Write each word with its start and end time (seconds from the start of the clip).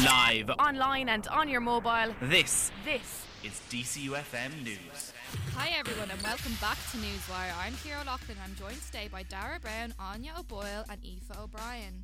Live 0.00 0.48
online 0.58 1.10
and 1.10 1.28
on 1.28 1.50
your 1.50 1.60
mobile. 1.60 2.14
This 2.22 2.72
This 2.82 3.26
is 3.44 3.60
DCUFM 3.70 4.64
News. 4.64 5.12
Hi 5.54 5.68
everyone 5.78 6.10
and 6.10 6.20
welcome 6.22 6.54
back 6.62 6.78
to 6.92 6.96
Newswire. 6.96 7.52
I'm 7.62 7.74
Kira 7.74 8.04
Loughlin. 8.06 8.38
I'm 8.42 8.54
joined 8.54 8.80
today 8.86 9.08
by 9.12 9.22
Dara 9.24 9.60
Brown, 9.60 9.92
Anya 10.00 10.32
O'Boyle 10.38 10.86
and 10.88 10.98
Aoife 11.04 11.38
O'Brien. 11.38 12.02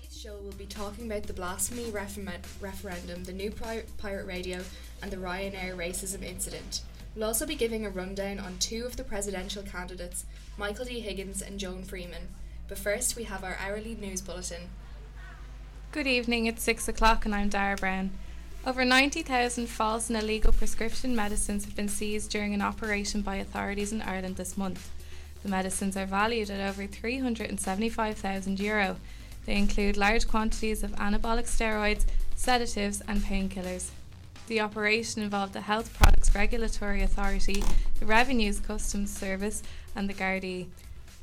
Today's 0.00 0.16
show 0.16 0.36
will 0.36 0.52
be 0.52 0.66
talking 0.66 1.06
about 1.10 1.24
the 1.24 1.32
blasphemy 1.32 1.90
referendum, 1.90 2.40
referendum 2.60 3.24
the 3.24 3.32
new 3.32 3.50
pri- 3.50 3.82
pirate 3.96 4.26
radio, 4.26 4.60
and 5.02 5.10
the 5.10 5.16
Ryanair 5.16 5.76
racism 5.76 6.22
incident. 6.22 6.82
We'll 7.16 7.26
also 7.26 7.46
be 7.46 7.56
giving 7.56 7.84
a 7.84 7.90
rundown 7.90 8.38
on 8.38 8.58
two 8.58 8.86
of 8.86 8.96
the 8.96 9.02
presidential 9.02 9.64
candidates, 9.64 10.24
Michael 10.56 10.84
D. 10.84 11.00
Higgins 11.00 11.42
and 11.42 11.58
Joan 11.58 11.82
Freeman. 11.82 12.28
But 12.68 12.78
first, 12.78 13.16
we 13.16 13.24
have 13.24 13.42
our 13.42 13.56
hourly 13.60 13.96
news 13.96 14.20
bulletin. 14.20 14.68
Good 15.90 16.06
evening, 16.06 16.44
it's 16.44 16.62
6 16.64 16.86
o'clock 16.88 17.24
and 17.24 17.34
I'm 17.34 17.48
Dara 17.48 17.74
Brown. 17.74 18.10
Over 18.66 18.84
90,000 18.84 19.68
false 19.68 20.10
and 20.10 20.18
illegal 20.18 20.52
prescription 20.52 21.16
medicines 21.16 21.64
have 21.64 21.74
been 21.74 21.88
seized 21.88 22.30
during 22.30 22.52
an 22.52 22.60
operation 22.60 23.22
by 23.22 23.36
authorities 23.36 23.90
in 23.90 24.02
Ireland 24.02 24.36
this 24.36 24.58
month. 24.58 24.90
The 25.42 25.48
medicines 25.48 25.96
are 25.96 26.04
valued 26.04 26.50
at 26.50 26.60
over 26.60 26.86
€375,000. 26.86 28.96
They 29.46 29.56
include 29.56 29.96
large 29.96 30.28
quantities 30.28 30.82
of 30.82 30.90
anabolic 30.96 31.46
steroids, 31.46 32.04
sedatives, 32.36 33.00
and 33.08 33.22
painkillers. 33.22 33.88
The 34.46 34.60
operation 34.60 35.22
involved 35.22 35.54
the 35.54 35.62
Health 35.62 35.94
Products 35.94 36.34
Regulatory 36.34 37.02
Authority, 37.02 37.64
the 37.98 38.04
Revenues 38.04 38.60
Customs 38.60 39.10
Service, 39.10 39.62
and 39.96 40.06
the 40.06 40.14
Gardaí. 40.14 40.66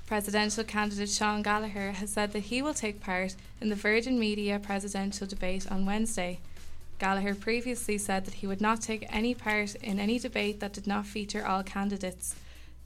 Presidential 0.06 0.64
candidate 0.64 1.10
Sean 1.10 1.42
Gallagher 1.42 1.94
has 1.94 2.12
said 2.12 2.32
that 2.32 2.44
he 2.44 2.62
will 2.62 2.76
take 2.76 3.02
part 3.02 3.36
in 3.60 3.70
the 3.70 3.76
Virgin 3.76 4.20
Media 4.20 4.60
presidential 4.60 5.26
debate 5.26 5.66
on 5.72 5.88
Wednesday. 5.88 6.40
Gallagher 7.00 7.34
previously 7.34 7.98
said 7.98 8.26
that 8.26 8.36
he 8.36 8.46
would 8.46 8.62
not 8.62 8.82
take 8.82 9.08
any 9.10 9.34
part 9.34 9.74
in 9.76 10.00
any 10.00 10.20
debate 10.20 10.60
that 10.60 10.74
did 10.74 10.86
not 10.86 11.08
feature 11.08 11.46
all 11.46 11.64
candidates. 11.64 12.36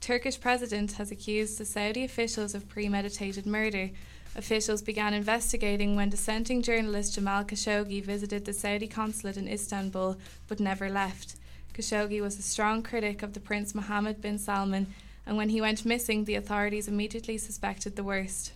Turkish 0.00 0.40
president 0.40 0.92
has 0.92 1.10
accused 1.10 1.58
the 1.58 1.66
Saudi 1.66 2.04
officials 2.04 2.54
of 2.54 2.70
premeditated 2.70 3.44
murder. 3.44 3.90
Officials 4.34 4.80
began 4.80 5.12
investigating 5.12 5.96
when 5.96 6.08
dissenting 6.08 6.62
journalist 6.62 7.16
Jamal 7.16 7.44
Khashoggi 7.44 8.02
visited 8.02 8.46
the 8.46 8.54
Saudi 8.54 8.88
consulate 8.88 9.36
in 9.36 9.46
Istanbul 9.46 10.16
but 10.48 10.58
never 10.58 10.88
left. 10.88 11.36
Khashoggi 11.74 12.22
was 12.22 12.38
a 12.38 12.42
strong 12.42 12.82
critic 12.82 13.22
of 13.22 13.34
the 13.34 13.40
Prince 13.40 13.74
Mohammed 13.74 14.22
bin 14.22 14.38
Salman 14.38 14.86
and 15.26 15.36
when 15.36 15.50
he 15.50 15.60
went 15.60 15.84
missing, 15.84 16.24
the 16.24 16.34
authorities 16.34 16.88
immediately 16.88 17.38
suspected 17.38 17.96
the 17.96 18.04
worst. 18.04 18.52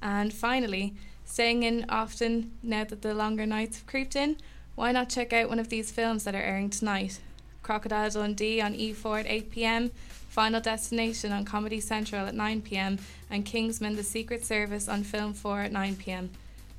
And 0.00 0.32
finally, 0.32 0.94
staying 1.24 1.62
in 1.62 1.86
often 1.88 2.52
now 2.62 2.84
that 2.84 3.02
the 3.02 3.14
longer 3.14 3.46
nights 3.46 3.78
have 3.78 3.86
creeped 3.86 4.16
in, 4.16 4.36
why 4.74 4.92
not 4.92 5.10
check 5.10 5.32
out 5.32 5.48
one 5.48 5.58
of 5.58 5.68
these 5.68 5.90
films 5.90 6.24
that 6.24 6.34
are 6.34 6.42
airing 6.42 6.70
tonight? 6.70 7.20
Crocodile 7.62 8.10
Dundee 8.10 8.60
on 8.60 8.74
E4 8.74 9.20
at 9.20 9.26
8 9.26 9.50
pm, 9.50 9.90
Final 10.28 10.60
Destination 10.60 11.32
on 11.32 11.44
Comedy 11.44 11.80
Central 11.80 12.26
at 12.26 12.34
9 12.34 12.62
pm, 12.62 12.98
and 13.28 13.44
Kingsman 13.44 13.96
The 13.96 14.02
Secret 14.02 14.44
Service 14.44 14.88
on 14.88 15.02
Film 15.02 15.34
4 15.34 15.62
at 15.62 15.72
9 15.72 15.96
pm. 15.96 16.30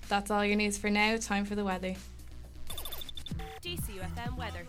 That's 0.08 0.32
all 0.32 0.46
your 0.46 0.56
news 0.56 0.78
for 0.78 0.90
now. 0.90 1.18
Time 1.18 1.46
for 1.46 1.56
the 1.56 1.64
weather. 1.64 1.96
DCUFM 3.62 4.38
weather. 4.38 4.66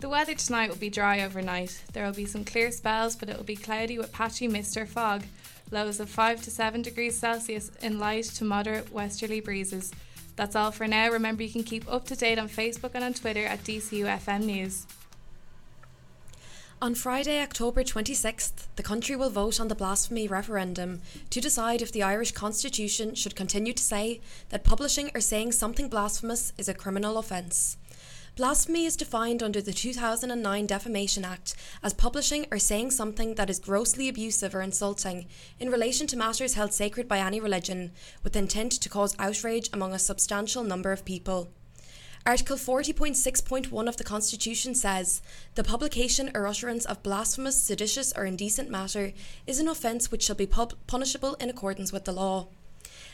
The 0.00 0.08
weather 0.08 0.34
tonight 0.34 0.70
will 0.70 0.76
be 0.76 0.88
dry 0.88 1.20
overnight. 1.20 1.82
There 1.92 2.06
will 2.06 2.14
be 2.14 2.24
some 2.24 2.42
clear 2.42 2.70
spells, 2.70 3.14
but 3.14 3.28
it 3.28 3.36
will 3.36 3.44
be 3.44 3.54
cloudy 3.54 3.98
with 3.98 4.12
patchy 4.12 4.48
mist 4.48 4.78
or 4.78 4.86
fog. 4.86 5.24
Lows 5.70 6.00
of 6.00 6.08
5 6.08 6.40
to 6.42 6.50
7 6.50 6.80
degrees 6.80 7.18
Celsius 7.18 7.70
in 7.82 7.98
light 7.98 8.24
to 8.24 8.44
moderate 8.44 8.90
westerly 8.90 9.40
breezes. 9.40 9.92
That's 10.36 10.56
all 10.56 10.70
for 10.70 10.88
now. 10.88 11.10
Remember, 11.10 11.42
you 11.42 11.50
can 11.50 11.64
keep 11.64 11.86
up 11.92 12.06
to 12.06 12.16
date 12.16 12.38
on 12.38 12.48
Facebook 12.48 12.92
and 12.94 13.04
on 13.04 13.12
Twitter 13.12 13.44
at 13.44 13.62
DCUFM 13.62 14.44
News. 14.44 14.86
On 16.80 16.94
Friday, 16.94 17.42
October 17.42 17.84
26th, 17.84 18.68
the 18.76 18.82
country 18.82 19.16
will 19.16 19.28
vote 19.28 19.60
on 19.60 19.68
the 19.68 19.74
blasphemy 19.74 20.26
referendum 20.26 21.02
to 21.28 21.42
decide 21.42 21.82
if 21.82 21.92
the 21.92 22.02
Irish 22.02 22.32
Constitution 22.32 23.14
should 23.14 23.36
continue 23.36 23.74
to 23.74 23.82
say 23.82 24.22
that 24.48 24.64
publishing 24.64 25.10
or 25.14 25.20
saying 25.20 25.52
something 25.52 25.90
blasphemous 25.90 26.54
is 26.56 26.70
a 26.70 26.74
criminal 26.74 27.18
offence. 27.18 27.76
Blasphemy 28.40 28.86
is 28.86 28.96
defined 28.96 29.42
under 29.42 29.60
the 29.60 29.70
2009 29.70 30.64
Defamation 30.64 31.26
Act 31.26 31.54
as 31.82 31.92
publishing 31.92 32.46
or 32.50 32.58
saying 32.58 32.90
something 32.90 33.34
that 33.34 33.50
is 33.50 33.58
grossly 33.58 34.08
abusive 34.08 34.54
or 34.54 34.62
insulting 34.62 35.26
in 35.58 35.68
relation 35.68 36.06
to 36.06 36.16
matters 36.16 36.54
held 36.54 36.72
sacred 36.72 37.06
by 37.06 37.18
any 37.18 37.38
religion, 37.38 37.92
with 38.24 38.34
intent 38.34 38.72
to 38.72 38.88
cause 38.88 39.14
outrage 39.18 39.68
among 39.74 39.92
a 39.92 39.98
substantial 39.98 40.64
number 40.64 40.90
of 40.90 41.04
people. 41.04 41.50
Article 42.24 42.56
40.6.1 42.56 43.86
of 43.86 43.98
the 43.98 44.04
Constitution 44.04 44.74
says 44.74 45.20
the 45.54 45.62
publication 45.62 46.30
or 46.34 46.46
utterance 46.46 46.86
of 46.86 47.02
blasphemous, 47.02 47.62
seditious, 47.62 48.10
or 48.16 48.24
indecent 48.24 48.70
matter 48.70 49.12
is 49.46 49.60
an 49.60 49.68
offence 49.68 50.10
which 50.10 50.22
shall 50.22 50.34
be 50.34 50.46
pub- 50.46 50.72
punishable 50.86 51.34
in 51.34 51.50
accordance 51.50 51.92
with 51.92 52.06
the 52.06 52.12
law. 52.12 52.48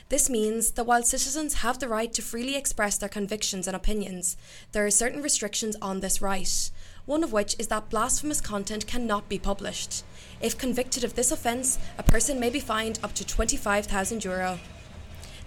This 0.09 0.31
means 0.31 0.71
that 0.72 0.84
while 0.84 1.03
citizens 1.03 1.55
have 1.55 1.81
the 1.81 1.89
right 1.89 2.12
to 2.12 2.22
freely 2.22 2.55
express 2.55 2.97
their 2.97 3.09
convictions 3.09 3.67
and 3.67 3.75
opinions, 3.75 4.37
there 4.71 4.87
are 4.87 4.91
certain 4.91 5.21
restrictions 5.21 5.75
on 5.83 5.99
this 5.99 6.22
right, 6.22 6.71
one 7.06 7.25
of 7.25 7.33
which 7.33 7.56
is 7.59 7.67
that 7.69 7.91
blasphemous 7.91 8.41
content 8.41 8.87
cannot 8.87 9.28
be 9.28 9.39
published. 9.39 10.05
If 10.41 10.56
convicted 10.56 11.03
of 11.03 11.16
this 11.16 11.33
offence, 11.33 11.81
a 11.99 12.05
person 12.05 12.39
may 12.39 12.50
be 12.50 12.61
fined 12.61 13.00
up 13.03 13.15
to 13.15 13.25
€25,000. 13.25 14.61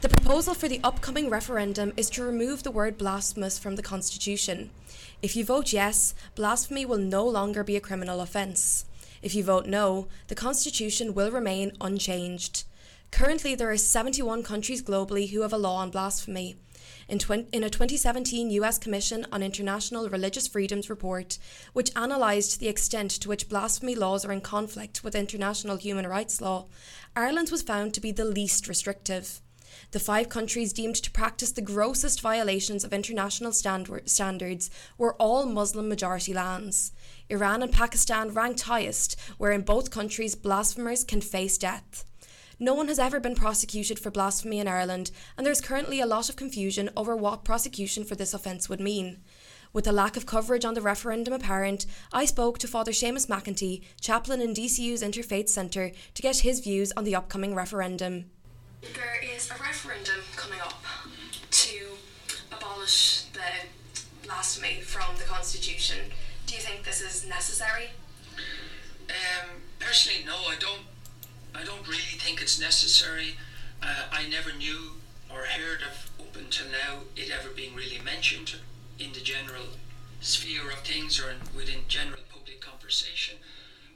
The 0.02 0.09
proposal 0.09 0.53
for 0.53 0.68
the 0.68 0.81
upcoming 0.84 1.30
referendum 1.30 1.94
is 1.96 2.09
to 2.12 2.24
remove 2.24 2.64
the 2.64 2.72
word 2.72 2.98
blasphemous 2.98 3.58
from 3.58 3.78
the 3.78 3.81
Constitution. 3.81 4.72
If 5.22 5.38
you 5.38 5.46
vote 5.46 5.72
yes, 5.72 6.14
blasphemy 6.36 6.86
will 6.86 6.98
no 6.98 7.25
longer 7.25 7.64
be 7.64 7.78
a 7.78 7.81
criminal 7.81 8.19
offence. 8.19 8.84
If 9.22 9.36
you 9.36 9.44
vote 9.44 9.68
no, 9.68 10.08
the 10.28 10.36
Constitution 10.36 11.14
will 11.14 11.31
remain 11.31 11.72
unchanged. 11.80 12.64
Currently, 13.12 13.56
there 13.56 13.72
are 13.72 13.78
71 13.78 14.44
countries 14.44 14.84
globally 14.84 15.30
who 15.30 15.42
have 15.42 15.53
a 15.53 15.58
law 15.58 15.78
on 15.78 15.90
blasphemy. 15.90 16.58
In, 17.08 17.20
in, 17.52 17.64
a 17.64 17.70
2017 17.70 18.52
US 18.52 18.78
Commission 18.78 19.25
on 19.31 19.42
International 19.42 20.08
Religious 20.09 20.47
Freedoms 20.47 20.90
report, 20.90 21.40
which 21.74 21.92
analysed 21.96 22.59
the 22.59 22.68
extent 22.68 23.12
to 23.12 23.28
which 23.28 23.50
blasphemy 23.50 23.96
laws 23.96 24.24
are 24.25 24.31
in 24.31 24.42
conflict 24.42 25.03
with 25.03 25.16
international 25.16 25.78
human 25.78 26.06
rights 26.06 26.40
law, 26.40 26.68
Ireland 27.16 27.50
was 27.50 27.64
found 27.64 27.94
to 27.94 28.02
be 28.02 28.12
the 28.12 28.25
least 28.25 28.68
restrictive. 28.68 29.42
The 29.92 30.00
five 30.00 30.30
countries 30.30 30.72
deemed 30.72 30.96
to 30.98 31.12
practice 31.12 31.52
the 31.52 31.62
grossest 31.62 32.22
violations 32.22 32.84
of 32.84 32.94
international 32.94 33.53
stand- 33.53 34.02
standards 34.06 34.69
were 34.98 35.16
all 35.16 35.46
Muslim 35.46 35.90
majority 35.90 36.34
lands. 36.34 36.92
Iran 37.30 37.64
and 37.64 37.72
Pakistan 37.72 38.34
ranked 38.34 38.62
highest, 38.62 39.19
where 39.38 39.52
in 39.52 39.62
both 39.62 39.92
countries 39.92 40.36
blasphemers 40.36 41.03
can 41.03 41.22
face 41.22 41.58
death. 41.58 42.06
No 42.62 42.74
one 42.74 42.90
has 42.90 43.00
ever 43.00 43.22
been 43.22 43.36
prosecuted 43.36 44.00
for 44.00 44.12
blasphemy 44.12 44.59
in 44.59 44.68
Ireland, 44.68 45.12
and 45.38 45.46
there 45.46 45.52
is 45.52 45.62
currently 45.62 46.02
a 46.02 46.06
lot 46.06 46.28
of 46.28 46.36
confusion 46.36 46.90
over 46.97 47.16
what 47.16 47.46
prosecution 47.46 48.03
for 48.03 48.16
this 48.16 48.34
offence 48.34 48.68
would 48.68 48.81
mean. 48.81 49.22
With 49.72 49.86
the 49.86 49.94
lack 49.94 50.18
of 50.18 50.25
coverage 50.25 50.66
on 50.66 50.74
the 50.74 50.81
referendum 50.81 51.34
apparent, 51.34 51.86
I 52.12 52.25
spoke 52.25 52.58
to 52.59 52.68
Father 52.68 52.92
Seamus 52.92 53.28
McEntee, 53.28 53.84
chaplain 54.02 54.42
in 54.42 54.53
DCU's 54.53 55.02
Interfaith 55.02 55.48
Centre, 55.48 55.94
to 56.14 56.22
get 56.22 56.40
his 56.40 56.59
views 56.59 56.92
on 56.98 57.06
the 57.06 57.16
upcoming 57.16 57.56
referendum. 57.56 58.25
There 58.81 59.22
is 59.24 59.50
a 59.52 59.53
referendum 59.53 60.22
coming 60.36 60.59
up 60.59 60.84
to 61.52 61.80
abolish 62.52 63.24
the 63.31 64.28
blasphemy 64.28 64.81
from 64.81 65.16
the 65.18 65.24
Constitution. 65.24 65.98
Do 66.46 66.56
you 66.56 66.62
think 66.62 66.84
this 66.84 67.00
is 67.00 67.25
necessary? 67.25 67.92
Um, 69.08 69.50
personally, 69.80 70.25
no, 70.25 70.36
I 70.36 70.56
don't. 70.59 70.81
I 71.56 71.64
don't 71.64 71.88
really 71.88 72.18
think 72.20 72.42
it's 72.42 72.60
necessary. 72.60 73.36
Uh, 73.82 74.06
I 74.12 74.28
never 74.28 74.51
knew 74.54 74.94
or 75.30 75.46
heard 75.46 75.81
of 75.81 76.10
up 76.19 76.36
until 76.36 76.68
now 76.68 77.01
it 77.16 77.31
ever 77.31 77.50
being 77.50 77.75
really 77.75 78.00
mentioned 78.04 78.56
in 78.98 79.13
the 79.13 79.22
general 79.22 79.78
sphere 80.22 80.69
of 80.69 80.80
things 80.80 81.19
or 81.19 81.30
in, 81.30 81.38
within 81.56 81.81
general 81.88 82.22
public 82.31 82.62
conversation. 82.62 83.38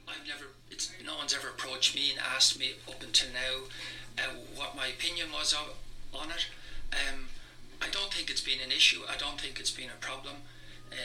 I've 0.08 0.26
never. 0.26 0.46
It's 0.70 0.90
no 1.04 1.16
one's 1.16 1.34
ever 1.34 1.48
approached 1.48 1.94
me 1.94 2.10
and 2.10 2.20
asked 2.34 2.58
me 2.58 2.72
up 2.88 3.02
until 3.02 3.28
now 3.32 3.68
uh, 4.18 4.34
what 4.54 4.76
my 4.76 4.86
opinion 4.88 5.28
was 5.32 5.52
of, 5.52 5.74
on 6.12 6.30
it. 6.30 6.46
Um, 6.92 7.26
I 7.80 7.88
don't 7.90 8.12
think 8.12 8.30
it's 8.30 8.40
been 8.40 8.60
an 8.64 8.70
issue. 8.70 9.00
I 9.08 9.16
don't 9.16 9.40
think 9.40 9.60
it's 9.60 9.70
been 9.70 9.90
a 9.90 10.04
problem 10.04 10.36
uh, 10.90 10.96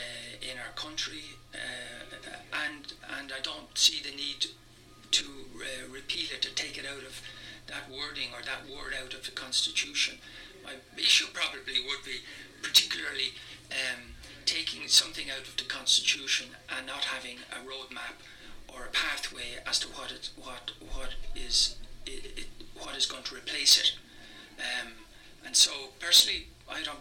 in 0.41 0.57
our 0.57 0.73
country, 0.75 1.23
uh, 1.53 2.15
and 2.65 2.93
and 3.19 3.31
I 3.31 3.41
don't 3.41 3.77
see 3.77 4.01
the 4.01 4.15
need 4.15 4.47
to 5.11 5.25
uh, 5.55 5.91
repeal 5.91 6.29
it, 6.33 6.41
to 6.41 6.53
take 6.55 6.77
it 6.77 6.85
out 6.85 7.03
of 7.03 7.21
that 7.67 7.89
wording 7.89 8.29
or 8.33 8.41
that 8.43 8.65
word 8.69 8.93
out 8.93 9.13
of 9.13 9.25
the 9.25 9.31
Constitution. 9.31 10.17
My 10.63 10.73
issue 10.97 11.27
probably 11.33 11.79
would 11.87 12.03
be 12.03 12.21
particularly 12.61 13.33
um, 13.71 14.17
taking 14.45 14.87
something 14.87 15.29
out 15.29 15.47
of 15.47 15.57
the 15.57 15.63
Constitution 15.63 16.47
and 16.75 16.85
not 16.87 17.05
having 17.05 17.37
a 17.51 17.61
roadmap 17.65 18.17
or 18.73 18.85
a 18.85 18.89
pathway 18.89 19.61
as 19.67 19.79
to 19.79 19.87
what 19.89 20.11
it, 20.11 20.29
what 20.35 20.71
what 20.93 21.13
is 21.35 21.75
it, 22.05 22.33
it, 22.37 22.45
what 22.77 22.95
is 22.95 23.05
going 23.05 23.23
to 23.23 23.35
replace 23.35 23.77
it. 23.77 23.93
Um, 24.57 24.93
and 25.45 25.55
so 25.55 25.71
personally, 25.99 26.47
I 26.69 26.83
don't. 26.83 26.99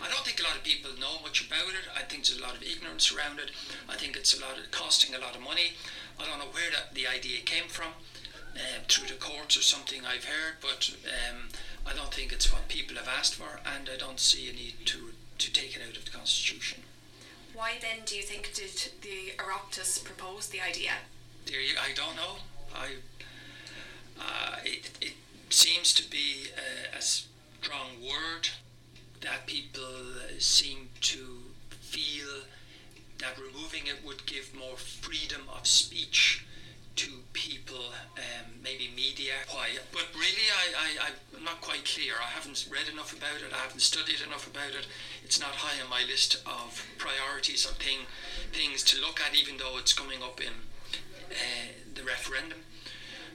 I 0.00 0.08
don't 0.08 0.24
think 0.24 0.40
a 0.40 0.44
lot 0.44 0.56
of 0.56 0.62
people 0.62 0.90
know 1.00 1.20
much 1.22 1.46
about 1.46 1.68
it. 1.68 1.84
I 1.94 2.02
think 2.02 2.24
there's 2.24 2.38
a 2.38 2.42
lot 2.42 2.54
of 2.54 2.62
ignorance 2.62 3.12
around 3.12 3.38
it. 3.38 3.50
I 3.88 3.96
think 3.96 4.16
it's 4.16 4.38
a 4.38 4.40
lot 4.40 4.56
of 4.56 4.70
costing 4.70 5.14
a 5.14 5.18
lot 5.18 5.34
of 5.34 5.42
money. 5.42 5.72
I 6.20 6.26
don't 6.26 6.38
know 6.38 6.52
where 6.52 6.70
that, 6.70 6.94
the 6.94 7.06
idea 7.06 7.40
came 7.40 7.68
from, 7.68 7.92
uh, 8.54 8.80
through 8.88 9.08
the 9.08 9.14
courts 9.14 9.56
or 9.56 9.62
something 9.62 10.02
I've 10.06 10.24
heard, 10.24 10.54
but 10.60 10.94
um, 11.04 11.48
I 11.86 11.92
don't 11.94 12.12
think 12.14 12.32
it's 12.32 12.52
what 12.52 12.68
people 12.68 12.96
have 12.96 13.08
asked 13.08 13.34
for, 13.34 13.60
and 13.74 13.88
I 13.92 13.96
don't 13.96 14.20
see 14.20 14.48
a 14.48 14.52
need 14.52 14.86
to 14.86 15.12
to 15.36 15.52
take 15.52 15.74
it 15.74 15.82
out 15.82 15.96
of 15.96 16.04
the 16.04 16.12
constitution. 16.12 16.82
Why 17.54 17.72
then 17.80 18.04
do 18.06 18.16
you 18.16 18.22
think 18.22 18.54
did 18.54 18.92
the 19.02 19.32
Oireachtas 19.36 20.04
propose 20.04 20.48
the 20.48 20.60
idea? 20.60 20.92
I 21.48 21.92
don't 21.94 22.16
know. 22.16 22.36
I 22.74 22.94
uh, 24.20 24.56
it, 24.64 24.90
it 25.00 25.14
seems 25.50 25.92
to 25.94 26.08
be 26.08 26.46
a, 26.56 26.96
a 26.96 27.02
strong 27.02 28.00
word 28.00 28.48
that 29.20 29.46
people 29.46 29.82
uh, 29.82 30.34
seem 30.38 30.88
to 31.00 31.38
feel 31.80 32.44
that 33.18 33.38
removing 33.38 33.86
it 33.86 34.04
would 34.04 34.26
give 34.26 34.54
more 34.54 34.76
freedom 34.76 35.42
of 35.56 35.66
speech 35.66 36.44
to 36.96 37.10
people, 37.32 37.90
um, 38.16 38.54
maybe 38.62 38.88
media. 38.94 39.32
Why? 39.50 39.70
But 39.92 40.06
really, 40.14 40.46
I, 40.78 41.08
I, 41.08 41.10
I'm 41.36 41.44
not 41.44 41.60
quite 41.60 41.84
clear. 41.84 42.14
I 42.20 42.30
haven't 42.30 42.68
read 42.70 42.88
enough 42.92 43.12
about 43.12 43.42
it. 43.42 43.52
I 43.52 43.58
haven't 43.58 43.80
studied 43.82 44.20
enough 44.24 44.46
about 44.46 44.70
it. 44.78 44.86
It's 45.24 45.40
not 45.40 45.50
high 45.50 45.82
on 45.82 45.90
my 45.90 46.02
list 46.08 46.36
of 46.46 46.86
priorities 46.98 47.66
or 47.66 47.74
thing, 47.74 48.06
things 48.52 48.84
to 48.84 49.00
look 49.00 49.20
at, 49.20 49.34
even 49.34 49.56
though 49.56 49.76
it's 49.78 49.92
coming 49.92 50.22
up 50.22 50.40
in 50.40 50.54
uh, 51.30 51.66
the 51.94 52.04
referendum, 52.04 52.58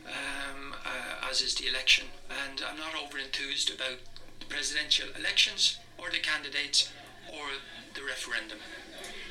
um, 0.08 0.76
uh, 0.86 1.30
as 1.30 1.42
is 1.42 1.56
the 1.56 1.68
election. 1.68 2.06
And 2.30 2.62
I'm 2.64 2.78
not 2.78 2.96
over 2.96 3.18
enthused 3.18 3.70
about 3.74 4.00
the 4.40 4.46
presidential 4.46 5.08
elections 5.20 5.78
or 5.98 6.10
the 6.10 6.20
candidates 6.20 6.90
or 7.28 7.60
the 7.94 8.04
referendum. 8.04 8.60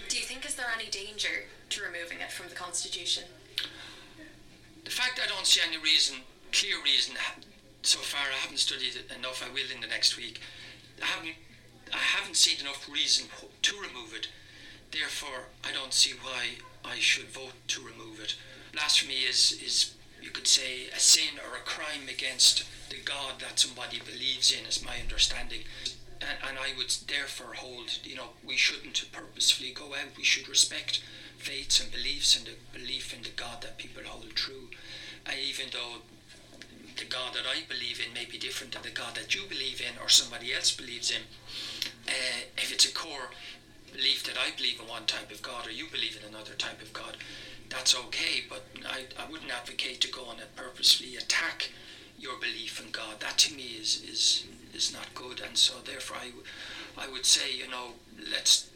Do 0.08 0.16
you 0.16 0.22
think 0.22 0.46
is 0.46 0.54
there 0.54 0.66
any 0.74 0.88
danger 0.88 1.44
to 1.68 1.82
removing 1.82 2.20
it 2.20 2.32
from 2.32 2.48
the 2.48 2.54
constitution? 2.54 3.24
The 4.84 4.90
fact 4.90 5.20
I 5.22 5.28
don't 5.28 5.46
see 5.46 5.60
any 5.66 5.76
reason, 5.76 6.16
clear 6.50 6.82
reason, 6.82 7.14
so 7.82 7.98
far 7.98 8.22
I 8.32 8.38
haven't 8.38 8.58
studied 8.58 8.96
it 8.96 9.14
enough. 9.14 9.44
I 9.44 9.52
will 9.52 9.70
in 9.72 9.82
the 9.82 9.86
next 9.86 10.16
week. 10.16 10.40
I 11.02 11.06
haven't, 11.06 11.36
I 11.92 11.98
haven't 11.98 12.36
seen 12.36 12.58
enough 12.60 12.88
reason 12.90 13.26
to 13.60 13.76
remove 13.76 14.14
it. 14.14 14.28
Therefore, 14.92 15.48
I 15.62 15.72
don't 15.72 15.92
see 15.92 16.14
why 16.22 16.56
I 16.84 16.98
should 16.98 17.28
vote 17.28 17.52
to 17.68 17.82
remove 17.82 18.18
it. 18.18 18.34
Blasphemy 18.72 19.28
is, 19.28 19.60
is 19.62 19.94
you 20.22 20.30
could 20.30 20.46
say, 20.46 20.86
a 20.94 20.98
sin 20.98 21.38
or 21.38 21.54
a 21.54 21.60
crime 21.60 22.08
against 22.08 22.64
the 22.88 22.96
God 23.04 23.40
that 23.40 23.58
somebody 23.58 24.00
believes 24.00 24.52
in, 24.52 24.64
is 24.66 24.82
my 24.82 24.96
understanding. 25.02 25.60
And, 26.20 26.38
and 26.48 26.58
I 26.58 26.76
would 26.76 26.90
therefore 27.06 27.54
hold, 27.54 27.98
you 28.04 28.16
know, 28.16 28.30
we 28.44 28.56
shouldn't 28.56 29.04
purposefully 29.12 29.72
go 29.72 29.94
out. 29.94 30.16
We 30.16 30.24
should 30.24 30.48
respect 30.48 31.02
faiths 31.38 31.80
and 31.80 31.90
beliefs 31.92 32.36
and 32.36 32.46
the 32.46 32.78
belief 32.78 33.14
in 33.14 33.22
the 33.22 33.30
God 33.30 33.62
that 33.62 33.78
people 33.78 34.02
hold 34.04 34.34
true. 34.34 34.68
And 35.26 35.36
even 35.38 35.66
though 35.72 36.02
the 36.96 37.04
God 37.04 37.34
that 37.34 37.46
I 37.46 37.62
believe 37.68 38.02
in 38.04 38.12
may 38.12 38.24
be 38.24 38.38
different 38.38 38.72
to 38.72 38.82
the 38.82 38.90
God 38.90 39.14
that 39.14 39.34
you 39.34 39.42
believe 39.48 39.80
in 39.80 40.00
or 40.02 40.08
somebody 40.08 40.52
else 40.52 40.74
believes 40.74 41.10
in, 41.10 41.22
uh, 42.08 42.42
if 42.56 42.72
it's 42.72 42.86
a 42.86 42.92
core 42.92 43.30
belief 43.92 44.24
that 44.24 44.36
I 44.36 44.50
believe 44.56 44.80
in 44.80 44.88
one 44.88 45.06
type 45.06 45.30
of 45.30 45.42
God 45.42 45.66
or 45.66 45.70
you 45.70 45.86
believe 45.90 46.18
in 46.20 46.28
another 46.28 46.54
type 46.54 46.82
of 46.82 46.92
God, 46.92 47.16
that's 47.68 47.96
okay. 47.96 48.44
But 48.48 48.64
I, 48.86 49.04
I 49.18 49.30
wouldn't 49.30 49.50
advocate 49.50 50.00
to 50.02 50.08
go 50.08 50.24
on 50.24 50.40
and 50.40 50.56
purposefully 50.56 51.16
attack 51.16 51.70
your 52.18 52.38
belief 52.40 52.82
in 52.84 52.90
God. 52.90 53.20
That 53.20 53.38
to 53.38 53.54
me 53.54 53.76
is 53.80 54.02
is 54.02 54.44
is 54.74 54.92
not 54.92 55.14
good. 55.14 55.40
And 55.40 55.56
so 55.56 55.74
therefore, 55.84 56.18
I, 56.20 57.04
I 57.06 57.08
would 57.10 57.26
say, 57.26 57.54
you 57.56 57.68
know, 57.68 57.92
let's 58.30 58.70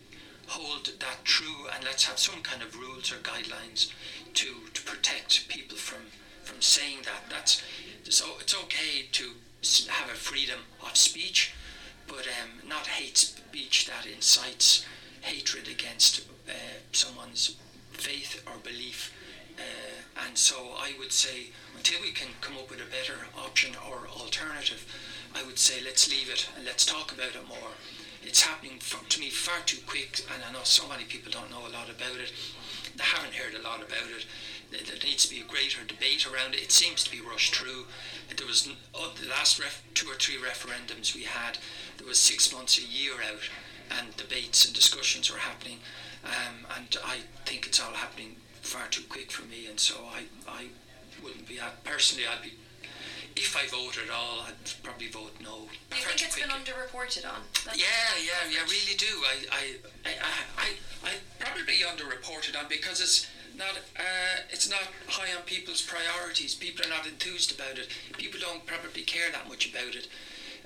hold 0.48 0.90
that 0.98 1.24
true 1.24 1.68
and 1.74 1.84
let's 1.84 2.04
have 2.04 2.18
some 2.18 2.42
kind 2.42 2.62
of 2.62 2.78
rules 2.78 3.12
or 3.12 3.16
guidelines 3.16 3.90
to 4.34 4.46
to 4.74 4.82
protect 4.82 5.48
people 5.48 5.76
from 5.76 6.02
from 6.42 6.60
saying 6.60 6.98
that. 7.04 7.30
That's 7.30 7.62
so 8.08 8.26
it's 8.40 8.54
okay 8.54 9.06
to 9.12 9.30
have 9.88 10.08
a 10.10 10.14
freedom 10.14 10.60
of 10.84 10.96
speech, 10.96 11.54
but 12.06 12.26
um, 12.26 12.68
not 12.68 12.86
hate 12.86 13.16
speech 13.16 13.86
that 13.86 14.06
incites 14.06 14.84
hatred 15.22 15.68
against 15.68 16.22
uh, 16.48 16.52
someone's 16.92 17.56
faith 17.92 18.42
or 18.46 18.58
belief. 18.62 19.12
Uh, 19.58 20.24
and 20.26 20.36
so 20.36 20.70
I 20.76 20.92
would 20.98 21.12
say 21.12 21.50
until 21.76 22.00
we 22.02 22.10
can 22.10 22.28
come 22.40 22.56
up 22.56 22.70
with 22.70 22.80
a 22.80 22.90
better 22.90 23.26
option 23.38 23.74
or 23.88 24.08
alternative, 24.08 24.84
I 25.34 25.44
would 25.44 25.58
say 25.58 25.82
let's 25.82 26.10
leave 26.10 26.30
it 26.30 26.48
and 26.56 26.64
let's 26.64 26.84
talk 26.86 27.12
about 27.12 27.34
it 27.34 27.48
more. 27.48 27.72
It's 28.22 28.42
happening 28.42 28.78
for, 28.78 29.04
to 29.08 29.20
me 29.20 29.30
far 29.30 29.60
too 29.66 29.78
quick, 29.86 30.20
and 30.32 30.42
I 30.44 30.52
know 30.52 30.62
so 30.62 30.88
many 30.88 31.04
people 31.04 31.32
don't 31.32 31.50
know 31.50 31.66
a 31.66 31.74
lot 31.74 31.90
about 31.90 32.20
it. 32.20 32.32
They 32.96 33.02
haven't 33.02 33.34
heard 33.34 33.54
a 33.54 33.62
lot 33.62 33.80
about 33.80 34.10
it. 34.16 34.26
There 34.70 34.96
needs 35.04 35.26
to 35.26 35.34
be 35.34 35.40
a 35.40 35.44
greater 35.44 35.84
debate 35.84 36.26
around 36.26 36.54
it. 36.54 36.62
It 36.62 36.72
seems 36.72 37.02
to 37.04 37.10
be 37.10 37.20
rushed 37.20 37.54
through. 37.54 37.86
There 38.34 38.46
was 38.46 38.68
oh, 38.94 39.12
the 39.20 39.28
last 39.28 39.58
ref, 39.58 39.82
two 39.94 40.08
or 40.08 40.14
three 40.14 40.36
referendums 40.36 41.14
we 41.14 41.24
had. 41.24 41.58
There 41.98 42.06
was 42.06 42.18
six 42.18 42.52
months, 42.52 42.78
a 42.78 42.82
year 42.82 43.14
out, 43.14 43.50
and 43.98 44.16
debates 44.16 44.64
and 44.64 44.74
discussions 44.74 45.30
were 45.30 45.38
happening. 45.38 45.78
Um, 46.24 46.66
and 46.76 46.96
I 47.04 47.18
think 47.44 47.66
it's 47.66 47.80
all 47.80 47.94
happening 47.94 48.36
far 48.62 48.86
too 48.88 49.02
quick 49.08 49.30
for 49.30 49.44
me, 49.46 49.66
and 49.68 49.78
so 49.78 49.96
I, 50.14 50.22
I 50.48 50.66
wouldn't 51.22 51.48
be. 51.48 51.58
personally, 51.84 52.26
I'd 52.26 52.42
be. 52.42 52.52
If 53.34 53.56
I 53.56 53.66
vote 53.66 53.98
at 54.02 54.10
all, 54.12 54.44
I'd 54.46 54.82
probably 54.82 55.08
vote 55.08 55.32
no. 55.42 55.68
Do 55.90 55.96
you 55.96 56.04
think 56.04 56.22
it's 56.22 56.38
been 56.38 56.50
underreported 56.50 57.24
on? 57.24 57.40
That's 57.64 57.78
yeah, 57.78 58.12
yeah, 58.20 58.50
yeah, 58.50 58.62
really 58.64 58.96
do. 58.96 59.06
I, 59.24 59.36
I, 59.50 59.64
I, 60.04 60.12
I, 60.58 60.68
I 61.04 61.10
probably 61.38 61.80
underreported 61.80 62.58
on 62.58 62.66
because 62.68 63.00
it's 63.00 63.26
not, 63.56 63.78
uh, 63.96 64.42
it's 64.50 64.68
not 64.68 64.88
high 65.08 65.34
on 65.34 65.42
people's 65.42 65.82
priorities. 65.82 66.54
People 66.54 66.86
are 66.86 66.90
not 66.90 67.06
enthused 67.06 67.54
about 67.54 67.78
it. 67.78 67.88
People 68.18 68.40
don't 68.40 68.66
probably 68.66 69.02
care 69.02 69.30
that 69.32 69.48
much 69.48 69.70
about 69.70 69.94
it, 69.94 70.08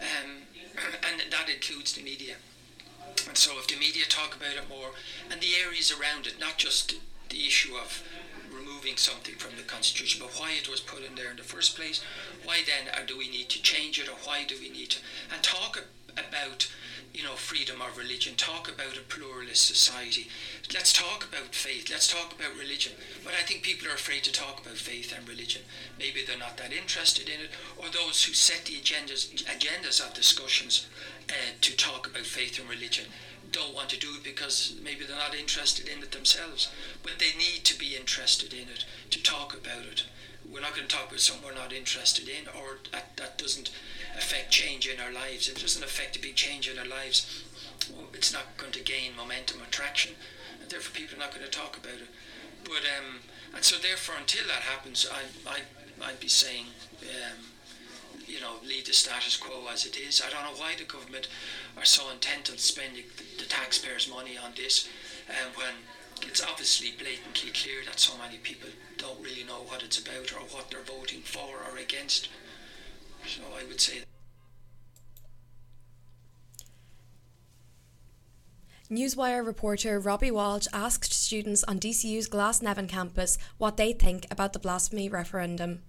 um, 0.00 0.42
and 1.10 1.32
that 1.32 1.48
includes 1.48 1.92
the 1.92 2.02
media. 2.02 2.34
And 3.28 3.36
so, 3.36 3.58
if 3.58 3.66
the 3.66 3.76
media 3.76 4.04
talk 4.08 4.36
about 4.36 4.54
it 4.54 4.68
more, 4.68 4.90
and 5.30 5.40
the 5.40 5.54
areas 5.64 5.92
around 5.92 6.26
it, 6.26 6.38
not 6.38 6.58
just 6.58 6.94
the 7.28 7.46
issue 7.46 7.74
of 7.76 8.02
removing 8.56 8.96
something 8.96 9.34
from 9.34 9.56
the 9.56 9.62
constitution, 9.62 10.20
but 10.24 10.38
why 10.38 10.52
it 10.52 10.68
was 10.68 10.80
put 10.80 11.04
in 11.04 11.14
there 11.14 11.30
in 11.30 11.36
the 11.36 11.42
first 11.42 11.76
place. 11.76 12.02
Why 12.44 12.60
then 12.66 12.92
uh, 12.94 13.06
do 13.06 13.16
we 13.16 13.28
need 13.28 13.48
to 13.50 13.62
change 13.62 13.98
it, 13.98 14.08
or 14.08 14.16
why 14.24 14.44
do 14.44 14.56
we 14.60 14.70
need 14.70 14.90
to 14.90 14.98
and 15.32 15.42
talk 15.42 15.84
about 16.12 16.70
you 17.12 17.22
know 17.22 17.34
freedom 17.34 17.80
of 17.80 17.96
religion? 17.98 18.34
Talk 18.36 18.68
about 18.68 18.96
a 18.96 19.00
pluralist 19.00 19.66
society. 19.66 20.28
Let's 20.72 20.92
talk 20.92 21.28
about 21.28 21.54
faith. 21.54 21.90
Let's 21.90 22.12
talk 22.12 22.34
about 22.38 22.58
religion. 22.58 22.92
But 23.24 23.34
I 23.34 23.42
think 23.42 23.62
people 23.62 23.88
are 23.88 23.94
afraid 23.94 24.24
to 24.24 24.32
talk 24.32 24.60
about 24.60 24.76
faith 24.76 25.14
and 25.16 25.28
religion. 25.28 25.62
Maybe 25.98 26.24
they're 26.26 26.38
not 26.38 26.56
that 26.58 26.72
interested 26.72 27.28
in 27.28 27.40
it, 27.40 27.50
or 27.76 27.88
those 27.88 28.24
who 28.24 28.32
set 28.32 28.64
the 28.64 28.74
agendas 28.74 29.44
agendas 29.44 30.04
of 30.04 30.14
discussions 30.14 30.86
uh, 31.28 31.52
to 31.60 31.76
talk 31.76 32.06
about 32.06 32.26
faith 32.26 32.58
and 32.58 32.68
religion 32.68 33.06
don't 33.56 33.74
want 33.74 33.88
to 33.88 33.98
do 33.98 34.08
it 34.16 34.22
because 34.22 34.74
maybe 34.82 35.04
they're 35.04 35.16
not 35.16 35.34
interested 35.34 35.88
in 35.88 36.02
it 36.02 36.12
themselves. 36.12 36.68
But 37.02 37.18
they 37.18 37.32
need 37.38 37.64
to 37.64 37.78
be 37.78 37.96
interested 37.96 38.52
in 38.52 38.68
it 38.68 38.84
to 39.10 39.22
talk 39.22 39.54
about 39.54 39.86
it. 39.90 40.04
We're 40.50 40.60
not 40.60 40.76
going 40.76 40.86
to 40.86 40.94
talk 40.94 41.08
about 41.08 41.20
something 41.20 41.44
we're 41.44 41.54
not 41.54 41.72
interested 41.72 42.28
in 42.28 42.46
or 42.48 42.78
that, 42.92 43.16
that 43.16 43.38
doesn't 43.38 43.70
affect 44.16 44.50
change 44.50 44.86
in 44.86 45.00
our 45.00 45.12
lives. 45.12 45.48
If 45.48 45.56
it 45.56 45.62
doesn't 45.62 45.82
affect 45.82 46.16
a 46.16 46.20
big 46.20 46.36
change 46.36 46.68
in 46.68 46.78
our 46.78 46.86
lives, 46.86 47.44
it's 48.12 48.32
not 48.32 48.56
going 48.58 48.72
to 48.72 48.82
gain 48.82 49.16
momentum 49.16 49.62
or 49.62 49.66
traction. 49.70 50.14
And 50.60 50.70
therefore, 50.70 50.94
people 50.94 51.16
are 51.16 51.20
not 51.20 51.32
going 51.34 51.44
to 51.44 51.50
talk 51.50 51.76
about 51.76 51.94
it. 51.94 52.08
But 52.62 52.84
um, 52.98 53.20
and 53.54 53.64
so 53.64 53.76
therefore, 53.78 54.16
until 54.18 54.46
that 54.48 54.62
happens, 54.62 55.06
I 55.10 55.50
I 55.50 55.58
I'd 56.04 56.20
be 56.20 56.28
saying. 56.28 56.66
Um, 57.02 57.55
you 58.26 58.40
know, 58.40 58.54
leave 58.64 58.86
the 58.86 58.92
status 58.92 59.36
quo 59.36 59.64
as 59.72 59.86
it 59.86 59.96
is. 59.96 60.22
I 60.26 60.30
don't 60.30 60.42
know 60.44 60.60
why 60.60 60.74
the 60.76 60.84
government 60.84 61.28
are 61.76 61.84
so 61.84 62.10
intent 62.10 62.50
on 62.50 62.58
spending 62.58 63.04
the, 63.16 63.42
the 63.42 63.48
taxpayers' 63.48 64.10
money 64.10 64.36
on 64.36 64.52
this, 64.56 64.88
um, 65.28 65.52
when 65.54 65.74
it's 66.22 66.42
obviously 66.42 66.92
blatantly 66.98 67.50
clear 67.50 67.84
that 67.86 68.00
so 68.00 68.16
many 68.18 68.38
people 68.38 68.68
don't 68.96 69.22
really 69.22 69.44
know 69.44 69.62
what 69.66 69.82
it's 69.82 69.98
about 69.98 70.32
or 70.32 70.40
what 70.54 70.70
they're 70.70 70.82
voting 70.82 71.20
for 71.20 71.56
or 71.70 71.78
against. 71.78 72.28
So 73.26 73.42
I 73.58 73.64
would 73.66 73.80
say. 73.80 74.02
Newswire 78.90 79.44
reporter 79.44 79.98
Robbie 79.98 80.30
Walsh 80.30 80.68
asked 80.72 81.12
students 81.12 81.64
on 81.64 81.80
DCU's 81.80 82.28
Glasnevin 82.28 82.88
campus 82.88 83.36
what 83.58 83.76
they 83.76 83.92
think 83.92 84.28
about 84.30 84.52
the 84.52 84.60
blasphemy 84.60 85.08
referendum. 85.08 85.82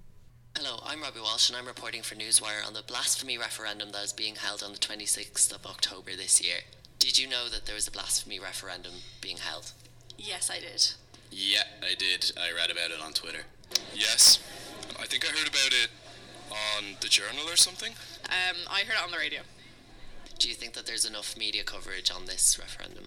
Hello, 0.60 0.80
I'm 0.84 1.04
Robbie 1.04 1.20
Walsh 1.20 1.50
and 1.50 1.56
I'm 1.56 1.68
reporting 1.68 2.02
for 2.02 2.16
Newswire 2.16 2.66
on 2.66 2.74
the 2.74 2.82
blasphemy 2.82 3.38
referendum 3.38 3.92
that 3.92 4.04
is 4.04 4.12
being 4.12 4.34
held 4.34 4.64
on 4.64 4.72
the 4.72 4.80
26th 4.80 5.54
of 5.54 5.68
October 5.68 6.16
this 6.16 6.44
year. 6.44 6.62
Did 6.98 7.20
you 7.20 7.30
know 7.30 7.48
that 7.48 7.68
there 7.68 7.76
was 7.76 7.88
a 7.88 7.92
blasphemy 7.92 8.40
referendum 8.40 8.94
being 9.22 9.38
held? 9.38 9.72
Yes, 10.18 10.50
I 10.50 10.60
did. 10.60 10.94
Yeah, 11.30 11.62
I 11.84 11.94
did. 11.94 12.32
I 12.36 12.52
read 12.58 12.72
about 12.72 12.90
it 12.90 13.00
on 13.00 13.14
Twitter. 13.14 13.42
Yes, 13.94 14.40
I 15.00 15.06
think 15.06 15.26
I 15.26 15.30
heard 15.30 15.48
about 15.48 15.74
it 15.74 15.90
on 16.50 16.96
the 17.02 17.08
journal 17.08 17.48
or 17.48 17.56
something. 17.56 17.94
Um, 18.26 18.58
I 18.68 18.80
heard 18.80 18.96
it 18.98 19.04
on 19.04 19.12
the 19.12 19.20
radio. 19.20 19.42
Do 20.40 20.50
you 20.50 20.56
think 20.56 20.74
that 20.74 20.88
there's 20.88 21.06
enough 21.06 21.38
media 21.38 21.64
coverage 21.64 22.10
on 22.10 22.26
this 22.26 22.58
referendum? 22.58 23.06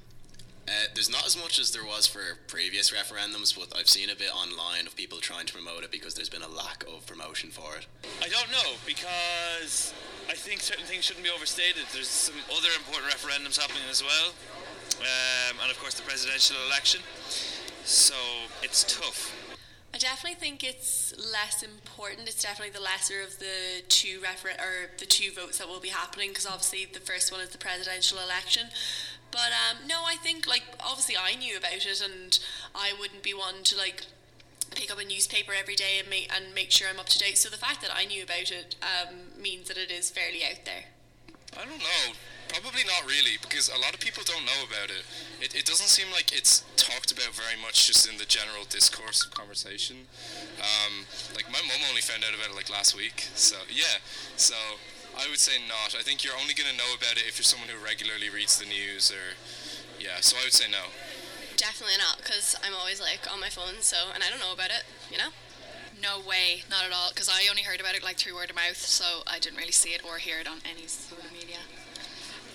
Uh, 0.69 0.87
there's 0.95 1.11
not 1.11 1.27
as 1.27 1.37
much 1.37 1.59
as 1.59 1.73
there 1.73 1.85
was 1.85 2.07
for 2.07 2.39
previous 2.47 2.91
referendums, 2.91 3.57
but 3.59 3.77
I've 3.77 3.89
seen 3.89 4.09
a 4.11 4.15
bit 4.15 4.31
online 4.35 4.87
of 4.87 4.95
people 4.95 5.19
trying 5.19 5.47
to 5.47 5.53
promote 5.53 5.83
it 5.83 5.91
because 5.91 6.15
there's 6.15 6.29
been 6.29 6.43
a 6.43 6.49
lack 6.49 6.85
of 6.85 7.07
promotion 7.07 7.51
for 7.51 7.77
it. 7.77 7.87
I 8.23 8.29
don't 8.29 8.51
know 8.51 8.79
because 8.87 9.93
I 10.29 10.35
think 10.35 10.61
certain 10.61 10.85
things 10.85 11.05
shouldn't 11.05 11.25
be 11.25 11.31
overstated. 11.31 11.83
There's 11.93 12.09
some 12.09 12.37
other 12.57 12.69
important 12.77 13.13
referendums 13.13 13.59
happening 13.59 13.83
as 13.91 14.03
well, 14.03 14.31
um, 15.01 15.59
and 15.63 15.71
of 15.71 15.79
course 15.81 15.95
the 15.95 16.03
presidential 16.03 16.57
election. 16.67 17.01
So 17.85 18.15
it's 18.63 18.85
tough. 18.85 19.35
I 19.93 19.99
definitely 19.99 20.39
think 20.39 20.63
it's 20.63 21.13
less 21.19 21.65
important. 21.65 22.29
It's 22.29 22.43
definitely 22.43 22.73
the 22.73 22.81
lesser 22.81 23.23
of 23.23 23.41
the 23.41 23.83
two 23.89 24.21
refer- 24.23 24.51
or 24.51 24.91
the 24.99 25.07
two 25.07 25.33
votes 25.33 25.59
that 25.59 25.67
will 25.67 25.81
be 25.81 25.89
happening 25.89 26.29
because 26.29 26.47
obviously 26.47 26.87
the 26.93 27.01
first 27.01 27.33
one 27.33 27.41
is 27.41 27.49
the 27.49 27.59
presidential 27.59 28.19
election. 28.19 28.69
But 29.31 29.53
um, 29.55 29.87
no, 29.87 30.03
I 30.07 30.17
think 30.17 30.47
like 30.47 30.65
obviously 30.81 31.17
I 31.17 31.35
knew 31.37 31.57
about 31.57 31.87
it 31.87 32.03
and 32.03 32.39
I 32.75 32.93
wouldn't 32.99 33.23
be 33.23 33.35
one 33.35 33.63
to 33.65 33.77
like 33.77 34.07
pick 34.75 34.91
up 34.91 34.99
a 34.99 35.05
newspaper 35.05 35.53
every 35.59 35.75
day 35.75 35.99
and 35.99 36.09
make 36.09 36.31
and 36.35 36.55
make 36.55 36.71
sure 36.71 36.89
I'm 36.89 37.01
up 37.01 37.09
to 37.11 37.19
date. 37.19 37.39
So 37.39 37.49
the 37.49 37.57
fact 37.57 37.81
that 37.83 37.91
I 37.95 38.05
knew 38.05 38.23
about 38.23 38.51
it 38.51 38.77
um, 38.83 39.41
means 39.41 39.69
that 39.69 39.77
it 39.77 39.91
is 39.91 40.11
fairly 40.11 40.43
out 40.45 40.65
there. 40.65 40.91
I 41.59 41.65
don't 41.65 41.79
know. 41.79 42.15
Probably 42.49 42.83
not 42.83 43.07
really, 43.07 43.39
because 43.41 43.69
a 43.69 43.79
lot 43.79 43.95
of 43.95 44.01
people 44.01 44.25
don't 44.27 44.45
know 44.45 44.67
about 44.67 44.91
it. 44.91 45.07
It, 45.41 45.55
it 45.55 45.65
doesn't 45.67 45.87
seem 45.87 46.11
like 46.11 46.33
it's 46.33 46.65
talked 46.75 47.13
about 47.13 47.31
very 47.31 47.55
much 47.61 47.87
just 47.87 48.11
in 48.11 48.19
the 48.19 48.25
general 48.25 48.65
discourse 48.69 49.25
of 49.25 49.31
conversation. 49.31 50.11
Um, 50.59 51.07
like, 51.37 51.47
my 51.47 51.63
mum 51.63 51.79
only 51.89 52.01
found 52.01 52.25
out 52.25 52.35
about 52.35 52.51
it 52.51 52.57
like 52.57 52.69
last 52.69 52.97
week, 52.97 53.29
so 53.35 53.55
yeah. 53.71 54.03
So, 54.37 54.57
I 55.19 55.29
would 55.29 55.39
say 55.39 55.61
not. 55.69 55.95
I 55.99 56.03
think 56.03 56.25
you're 56.25 56.37
only 56.37 56.55
going 56.55 56.71
to 56.71 56.77
know 56.77 56.95
about 56.97 57.17
it 57.17 57.25
if 57.27 57.39
you're 57.39 57.45
someone 57.45 57.69
who 57.69 57.83
regularly 57.83 58.31
reads 58.31 58.59
the 58.59 58.67
news, 58.67 59.11
or 59.11 59.37
yeah, 59.99 60.21
so 60.21 60.37
I 60.39 60.45
would 60.45 60.53
say 60.53 60.71
no. 60.71 60.93
Definitely 61.57 61.99
not, 61.99 62.19
because 62.19 62.57
I'm 62.65 62.73
always 62.75 63.01
like 63.01 63.29
on 63.31 63.41
my 63.41 63.49
phone, 63.51 63.81
so, 63.81 64.11
and 64.15 64.23
I 64.23 64.31
don't 64.31 64.41
know 64.41 64.53
about 64.53 64.71
it, 64.71 64.85
you 65.11 65.19
know? 65.19 65.31
No 66.01 66.19
way, 66.19 66.65
not 66.71 66.85
at 66.85 66.93
all. 66.93 67.11
Because 67.13 67.29
I 67.29 67.45
only 67.51 67.63
heard 67.63 67.81
about 67.81 67.95
it 67.95 68.03
like 68.03 68.17
through 68.17 68.35
word 68.35 68.49
of 68.49 68.57
mouth, 68.57 68.81
so 68.81 69.21
I 69.27 69.39
didn't 69.39 69.59
really 69.59 69.77
see 69.77 69.91
it 69.91 70.01
or 70.05 70.17
hear 70.17 70.41
it 70.41 70.49
on 70.49 70.59
any 70.65 70.87
sort 70.87 71.25
of 71.25 71.33
media. 71.33 71.61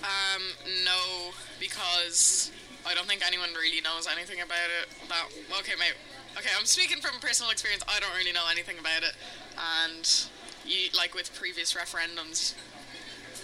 Um, 0.02 0.42
no, 0.84 1.30
because 1.60 2.50
I 2.86 2.94
don't 2.94 3.06
think 3.06 3.22
anyone 3.26 3.50
really 3.54 3.80
knows 3.80 4.06
anything 4.10 4.40
about 4.40 4.70
it. 4.82 4.90
That 5.08 5.30
okay, 5.60 5.78
mate. 5.78 5.94
Okay, 6.36 6.50
I'm 6.58 6.66
speaking 6.66 6.98
from 6.98 7.18
personal 7.20 7.50
experience. 7.50 7.82
I 7.88 7.98
don't 8.00 8.14
really 8.14 8.32
know 8.32 8.44
anything 8.50 8.78
about 8.78 9.02
it, 9.02 9.14
and 9.56 10.04
you 10.66 10.88
like 10.96 11.14
with 11.14 11.34
previous 11.34 11.74
referendums, 11.74 12.54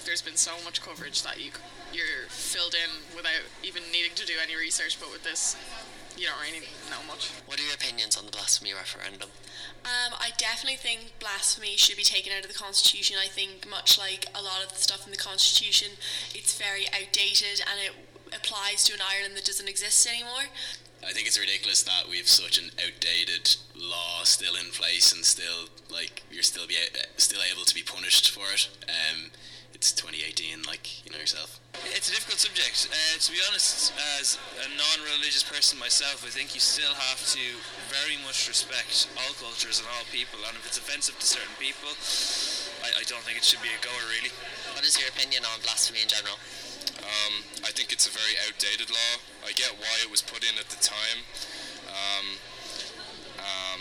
there's 0.04 0.22
been 0.22 0.36
so 0.36 0.52
much 0.64 0.82
coverage 0.82 1.22
that 1.22 1.40
you 1.40 1.52
you're 1.92 2.28
filled 2.28 2.74
in 2.74 2.90
without 3.14 3.44
even 3.62 3.82
needing 3.92 4.14
to 4.14 4.26
do 4.26 4.34
any 4.42 4.56
research. 4.56 4.98
But 4.98 5.12
with 5.12 5.24
this, 5.24 5.56
you 6.16 6.26
don't 6.26 6.40
really 6.40 6.66
know 6.90 7.04
much. 7.06 7.30
What 7.46 7.60
are 7.60 7.62
your 7.62 7.74
opinions 7.74 8.16
on 8.16 8.26
the 8.26 8.32
blasphemy 8.32 8.72
referendum? 8.72 9.28
Um, 9.84 10.14
I 10.18 10.30
definitely 10.38 10.76
think 10.76 11.12
blasphemy 11.20 11.76
should 11.76 11.96
be 11.96 12.02
taken 12.02 12.32
out 12.32 12.44
of 12.44 12.48
the 12.48 12.58
Constitution. 12.58 13.16
I 13.20 13.28
think, 13.28 13.68
much 13.68 13.98
like 13.98 14.26
a 14.34 14.42
lot 14.42 14.64
of 14.64 14.72
the 14.72 14.80
stuff 14.80 15.04
in 15.06 15.12
the 15.12 15.18
Constitution, 15.18 15.96
it's 16.34 16.56
very 16.56 16.86
outdated 16.88 17.60
and 17.60 17.80
it 17.80 17.92
applies 18.34 18.84
to 18.84 18.94
an 18.94 19.00
Ireland 19.00 19.36
that 19.36 19.44
doesn't 19.44 19.68
exist 19.68 20.06
anymore. 20.06 20.48
I 21.02 21.12
think 21.12 21.26
it's 21.26 21.38
ridiculous 21.38 21.82
that 21.82 22.08
we 22.08 22.16
have 22.18 22.28
such 22.28 22.58
an 22.58 22.70
outdated 22.78 23.56
law 23.74 24.22
still 24.22 24.54
in 24.54 24.70
place 24.70 25.12
and 25.12 25.24
still 25.24 25.66
like 25.90 26.22
you're 26.30 26.46
still 26.46 26.66
be 26.66 26.76
still 27.16 27.42
able 27.42 27.64
to 27.64 27.74
be 27.74 27.82
punished 27.82 28.30
for 28.30 28.46
it. 28.54 28.70
Um, 28.86 29.34
it's 29.74 29.90
2018, 29.98 30.62
like 30.62 31.02
you 31.02 31.10
know 31.10 31.18
yourself. 31.18 31.58
It's 31.90 32.06
a 32.06 32.14
difficult 32.14 32.38
subject. 32.38 32.86
Uh, 32.86 33.18
to 33.18 33.28
be 33.32 33.42
honest, 33.50 33.90
as 34.20 34.38
a 34.62 34.68
non-religious 34.78 35.42
person 35.42 35.74
myself, 35.80 36.22
I 36.22 36.30
think 36.30 36.54
you 36.54 36.62
still 36.62 36.94
have 36.94 37.18
to 37.34 37.44
very 37.90 38.14
much 38.22 38.46
respect 38.46 39.10
all 39.18 39.34
cultures 39.42 39.82
and 39.82 39.88
all 39.90 40.06
people. 40.14 40.38
And 40.46 40.54
if 40.54 40.70
it's 40.70 40.78
offensive 40.78 41.18
to 41.18 41.26
certain 41.26 41.56
people, 41.58 41.90
I, 42.86 43.00
I 43.00 43.04
don't 43.10 43.26
think 43.26 43.42
it 43.42 43.44
should 43.44 43.64
be 43.64 43.74
a 43.74 43.80
goer. 43.82 44.06
Really. 44.06 44.30
What 44.78 44.86
is 44.86 44.94
your 45.02 45.10
opinion 45.10 45.42
on 45.50 45.58
blasphemy 45.66 46.06
in 46.06 46.10
general? 46.12 46.38
Um, 47.02 47.42
I 47.66 47.74
think 47.74 47.92
it's 47.92 48.06
a 48.06 48.14
very 48.14 48.38
outdated 48.46 48.90
law. 48.90 49.12
I 49.42 49.52
get 49.52 49.74
why 49.78 49.94
it 50.02 50.10
was 50.10 50.22
put 50.22 50.46
in 50.46 50.54
at 50.58 50.70
the 50.70 50.78
time. 50.78 51.26
Um, 51.90 52.26
um, 53.42 53.80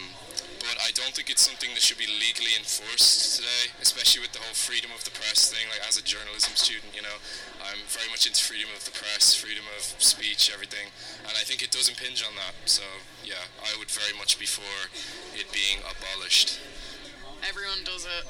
but 0.61 0.77
I 0.81 0.93
don't 0.93 1.13
think 1.13 1.29
it's 1.29 1.41
something 1.41 1.73
that 1.73 1.81
should 1.81 1.97
be 1.97 2.09
legally 2.09 2.53
enforced 2.57 3.37
today, 3.37 3.73
especially 3.81 4.21
with 4.21 4.33
the 4.33 4.41
whole 4.41 4.53
freedom 4.53 4.93
of 4.93 5.01
the 5.05 5.13
press 5.13 5.49
thing. 5.49 5.65
Like 5.69 5.81
as 5.85 5.97
a 5.97 6.05
journalism 6.05 6.53
student, 6.53 6.93
you 6.93 7.01
know, 7.01 7.17
I'm 7.65 7.81
very 7.89 8.09
much 8.13 8.29
into 8.29 8.41
freedom 8.41 8.69
of 8.77 8.85
the 8.85 8.93
press, 8.93 9.33
freedom 9.33 9.65
of 9.77 9.81
speech, 9.97 10.53
everything, 10.53 10.93
and 11.25 11.33
I 11.33 11.43
think 11.45 11.65
it 11.65 11.73
does 11.73 11.89
impinge 11.89 12.21
on 12.21 12.37
that. 12.37 12.53
So 12.69 12.85
yeah, 13.25 13.41
I 13.61 13.73
would 13.77 13.89
very 13.89 14.13
much 14.17 14.37
be 14.37 14.45
for 14.45 14.89
it 15.33 15.49
being 15.49 15.81
abolished. 15.81 16.61
Everyone 17.41 17.81
does 17.81 18.05
it, 18.05 18.25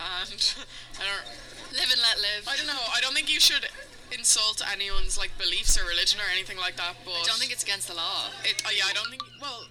and 0.00 0.40
I 1.00 1.04
don't 1.04 1.28
live 1.76 1.88
and 1.92 2.00
let 2.00 2.16
live. 2.16 2.48
I 2.48 2.56
don't 2.56 2.68
know. 2.68 2.84
I 2.96 3.00
don't 3.04 3.12
think 3.12 3.28
you 3.28 3.40
should 3.40 3.68
insult 4.16 4.62
anyone's 4.70 5.18
like 5.18 5.36
beliefs 5.38 5.78
or 5.78 5.86
religion 5.86 6.20
or 6.20 6.30
anything 6.32 6.56
like 6.56 6.76
that. 6.76 6.94
But 7.04 7.12
I 7.12 7.24
don't 7.26 7.38
think 7.38 7.52
it's 7.52 7.62
against 7.62 7.88
the 7.88 7.94
law. 7.94 8.30
It, 8.44 8.62
uh, 8.64 8.70
yeah, 8.76 8.84
I 8.88 8.92
don't 8.92 9.10
think. 9.10 9.22
Well, 9.40 9.66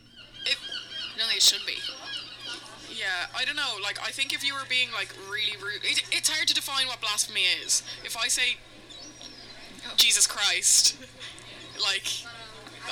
if 0.46 0.60
I 1.16 1.18
don't 1.18 1.28
think 1.28 1.38
it 1.38 1.44
should 1.44 1.66
be. 1.66 1.78
Yeah, 2.94 3.26
I 3.36 3.46
don't 3.46 3.56
know. 3.56 3.78
Like, 3.82 4.00
I 4.00 4.12
think 4.12 4.34
if 4.34 4.46
you 4.46 4.54
were 4.54 4.68
being 4.70 4.92
like 4.92 5.14
really 5.30 5.58
rude, 5.58 5.84
it, 5.84 6.04
it's 6.12 6.30
hard 6.30 6.48
to 6.48 6.54
define 6.54 6.88
what 6.88 7.02
blasphemy 7.02 7.42
is. 7.64 7.82
If 8.04 8.16
I 8.16 8.28
say 8.28 8.58
Jesus 9.98 10.28
Christ, 10.28 10.98
like, 11.82 12.06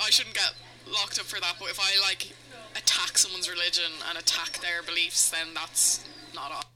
I 0.01 0.09
shouldn't 0.09 0.35
get 0.35 0.53
locked 0.91 1.19
up 1.19 1.25
for 1.25 1.39
that. 1.39 1.55
But 1.59 1.69
if 1.69 1.79
I 1.79 1.99
like 2.01 2.33
attack 2.75 3.17
someone's 3.17 3.49
religion 3.49 3.91
and 4.09 4.17
attack 4.17 4.59
their 4.59 4.81
beliefs, 4.81 5.29
then 5.29 5.53
that's 5.53 6.07
not 6.33 6.51
all. 6.51 6.70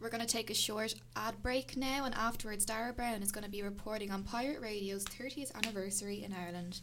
We're 0.00 0.10
going 0.10 0.24
to 0.24 0.26
take 0.26 0.48
a 0.50 0.54
short 0.54 0.94
ad 1.16 1.42
break 1.42 1.76
now, 1.76 2.04
and 2.04 2.14
afterwards, 2.14 2.64
Dara 2.64 2.92
Brown 2.92 3.20
is 3.22 3.32
going 3.32 3.44
to 3.44 3.50
be 3.50 3.62
reporting 3.62 4.12
on 4.12 4.22
Pirate 4.22 4.60
Radio's 4.60 5.04
30th 5.04 5.52
anniversary 5.56 6.22
in 6.22 6.32
Ireland. 6.32 6.82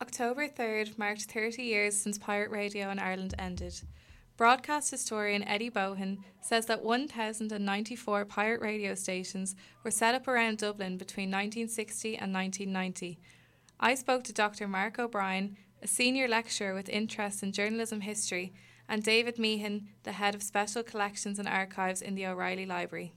October 0.00 0.46
3rd 0.46 0.96
marked 0.96 1.22
30 1.22 1.62
years 1.62 1.96
since 1.96 2.16
pirate 2.16 2.50
radio 2.50 2.90
in 2.90 3.00
Ireland 3.00 3.34
ended. 3.38 3.80
Broadcast 4.36 4.90
historian 4.90 5.42
Eddie 5.44 5.70
Bohan 5.70 6.18
says 6.40 6.66
that 6.66 6.84
1,094 6.84 8.24
pirate 8.24 8.60
radio 8.60 8.94
stations 8.94 9.56
were 9.82 9.90
set 9.90 10.14
up 10.14 10.28
around 10.28 10.58
Dublin 10.58 10.96
between 10.96 11.28
1960 11.30 12.16
and 12.18 12.32
1990. 12.32 13.18
I 13.80 13.94
spoke 13.94 14.22
to 14.24 14.32
Dr. 14.32 14.68
Mark 14.68 14.98
O'Brien, 14.98 15.56
a 15.82 15.88
senior 15.88 16.28
lecturer 16.28 16.74
with 16.74 16.88
interest 16.88 17.42
in 17.42 17.52
journalism 17.52 18.00
history, 18.00 18.52
and 18.88 19.02
David 19.02 19.38
Meehan, 19.38 19.88
the 20.02 20.12
head 20.12 20.34
of 20.34 20.42
special 20.42 20.82
collections 20.82 21.38
and 21.38 21.48
archives 21.48 22.02
in 22.02 22.14
the 22.14 22.26
O'Reilly 22.26 22.66
Library. 22.66 23.12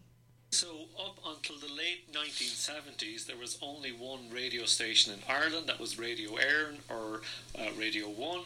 So, 0.52 0.68
up 0.98 1.20
until 1.28 1.58
the 1.58 1.74
late 1.74 2.12
1970s, 2.14 3.26
there 3.26 3.36
was 3.36 3.58
only 3.62 3.92
one 3.92 4.30
radio 4.34 4.64
station 4.64 5.14
in 5.14 5.20
Ireland 5.28 5.68
that 5.68 5.78
was 5.78 6.00
Radio 6.00 6.32
Éireann 6.32 6.78
or 6.90 7.22
uh, 7.60 7.70
Radio 7.78 8.08
1. 8.08 8.40
Um, 8.40 8.46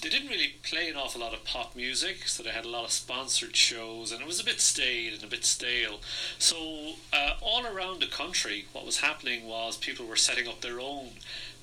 they 0.00 0.08
didn't 0.08 0.28
really 0.28 0.54
play 0.62 0.88
an 0.88 0.96
awful 0.96 1.20
lot 1.20 1.34
of 1.34 1.44
pop 1.44 1.74
music, 1.74 2.28
so 2.28 2.44
they 2.44 2.50
had 2.50 2.64
a 2.64 2.68
lot 2.68 2.84
of 2.84 2.92
sponsored 2.92 3.56
shows, 3.56 4.12
and 4.12 4.20
it 4.20 4.26
was 4.26 4.38
a 4.38 4.44
bit 4.44 4.60
staid 4.60 5.12
and 5.12 5.24
a 5.24 5.26
bit 5.26 5.44
stale. 5.44 6.00
So, 6.38 6.92
uh, 7.12 7.34
all 7.42 7.66
around 7.66 8.00
the 8.00 8.06
country, 8.06 8.66
what 8.72 8.86
was 8.86 9.00
happening 9.00 9.48
was 9.48 9.76
people 9.76 10.06
were 10.06 10.16
setting 10.16 10.46
up 10.46 10.60
their 10.60 10.78
own 10.78 11.10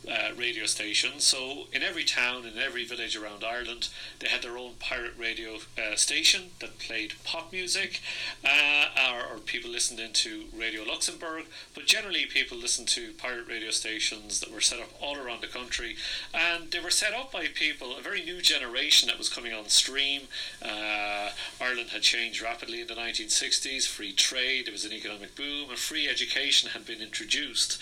uh, 0.10 0.30
radio 0.38 0.66
stations. 0.66 1.24
So 1.26 1.68
in 1.74 1.84
every 1.84 2.04
town, 2.04 2.46
in 2.46 2.58
every 2.58 2.86
village 2.86 3.16
around 3.16 3.44
Ireland, 3.44 3.90
they 4.20 4.28
had 4.28 4.42
their 4.42 4.58
own 4.58 4.74
pirate 4.80 5.14
radio 5.18 5.58
uh, 5.78 5.96
station 5.96 6.52
that 6.60 6.80
played 6.80 7.14
pop 7.24 7.52
music, 7.52 8.00
uh, 8.44 8.86
or, 9.12 9.36
or, 9.36 9.38
people 9.40 9.70
listened 9.70 10.00
into 10.00 10.46
Radio 10.56 10.84
Luxembourg. 10.84 11.46
But 11.74 11.86
generally, 11.86 12.26
people 12.26 12.58
listened 12.58 12.88
to 12.90 13.12
pirate 13.18 13.48
radio 13.48 13.72
stations 13.72 14.40
that 14.40 14.52
were 14.52 14.62
set 14.62 14.80
up 14.80 14.90
all 15.02 15.18
around 15.18 15.42
the 15.42 15.48
country, 15.48 15.96
and 16.34 16.72
they 16.72 16.80
were 16.80 16.90
set 16.90 17.14
up 17.14 17.32
by 17.32 17.48
people, 17.48 17.98
a 17.98 18.02
very 18.02 18.24
new 18.24 18.42
generation 18.42 19.08
that 19.08 19.18
was 19.18 19.30
coming 19.30 19.54
on 19.54 19.68
stream. 19.70 20.24
Uh, 20.62 21.30
Ireland 21.62 21.90
had 21.90 22.02
changed 22.02 22.42
rapidly 22.42 22.82
in 22.82 22.88
the 22.88 22.94
1960s. 22.96 23.88
Free 23.88 24.14
trade, 24.14 24.68
there 24.68 24.74
was 24.74 24.86
an 24.86 24.94
economic 24.94 25.36
boom, 25.36 25.70
and 25.70 25.78
free 25.78 26.08
education 26.08 26.70
had 26.70 26.86
been 26.86 27.02
introduced 27.02 27.82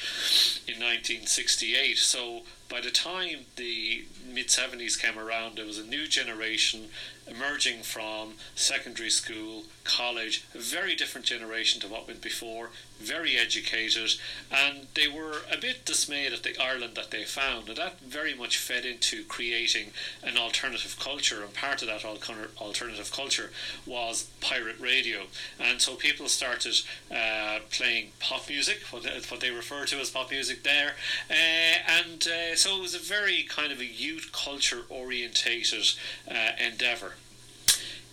in 0.67 0.75
1968. 0.75 1.97
So 1.97 2.14
so 2.15 2.43
by 2.69 2.81
the 2.81 2.91
time 2.91 3.45
the 3.55 4.05
mid 4.27 4.47
70s 4.47 4.99
came 4.99 5.17
around, 5.19 5.57
there 5.57 5.65
was 5.65 5.77
a 5.77 5.85
new 5.85 6.07
generation 6.07 6.89
emerging 7.27 7.81
from 7.81 8.33
secondary 8.55 9.09
school, 9.09 9.63
college, 9.83 10.45
a 10.53 10.59
very 10.59 10.95
different 10.95 11.25
generation 11.25 11.81
to 11.81 11.87
what 11.87 12.07
went 12.07 12.21
before, 12.21 12.69
very 12.99 13.37
educated, 13.37 14.11
and 14.51 14.87
they 14.93 15.07
were 15.07 15.37
a 15.51 15.57
bit 15.59 15.85
dismayed 15.85 16.33
at 16.33 16.43
the 16.43 16.59
Ireland 16.61 16.95
that 16.95 17.11
they 17.11 17.23
found, 17.23 17.67
and 17.67 17.77
that 17.77 17.99
very 17.99 18.33
much 18.33 18.57
fed 18.57 18.85
into 18.85 19.23
creating 19.25 19.91
an 20.23 20.37
alternative 20.37 20.97
culture, 20.99 21.43
and 21.43 21.53
part 21.53 21.81
of 21.81 21.87
that 21.87 22.05
alternative 22.05 23.11
culture 23.11 23.51
was 23.85 24.29
pirate 24.39 24.79
radio, 24.79 25.23
and 25.59 25.81
so 25.81 25.95
people 25.95 26.27
started 26.27 26.75
uh, 27.11 27.59
playing 27.71 28.11
pop 28.19 28.47
music, 28.49 28.81
what, 28.91 29.03
they 29.39 29.51
refer 29.51 29.85
to 29.85 29.97
as 29.97 30.09
pop 30.09 30.31
music 30.31 30.63
there, 30.63 30.93
uh, 31.29 31.33
and 31.33 32.27
uh, 32.27 32.54
so 32.57 32.77
it 32.77 32.81
was 32.81 32.95
a 32.95 32.99
very 32.99 33.43
kind 33.43 33.71
of 33.71 33.79
a 33.79 33.85
youth 33.85 34.31
culture 34.31 34.81
orientated 34.89 35.85
uh, 36.29 36.51
endeavour. 36.59 37.13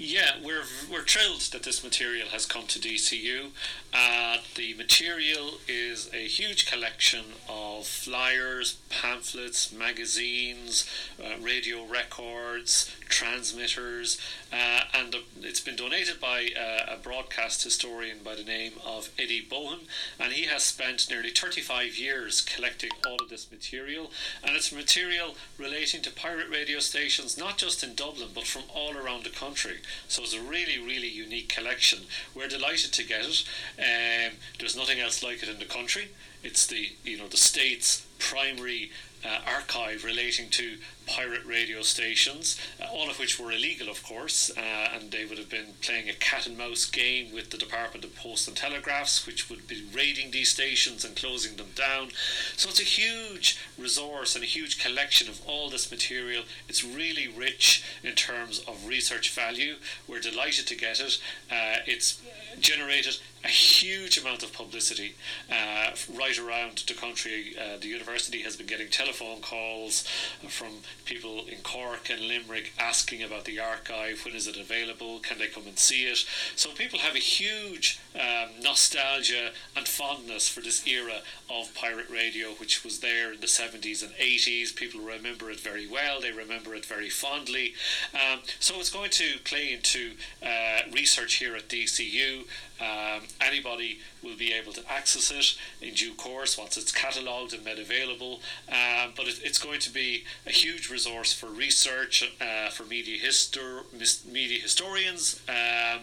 Yeah, 0.04 0.38
we're 0.42 0.64
we're 0.90 1.04
thrilled 1.04 1.42
that 1.52 1.62
this 1.62 1.84
material 1.84 2.26
has 2.30 2.44
come 2.44 2.66
to 2.66 2.80
DCU. 2.80 3.50
Uh, 3.94 4.38
the 4.56 4.74
material 4.74 5.58
is 5.68 6.10
a 6.12 6.26
huge 6.26 6.66
collection 6.66 7.24
of 7.48 7.86
flyers, 7.86 8.78
pamphlets, 8.88 9.70
magazines, 9.70 10.90
uh, 11.22 11.38
radio 11.40 11.84
records, 11.84 12.90
transmitters, 13.08 14.18
uh, 14.52 14.80
and 14.94 15.14
it's 15.42 15.60
been 15.60 15.76
donated 15.76 16.18
by 16.18 16.48
uh, 16.58 16.94
a 16.94 16.96
broadcast 16.96 17.62
historian 17.62 18.18
by 18.24 18.34
the 18.34 18.42
name 18.42 18.72
of 18.84 19.10
Eddie 19.18 19.46
Bohan, 19.48 19.80
and 20.18 20.32
he 20.32 20.46
has 20.46 20.62
spent 20.62 21.08
nearly 21.10 21.30
35 21.30 21.96
years 21.96 22.40
collecting 22.40 22.90
all 23.06 23.22
of 23.22 23.28
this 23.28 23.50
material, 23.52 24.10
and 24.42 24.56
it's 24.56 24.72
material 24.72 25.36
relating 25.58 26.02
to 26.02 26.10
pirate 26.10 26.48
radio 26.50 26.80
stations 26.80 27.38
not 27.38 27.56
just 27.56 27.84
in 27.84 27.94
Dublin 27.94 28.30
but 28.34 28.44
from 28.46 28.62
all 28.74 28.96
around 28.96 29.24
the 29.24 29.30
country. 29.30 29.76
So 30.08 30.22
it's 30.22 30.34
a 30.34 30.40
really, 30.40 30.78
really 30.78 31.08
unique 31.08 31.48
collection. 31.48 32.00
We're 32.34 32.48
delighted 32.48 32.92
to 32.92 33.04
get 33.04 33.24
it. 33.24 33.44
Um, 33.78 34.36
there's 34.58 34.76
nothing 34.76 35.00
else 35.00 35.22
like 35.22 35.42
it 35.42 35.48
in 35.48 35.58
the 35.58 35.64
country. 35.64 36.08
It's 36.42 36.66
the 36.66 36.90
you 37.04 37.18
know 37.18 37.28
the 37.28 37.36
state's 37.36 38.06
primary 38.18 38.90
uh, 39.24 39.40
archive 39.46 40.04
relating 40.04 40.48
to 40.50 40.78
pirate 41.12 41.44
radio 41.44 41.82
stations, 41.82 42.58
uh, 42.80 42.86
all 42.90 43.10
of 43.10 43.18
which 43.18 43.38
were 43.38 43.52
illegal, 43.52 43.88
of 43.90 44.02
course, 44.02 44.50
uh, 44.56 44.88
and 44.94 45.10
they 45.10 45.26
would 45.26 45.36
have 45.36 45.50
been 45.50 45.74
playing 45.82 46.08
a 46.08 46.14
cat 46.14 46.46
and 46.46 46.56
mouse 46.56 46.86
game 46.86 47.32
with 47.34 47.50
the 47.50 47.58
Department 47.58 48.04
of 48.04 48.16
Post 48.16 48.48
and 48.48 48.56
Telegraphs, 48.56 49.26
which 49.26 49.50
would 49.50 49.68
be 49.68 49.84
raiding 49.94 50.30
these 50.30 50.50
stations 50.50 51.04
and 51.04 51.14
closing 51.14 51.56
them 51.56 51.72
down. 51.74 52.08
So 52.56 52.70
it's 52.70 52.80
a 52.80 52.84
huge 52.84 53.58
resource 53.78 54.34
and 54.34 54.42
a 54.42 54.46
huge 54.46 54.82
collection 54.82 55.28
of 55.28 55.40
all 55.46 55.68
this 55.68 55.90
material. 55.90 56.44
It's 56.68 56.82
really 56.82 57.28
rich 57.28 57.84
in 58.02 58.14
terms 58.14 58.60
of 58.66 58.86
research 58.86 59.30
value. 59.34 59.76
We're 60.08 60.20
delighted 60.20 60.66
to 60.68 60.74
get 60.74 60.98
it. 60.98 61.18
Uh, 61.50 61.76
it's 61.86 62.22
generated 62.58 63.18
a 63.44 63.48
huge 63.48 64.18
amount 64.18 64.42
of 64.42 64.52
publicity 64.52 65.14
uh, 65.50 65.90
right 66.14 66.38
around 66.38 66.84
the 66.86 66.94
country. 66.94 67.56
Uh, 67.58 67.76
the 67.80 67.88
university 67.88 68.42
has 68.42 68.56
been 68.56 68.66
getting 68.66 68.88
telephone 68.88 69.40
calls 69.40 70.06
from 70.48 70.68
people 71.04 71.44
in 71.46 71.58
Cork 71.62 72.10
and 72.10 72.20
Limerick 72.20 72.72
asking 72.78 73.22
about 73.22 73.44
the 73.44 73.58
archive. 73.58 74.24
When 74.24 74.34
is 74.34 74.46
it 74.46 74.56
available? 74.56 75.18
Can 75.20 75.38
they 75.38 75.46
come 75.46 75.66
and 75.66 75.78
see 75.78 76.04
it? 76.04 76.24
So 76.56 76.70
people 76.70 76.98
have 77.00 77.14
a 77.14 77.18
huge 77.18 78.00
um, 78.14 78.50
nostalgia 78.60 79.50
and 79.76 79.86
fondness 79.86 80.48
for 80.48 80.60
this 80.60 80.86
era 80.86 81.20
of 81.50 81.74
pirate 81.74 82.10
radio, 82.10 82.48
which 82.52 82.84
was 82.84 83.00
there 83.00 83.32
in 83.32 83.40
the 83.40 83.46
70s 83.46 84.02
and 84.02 84.12
80s. 84.14 84.74
People 84.74 85.00
remember 85.00 85.50
it 85.50 85.60
very 85.60 85.86
well. 85.86 86.20
They 86.20 86.32
remember 86.32 86.74
it 86.74 86.84
very 86.84 87.10
fondly. 87.10 87.74
Um, 88.14 88.40
so 88.58 88.78
it's 88.78 88.90
going 88.90 89.10
to 89.10 89.38
play 89.44 89.72
into 89.72 90.12
uh, 90.42 90.90
research 90.92 91.34
here 91.34 91.56
at 91.56 91.68
DCU. 91.68 92.44
Um, 92.82 93.22
anybody 93.40 94.00
will 94.22 94.36
be 94.36 94.52
able 94.52 94.72
to 94.72 94.82
access 94.90 95.30
it 95.30 95.86
in 95.86 95.94
due 95.94 96.14
course 96.14 96.58
once 96.58 96.76
it's 96.76 96.90
catalogued 96.90 97.54
and 97.54 97.64
made 97.64 97.78
available. 97.78 98.40
Um, 98.68 99.12
but 99.16 99.28
it, 99.28 99.40
it's 99.44 99.58
going 99.58 99.80
to 99.80 99.90
be 99.90 100.24
a 100.46 100.50
huge 100.50 100.90
resource 100.90 101.32
for 101.32 101.46
research, 101.46 102.34
uh, 102.40 102.70
for 102.70 102.84
media 102.84 103.18
histor- 103.22 103.84
media 104.26 104.60
historians, 104.60 105.40
um, 105.48 106.00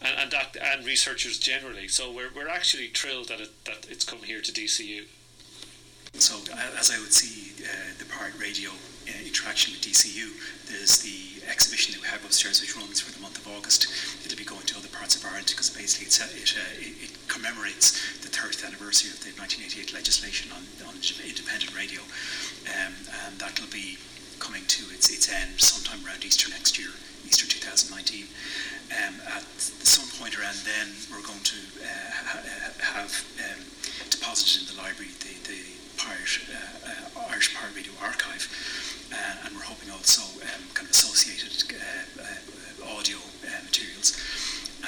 and, 0.00 0.18
and 0.18 0.30
that 0.30 0.56
and 0.60 0.86
researchers 0.86 1.38
generally. 1.38 1.88
So 1.88 2.10
we're, 2.10 2.30
we're 2.34 2.48
actually 2.48 2.88
thrilled 2.88 3.28
that 3.28 3.40
it, 3.40 3.64
that 3.66 3.86
it's 3.90 4.04
come 4.04 4.20
here 4.20 4.40
to 4.40 4.52
DCU. 4.52 5.04
So 6.18 6.38
as 6.78 6.90
I 6.90 6.98
would 7.00 7.12
see 7.12 7.52
uh, 7.66 7.90
the 7.98 8.06
Pirate 8.06 8.38
Radio 8.38 8.70
uh, 8.70 9.26
interaction 9.26 9.74
with 9.74 9.82
DCU, 9.82 10.30
there's 10.70 11.02
the 11.02 11.42
exhibition 11.50 11.92
that 11.92 12.00
we 12.00 12.08
have 12.08 12.24
upstairs, 12.24 12.60
which 12.62 12.76
runs 12.76 13.00
for 13.00 13.10
the 13.10 13.20
month 13.20 13.36
of 13.36 13.50
August. 13.50 13.90
It'll 14.24 14.38
be 14.38 14.46
going 14.46 14.64
to 14.70 14.78
other 14.78 14.88
parts 14.88 15.18
of 15.18 15.26
Ireland 15.26 15.50
because 15.50 15.74
basically 15.74 16.06
it, 16.06 16.54
uh, 16.54 16.70
it, 16.78 17.10
it, 17.10 17.12
commemorates 17.26 17.98
the 18.22 18.30
30th 18.30 18.62
anniversary 18.62 19.10
of 19.10 19.18
the 19.26 19.34
1988 19.34 19.92
legislation 19.92 20.54
on, 20.54 20.62
on 20.86 20.94
independent 21.26 21.74
radio, 21.74 22.00
um, 22.70 22.94
and 23.26 23.34
that'll 23.42 23.70
be 23.74 23.98
coming 24.38 24.62
to 24.70 24.86
its, 24.94 25.10
its 25.10 25.26
end 25.26 25.58
sometime 25.58 25.98
around 26.06 26.22
Easter 26.22 26.48
next 26.48 26.78
year, 26.78 26.94
Easter 27.26 27.44
2019. 27.50 28.30
Um, 28.94 29.18
at 29.34 29.42
some 29.58 30.06
point 30.20 30.38
around 30.38 30.56
then, 30.62 30.94
we're 31.10 31.26
going 31.26 31.42
to 31.42 31.58
uh, 31.82 32.10
ha- 32.38 32.46
have 32.94 33.12
um, 33.42 33.60
deposited 34.14 34.62
in 34.62 34.76
the 34.76 34.78
library 34.78 35.10
the, 35.18 35.34
the 35.50 35.73
Pirate, 36.04 36.36
uh, 36.52 37.32
Irish 37.32 37.54
Pirate 37.56 37.76
Radio 37.76 37.92
Archive 38.02 38.44
uh, 39.08 39.46
and 39.46 39.56
we're 39.56 39.64
hoping 39.64 39.90
also 39.90 40.22
um, 40.42 40.62
kind 40.76 40.84
of 40.84 40.92
associated 40.92 41.54
uh, 41.72 42.20
uh, 42.20 42.98
audio 42.98 43.16
materials. 43.64 44.12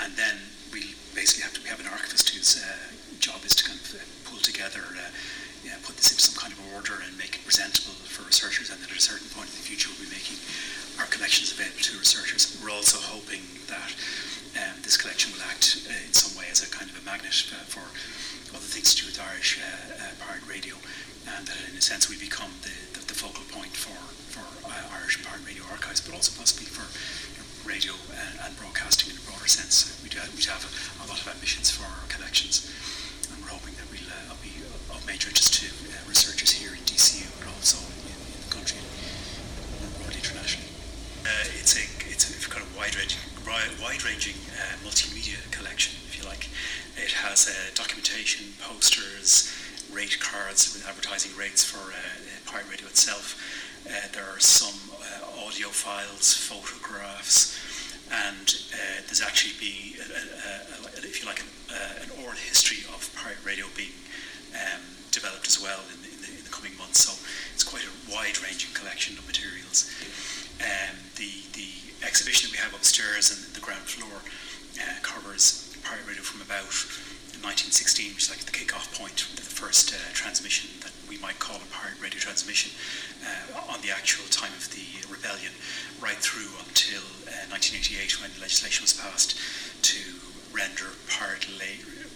And 0.02 0.12
then 0.16 0.36
we 0.72 0.92
basically 1.16 1.42
have 1.48 1.54
to 1.56 1.62
we 1.64 1.68
have 1.72 1.80
an 1.80 1.88
archivist 1.88 2.28
whose 2.30 2.60
job 3.18 3.40
is 3.44 3.54
to 3.56 3.64
kind 3.64 3.80
of 3.80 3.96
pull 4.28 4.38
together, 4.44 4.82
yeah, 5.64 5.78
put 5.82 5.96
this 5.96 6.12
into 6.12 6.22
some 6.22 6.36
kind 6.36 6.52
of 6.52 6.60
order 6.76 7.00
and 7.00 7.16
make 7.16 7.40
it 7.40 7.42
presentable 7.48 7.96
for 8.04 8.26
researchers. 8.28 8.68
And 8.68 8.76
then 8.82 8.90
at 8.92 8.98
a 8.98 9.00
certain 9.00 9.28
point 9.32 9.48
in 9.48 9.56
the 9.56 9.64
future, 9.64 9.88
we'll 9.96 10.04
be 10.04 10.12
making 10.12 10.36
our 11.00 11.08
collections 11.08 11.52
available 11.52 11.80
to 11.80 11.98
researchers. 11.98 12.60
We're 12.60 12.74
also 12.74 13.00
hoping 13.00 13.42
that 13.72 13.90
um, 14.56 14.76
this 14.82 14.96
collection 14.96 15.32
will 15.32 15.44
act 15.48 15.86
uh, 15.88 16.06
in 16.06 16.12
some 16.12 16.36
way 16.36 16.48
as 16.50 16.60
a 16.64 16.68
kind 16.68 16.90
of 16.90 16.96
a 17.00 17.04
magnet 17.04 17.34
uh, 17.52 17.64
for 17.68 17.84
other 18.52 18.68
things 18.68 18.94
to 18.94 19.04
do 19.04 19.06
with 19.08 19.20
Irish 19.20 19.60
uh, 19.60 20.05
pirate 20.26 20.46
radio, 20.50 20.74
and 21.38 21.46
that 21.46 21.56
in 21.70 21.78
a 21.78 21.84
sense 21.84 22.10
we 22.10 22.18
become 22.18 22.50
the, 22.66 22.74
the, 22.98 23.02
the 23.06 23.14
focal 23.14 23.46
point 23.54 23.70
for 23.70 23.94
for 24.34 24.42
uh, 24.66 24.98
Irish 24.98 25.22
Pirate 25.22 25.46
Radio 25.46 25.62
archives, 25.70 26.02
but 26.02 26.12
also 26.12 26.34
possibly 26.34 26.66
for 26.66 26.82
you 26.82 27.38
know, 27.38 27.46
radio 27.62 27.94
and, 28.10 28.34
and, 28.42 28.52
broadcasting 28.58 29.14
in 29.14 29.16
a 29.16 29.24
broader 29.24 29.46
sense. 29.46 29.86
We 30.02 30.10
do 30.10 30.18
we 30.34 30.42
have 30.50 30.66
a, 30.66 30.70
a, 31.02 31.06
lot 31.06 31.22
of 31.22 31.26
ambitions 31.30 31.70
for 31.70 31.86
our 31.86 32.04
collections, 32.10 32.66
and 33.30 33.38
we're 33.38 33.54
hoping 33.54 33.78
that 33.78 33.86
we'll 33.88 34.10
uh, 34.10 34.34
be 34.42 34.50
of 34.90 34.98
major 35.06 35.30
interest 35.30 35.62
to 35.62 35.70
uh, 35.70 35.94
researchers 36.10 36.50
here 36.50 36.74
in 36.74 36.82
DCU, 36.84 37.30
but 37.38 37.46
also 37.54 37.78
in, 38.04 38.10
in 38.10 38.40
the 38.42 38.50
country 38.50 38.82
and 38.82 39.88
broadly 40.02 40.18
internationally. 40.20 40.68
Uh, 41.22 41.58
it's 41.62 41.78
a 41.78 41.86
it's 42.10 42.26
a 42.26 42.50
kind 42.50 42.66
of 42.66 42.70
wide-ranging 42.74 43.22
wide-ranging 43.78 44.34
uh, 44.58 44.74
multimedia 44.82 45.38
collection, 45.54 45.94
if 46.10 46.18
you 46.18 46.26
like. 46.26 46.50
It 46.98 47.12
has 47.22 47.46
uh, 47.46 47.54
documentation, 47.74 48.52
posters, 48.58 49.54
rate 49.92 50.18
cards 50.20 50.74
with 50.74 50.86
advertising 50.88 51.36
rates 51.36 51.64
for 51.64 51.92
Pirate 52.46 52.70
Radio 52.70 52.86
itself 52.86 53.36
uh, 53.86 54.08
there 54.12 54.24
are 54.24 54.40
some 54.40 54.74
uh, 54.98 55.46
audio 55.46 55.68
files, 55.68 56.34
photographs, 56.34 57.54
and 58.10 58.58
uh, 58.74 58.98
there's 59.06 59.22
actually 59.22 59.54
be, 59.62 59.94
if 61.06 61.22
you 61.22 61.26
like, 61.26 61.38
an, 61.38 61.46
an, 62.02 62.10
oral 62.18 62.34
history 62.34 62.82
of 62.90 63.06
pirate 63.14 63.38
radio 63.46 63.66
being 63.76 63.94
um, 64.58 64.82
developed 65.12 65.46
as 65.46 65.62
well 65.62 65.78
in 65.94 66.02
the, 66.02 66.10
in, 66.10 66.18
the, 66.18 66.30
in 66.34 66.42
the, 66.42 66.50
coming 66.50 66.74
months. 66.78 67.06
So 67.06 67.14
it's 67.54 67.62
quite 67.62 67.86
a 67.86 67.94
wide-ranging 68.10 68.74
collection 68.74 69.14
of 69.18 69.26
materials. 69.26 69.86
Um, 70.58 70.98
the 71.14 71.46
the 71.54 71.70
exhibition 72.02 72.50
that 72.50 72.58
we 72.58 72.62
have 72.62 72.74
upstairs 72.74 73.30
and 73.30 73.38
the 73.54 73.62
ground 73.62 73.86
floor 73.86 74.18
uh, 74.82 74.98
covers 75.02 75.70
pirate 75.86 76.06
radio 76.10 76.26
from 76.26 76.42
about 76.42 76.74
1916, 77.42 78.14
which 78.14 78.24
is 78.24 78.30
like 78.30 78.44
the 78.44 78.52
kick-off 78.52 78.92
point, 78.96 79.26
the 79.36 79.42
first 79.42 79.92
uh, 79.92 79.98
transmission 80.12 80.70
that 80.80 80.92
we 81.08 81.18
might 81.18 81.38
call 81.38 81.56
a 81.56 81.68
pirate 81.72 82.00
radio 82.00 82.18
transmission 82.18 82.72
uh, 83.24 83.72
on 83.72 83.80
the 83.82 83.90
actual 83.90 84.24
time 84.30 84.52
of 84.56 84.70
the 84.72 84.86
rebellion, 85.10 85.52
right 86.00 86.20
through 86.20 86.50
until 86.64 87.02
uh, 87.28 87.50
1988 87.52 88.20
when 88.22 88.30
the 88.34 88.40
legislation 88.40 88.82
was 88.84 88.92
passed 88.92 89.36
to 89.82 89.98
render 90.52 90.96
pirate 91.08 91.46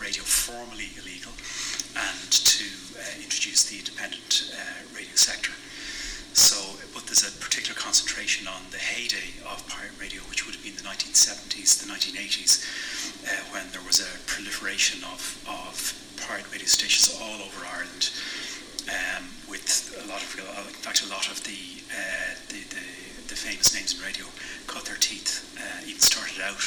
radio 0.01 0.25
formally 0.25 0.89
illegal 0.97 1.33
and 1.93 2.31
to 2.33 2.65
uh, 2.97 3.05
introduce 3.21 3.69
the 3.69 3.79
independent 3.79 4.51
uh, 4.57 4.97
radio 4.97 5.15
sector. 5.15 5.53
So, 6.33 6.79
but 6.95 7.07
there's 7.07 7.27
a 7.27 7.33
particular 7.43 7.79
concentration 7.79 8.47
on 8.47 8.63
the 8.71 8.79
heyday 8.79 9.35
of 9.43 9.67
pirate 9.67 9.99
radio, 10.01 10.23
which 10.31 10.47
would 10.47 10.55
have 10.55 10.63
been 10.63 10.77
the 10.77 10.87
1970s, 10.87 11.83
the 11.83 11.91
1980s, 11.91 12.63
uh, 13.27 13.43
when 13.51 13.67
there 13.73 13.83
was 13.83 13.99
a 13.99 14.11
proliferation 14.31 15.03
of, 15.05 15.21
of 15.49 15.75
pirate 16.23 16.47
radio 16.53 16.67
stations 16.67 17.11
all 17.21 17.43
over 17.43 17.67
Ireland 17.67 18.11
um, 18.89 19.27
with 19.51 19.67
a 19.99 20.07
lot 20.07 20.23
of, 20.23 20.31
in 20.71 20.81
fact, 20.81 21.03
a 21.03 21.11
lot 21.11 21.27
of 21.31 21.43
the, 21.45 21.83
uh, 21.91 22.35
the, 22.49 22.63
the, 22.71 22.85
the, 23.27 23.37
famous 23.37 23.75
names 23.75 23.99
in 23.99 24.01
radio 24.05 24.27
cut 24.67 24.85
their 24.87 24.99
teeth, 25.03 25.45
uh, 25.59 25.83
even 25.87 26.01
started 26.01 26.41
out 26.43 26.63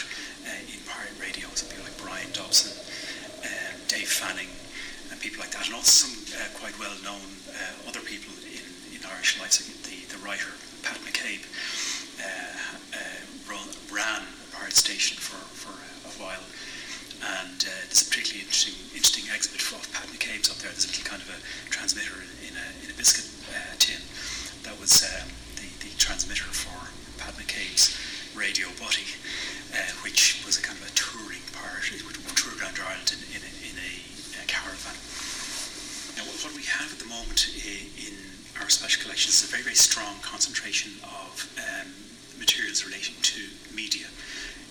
uh, 0.45 0.71
in 0.71 0.79
pirate 0.85 1.15
radio, 1.19 1.47
people 1.47 1.83
like 1.87 1.97
Brian 1.97 2.29
Dobson, 2.33 2.75
um, 3.43 3.75
Dave 3.87 4.07
Fanning, 4.11 4.51
and 5.11 5.19
people 5.19 5.39
like 5.39 5.51
that, 5.51 5.65
and 5.65 5.75
also 5.75 6.07
some 6.07 6.15
uh, 6.35 6.47
quite 6.59 6.75
well-known 6.79 7.23
uh, 7.55 7.89
other 7.89 8.01
people 8.01 8.31
in, 9.03 9.09
Irish 9.11 9.39
like 9.39 9.51
the, 9.51 10.15
the 10.15 10.19
writer 10.23 10.51
Pat 10.83 10.97
McCabe 11.03 11.43
run, 13.49 13.67
ran 13.91 14.23
a 14.23 14.55
pirate 14.55 14.73
station 14.73 15.17
for, 15.17 15.39
for 15.51 15.75
a 16.07 16.11
while 16.23 16.43
and 17.43 17.59
uh, 17.63 17.71
there's 17.87 18.03
a 18.03 18.09
particularly 18.09 18.43
interesting 18.43 18.75
interesting 18.91 19.27
exhibit 19.31 19.63
of 19.63 19.87
Pat 19.95 20.07
McCabe's 20.11 20.51
up 20.51 20.59
there. 20.59 20.71
There's 20.71 20.85
a 20.85 20.91
little 20.91 21.07
kind 21.07 21.21
of 21.23 21.29
a 21.31 21.39
transmitter 21.71 22.19
in 22.43 22.53
a, 22.55 22.67
in 22.83 22.87
a 22.91 22.95
biscuit 22.99 23.27
uh, 23.51 23.75
tin 23.79 23.99
that 24.67 24.75
was 24.79 25.03
um, 25.07 25.31
the, 25.55 25.67
the 25.83 25.91
transmitter 25.95 26.51
for 26.51 26.91
Pat 27.19 27.35
McCabe's 27.39 27.95
Radio 28.35 28.67
Buddy, 28.75 29.07
uh, 29.71 29.87
which 30.03 30.43
was 30.43 30.59
a 30.59 30.63
kind 30.63 30.75
of 30.75 30.83
a 30.83 30.93
touring 30.99 31.43
part. 31.55 31.87
It 31.95 32.03
would 32.03 32.19
tour 32.35 32.53
around 32.59 32.75
Ireland 32.81 33.15
in, 33.15 33.21
in, 33.39 33.41
a, 33.45 33.51
in 33.71 33.75
a, 33.79 33.91
a, 34.41 34.45
caravan. 34.49 34.97
Now, 36.19 36.27
what 36.27 36.51
we 36.55 36.65
have 36.67 36.91
at 36.91 36.99
the 36.99 37.07
moment 37.07 37.47
in 37.55 38.32
our 38.61 38.69
special 38.69 39.01
collections 39.03 39.41
is 39.41 39.49
a 39.49 39.51
very, 39.51 39.63
very 39.63 39.75
strong 39.75 40.15
concentration 40.21 40.91
of 41.03 41.49
um, 41.57 41.87
materials 42.39 42.85
relating 42.85 43.15
to 43.21 43.41
media 43.73 44.07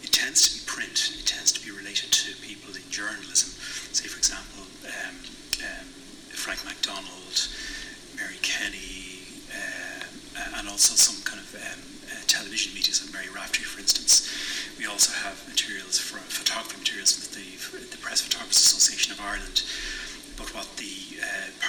It 0.02 0.12
tends 0.12 0.48
to 0.48 0.50
be 0.54 0.60
print, 0.66 1.14
it 1.18 1.26
tends 1.26 1.52
to 1.52 1.60
be 1.64 1.70
related 1.70 2.10
to 2.12 2.36
people 2.42 2.74
in 2.74 2.82
journalism. 2.90 3.50
Say, 3.92 4.08
for 4.08 4.18
example, 4.18 4.66
um, 4.86 5.16
um, 5.62 5.86
Frank 6.34 6.64
MacDonald, 6.64 7.48
Mary 8.16 8.38
Kenny, 8.42 9.22
uh, 9.50 10.58
and 10.58 10.68
also 10.68 10.94
some 10.94 11.22
kind 11.24 11.40
of 11.40 11.54
um, 11.54 11.80
uh, 12.10 12.22
television 12.26 12.74
media, 12.74 12.94
so 12.94 13.10
Mary 13.12 13.28
Raftery, 13.34 13.64
for 13.64 13.80
instance. 13.80 14.28
We 14.78 14.86
also 14.86 15.12
have 15.12 15.36
materials 15.48 15.98
photography 15.98 16.78
materials 16.78 17.14
with 17.20 17.32
the, 17.36 17.46
the 17.94 17.98
Press 18.02 18.20
Photographers 18.22 18.56
Association 18.56 19.12
of 19.12 19.20
Ireland. 19.20 19.62
But 20.36 20.54
what 20.54 20.66
the 20.76 21.11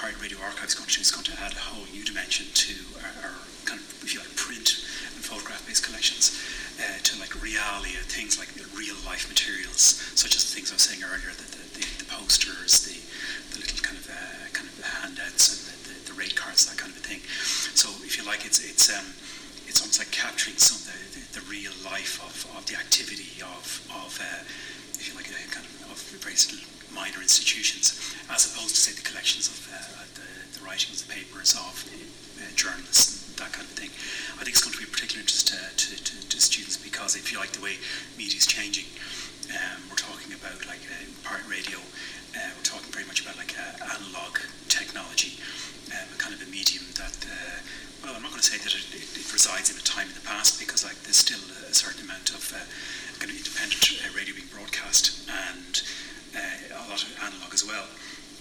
uh, 0.04 0.12
Radio 0.22 0.38
Archive 0.44 0.68
is 0.68 0.76
going 0.76 0.90
to 0.90 1.00
is 1.00 1.12
going 1.12 1.24
to 1.24 1.36
add 1.40 1.54
a 1.56 1.64
whole 1.72 1.88
new 1.96 2.04
dimension 2.04 2.46
to 2.52 2.76
our, 3.00 3.32
our 3.32 3.36
kind 3.64 3.80
of, 3.80 3.88
if 4.04 4.12
you 4.12 4.20
like, 4.20 4.36
print 4.36 4.84
and 5.16 5.24
photograph-based 5.24 5.84
collections 5.84 6.36
uh, 6.84 7.00
to 7.08 7.16
like 7.24 7.32
realia, 7.40 8.04
things 8.12 8.36
like 8.36 8.52
real 8.76 9.00
life 9.08 9.32
materials, 9.32 10.04
such 10.20 10.36
as 10.36 10.44
the 10.44 10.52
things 10.60 10.72
I 10.72 10.76
was 10.76 10.84
saying 10.84 11.08
earlier, 11.08 11.32
the, 11.32 11.48
the, 11.56 11.64
the, 11.80 11.84
the 12.04 12.08
posters, 12.12 12.84
the, 12.84 13.00
the 13.56 13.64
little 13.64 13.80
kind 13.80 13.96
of 13.96 14.06
uh, 14.12 14.52
kind 14.52 14.68
of 14.68 14.76
handouts 14.84 15.56
and 15.56 15.60
the, 15.72 15.76
the, 15.88 15.96
the, 16.12 16.16
rate 16.20 16.36
cards, 16.36 16.68
that 16.68 16.76
kind 16.76 16.92
of 16.92 17.00
a 17.00 17.06
thing. 17.08 17.24
So 17.72 17.88
if 18.04 18.20
you 18.20 18.28
like, 18.28 18.44
it's 18.44 18.60
it's 18.60 18.92
um, 18.92 19.08
it's 19.72 19.80
almost 19.80 20.04
like 20.04 20.12
capturing 20.12 20.60
some 20.60 20.84
of 20.84 20.92
the, 20.92 21.00
the, 21.16 21.24
the 21.40 21.44
real 21.48 21.72
life 21.88 22.20
of, 22.20 22.36
of 22.60 22.68
the 22.68 22.76
activity 22.76 23.40
of 23.40 23.64
of 23.88 24.20
uh, 24.20 24.44
if 25.00 25.08
you 25.08 25.16
like, 25.16 25.32
a 25.32 25.40
kind 25.48 25.64
of, 25.64 25.96
of 25.96 25.98
very 26.20 26.36
minor 26.94 27.22
institutions, 27.22 27.94
as 28.30 28.46
opposed 28.54 28.76
to 28.76 28.82
say 28.82 28.94
the 28.94 29.06
collections 29.06 29.48
of 29.50 29.58
uh, 29.74 30.06
the, 30.16 30.30
the 30.58 30.62
writings, 30.66 31.04
the 31.04 31.12
papers 31.12 31.54
of 31.54 31.74
uh, 31.90 32.46
journalists 32.56 33.28
and 33.30 33.38
that 33.38 33.52
kind 33.54 33.66
of 33.68 33.74
thing. 33.74 33.92
I 34.38 34.46
think 34.46 34.56
it's 34.56 34.64
going 34.64 34.74
to 34.78 34.82
be 34.82 34.90
particular 34.90 35.22
interest 35.22 35.50
to, 35.50 35.58
to, 35.58 35.90
to, 35.98 36.16
to 36.30 36.38
students 36.42 36.78
because 36.78 37.16
if 37.16 37.32
you 37.32 37.40
like 37.40 37.52
the 37.52 37.62
way 37.62 37.78
media 38.18 38.38
is 38.38 38.46
changing, 38.46 38.86
um, 39.52 39.90
we're 39.90 40.00
talking 40.00 40.34
about 40.34 40.62
like 40.66 40.82
uh, 40.88 41.04
part 41.26 41.44
radio, 41.50 41.78
uh, 42.38 42.50
we're 42.56 42.66
talking 42.66 42.90
very 42.94 43.06
much 43.06 43.22
about 43.22 43.38
like 43.38 43.54
uh, 43.58 43.98
analog 43.98 44.40
technology, 44.70 45.38
um, 45.92 46.08
a 46.14 46.18
kind 46.18 46.34
of 46.34 46.42
a 46.42 46.50
medium 46.50 46.86
that, 46.98 47.14
uh, 47.28 47.60
well, 48.04 48.14
I'm 48.16 48.24
not 48.24 48.32
going 48.32 48.42
to 48.42 48.50
say 48.50 48.58
that 48.58 48.74
it, 48.74 48.88
it, 48.96 49.08
it, 49.20 49.28
resides 49.32 49.70
in 49.70 49.78
a 49.78 49.86
time 49.86 50.08
in 50.08 50.16
the 50.16 50.26
past 50.26 50.60
because 50.60 50.84
like 50.84 50.98
there's 51.04 51.20
still 51.20 51.42
a 51.70 51.74
certain 51.74 52.04
amount 52.06 52.32
of 52.32 52.42
uh, 52.54 52.62
kind 53.20 53.32
of 53.32 53.38
independent 53.38 53.84
uh, 54.02 54.10
radio 54.18 54.36
being 54.36 54.50
broadcast 54.52 55.30
and 55.30 55.82
a 56.36 56.90
lot 56.90 57.02
of 57.04 57.10
analog 57.22 57.54
as 57.54 57.66
well. 57.66 57.86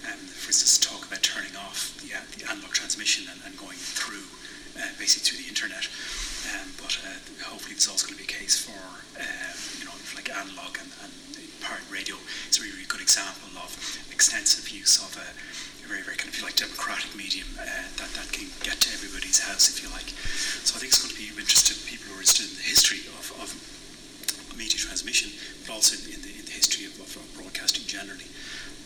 Um, 0.03 0.19
for 0.19 0.51
instance, 0.51 0.77
talk 0.77 1.07
about 1.07 1.23
turning 1.23 1.55
off 1.55 1.95
the, 2.03 2.11
the 2.35 2.43
analog 2.51 2.75
transmission 2.75 3.29
and, 3.31 3.39
and 3.45 3.55
going 3.55 3.79
through 3.79 4.25
uh, 4.75 4.89
basically 4.97 5.23
through 5.23 5.41
the 5.45 5.49
internet. 5.49 5.85
Um, 6.51 6.67
but 6.81 6.97
uh, 7.05 7.15
hopefully 7.47 7.77
it's 7.77 7.87
also 7.87 8.09
going 8.09 8.19
to 8.19 8.23
be 8.25 8.27
a 8.27 8.35
case 8.35 8.59
for 8.59 8.75
um, 9.15 9.55
you 9.79 9.85
know 9.85 9.95
like 10.17 10.27
analog 10.33 10.75
and, 10.81 10.91
and 11.05 11.13
pirate 11.63 11.87
radio. 11.87 12.19
It's 12.49 12.59
a 12.59 12.61
really, 12.61 12.83
really 12.83 12.91
good 12.91 13.01
example 13.01 13.53
of 13.55 13.71
extensive 14.11 14.67
use 14.67 14.99
of 14.99 15.15
a, 15.15 15.27
a 15.29 15.87
very 15.87 16.03
very 16.03 16.19
kind 16.19 16.27
of 16.27 16.35
like 16.43 16.59
democratic 16.59 17.15
medium 17.15 17.47
uh, 17.55 17.87
that 17.95 18.11
that 18.19 18.27
can 18.35 18.51
get 18.65 18.83
to 18.83 18.89
everybody's 18.91 19.39
house 19.39 19.71
if 19.71 19.79
you 19.79 19.87
like. 19.95 20.11
So 20.67 20.75
I 20.75 20.83
think 20.83 20.91
it's 20.91 20.99
going 20.99 21.15
to 21.15 21.19
be 21.19 21.31
of 21.31 21.39
interest 21.39 21.71
to 21.71 21.73
people 21.87 22.11
who 22.11 22.19
are 22.19 22.23
interested 22.23 22.51
in 22.51 22.59
the 22.59 22.67
history 22.67 23.07
of, 23.15 23.31
of 23.39 23.49
media 24.57 24.77
transmission, 24.77 25.31
but 25.65 25.73
also 25.73 25.95
in, 26.09 26.21
the, 26.21 26.31
in 26.39 26.45
the 26.45 26.55
history 26.55 26.85
of, 26.85 26.99
of 26.99 27.15
broadcasting 27.35 27.85
generally 27.87 28.27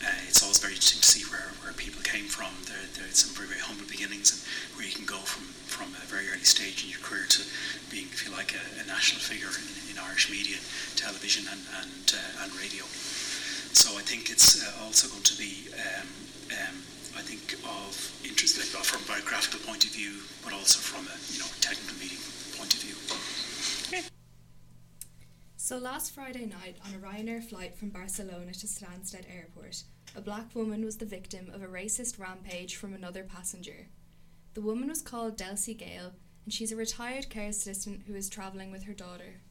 uh, 0.03 0.13
it's 0.27 0.43
always 0.43 0.60
very 0.60 0.73
interesting 0.73 1.01
to 1.01 1.08
see 1.08 1.25
where, 1.34 1.49
where 1.65 1.73
people 1.73 2.01
came 2.06 2.30
from. 2.30 2.53
There, 2.69 2.86
there 2.93 3.10
some 3.12 3.34
very, 3.34 3.49
very 3.49 3.62
humble 3.62 3.89
beginnings 3.89 4.30
and 4.30 4.39
where 4.77 4.86
you 4.86 4.93
can 4.93 5.10
go 5.10 5.17
from, 5.25 5.49
from 5.65 5.89
a 5.97 6.06
very 6.06 6.30
early 6.30 6.45
stage 6.45 6.86
in 6.86 6.89
your 6.93 7.01
career 7.01 7.25
to 7.34 7.41
being, 7.89 8.06
if 8.13 8.21
you 8.21 8.30
like, 8.30 8.53
a, 8.53 8.63
a 8.82 8.86
national 8.86 9.21
figure 9.21 9.49
in, 9.49 9.65
in, 9.89 9.95
Irish 9.97 10.30
media, 10.30 10.62
television 10.95 11.49
and, 11.49 11.62
and, 11.82 12.13
uh, 12.13 12.43
and 12.45 12.53
radio. 12.62 12.86
So 13.73 13.97
I 13.97 14.06
think 14.06 14.30
it's 14.30 14.62
uh, 14.62 14.86
also 14.86 15.10
going 15.10 15.25
to 15.25 15.38
be, 15.38 15.73
um, 15.73 16.08
um, 16.53 16.77
I 17.17 17.25
think, 17.25 17.58
of 17.65 17.97
interest 18.21 18.62
like, 18.62 18.69
from 18.86 19.01
a 19.01 19.08
biographical 19.10 19.60
point 19.65 19.84
of 19.86 19.91
view, 19.91 20.21
but 20.45 20.53
also 20.53 20.77
from 20.77 21.10
a 21.10 21.17
you 21.34 21.41
know 21.41 21.49
technical 21.62 21.97
media 21.97 22.21
point 22.56 22.73
of 22.77 22.82
view. 22.86 22.97
So 25.67 25.77
last 25.77 26.15
Friday 26.15 26.45
night, 26.45 26.77
on 26.86 26.93
a 26.93 26.97
Ryanair 26.97 27.43
flight 27.43 27.75
from 27.75 27.89
Barcelona 27.89 28.53
to 28.53 28.67
Stansted 28.67 29.25
Airport, 29.30 29.84
a 30.15 30.21
black 30.21 30.56
woman 30.56 30.86
was 30.86 30.95
the 30.95 31.06
victim 31.06 31.51
of 31.53 31.62
a 31.62 31.67
racist 31.67 32.17
rampage 32.17 32.77
from 32.77 32.93
another 32.93 33.25
passenger. 33.25 33.89
The 34.53 34.62
woman 34.62 34.88
was 34.88 35.01
called 35.01 35.38
Delsie 35.38 35.77
Gayle, 35.77 36.13
and 36.45 36.53
she's 36.53 36.71
a 36.71 36.77
retired 36.77 37.30
care 37.30 37.49
assistant 37.49 38.03
who 38.08 38.15
is 38.15 38.30
travelling 38.30 38.71
with 38.71 38.86
her 38.86 38.93
daughter. 38.93 39.41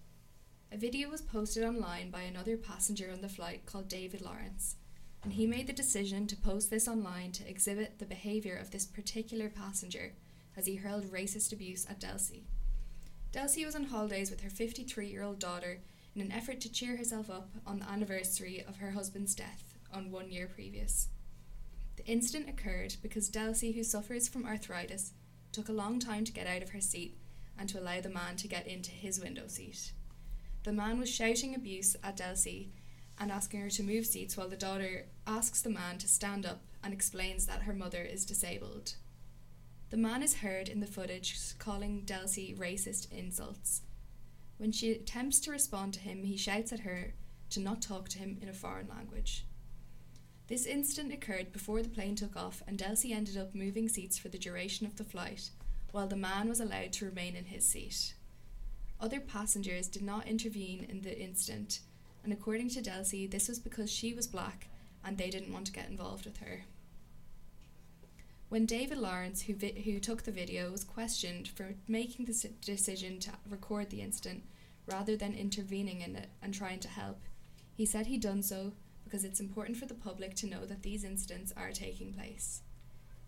A 0.73 0.79
video 0.79 1.11
was 1.11 1.21
posted 1.21 1.63
online 1.63 2.11
by 2.11 2.23
another 2.23 2.57
passenger 2.57 3.11
on 3.13 3.21
the 3.21 3.29
flight 3.29 3.67
called 3.67 3.87
David 3.91 4.23
Lawrence, 4.23 4.77
and 5.23 5.35
he 5.35 5.47
made 5.47 5.67
the 5.67 5.75
decision 5.75 6.27
to 6.29 6.37
post 6.37 6.71
this 6.71 6.89
online 6.89 7.33
to 7.33 7.47
exhibit 7.47 7.99
the 7.99 8.07
behaviour 8.07 8.57
of 8.57 8.71
this 8.71 8.87
particular 8.87 9.51
passenger 9.51 10.15
as 10.57 10.65
he 10.65 10.77
hurled 10.77 11.13
racist 11.13 11.53
abuse 11.53 11.85
at 11.91 12.01
Delsie. 12.01 12.45
Delsie 13.35 13.67
was 13.67 13.77
on 13.77 13.85
holidays 13.85 14.31
with 14.31 14.41
her 14.41 14.49
53 14.49 15.09
year 15.09 15.23
old 15.23 15.39
daughter 15.39 15.81
in 16.17 16.23
an 16.23 16.33
effort 16.33 16.63
to 16.63 16.73
cheer 16.73 16.97
herself 16.97 17.29
up 17.29 17.51
on 17.67 17.79
the 17.79 17.89
anniversary 17.89 18.65
of 18.67 18.79
her 18.79 18.93
husband's 18.93 19.35
death 19.35 19.75
on 19.93 20.11
one 20.11 20.31
year 20.31 20.47
previous. 20.47 21.09
The 21.97 22.07
incident 22.07 22.49
occurred 22.49 22.97
because 23.03 23.31
Delsie, 23.31 23.75
who 23.75 23.85
suffers 23.85 24.27
from 24.27 24.47
arthritis, 24.47 25.13
took 25.53 25.69
a 25.69 25.73
long 25.73 25.99
time 25.99 26.25
to 26.25 26.33
get 26.33 26.47
out 26.47 26.63
of 26.63 26.71
her 26.71 26.81
seat 26.81 27.19
and 27.59 27.69
to 27.69 27.79
allow 27.79 28.01
the 28.01 28.09
man 28.09 28.37
to 28.37 28.49
get 28.49 28.67
into 28.67 28.91
his 28.91 29.21
window 29.21 29.47
seat. 29.47 29.93
The 30.65 30.73
man 30.73 30.99
was 30.99 31.11
shouting 31.11 31.55
abuse 31.55 31.97
at 32.03 32.17
Delsie 32.17 32.69
and 33.19 33.31
asking 33.31 33.61
her 33.61 33.71
to 33.71 33.83
move 33.83 34.07
seats 34.07 34.37
while 34.37 34.49
the 34.49 34.57
daughter 34.57 35.07
asks 35.27 35.61
the 35.61 35.71
man 35.71 35.99
to 35.99 36.09
stand 36.09 36.47
up 36.47 36.63
and 36.83 36.95
explains 36.95 37.47
that 37.47 37.63
her 37.63 37.75
mother 37.75 38.03
is 38.03 38.25
disabled. 38.25 38.95
The 39.91 39.97
man 39.99 40.23
is 40.23 40.39
heard 40.39 40.69
in 40.69 40.81
the 40.81 40.87
footage 40.87 41.39
calling 41.59 42.05
Delsie 42.07 42.57
racist 42.57 43.13
insults 43.13 43.83
when 44.59 44.73
she 44.73 44.93
attempts 44.93 45.41
to 45.41 45.51
respond 45.51 45.95
to 45.95 46.01
him, 46.01 46.25
he 46.25 46.37
shouts 46.37 46.73
at 46.73 46.81
her 46.81 47.15
to 47.51 47.61
not 47.61 47.83
talk 47.83 48.09
to 48.11 48.19
him 48.19 48.39
in 48.41 48.49
a 48.49 48.53
foreign 48.53 48.89
language. 48.89 49.47
This 50.49 50.67
incident 50.67 51.13
occurred 51.13 51.53
before 51.53 51.83
the 51.83 51.89
plane 51.89 52.15
took 52.15 52.37
off, 52.37 52.63
and 52.67 52.79
Delsie 52.79 53.15
ended 53.15 53.37
up 53.37 53.55
moving 53.55 53.89
seats 53.89 54.17
for 54.17 54.29
the 54.29 54.39
duration 54.39 54.87
of 54.87 54.97
the 54.97 55.05
flight, 55.05 55.51
while 55.91 56.07
the 56.07 56.17
man 56.17 56.49
was 56.49 56.61
allowed 56.61 56.93
to 56.95 57.07
remain 57.07 57.35
in 57.35 57.47
his 57.47 57.67
seat. 57.67 58.15
Other 59.01 59.21
passengers 59.21 59.89
did 59.89 60.03
not 60.03 60.27
intervene 60.27 60.87
in 60.89 61.03
the 61.03 61.19
incident, 61.21 61.81
and 62.25 62.33
according 62.33 62.71
to 62.71 62.81
Delsie, 62.81 63.31
this 63.31 63.49
was 63.49 63.59
because 63.59 63.91
she 63.91 64.15
was 64.15 64.27
black 64.27 64.69
and 65.05 65.17
they 65.17 65.31
didn't 65.31 65.53
want 65.53 65.67
to 65.67 65.73
get 65.73 65.89
involved 65.89 66.25
with 66.25 66.39
her. 66.39 66.63
When 68.49 68.65
David 68.65 68.99
Lawrence, 68.99 69.43
who, 69.43 69.55
vi- 69.55 69.83
who 69.85 69.99
took 69.99 70.23
the 70.23 70.31
video, 70.31 70.71
was 70.71 70.85
questioned 70.85 71.49
for 71.49 71.75
making 71.89 72.27
the 72.27 72.51
decision 72.65 73.19
to 73.21 73.33
record 73.49 73.91
the 73.91 74.03
incident 74.03 74.45
rather 74.87 75.17
than 75.17 75.35
intervening 75.35 76.01
in 76.01 76.15
it 76.15 76.31
and 76.41 76.55
trying 76.55 76.79
to 76.81 76.89
help, 76.89 77.19
he 77.75 77.85
said 77.85 78.07
he'd 78.07 78.23
done 78.23 78.43
so 78.43 78.73
because 79.05 79.25
it's 79.25 79.41
important 79.41 79.77
for 79.77 79.87
the 79.87 79.95
public 79.95 80.35
to 80.35 80.47
know 80.47 80.65
that 80.65 80.83
these 80.83 81.03
incidents 81.03 81.53
are 81.57 81.73
taking 81.73 82.13
place. 82.13 82.63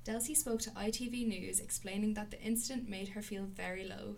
Delsie 0.05 0.37
spoke 0.37 0.61
to 0.61 0.71
ITV 0.71 1.27
News 1.27 1.59
explaining 1.59 2.15
that 2.15 2.31
the 2.31 2.41
incident 2.41 2.89
made 2.89 3.09
her 3.09 3.23
feel 3.23 3.45
very 3.45 3.85
low. 3.85 4.17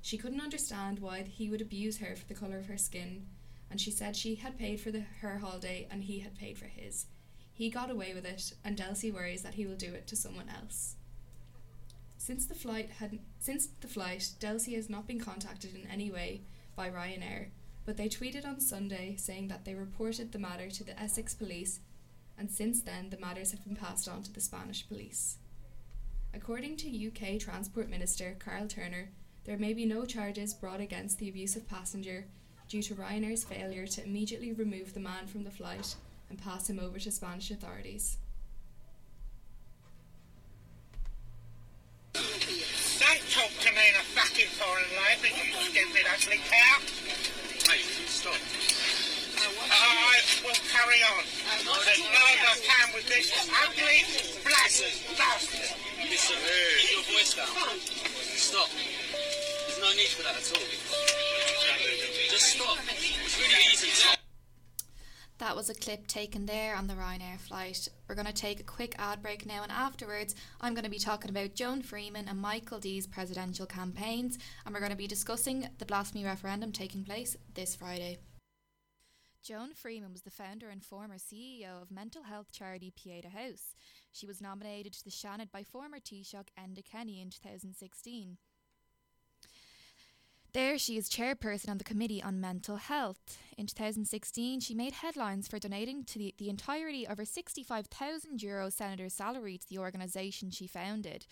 She 0.00 0.18
couldn't 0.18 0.40
understand 0.40 0.98
why 0.98 1.22
he 1.22 1.48
would 1.48 1.60
abuse 1.60 1.98
her 1.98 2.16
for 2.16 2.26
the 2.26 2.34
colour 2.34 2.58
of 2.58 2.66
her 2.66 2.76
skin, 2.76 3.26
and 3.70 3.80
she 3.80 3.92
said 3.92 4.16
she 4.16 4.34
had 4.34 4.58
paid 4.58 4.80
for 4.80 4.90
the, 4.90 5.04
her 5.20 5.38
holiday 5.38 5.86
and 5.88 6.02
he 6.02 6.18
had 6.18 6.36
paid 6.36 6.58
for 6.58 6.66
his. 6.66 7.06
He 7.54 7.70
got 7.70 7.90
away 7.90 8.14
with 8.14 8.24
it, 8.24 8.54
and 8.64 8.76
Delsie 8.76 9.12
worries 9.12 9.42
that 9.42 9.54
he 9.54 9.66
will 9.66 9.76
do 9.76 9.92
it 9.92 10.06
to 10.08 10.16
someone 10.16 10.48
else. 10.48 10.96
Since 12.16 12.46
the 12.46 12.54
flight 12.54 12.90
had 12.98 13.18
since 13.40 13.66
the 13.80 13.88
flight, 13.88 14.30
Delsie 14.40 14.76
has 14.76 14.88
not 14.88 15.06
been 15.06 15.20
contacted 15.20 15.74
in 15.74 15.90
any 15.90 16.10
way 16.10 16.42
by 16.76 16.88
Ryanair, 16.88 17.48
but 17.84 17.96
they 17.96 18.08
tweeted 18.08 18.46
on 18.46 18.60
Sunday 18.60 19.16
saying 19.16 19.48
that 19.48 19.64
they 19.64 19.74
reported 19.74 20.32
the 20.32 20.38
matter 20.38 20.70
to 20.70 20.84
the 20.84 20.98
Essex 20.98 21.34
police, 21.34 21.80
and 22.38 22.50
since 22.50 22.80
then 22.80 23.10
the 23.10 23.18
matters 23.18 23.50
have 23.50 23.64
been 23.64 23.76
passed 23.76 24.08
on 24.08 24.22
to 24.22 24.32
the 24.32 24.40
Spanish 24.40 24.88
police. 24.88 25.38
According 26.32 26.76
to 26.78 27.08
UK 27.08 27.38
Transport 27.38 27.90
Minister 27.90 28.36
Karl 28.38 28.66
Turner, 28.66 29.10
there 29.44 29.58
may 29.58 29.74
be 29.74 29.84
no 29.84 30.04
charges 30.04 30.54
brought 30.54 30.80
against 30.80 31.18
the 31.18 31.28
abusive 31.28 31.68
passenger 31.68 32.26
due 32.68 32.82
to 32.82 32.94
Ryanair's 32.94 33.44
failure 33.44 33.86
to 33.86 34.04
immediately 34.04 34.52
remove 34.52 34.94
the 34.94 35.00
man 35.00 35.26
from 35.26 35.44
the 35.44 35.50
flight 35.50 35.96
and 36.32 36.40
pass 36.40 36.64
him 36.68 36.80
over 36.80 36.98
to 36.98 37.10
Spanish 37.12 37.50
authorities. 37.50 38.16
Don't 42.14 43.24
talk 43.28 43.52
to 43.60 43.70
me 43.76 43.84
in 43.92 43.96
a 44.00 44.04
fucking 44.16 44.48
foreign 44.56 44.88
language, 44.96 45.36
you 45.36 45.52
stupid 45.60 46.08
ugly 46.08 46.40
cow. 46.48 46.80
Hey, 47.68 47.84
stop. 48.08 48.40
I 49.44 50.24
will 50.40 50.56
carry 50.72 51.04
on. 51.04 51.24
As 51.52 51.66
long 51.68 51.84
as 51.84 52.00
I 52.00 52.56
can 52.64 52.94
with 52.96 53.06
this 53.12 53.28
ugly 53.68 54.08
blasted 54.40 54.96
bastard. 55.18 55.76
Listen, 56.00 56.40
uh, 56.40 56.48
keep 56.80 56.96
your 56.96 57.04
voice 57.12 57.36
down. 57.36 57.76
Stop. 58.40 58.70
There's 58.72 59.80
no 59.84 59.92
need 59.92 60.08
for 60.16 60.22
that 60.22 60.40
at 60.40 60.48
all. 60.48 60.64
Just 62.30 62.56
stop. 62.56 62.78
It's 62.88 63.36
really 63.36 63.64
easy 63.72 63.88
to. 64.00 64.21
That 65.42 65.56
was 65.56 65.68
a 65.68 65.74
clip 65.74 66.06
taken 66.06 66.46
there 66.46 66.76
on 66.76 66.86
the 66.86 66.94
Ryanair 66.94 67.36
flight. 67.36 67.88
We're 68.06 68.14
going 68.14 68.28
to 68.28 68.32
take 68.32 68.60
a 68.60 68.62
quick 68.62 68.94
ad 68.96 69.22
break 69.22 69.44
now, 69.44 69.64
and 69.64 69.72
afterwards, 69.72 70.36
I'm 70.60 70.72
going 70.72 70.84
to 70.84 70.88
be 70.88 71.00
talking 71.00 71.30
about 71.30 71.56
Joan 71.56 71.82
Freeman 71.82 72.28
and 72.28 72.38
Michael 72.38 72.78
D's 72.78 73.08
presidential 73.08 73.66
campaigns, 73.66 74.38
and 74.64 74.72
we're 74.72 74.78
going 74.78 74.92
to 74.92 74.96
be 74.96 75.08
discussing 75.08 75.68
the 75.78 75.84
blasphemy 75.84 76.24
referendum 76.24 76.70
taking 76.70 77.02
place 77.02 77.36
this 77.54 77.74
Friday. 77.74 78.18
Joan 79.42 79.74
Freeman 79.74 80.12
was 80.12 80.22
the 80.22 80.30
founder 80.30 80.68
and 80.68 80.80
former 80.80 81.16
CEO 81.16 81.82
of 81.82 81.90
mental 81.90 82.22
health 82.22 82.52
charity 82.52 82.92
Pieta 82.96 83.30
House. 83.30 83.74
She 84.12 84.28
was 84.28 84.40
nominated 84.40 84.92
to 84.92 85.04
the 85.04 85.10
Seanad 85.10 85.50
by 85.50 85.64
former 85.64 85.98
Taoiseach 85.98 86.50
Enda 86.56 86.84
Kenny 86.84 87.20
in 87.20 87.30
2016. 87.30 88.38
There, 90.54 90.76
she 90.76 90.98
is 90.98 91.08
chairperson 91.08 91.70
on 91.70 91.78
the 91.78 91.84
Committee 91.84 92.22
on 92.22 92.38
Mental 92.38 92.76
Health. 92.76 93.38
In 93.56 93.66
2016, 93.66 94.60
she 94.60 94.74
made 94.74 94.92
headlines 94.92 95.48
for 95.48 95.58
donating 95.58 96.04
to 96.04 96.18
the, 96.18 96.34
the 96.36 96.50
entirety 96.50 97.06
of 97.06 97.16
her 97.16 97.24
€65,000 97.24 98.70
senator's 98.70 99.14
salary 99.14 99.56
to 99.56 99.66
the 99.66 99.78
organisation 99.78 100.50
she 100.50 100.66
founded. 100.66 101.24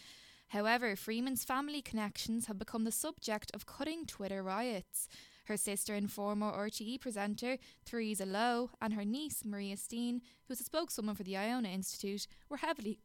However, 0.48 0.96
Freeman's 0.96 1.44
family 1.44 1.82
connections 1.82 2.46
have 2.46 2.58
become 2.58 2.84
the 2.84 2.90
subject 2.90 3.50
of 3.52 3.66
cutting 3.66 4.06
Twitter 4.06 4.42
riots. 4.42 5.06
Her 5.44 5.58
sister 5.58 5.94
and 5.94 6.10
former 6.10 6.50
RTE 6.50 6.98
presenter, 7.02 7.58
Theresa 7.84 8.24
Lowe, 8.24 8.70
and 8.80 8.94
her 8.94 9.04
niece, 9.04 9.44
Maria 9.44 9.76
Steen, 9.76 10.22
who's 10.48 10.60
a 10.60 10.64
spokeswoman 10.64 11.14
for 11.14 11.24
the 11.24 11.36
Iona 11.36 11.68
Institute, 11.68 12.26
were 12.48 12.56
heavily 12.56 13.00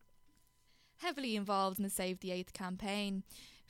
heavily 0.99 1.36
involved 1.36 1.78
in 1.78 1.84
the 1.84 1.89
Save 1.89 2.21
the 2.21 2.32
Eighth 2.32 2.54
campaign. 2.54 3.23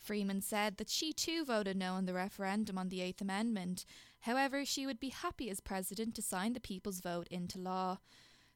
Freeman 0.05 0.39
said 0.39 0.77
that 0.77 0.89
she 0.89 1.11
too 1.11 1.43
voted 1.43 1.75
no 1.75 1.97
in 1.97 2.05
the 2.05 2.13
referendum 2.13 2.77
on 2.77 2.89
the 2.89 3.01
Eighth 3.01 3.21
Amendment. 3.21 3.85
However, 4.21 4.63
she 4.63 4.85
would 4.85 4.99
be 4.99 5.09
happy 5.09 5.49
as 5.49 5.59
president 5.59 6.13
to 6.15 6.21
sign 6.21 6.53
the 6.53 6.59
people's 6.59 6.99
vote 6.99 7.27
into 7.31 7.57
law. 7.57 7.97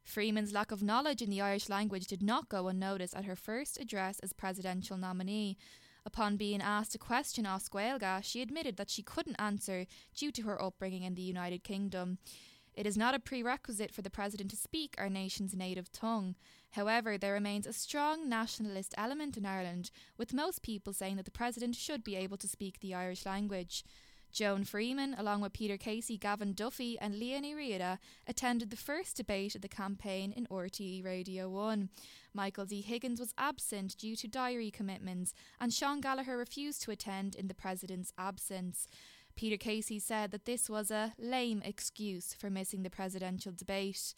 Freeman's 0.04 0.54
lack 0.54 0.72
of 0.72 0.84
knowledge 0.84 1.24
in 1.24 1.32
the 1.32 1.42
Irish 1.42 1.68
language 1.68 2.06
did 2.06 2.22
not 2.22 2.50
go 2.50 2.68
unnoticed 2.68 3.16
at 3.16 3.26
her 3.26 3.36
first 3.36 3.80
address 3.80 4.20
as 4.20 4.32
presidential 4.32 4.96
nominee. 4.96 5.58
Upon 6.06 6.38
being 6.38 6.62
asked 6.62 6.94
a 6.94 7.00
question 7.00 7.48
off 7.48 7.70
Gaeilge, 7.70 8.24
she 8.24 8.44
admitted 8.44 8.78
that 8.78 8.92
she 8.92 9.02
couldn't 9.02 9.36
answer 9.40 9.88
due 10.16 10.32
to 10.32 10.44
her 10.44 10.62
upbringing 10.62 11.04
in 11.04 11.16
the 11.16 11.24
United 11.24 11.64
Kingdom. 11.64 12.20
It 12.80 12.86
is 12.86 12.96
not 12.96 13.14
a 13.14 13.20
prerequisite 13.20 13.94
for 13.94 14.02
the 14.02 14.10
President 14.10 14.50
to 14.52 14.56
speak 14.56 14.96
our 14.98 15.10
nation's 15.10 15.54
native 15.54 15.92
tongue. 15.92 16.36
However, 16.72 17.18
there 17.18 17.34
remains 17.34 17.68
a 17.68 17.74
strong 17.74 18.30
nationalist 18.30 18.94
element 18.98 19.36
in 19.36 19.46
Ireland, 19.46 19.92
with 20.18 20.34
most 20.34 20.62
people 20.62 20.94
saying 20.94 21.18
that 21.18 21.26
the 21.26 21.30
President 21.30 21.76
should 21.76 22.06
be 22.06 22.16
able 22.16 22.38
to 22.38 22.48
speak 22.48 22.80
the 22.80 22.94
Irish 22.94 23.26
language. 23.26 23.84
Joan 24.32 24.64
Freeman, 24.64 25.14
along 25.18 25.42
with 25.42 25.52
Peter 25.52 25.76
Casey, 25.76 26.18
Gavin 26.18 26.54
Duffy, 26.54 26.98
and 27.00 27.16
Liadh 27.16 27.44
Ní 27.44 27.54
Riada, 27.54 27.98
attended 28.26 28.70
the 28.70 28.78
first 28.78 29.18
debate 29.18 29.56
of 29.56 29.62
the 29.62 29.68
campaign 29.68 30.32
in 30.32 30.48
RTE 30.48 31.04
Radio 31.04 31.50
1. 31.50 31.90
Michael 32.34 32.66
D. 32.66 32.82
Higgins 32.82 33.20
was 33.20 33.34
absent 33.38 33.98
due 33.98 34.16
to 34.16 34.28
diary 34.28 34.72
commitments, 34.72 35.34
and 35.60 35.74
Sean 35.74 36.00
Gallagher 36.00 36.38
refused 36.38 36.82
to 36.84 36.92
attend 36.92 37.36
in 37.36 37.50
the 37.50 37.54
President's 37.54 38.14
absence. 38.18 38.88
Peter 39.40 39.56
Casey 39.56 40.00
said 40.00 40.32
that 40.32 40.44
this 40.44 40.70
was 40.70 40.92
a 40.92 41.14
lame 41.18 41.62
excuse 41.64 42.34
for 42.34 42.50
missing 42.50 42.84
the 42.84 42.90
presidential 42.90 43.54
debate. 43.54 44.14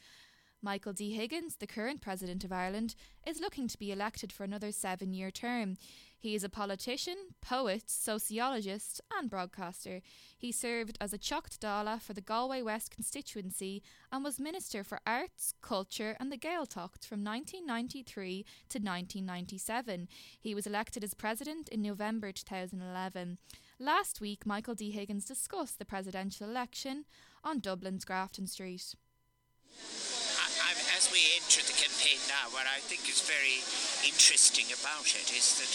Michael 0.63 0.93
D. 0.93 1.12
Higgins, 1.12 1.57
the 1.57 1.67
current 1.67 2.01
President 2.01 2.43
of 2.43 2.51
Ireland, 2.51 2.95
is 3.23 3.39
looking 3.39 3.67
to 3.67 3.77
be 3.77 3.91
elected 3.91 4.31
for 4.31 4.43
another 4.43 4.71
seven 4.71 5.13
year 5.13 5.29
term. 5.29 5.77
He 6.17 6.34
is 6.34 6.43
a 6.43 6.49
politician, 6.49 7.17
poet, 7.39 7.84
sociologist, 7.86 8.99
and 9.15 9.29
broadcaster. 9.29 10.01
He 10.36 10.51
served 10.51 10.97
as 10.99 11.13
a 11.13 11.19
Teachta 11.19 11.60
Dála 11.60 12.01
for 12.01 12.13
the 12.13 12.21
Galway 12.21 12.63
West 12.63 12.89
constituency 12.89 13.84
and 14.12 14.23
was 14.23 14.39
Minister 14.39 14.84
for 14.84 15.01
Arts, 15.05 15.53
Culture, 15.62 16.17
and 16.19 16.31
the 16.31 16.38
Gaeltacht 16.38 17.05
from 17.05 17.23
1993 17.23 18.43
to 18.69 18.79
1997. 18.79 20.07
He 20.39 20.55
was 20.55 20.65
elected 20.65 21.03
as 21.03 21.13
President 21.13 21.69
in 21.69 21.84
November 21.84 22.31
2011. 22.31 23.38
Last 23.82 24.22
week, 24.22 24.46
Michael 24.46 24.78
D. 24.78 24.94
Higgins 24.94 25.26
discussed 25.26 25.80
the 25.82 25.89
presidential 25.89 26.46
election 26.46 27.10
on 27.44 27.58
Dublin's 27.58 28.06
Grafton 28.06 28.46
Street. 28.46 28.94
I, 29.74 30.70
as 30.94 31.10
we 31.10 31.17
enter 31.41 31.65
the 31.65 31.74
campaign 31.74 32.22
now, 32.30 32.54
what 32.54 32.70
I 32.70 32.78
think 32.86 33.10
is 33.10 33.26
very 33.26 33.65
interesting 34.06 34.70
about 34.70 35.10
it 35.17 35.34
is 35.34 35.58
that 35.58 35.74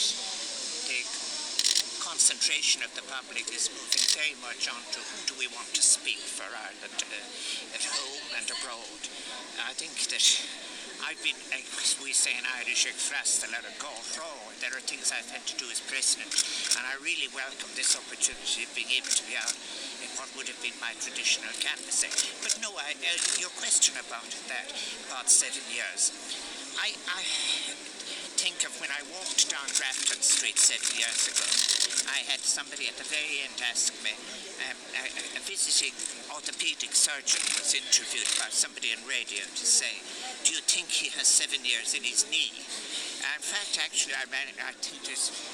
the 0.86 1.02
concentration 1.98 2.86
of 2.86 2.94
the 2.94 3.02
public 3.10 3.50
is 3.50 3.74
moving 3.74 4.06
very 4.14 4.38
much 4.38 4.70
onto 4.70 5.02
who 5.02 5.26
do 5.26 5.34
we 5.42 5.50
want 5.50 5.74
to 5.74 5.82
speak 5.82 6.22
for 6.22 6.46
Ireland 6.46 7.02
uh, 7.02 7.74
at 7.74 7.82
home 7.90 8.26
and 8.38 8.46
abroad. 8.46 9.02
I 9.66 9.74
think 9.74 9.98
that 10.14 10.22
I've 11.04 11.20
been, 11.20 11.36
as 11.52 11.98
we 12.00 12.12
say 12.12 12.32
in 12.32 12.44
Irish, 12.62 12.86
exfrastal 12.86 13.52
ar 13.52 13.64
go 13.76 13.92
There 14.60 14.72
are 14.72 14.84
things 14.84 15.12
I've 15.12 15.28
had 15.28 15.44
to 15.44 15.54
do 15.60 15.68
as 15.68 15.80
president, 15.84 16.32
and 16.78 16.84
I 16.86 16.96
really 17.04 17.28
welcome 17.36 17.68
this 17.76 17.98
opportunity 17.98 18.64
of 18.64 18.70
being 18.72 18.88
able 18.96 19.12
to 19.12 19.24
be 19.28 19.36
out 19.36 19.52
in 20.00 20.08
what 20.16 20.30
would 20.38 20.48
have 20.48 20.60
been 20.64 20.76
my 20.80 20.96
traditional 21.02 21.52
canvassing. 21.60 22.14
But 22.40 22.56
no, 22.64 22.72
I, 22.78 22.96
uh, 22.96 23.20
your 23.36 23.52
question 23.60 23.98
about 24.00 24.28
that, 24.48 24.72
about 25.10 25.28
seven 25.28 25.64
years, 25.68 26.14
I, 26.80 26.96
I 27.12 27.20
think 28.36 28.68
of 28.68 28.72
when 28.84 28.92
I 28.92 29.00
walked 29.16 29.48
down 29.48 29.64
Grafton 29.80 30.20
Street 30.20 30.60
seven 30.60 30.92
years 30.92 31.24
ago. 31.24 31.48
I 32.12 32.20
had 32.28 32.44
somebody 32.44 32.84
at 32.84 33.00
the 33.00 33.08
very 33.08 33.40
end 33.40 33.56
ask 33.64 33.96
me, 34.04 34.12
um, 34.60 34.76
a, 34.92 35.40
a 35.40 35.42
visiting 35.48 35.96
orthopedic 36.28 36.92
surgeon 36.92 37.40
was 37.56 37.72
interviewed 37.72 38.28
by 38.36 38.52
somebody 38.52 38.92
on 38.92 39.00
radio 39.08 39.40
to 39.40 39.64
say, 39.64 39.88
do 40.44 40.52
you 40.52 40.60
think 40.68 40.92
he 40.92 41.08
has 41.16 41.24
seven 41.24 41.64
years 41.64 41.96
in 41.96 42.04
his 42.04 42.28
knee? 42.28 42.52
In 43.36 43.44
fact, 43.44 43.76
actually, 43.84 44.16
I'm, 44.16 44.32
I 44.32 44.72
think 44.80 45.04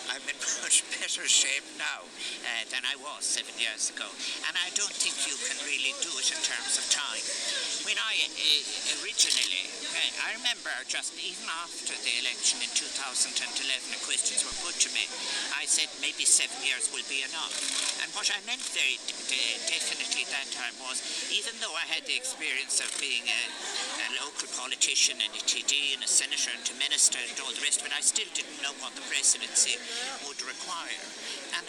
I'm 0.06 0.22
in 0.30 0.38
much 0.62 0.86
better 0.94 1.26
shape 1.26 1.66
now 1.74 2.06
uh, 2.06 2.62
than 2.70 2.86
I 2.86 2.94
was 3.02 3.26
seven 3.26 3.50
years 3.58 3.90
ago. 3.90 4.06
And 4.46 4.54
I 4.54 4.70
don't 4.78 4.94
think 4.94 5.18
you 5.26 5.34
can 5.50 5.58
really 5.66 5.90
do 5.98 6.14
it 6.14 6.30
in 6.30 6.38
terms 6.46 6.78
of 6.78 6.86
time. 6.94 7.22
When 7.82 7.98
I 7.98 8.14
uh, 8.22 9.02
originally, 9.02 9.66
uh, 9.98 10.30
I 10.30 10.38
remember 10.38 10.70
just 10.86 11.18
even 11.18 11.42
after 11.58 11.98
the 12.06 12.14
election 12.22 12.62
in 12.62 12.70
2011, 12.70 13.34
the 13.90 13.98
questions 14.06 14.46
were 14.46 14.54
put 14.62 14.78
to 14.86 14.90
me. 14.94 15.10
I 15.58 15.66
said 15.66 15.90
maybe 15.98 16.22
seven 16.22 16.54
years 16.62 16.86
will 16.94 17.06
be 17.10 17.26
enough. 17.26 17.50
And 17.98 18.06
what 18.14 18.30
I 18.30 18.38
meant 18.46 18.62
very 18.70 19.02
de- 19.26 19.58
definitely 19.66 20.22
that 20.30 20.46
time 20.54 20.78
was, 20.86 21.02
even 21.34 21.58
though 21.58 21.74
I 21.74 21.82
had 21.90 22.06
the 22.06 22.14
experience 22.14 22.78
of 22.78 22.94
being 23.02 23.26
a, 23.26 23.42
politician 24.58 25.16
and 25.20 25.32
a 25.32 25.42
TD 25.44 25.94
and 25.96 26.02
a 26.04 26.10
senator 26.10 26.52
and 26.52 26.64
a 26.68 26.76
minister 26.78 27.18
and 27.18 27.36
all 27.40 27.52
the 27.52 27.64
rest 27.64 27.80
but 27.82 27.92
I 27.92 28.00
still 28.00 28.28
didn't 28.36 28.60
know 28.60 28.74
what 28.84 28.92
the 28.94 29.04
presidency 29.08 29.78
would 30.28 30.40
require. 30.44 31.04
And 31.56 31.64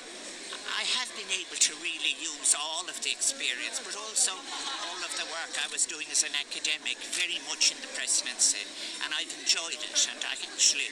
I 0.73 0.83
have 0.99 1.11
been 1.15 1.29
able 1.31 1.55
to 1.55 1.73
really 1.79 2.17
use 2.19 2.57
all 2.57 2.83
of 2.89 2.97
the 3.05 3.11
experience, 3.13 3.79
but 3.79 3.95
also 3.95 4.33
all 4.35 4.99
of 5.05 5.11
the 5.15 5.27
work 5.31 5.53
I 5.61 5.69
was 5.71 5.85
doing 5.85 6.07
as 6.11 6.27
an 6.27 6.35
academic 6.35 6.97
very 7.15 7.39
much 7.47 7.71
in 7.71 7.79
the 7.79 7.91
presidency, 7.93 8.63
and 9.05 9.13
I've 9.13 9.31
enjoyed 9.37 9.79
it. 9.79 9.97
And 10.11 10.19
I 10.25 10.33
actually, 10.33 10.89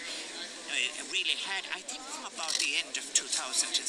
really 1.08 1.38
had, 1.48 1.64
I 1.72 1.80
think 1.80 2.04
from 2.04 2.28
about 2.28 2.52
the 2.60 2.76
end 2.76 2.96
of 3.00 3.06
2016 3.16 3.80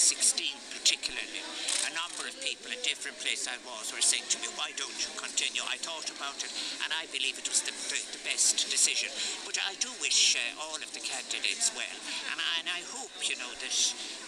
particularly, 0.71 1.42
a 1.88 1.92
number 1.97 2.29
of 2.29 2.35
people 2.38 2.71
in 2.71 2.79
different 2.87 3.18
places 3.18 3.51
I 3.51 3.59
was 3.66 3.90
were 3.90 4.05
saying 4.05 4.27
to 4.31 4.38
me, 4.38 4.47
why 4.55 4.71
don't 4.79 4.95
you 5.03 5.11
continue? 5.18 5.66
I 5.66 5.79
thought 5.83 6.07
about 6.14 6.38
it 6.38 6.51
and 6.87 6.90
I 6.95 7.11
believe 7.11 7.35
it 7.38 7.47
was 7.51 7.66
the, 7.66 7.75
the, 7.90 7.99
the 8.14 8.23
best 8.23 8.71
decision. 8.71 9.11
But 9.42 9.59
I 9.59 9.75
do 9.83 9.90
wish 9.99 10.38
uh, 10.38 10.62
all 10.62 10.79
of 10.79 10.90
the 10.95 11.03
candidates 11.03 11.75
well 11.75 11.99
and 12.31 12.38
I, 12.38 12.53
and 12.62 12.68
I 12.71 12.83
hope, 12.95 13.02
you 13.29 13.37
know, 13.39 13.51
that 13.63 13.75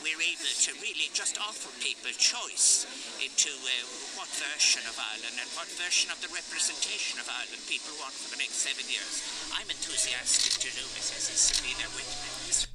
we're 0.02 0.20
able 0.20 0.52
to 0.66 0.70
really 0.78 1.10
just 1.10 1.40
offer 1.40 1.70
people 1.82 2.10
choice 2.14 2.86
into 3.18 3.50
uh, 3.50 3.72
what 4.14 4.28
version 4.38 4.82
of 4.86 4.94
Ireland 4.94 5.34
and 5.40 5.48
what 5.58 5.66
version 5.80 6.12
of 6.14 6.20
the 6.22 6.30
representation 6.30 7.18
of 7.18 7.26
Ireland 7.26 7.62
people 7.66 7.90
want 7.98 8.14
for 8.14 8.30
the 8.30 8.38
next 8.38 8.62
seven 8.62 8.86
years. 8.86 9.24
I'm 9.50 9.66
enthusiastic 9.66 10.60
to 10.62 10.70
do 10.70 10.84
Mrs. 10.94 11.26
Sabina 11.34 11.88
with 11.96 12.06
me. 12.06 12.73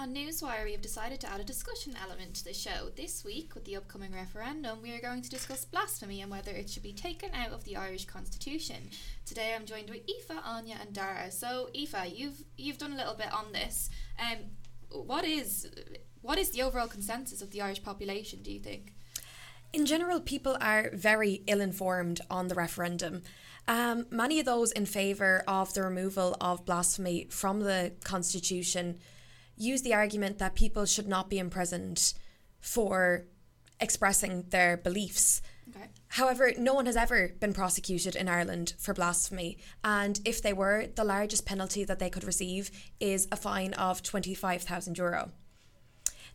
On 0.00 0.14
Newswire, 0.14 0.64
we 0.64 0.72
have 0.72 0.80
decided 0.80 1.20
to 1.20 1.30
add 1.30 1.40
a 1.40 1.44
discussion 1.44 1.94
element 2.02 2.32
to 2.36 2.44
the 2.44 2.54
show. 2.54 2.88
This 2.96 3.22
week, 3.22 3.54
with 3.54 3.66
the 3.66 3.76
upcoming 3.76 4.14
referendum, 4.14 4.80
we 4.80 4.94
are 4.94 5.00
going 5.00 5.20
to 5.20 5.28
discuss 5.28 5.66
blasphemy 5.66 6.22
and 6.22 6.30
whether 6.30 6.52
it 6.52 6.70
should 6.70 6.82
be 6.82 6.94
taken 6.94 7.28
out 7.34 7.50
of 7.50 7.64
the 7.64 7.76
Irish 7.76 8.06
Constitution. 8.06 8.88
Today, 9.26 9.52
I'm 9.54 9.66
joined 9.66 9.90
with 9.90 10.00
Aoife, 10.08 10.40
Anya, 10.42 10.76
and 10.80 10.94
Dara. 10.94 11.30
So, 11.30 11.68
Aoife, 11.76 12.16
you've 12.16 12.42
you've 12.56 12.78
done 12.78 12.94
a 12.94 12.96
little 12.96 13.12
bit 13.12 13.30
on 13.30 13.52
this. 13.52 13.90
Um, 14.18 14.38
what 14.90 15.26
is 15.26 15.70
what 16.22 16.38
is 16.38 16.48
the 16.48 16.62
overall 16.62 16.88
consensus 16.88 17.42
of 17.42 17.50
the 17.50 17.60
Irish 17.60 17.82
population? 17.82 18.42
Do 18.42 18.50
you 18.50 18.60
think? 18.60 18.94
In 19.74 19.84
general, 19.84 20.18
people 20.18 20.56
are 20.62 20.88
very 20.94 21.42
ill 21.46 21.60
informed 21.60 22.22
on 22.30 22.48
the 22.48 22.54
referendum. 22.54 23.20
Um, 23.68 24.06
many 24.10 24.40
of 24.40 24.46
those 24.46 24.72
in 24.72 24.86
favour 24.86 25.44
of 25.46 25.74
the 25.74 25.82
removal 25.82 26.38
of 26.40 26.64
blasphemy 26.64 27.26
from 27.28 27.60
the 27.60 27.92
Constitution 28.02 28.98
use 29.60 29.82
the 29.82 29.94
argument 29.94 30.38
that 30.38 30.54
people 30.54 30.86
should 30.86 31.08
not 31.08 31.28
be 31.28 31.38
imprisoned 31.38 32.14
for 32.60 33.26
expressing 33.80 34.44
their 34.50 34.76
beliefs. 34.76 35.42
Okay. 35.68 35.86
However, 36.08 36.52
no 36.58 36.74
one 36.74 36.86
has 36.86 36.96
ever 36.96 37.34
been 37.40 37.52
prosecuted 37.52 38.16
in 38.16 38.28
Ireland 38.28 38.74
for 38.78 38.92
blasphemy, 38.92 39.58
and 39.84 40.20
if 40.24 40.42
they 40.42 40.52
were, 40.52 40.86
the 40.94 41.04
largest 41.04 41.46
penalty 41.46 41.84
that 41.84 41.98
they 41.98 42.10
could 42.10 42.24
receive 42.24 42.70
is 42.98 43.28
a 43.30 43.36
fine 43.36 43.72
of 43.74 44.02
€25,000. 44.02 45.30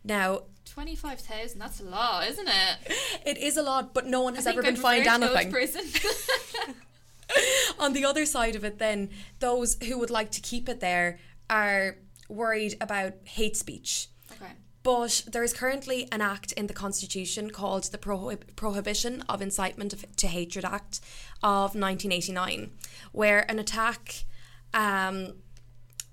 Now, 0.02 0.42
25,000, 0.66 1.58
that's 1.58 1.80
a 1.80 1.84
lot, 1.84 2.28
isn't 2.28 2.48
it? 2.48 2.92
it 3.26 3.38
is 3.38 3.56
a 3.56 3.62
lot, 3.62 3.92
but 3.92 4.06
no 4.06 4.22
one 4.22 4.34
has 4.34 4.46
ever 4.46 4.62
been 4.62 4.76
fined 4.76 5.06
anything. 5.06 5.50
prison. 5.50 5.84
On 7.78 7.92
the 7.92 8.04
other 8.04 8.24
side 8.24 8.54
of 8.54 8.64
it, 8.64 8.78
then, 8.78 9.10
those 9.40 9.76
who 9.82 9.98
would 9.98 10.10
like 10.10 10.30
to 10.32 10.40
keep 10.40 10.68
it 10.68 10.80
there 10.80 11.18
are 11.50 11.96
worried 12.28 12.76
about 12.80 13.14
hate 13.24 13.56
speech. 13.56 14.08
okay. 14.32 14.52
But 14.82 15.24
there 15.32 15.42
is 15.42 15.52
currently 15.52 16.06
an 16.12 16.20
act 16.20 16.52
in 16.52 16.68
the 16.68 16.72
Constitution 16.72 17.50
called 17.50 17.84
the 17.90 17.98
Prohib- 17.98 18.54
Prohibition 18.54 19.22
of 19.28 19.42
Incitement 19.42 19.92
of- 19.92 20.04
to 20.16 20.28
Hatred 20.28 20.64
Act 20.64 21.00
of 21.42 21.74
1989, 21.74 22.70
where 23.10 23.50
an 23.50 23.58
attack 23.58 24.24
um, 24.72 25.34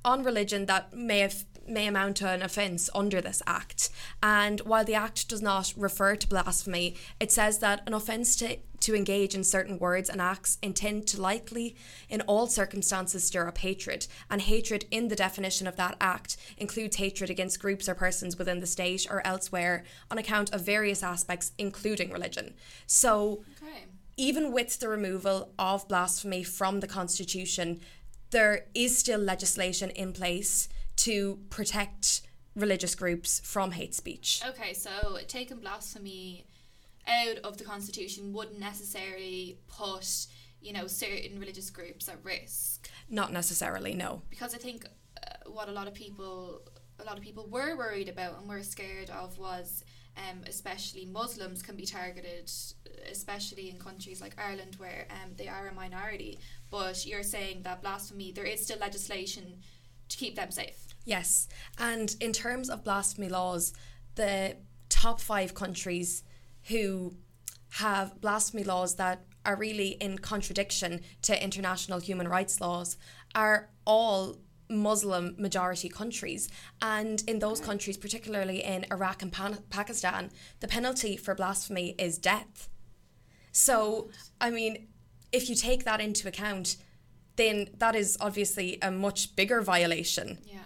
on 0.04 0.24
religion 0.24 0.66
that 0.66 0.92
may 0.94 1.20
have 1.20 1.46
may 1.68 1.88
amount 1.88 2.18
to 2.18 2.30
an 2.30 2.42
offence 2.42 2.90
under 2.94 3.22
this 3.22 3.42
act. 3.48 3.90
And 4.22 4.60
while 4.62 4.84
the 4.84 4.96
act 4.96 5.30
does 5.30 5.42
not 5.42 5.74
refer 5.78 6.16
to 6.16 6.28
blasphemy, 6.28 6.96
it 7.20 7.32
says 7.32 7.60
that 7.60 7.82
an 7.88 7.94
offence 7.94 8.36
to, 8.38 8.58
to 8.82 8.96
engage 8.96 9.34
in 9.36 9.44
certain 9.44 9.80
words 9.80 10.10
and 10.10 10.22
acts 10.22 10.58
intend 10.62 11.08
to 11.08 11.22
likely, 11.22 11.76
in 12.10 12.22
all 12.22 12.48
circumstances, 12.48 13.24
stir 13.24 13.48
up 13.48 13.60
hatred. 13.60 14.08
And 14.30 14.42
hatred, 14.42 14.86
in 14.92 15.08
the 15.08 15.16
definition 15.16 15.68
of 15.68 15.76
that 15.78 15.96
act, 16.02 16.38
includes 16.58 16.98
hatred 16.98 17.30
against 17.30 17.60
groups 17.60 17.88
or 17.88 17.96
persons 17.96 18.38
within 18.38 18.60
the 18.60 18.68
state 18.68 19.08
or 19.10 19.26
elsewhere 19.26 19.84
on 20.12 20.18
account 20.18 20.54
of 20.54 20.66
various 20.66 21.04
aspects, 21.04 21.52
including 21.58 22.12
religion. 22.12 22.54
So, 22.86 23.44
Okay. 23.62 23.86
even 24.18 24.52
with 24.52 24.80
the 24.80 24.90
removal 24.90 25.54
of 25.58 25.88
blasphemy 25.88 26.44
from 26.44 26.80
the 26.82 26.88
Constitution, 26.88 27.80
there 28.32 28.66
is 28.74 28.98
still 28.98 29.20
legislation 29.20 29.92
in 29.92 30.12
place 30.12 30.68
to 30.98 31.40
protect 31.50 32.22
religious 32.56 32.96
groups 32.96 33.42
from 33.44 33.72
hate 33.72 33.96
speech. 33.96 34.42
Okay, 34.48 34.74
so 34.74 35.18
taking 35.28 35.58
blasphemy 35.58 36.46
out 37.08 37.38
of 37.44 37.58
the 37.58 37.64
constitution 37.64 38.32
wouldn't 38.32 38.60
necessarily 38.60 39.60
put, 39.68 40.28
you 40.62 40.74
know, 40.74 40.88
certain 40.88 41.40
religious 41.40 41.70
groups 41.70 42.08
at 42.08 42.24
risk. 42.24 42.90
Not 43.10 43.34
necessarily, 43.34 43.94
no. 43.94 44.22
Because 44.30 44.54
I 44.54 44.58
think 44.58 44.86
uh, 45.18 45.50
what 45.50 45.68
a 45.68 45.72
lot 45.72 45.88
of 45.88 45.94
people, 45.94 46.62
a 47.00 47.04
lot 47.04 47.18
of 47.18 47.24
people 47.24 47.48
were 47.50 47.76
worried 47.76 48.10
about 48.10 48.40
and 48.40 48.48
were 48.48 48.64
scared 48.64 49.10
of 49.10 49.38
was, 49.38 49.84
um, 50.16 50.42
especially 50.48 51.06
Muslims 51.06 51.62
can 51.62 51.76
be 51.76 51.86
targeted, 51.86 52.50
especially 53.12 53.70
in 53.70 53.78
countries 53.78 54.22
like 54.22 54.36
Ireland 54.38 54.76
where 54.78 55.08
um, 55.10 55.32
they 55.36 55.48
are 55.48 55.68
a 55.68 55.74
minority. 55.74 56.40
But 56.70 57.06
you're 57.06 57.24
saying 57.24 57.64
that 57.64 57.82
blasphemy, 57.82 58.32
there 58.32 58.46
is 58.46 58.62
still 58.62 58.78
legislation 58.80 59.60
to 60.14 60.20
keep 60.20 60.36
them 60.36 60.52
safe. 60.52 60.78
Yes. 61.06 61.48
And 61.78 62.16
in 62.22 62.32
terms 62.32 62.70
of 62.70 62.84
blasphemy 62.84 63.30
laws, 63.30 63.74
the 64.16 64.58
top 64.90 65.20
five 65.20 65.54
countries 65.54 66.24
who 66.70 67.16
have 67.72 68.22
blasphemy 68.22 68.64
laws 68.64 68.96
that 68.96 69.26
are 69.46 69.56
really 69.56 69.90
in 69.90 70.18
contradiction 70.20 71.02
to 71.24 71.44
international 71.44 72.00
human 72.00 72.28
rights 72.28 72.62
laws 72.62 72.98
are 73.36 73.70
all 73.86 74.38
Muslim 74.70 75.36
majority 75.38 75.90
countries. 75.90 76.48
And 76.82 77.22
in 77.28 77.40
those 77.40 77.60
countries, 77.60 77.98
particularly 77.98 78.64
in 78.64 78.86
Iraq 78.92 79.22
and 79.24 79.32
Pan- 79.32 79.64
Pakistan, 79.70 80.32
the 80.62 80.68
penalty 80.68 81.18
for 81.18 81.36
blasphemy 81.36 81.96
is 81.98 82.18
death. 82.18 82.70
So, 83.52 84.10
I 84.40 84.52
mean, 84.52 84.88
if 85.32 85.50
you 85.50 85.56
take 85.56 85.84
that 85.84 86.00
into 86.00 86.28
account, 86.28 86.78
then 87.36 87.70
that 87.78 87.96
is 87.96 88.18
obviously 88.20 88.78
a 88.82 88.92
much 88.92 89.36
bigger 89.36 89.62
violation. 89.62 90.38
Yeah. 90.46 90.60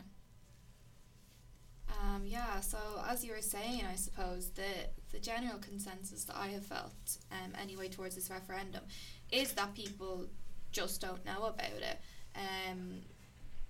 Um, 2.00 2.24
yeah, 2.26 2.60
so 2.60 2.78
as 3.08 3.24
you 3.24 3.32
were 3.34 3.42
saying, 3.42 3.84
I 3.92 3.96
suppose 3.96 4.50
the 4.50 4.90
the 5.12 5.20
general 5.20 5.58
consensus 5.60 6.26
that 6.26 6.36
I 6.36 6.48
have 6.48 6.66
felt, 6.66 7.18
um, 7.32 7.54
anyway, 7.62 7.88
towards 7.88 8.16
this 8.16 8.30
referendum, 8.30 8.84
is 9.32 9.54
that 9.54 9.74
people 9.74 10.28
just 10.72 11.02
don't 11.02 11.26
know 11.26 11.46
about 11.46 11.82
it. 11.82 12.00
Um, 12.36 13.02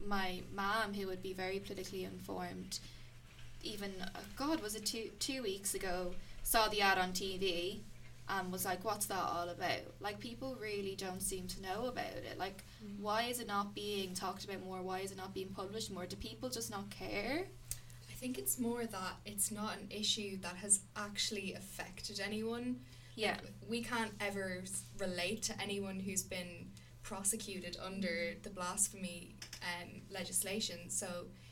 my 0.06 0.42
mom, 0.54 0.94
who 0.94 1.08
would 1.08 1.22
be 1.22 1.34
very 1.34 1.60
politically 1.60 2.04
informed, 2.04 2.80
even 3.64 3.94
uh, 4.02 4.20
God, 4.36 4.62
was 4.62 4.76
it 4.76 4.86
two 4.86 5.10
two 5.20 5.44
weeks 5.44 5.74
ago, 5.74 6.14
saw 6.44 6.68
the 6.68 6.82
ad 6.82 6.98
on 6.98 7.12
TV, 7.12 7.80
and 8.30 8.52
was 8.52 8.66
like, 8.66 8.84
"What's 8.84 9.06
that 9.08 9.24
all 9.24 9.50
about?" 9.50 9.82
Like 10.00 10.20
people 10.20 10.58
really 10.60 10.96
don't 10.96 11.22
seem 11.22 11.48
to 11.48 11.62
know 11.62 11.86
about 11.88 12.06
it. 12.06 12.38
Like, 12.38 12.64
why 13.00 13.24
is 13.24 13.40
it 13.40 13.48
not 13.48 13.74
being 13.74 14.14
talked 14.14 14.46
about 14.46 14.64
more? 14.64 14.82
Why 14.82 15.00
is 15.00 15.12
it 15.12 15.18
not 15.18 15.34
being 15.34 15.50
published 15.50 15.92
more? 15.92 16.06
Do 16.06 16.16
people 16.16 16.50
just 16.50 16.72
not 16.72 16.90
care? 16.90 17.46
I 18.10 18.14
think 18.14 18.38
it's 18.38 18.60
more 18.60 18.86
that 18.86 19.14
it's 19.26 19.52
not 19.52 19.78
an 19.78 19.88
issue 19.90 20.38
that 20.42 20.56
has 20.58 20.82
actually 20.96 21.54
affected 21.54 22.20
anyone. 22.20 22.78
Yeah. 23.16 23.32
Like, 23.32 23.54
we 23.68 23.84
can't 23.84 24.12
ever 24.20 24.64
relate 25.00 25.44
to 25.44 25.62
anyone 25.62 26.00
who's 26.00 26.24
been 26.24 26.72
prosecuted 27.04 27.78
under 27.84 28.34
the 28.44 28.50
blasphemy 28.50 29.36
um, 29.62 30.02
legislation. 30.12 30.90
So 30.90 31.08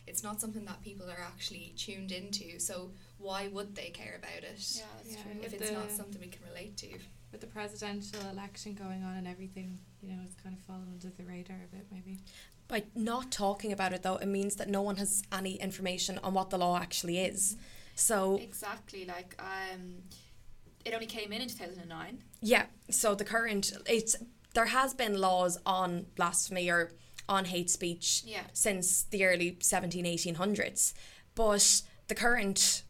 it's 0.08 0.24
not 0.24 0.42
something 0.42 0.66
that 0.66 0.82
people 0.82 1.10
are 1.10 1.22
actually 1.22 1.74
tuned 1.78 2.12
into. 2.12 2.60
So 2.60 2.92
why 3.18 3.48
would 3.48 3.76
they 3.76 3.90
care 3.90 4.16
about 4.18 4.44
it? 4.44 4.44
Yeah, 4.44 4.84
that's 4.98 5.12
Yeah, 5.12 5.24
true. 5.24 5.32
If 5.42 5.52
with 5.54 5.62
it's 5.62 5.72
not 5.72 5.92
something 5.92 6.20
we 6.22 6.28
can 6.28 6.46
relate 6.48 6.78
to. 6.78 6.90
With 7.36 7.42
the 7.42 7.48
presidential 7.48 8.22
election 8.32 8.76
going 8.76 9.04
on 9.04 9.18
and 9.18 9.28
everything, 9.28 9.78
you 10.02 10.14
know, 10.16 10.22
it's 10.24 10.36
kind 10.42 10.56
of 10.58 10.62
fallen 10.64 10.88
under 10.90 11.10
the 11.10 11.26
radar 11.26 11.58
a 11.66 11.76
bit, 11.76 11.86
maybe. 11.92 12.18
By 12.70 12.84
not 12.96 13.30
talking 13.30 13.74
about 13.74 13.92
it, 13.92 14.04
though, 14.04 14.16
it 14.16 14.28
means 14.28 14.56
that 14.56 14.70
no 14.70 14.82
one 14.82 14.96
has 14.96 15.22
any 15.34 15.56
information 15.56 16.18
on 16.24 16.34
what 16.34 16.50
the 16.50 16.58
law 16.58 16.78
actually 16.78 17.20
is. 17.20 17.58
So, 17.94 18.40
Exactly. 18.42 19.04
Like, 19.04 19.36
um, 19.38 19.96
it 20.86 20.94
only 20.94 21.08
came 21.08 21.34
in 21.34 21.42
in 21.42 21.50
two 21.50 21.56
thousand 21.56 21.82
and 21.82 21.90
nine. 21.90 22.20
yeah, 22.40 22.68
so 22.90 23.16
the 23.16 23.26
current, 23.26 23.74
it's 23.86 24.16
there 24.54 24.68
has 24.68 24.94
been 24.94 25.18
laws 25.20 25.58
on 25.66 26.06
blasphemy 26.16 26.70
or 26.72 26.94
on 27.28 27.44
hate 27.44 27.70
speech 27.70 28.24
Yeah. 28.26 28.44
since 28.54 29.04
the 29.04 29.26
early 29.26 29.58
17, 29.60 30.06
1800s. 30.06 30.94
But 31.36 31.82
the 32.08 32.16
current 32.16 32.84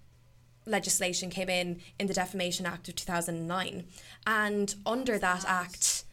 legislation 0.65 1.29
came 1.29 1.49
in 1.49 1.81
in 1.99 2.07
the 2.07 2.13
Defamation 2.13 2.65
Act 2.65 2.89
of 2.89 2.95
2009. 2.95 3.85
And 4.25 4.75
under 4.85 5.19
that 5.19 5.45
act, 5.47 6.05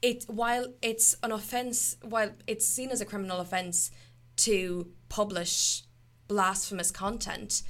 it 0.00 0.24
while 0.26 0.66
it's 0.82 1.14
an 1.22 1.32
offence, 1.32 1.96
while 2.02 2.30
it's 2.46 2.66
seen 2.66 2.90
as 2.90 3.00
a 3.00 3.06
criminal 3.06 3.40
offence 3.40 3.90
to 4.36 4.88
publish 5.08 5.82
blasphemous 6.28 6.90
content, 6.90 7.62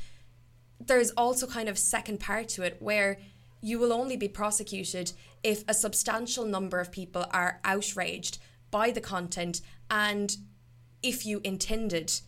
there's 0.80 1.10
also 1.12 1.46
kind 1.46 1.68
of 1.68 1.78
second 1.78 2.20
part 2.20 2.48
to 2.48 2.62
it 2.62 2.76
where 2.80 3.18
you 3.60 3.78
will 3.78 3.92
only 3.92 4.16
be 4.16 4.28
prosecuted 4.28 5.12
if 5.42 5.64
a 5.68 5.74
substantial 5.74 6.44
number 6.44 6.80
of 6.80 6.90
people 6.90 7.26
are 7.30 7.60
outraged 7.64 8.38
by 8.70 8.90
the 8.90 9.00
content 9.00 9.60
and 9.90 10.36
if 11.02 11.26
you 11.26 11.40
intended 11.44 12.20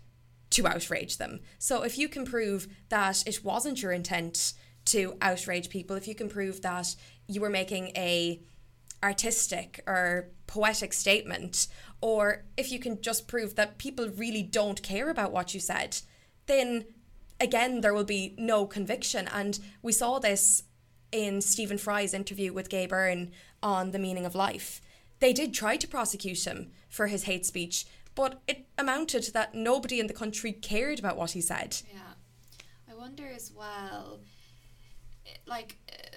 to 0.54 0.68
outrage 0.68 1.18
them. 1.18 1.40
So 1.58 1.82
if 1.82 1.98
you 1.98 2.08
can 2.08 2.24
prove 2.24 2.68
that 2.88 3.26
it 3.26 3.44
wasn't 3.44 3.82
your 3.82 3.92
intent 3.92 4.54
to 4.86 5.16
outrage 5.20 5.68
people, 5.68 5.96
if 5.96 6.06
you 6.06 6.14
can 6.14 6.28
prove 6.28 6.62
that 6.62 6.94
you 7.26 7.40
were 7.40 7.50
making 7.50 7.88
a 7.96 8.40
artistic 9.02 9.82
or 9.86 10.30
poetic 10.46 10.92
statement, 10.92 11.66
or 12.00 12.44
if 12.56 12.70
you 12.70 12.78
can 12.78 13.00
just 13.02 13.26
prove 13.26 13.56
that 13.56 13.78
people 13.78 14.08
really 14.08 14.42
don't 14.42 14.82
care 14.82 15.10
about 15.10 15.32
what 15.32 15.54
you 15.54 15.60
said, 15.60 15.98
then 16.46 16.84
again 17.40 17.80
there 17.80 17.94
will 17.94 18.04
be 18.04 18.34
no 18.38 18.64
conviction. 18.64 19.28
And 19.32 19.58
we 19.82 19.92
saw 19.92 20.20
this 20.20 20.62
in 21.10 21.40
Stephen 21.40 21.78
Fry's 21.78 22.14
interview 22.14 22.52
with 22.52 22.70
Gay 22.70 22.86
Byrne 22.86 23.32
on 23.62 23.90
the 23.90 23.98
meaning 23.98 24.24
of 24.24 24.34
life. 24.34 24.80
They 25.20 25.32
did 25.32 25.54
try 25.54 25.76
to 25.76 25.88
prosecute 25.88 26.44
him 26.46 26.70
for 26.88 27.06
his 27.08 27.24
hate 27.24 27.46
speech, 27.46 27.86
but 28.14 28.42
it 28.46 28.66
amounted 28.78 29.22
to 29.24 29.32
that 29.32 29.54
nobody 29.54 30.00
in 30.00 30.06
the 30.06 30.14
country 30.14 30.52
cared 30.52 30.98
about 30.98 31.16
what 31.16 31.32
he 31.32 31.40
said. 31.40 31.76
Yeah. 31.92 32.00
I 32.90 32.94
wonder 32.94 33.26
as 33.26 33.50
well, 33.52 34.20
eh, 35.26 35.30
like, 35.46 35.76
uh, 35.92 36.16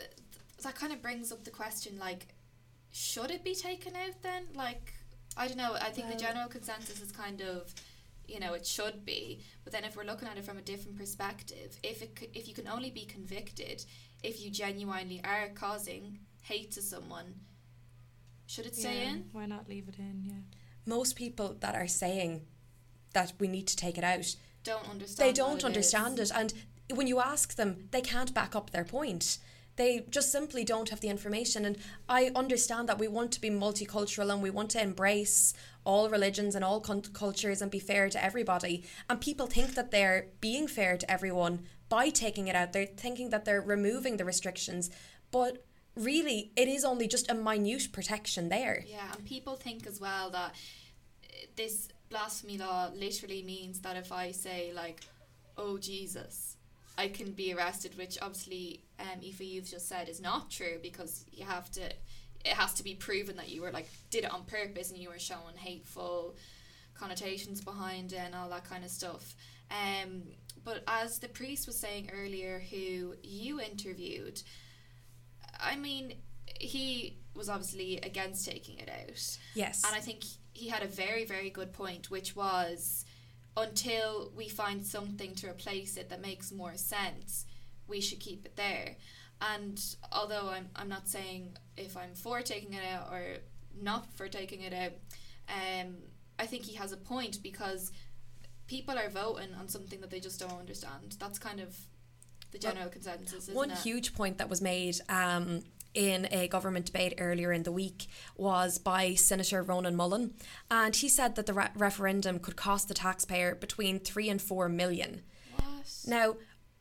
that 0.63 0.75
kind 0.75 0.93
of 0.93 1.01
brings 1.01 1.31
up 1.31 1.43
the 1.43 1.51
question, 1.51 1.97
like, 1.99 2.27
should 2.91 3.31
it 3.31 3.43
be 3.43 3.55
taken 3.55 3.95
out 3.95 4.21
then? 4.21 4.47
Like, 4.53 4.93
I 5.35 5.47
don't 5.47 5.57
know. 5.57 5.73
I 5.75 5.91
think 5.91 6.07
Well- 6.07 6.17
the 6.17 6.23
general 6.23 6.47
consensus 6.49 7.01
is 7.01 7.11
kind 7.11 7.41
of, 7.41 7.73
you 8.27 8.39
know, 8.39 8.53
it 8.53 8.65
should 8.65 9.05
be. 9.05 9.43
But 9.63 9.73
then 9.73 9.83
if 9.85 9.95
we're 9.95 10.03
looking 10.03 10.27
at 10.27 10.37
it 10.37 10.45
from 10.45 10.57
a 10.57 10.61
different 10.61 10.97
perspective, 10.97 11.79
if 11.83 12.01
it 12.01 12.17
c- 12.19 12.29
if 12.33 12.47
you 12.47 12.53
can 12.53 12.67
only 12.67 12.89
be 12.91 13.05
convicted 13.05 13.85
if 14.23 14.41
you 14.41 14.49
genuinely 14.49 15.23
are 15.23 15.49
causing 15.49 16.19
hate 16.41 16.71
to 16.71 16.81
someone, 16.81 17.41
should 18.47 18.65
it 18.65 18.75
stay 18.75 19.03
Yeah, 19.03 19.11
in? 19.11 19.29
Why 19.31 19.45
not 19.45 19.69
leave 19.69 19.87
it 19.87 19.99
in? 19.99 20.23
Yeah. 20.25 20.56
Most 20.87 21.15
people 21.15 21.55
that 21.59 21.75
are 21.75 21.87
saying 21.87 22.41
that 23.13 23.33
we 23.39 23.47
need 23.47 23.67
to 23.67 23.75
take 23.75 23.97
it 23.97 24.03
out 24.03 24.35
Don't 24.63 24.89
understand. 24.89 25.29
they 25.29 25.33
don't 25.33 25.59
it 25.59 25.65
understand 25.65 26.19
is. 26.19 26.31
it. 26.31 26.37
And 26.37 26.53
when 26.95 27.07
you 27.07 27.19
ask 27.19 27.55
them 27.55 27.89
they 27.91 28.01
can't 28.01 28.33
back 28.33 28.55
up 28.55 28.71
their 28.71 28.85
point. 28.85 29.37
They 29.75 30.05
just 30.09 30.31
simply 30.31 30.63
don't 30.63 30.89
have 30.89 31.01
the 31.01 31.09
information. 31.09 31.63
And 31.63 31.77
i 32.09 32.31
understand 32.35 32.89
that 32.89 32.97
we 32.97 33.07
want 33.07 33.31
to 33.33 33.41
be 33.41 33.51
multicultural 33.51 34.33
and 34.33 34.41
we 34.41 34.49
want 34.49 34.71
to 34.71 34.81
embrace 34.81 35.53
all 35.83 36.09
religions 36.09 36.55
and 36.55 36.65
all 36.65 36.81
cult- 36.81 37.13
cultures 37.13 37.61
and 37.61 37.69
be 37.69 37.77
fair 37.79 38.09
to 38.09 38.23
everybody. 38.23 38.83
And 39.07 39.21
people 39.21 39.45
think 39.45 39.75
that 39.75 39.91
they're 39.91 40.29
being 40.41 40.67
fair 40.67 40.97
to 40.97 41.11
everyone 41.11 41.67
by 41.89 42.09
taking 42.09 42.47
it 42.47 42.55
out. 42.55 42.73
They're 42.73 42.87
thinking 42.87 43.29
that 43.29 43.45
they're 43.45 43.61
removing 43.61 44.17
the 44.17 44.25
restrictions. 44.25 44.89
But 45.31 45.63
really 45.97 46.51
it 46.55 46.67
is 46.67 46.85
only 46.85 47.07
just 47.07 47.29
a 47.29 47.33
minute 47.33 47.89
protection 47.91 48.49
there 48.49 48.83
Yeah, 48.87 49.11
and 49.13 49.25
people 49.25 49.55
think 49.55 49.87
as 49.87 49.99
well 49.99 50.29
that 50.31 50.53
this 51.55 51.89
blasphemy 52.09 52.57
law 52.57 52.89
literally 52.95 53.43
means 53.43 53.81
that 53.81 53.97
if 53.97 54.11
I 54.11 54.31
say 54.31 54.71
like, 54.73 55.01
"Oh 55.57 55.77
Jesus," 55.77 56.55
I 56.97 57.09
can 57.09 57.31
be 57.31 57.53
arrested, 57.53 57.97
which 57.97 58.17
obviously, 58.21 58.81
um, 58.99 59.21
Aoife, 59.21 59.41
you've 59.41 59.69
just 59.69 59.87
said 59.87 60.09
is 60.09 60.21
not 60.21 60.49
true 60.49 60.79
because 60.81 61.25
you 61.31 61.45
have 61.45 61.69
to. 61.71 61.81
It 62.45 62.53
has 62.53 62.73
to 62.75 62.83
be 62.83 62.95
proven 62.95 63.35
that 63.37 63.49
you 63.49 63.61
were 63.61 63.71
like 63.71 63.89
did 64.09 64.23
it 64.23 64.33
on 64.33 64.43
purpose 64.45 64.91
and 64.91 64.99
you 64.99 65.09
were 65.09 65.19
showing 65.19 65.57
hateful 65.57 66.35
connotations 66.93 67.61
behind 67.61 68.13
it 68.13 68.21
and 68.23 68.35
all 68.35 68.49
that 68.49 68.63
kind 68.63 68.83
of 68.83 68.89
stuff. 68.89 69.35
Um, 69.69 70.23
but 70.63 70.83
as 70.87 71.19
the 71.19 71.27
priest 71.27 71.67
was 71.67 71.77
saying 71.77 72.09
earlier, 72.13 72.63
who 72.69 73.15
you 73.23 73.59
interviewed, 73.59 74.41
I 75.59 75.75
mean, 75.75 76.13
he 76.59 77.17
was 77.35 77.49
obviously 77.49 77.97
against 77.97 78.45
taking 78.45 78.77
it 78.79 78.89
out. 78.89 79.37
Yes. 79.53 79.83
And 79.85 79.95
I 79.95 79.99
think 79.99 80.23
he 80.53 80.69
had 80.69 80.83
a 80.83 80.87
very, 80.87 81.25
very 81.25 81.49
good 81.49 81.73
point, 81.73 82.09
which 82.09 82.35
was 82.35 83.05
until 83.55 84.31
we 84.35 84.47
find 84.47 84.85
something 84.85 85.33
to 85.35 85.49
replace 85.49 85.97
it 85.97 86.09
that 86.09 86.21
makes 86.21 86.51
more 86.51 86.75
sense, 86.75 87.45
we 87.87 88.01
should 88.01 88.19
keep 88.19 88.45
it 88.45 88.55
there. 88.55 88.95
And 89.41 89.83
although 90.11 90.49
I'm, 90.49 90.69
I'm 90.75 90.89
not 90.89 91.07
saying 91.07 91.57
if 91.75 91.95
I'm 91.95 92.13
for 92.13 92.41
taking 92.41 92.73
it 92.73 92.83
out 92.91 93.09
or 93.11 93.37
not 93.79 94.07
for 94.15 94.27
taking 94.27 94.61
it 94.61 94.73
out, 94.73 94.93
um, 95.49 95.95
I 96.39 96.45
think 96.45 96.63
he 96.63 96.75
has 96.75 96.91
a 96.91 96.97
point 96.97 97.41
because 97.41 97.91
people 98.67 98.97
are 98.97 99.09
voting 99.09 99.53
on 99.59 99.67
something 99.67 100.01
that 100.01 100.09
they 100.09 100.19
just 100.19 100.39
don't 100.39 100.59
understand. 100.59 101.15
That's 101.19 101.39
kind 101.39 101.59
of 101.59 101.75
the 102.51 102.59
general 102.59 102.89
consensus, 102.89 103.49
One 103.49 103.71
it? 103.71 103.77
huge 103.79 104.13
point 104.13 104.37
that 104.37 104.49
was 104.49 104.61
made 104.61 104.99
um, 105.09 105.63
in 105.93 106.27
a 106.31 106.47
government 106.47 106.85
debate 106.85 107.15
earlier 107.17 107.51
in 107.51 107.63
the 107.63 107.71
week 107.71 108.07
was 108.35 108.77
by 108.77 109.13
Senator 109.15 109.63
Ronan 109.63 109.95
Mullen, 109.95 110.33
and 110.69 110.95
he 110.95 111.09
said 111.09 111.35
that 111.35 111.45
the 111.45 111.53
re- 111.53 111.69
referendum 111.75 112.39
could 112.39 112.55
cost 112.55 112.87
the 112.87 112.93
taxpayer 112.93 113.55
between 113.55 113.99
three 113.99 114.29
and 114.29 114.41
four 114.41 114.69
million. 114.69 115.21
What? 115.55 115.87
Now, 116.05 116.35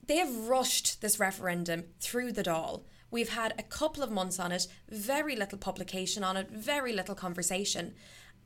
they 0.07 0.19
have 0.19 0.49
rushed 0.49 1.01
this 1.01 1.19
referendum 1.19 1.85
through 2.01 2.33
the 2.33 2.45
Dáil. 2.45 2.85
We've 3.11 3.31
had 3.31 3.55
a 3.59 3.63
couple 3.63 4.03
of 4.03 4.11
months 4.11 4.39
on 4.39 4.53
it, 4.53 4.67
very 4.89 5.35
little 5.35 5.59
publication 5.59 6.23
on 6.23 6.37
it, 6.37 6.51
very 6.51 6.93
little 6.93 7.15
conversation, 7.15 7.95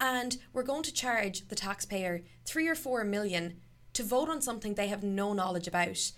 and 0.00 0.36
we're 0.52 0.62
going 0.62 0.82
to 0.84 0.92
charge 0.92 1.48
the 1.48 1.54
taxpayer 1.54 2.22
three 2.44 2.68
or 2.68 2.74
four 2.74 3.04
million 3.04 3.56
to 3.92 4.02
vote 4.02 4.28
on 4.28 4.40
something 4.40 4.74
they 4.74 4.88
have 4.88 5.02
no 5.02 5.32
knowledge 5.32 5.66
about. 5.66 6.12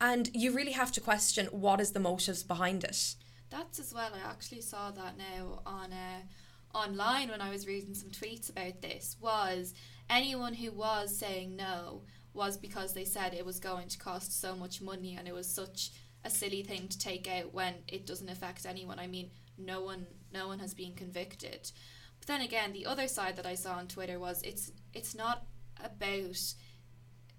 And 0.00 0.30
you 0.34 0.52
really 0.52 0.72
have 0.72 0.92
to 0.92 1.00
question 1.00 1.46
what 1.46 1.80
is 1.80 1.92
the 1.92 2.00
motives 2.00 2.42
behind 2.42 2.84
it. 2.84 3.14
That's 3.50 3.78
as 3.78 3.92
well. 3.92 4.10
I 4.14 4.30
actually 4.30 4.60
saw 4.60 4.90
that 4.90 5.16
now 5.16 5.60
on 5.66 5.92
uh, 5.92 6.76
online 6.78 7.28
when 7.28 7.40
I 7.40 7.50
was 7.50 7.66
reading 7.66 7.94
some 7.94 8.10
tweets 8.10 8.50
about 8.50 8.82
this. 8.82 9.16
Was 9.20 9.74
anyone 10.08 10.54
who 10.54 10.70
was 10.72 11.16
saying 11.16 11.56
no 11.56 12.02
was 12.34 12.56
because 12.56 12.92
they 12.94 13.04
said 13.04 13.34
it 13.34 13.46
was 13.46 13.58
going 13.58 13.88
to 13.88 13.98
cost 13.98 14.40
so 14.40 14.54
much 14.54 14.80
money 14.80 15.16
and 15.16 15.26
it 15.26 15.34
was 15.34 15.48
such 15.48 15.90
a 16.24 16.30
silly 16.30 16.62
thing 16.62 16.88
to 16.88 16.98
take 16.98 17.28
out 17.28 17.54
when 17.54 17.74
it 17.88 18.06
doesn't 18.06 18.28
affect 18.28 18.66
anyone. 18.66 18.98
I 18.98 19.06
mean, 19.06 19.30
no 19.56 19.80
one, 19.80 20.06
no 20.32 20.46
one 20.46 20.58
has 20.58 20.74
been 20.74 20.94
convicted. 20.94 21.70
But 22.18 22.28
then 22.28 22.40
again, 22.42 22.72
the 22.72 22.86
other 22.86 23.08
side 23.08 23.36
that 23.36 23.46
I 23.46 23.54
saw 23.54 23.74
on 23.74 23.88
Twitter 23.88 24.18
was 24.18 24.42
it's 24.42 24.72
it's 24.92 25.14
not 25.14 25.44
about 25.82 26.54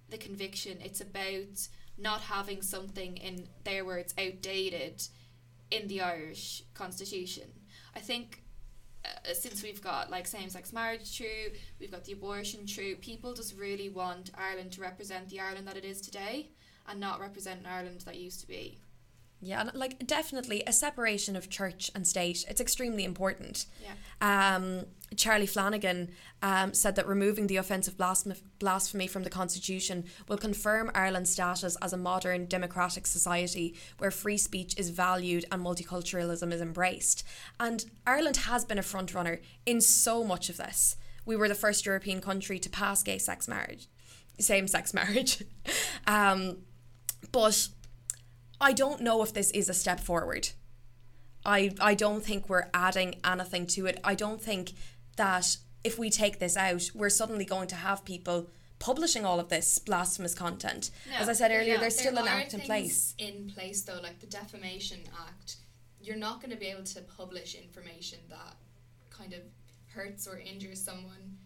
the 0.10 0.18
conviction. 0.18 0.78
It's 0.82 1.02
about 1.02 1.68
not 2.00 2.22
having 2.22 2.62
something 2.62 3.18
in 3.18 3.48
their 3.64 3.86
words 3.86 4.14
outdated 4.18 5.04
in 5.72 5.88
the 5.88 6.02
Irish 6.02 6.64
constitution. 6.74 7.44
I 7.96 8.00
think 8.00 8.44
uh, 9.06 9.34
since 9.34 9.64
we've 9.64 9.82
got 9.82 10.10
like 10.10 10.28
same-sex 10.28 10.74
marriage 10.74 11.16
true, 11.16 11.52
we've 11.80 11.92
got 11.92 12.06
the 12.06 12.14
abortion 12.14 12.66
true, 12.66 12.96
people 12.96 13.34
just 13.34 13.58
really 13.58 13.90
want 13.90 14.32
Ireland 14.38 14.72
to 14.74 14.82
represent 14.82 15.30
the 15.30 15.40
Ireland 15.40 15.68
that 15.68 15.78
it 15.78 15.86
is 15.86 16.02
today 16.02 16.50
and 16.88 17.00
not 17.00 17.20
represent 17.20 17.62
an 17.62 17.66
Ireland 17.68 18.02
that 18.02 18.18
used 18.18 18.42
to 18.42 18.48
be. 18.48 18.80
Yeah, 19.42 19.62
and 19.62 19.72
like 19.74 20.06
definitely 20.06 20.64
a 20.68 20.74
separation 20.74 21.36
of 21.36 21.50
church 21.50 21.90
and 21.96 22.06
state. 22.06 22.44
It's 22.50 22.60
extremely 22.60 23.06
important. 23.06 23.68
Yeah. 23.82 24.56
Um, 24.56 24.86
Charlie 25.16 25.48
Flanagan 25.48 26.12
um, 26.42 26.74
said 26.74 26.96
that 26.96 27.08
removing 27.08 27.48
the 27.48 27.56
offence 27.58 27.88
of 27.88 27.98
blasphemy, 27.98 28.36
blasphemy 28.60 29.08
from 29.08 29.24
the 29.24 29.30
constitution 29.30 30.04
will 30.28 30.38
confirm 30.38 30.92
Ireland's 30.94 31.32
status 31.32 31.78
as 31.82 31.94
a 31.94 31.98
modern 31.98 32.46
democratic 32.46 33.08
society 33.08 33.76
where 33.98 34.12
free 34.12 34.38
speech 34.38 34.78
is 34.78 34.90
valued 34.90 35.46
and 35.52 35.64
multiculturalism 35.64 36.52
is 36.52 36.62
embraced. 36.62 37.24
And 37.60 37.86
Ireland 38.06 38.38
has 38.38 38.66
been 38.66 38.78
a 38.78 38.84
frontrunner 38.84 39.40
in 39.66 39.80
so 39.80 40.24
much 40.24 40.50
of 40.50 40.58
this. 40.58 40.98
We 41.26 41.36
were 41.36 41.48
the 41.48 41.56
first 41.56 41.86
European 41.86 42.22
country 42.22 42.60
to 42.60 42.70
pass 42.70 43.04
gay 43.04 43.20
sex 43.20 43.48
marriage, 43.48 43.88
same 44.40 44.68
sex 44.68 44.94
marriage. 44.94 45.44
um, 46.08 46.58
but 47.32 47.70
I 48.62 48.74
don't 48.74 49.02
know 49.02 49.24
if 49.24 49.34
this 49.34 49.52
is 49.52 49.70
a 49.70 49.74
step 49.74 50.00
forward. 50.00 50.50
I 51.46 51.72
I 51.80 51.94
don't 51.94 52.24
think 52.24 52.50
we're 52.50 52.70
adding 52.74 53.16
anything 53.24 53.68
to 53.68 53.86
it. 53.86 54.00
I 54.04 54.16
don't 54.16 54.42
think 54.42 54.74
that 55.16 55.58
if 55.84 55.98
we 55.98 56.10
take 56.10 56.40
this 56.40 56.58
out, 56.58 56.92
we're 56.94 57.10
suddenly 57.10 57.46
going 57.46 57.68
to 57.68 57.76
have 57.76 58.04
people 58.04 58.50
publishing 58.80 59.26
all 59.26 59.40
of 59.40 59.50
this 59.50 59.80
blasphemous 59.80 60.34
content. 60.34 60.92
As 61.14 61.30
I 61.30 61.34
said 61.34 61.52
earlier, 61.52 61.78
there's 61.78 61.98
still 61.98 62.14
there 62.14 62.24
an 62.24 62.30
are 62.30 62.42
act 62.42 62.54
in 62.54 62.62
place. 62.62 63.14
In 63.18 63.52
place 63.54 63.84
though, 63.84 64.00
like 64.02 64.20
the 64.20 64.28
Defamation 64.28 65.00
Act, 65.28 65.58
you're 66.02 66.18
not 66.18 66.42
going 66.42 66.52
to 66.52 66.58
be 66.58 66.68
able 66.68 66.84
to 66.84 67.02
publish 67.02 67.56
information 67.56 68.20
that 68.30 68.56
kind 69.10 69.34
of 69.34 69.42
hurts 69.88 70.28
or 70.28 70.40
injures 70.40 70.82
someone, 70.82 71.38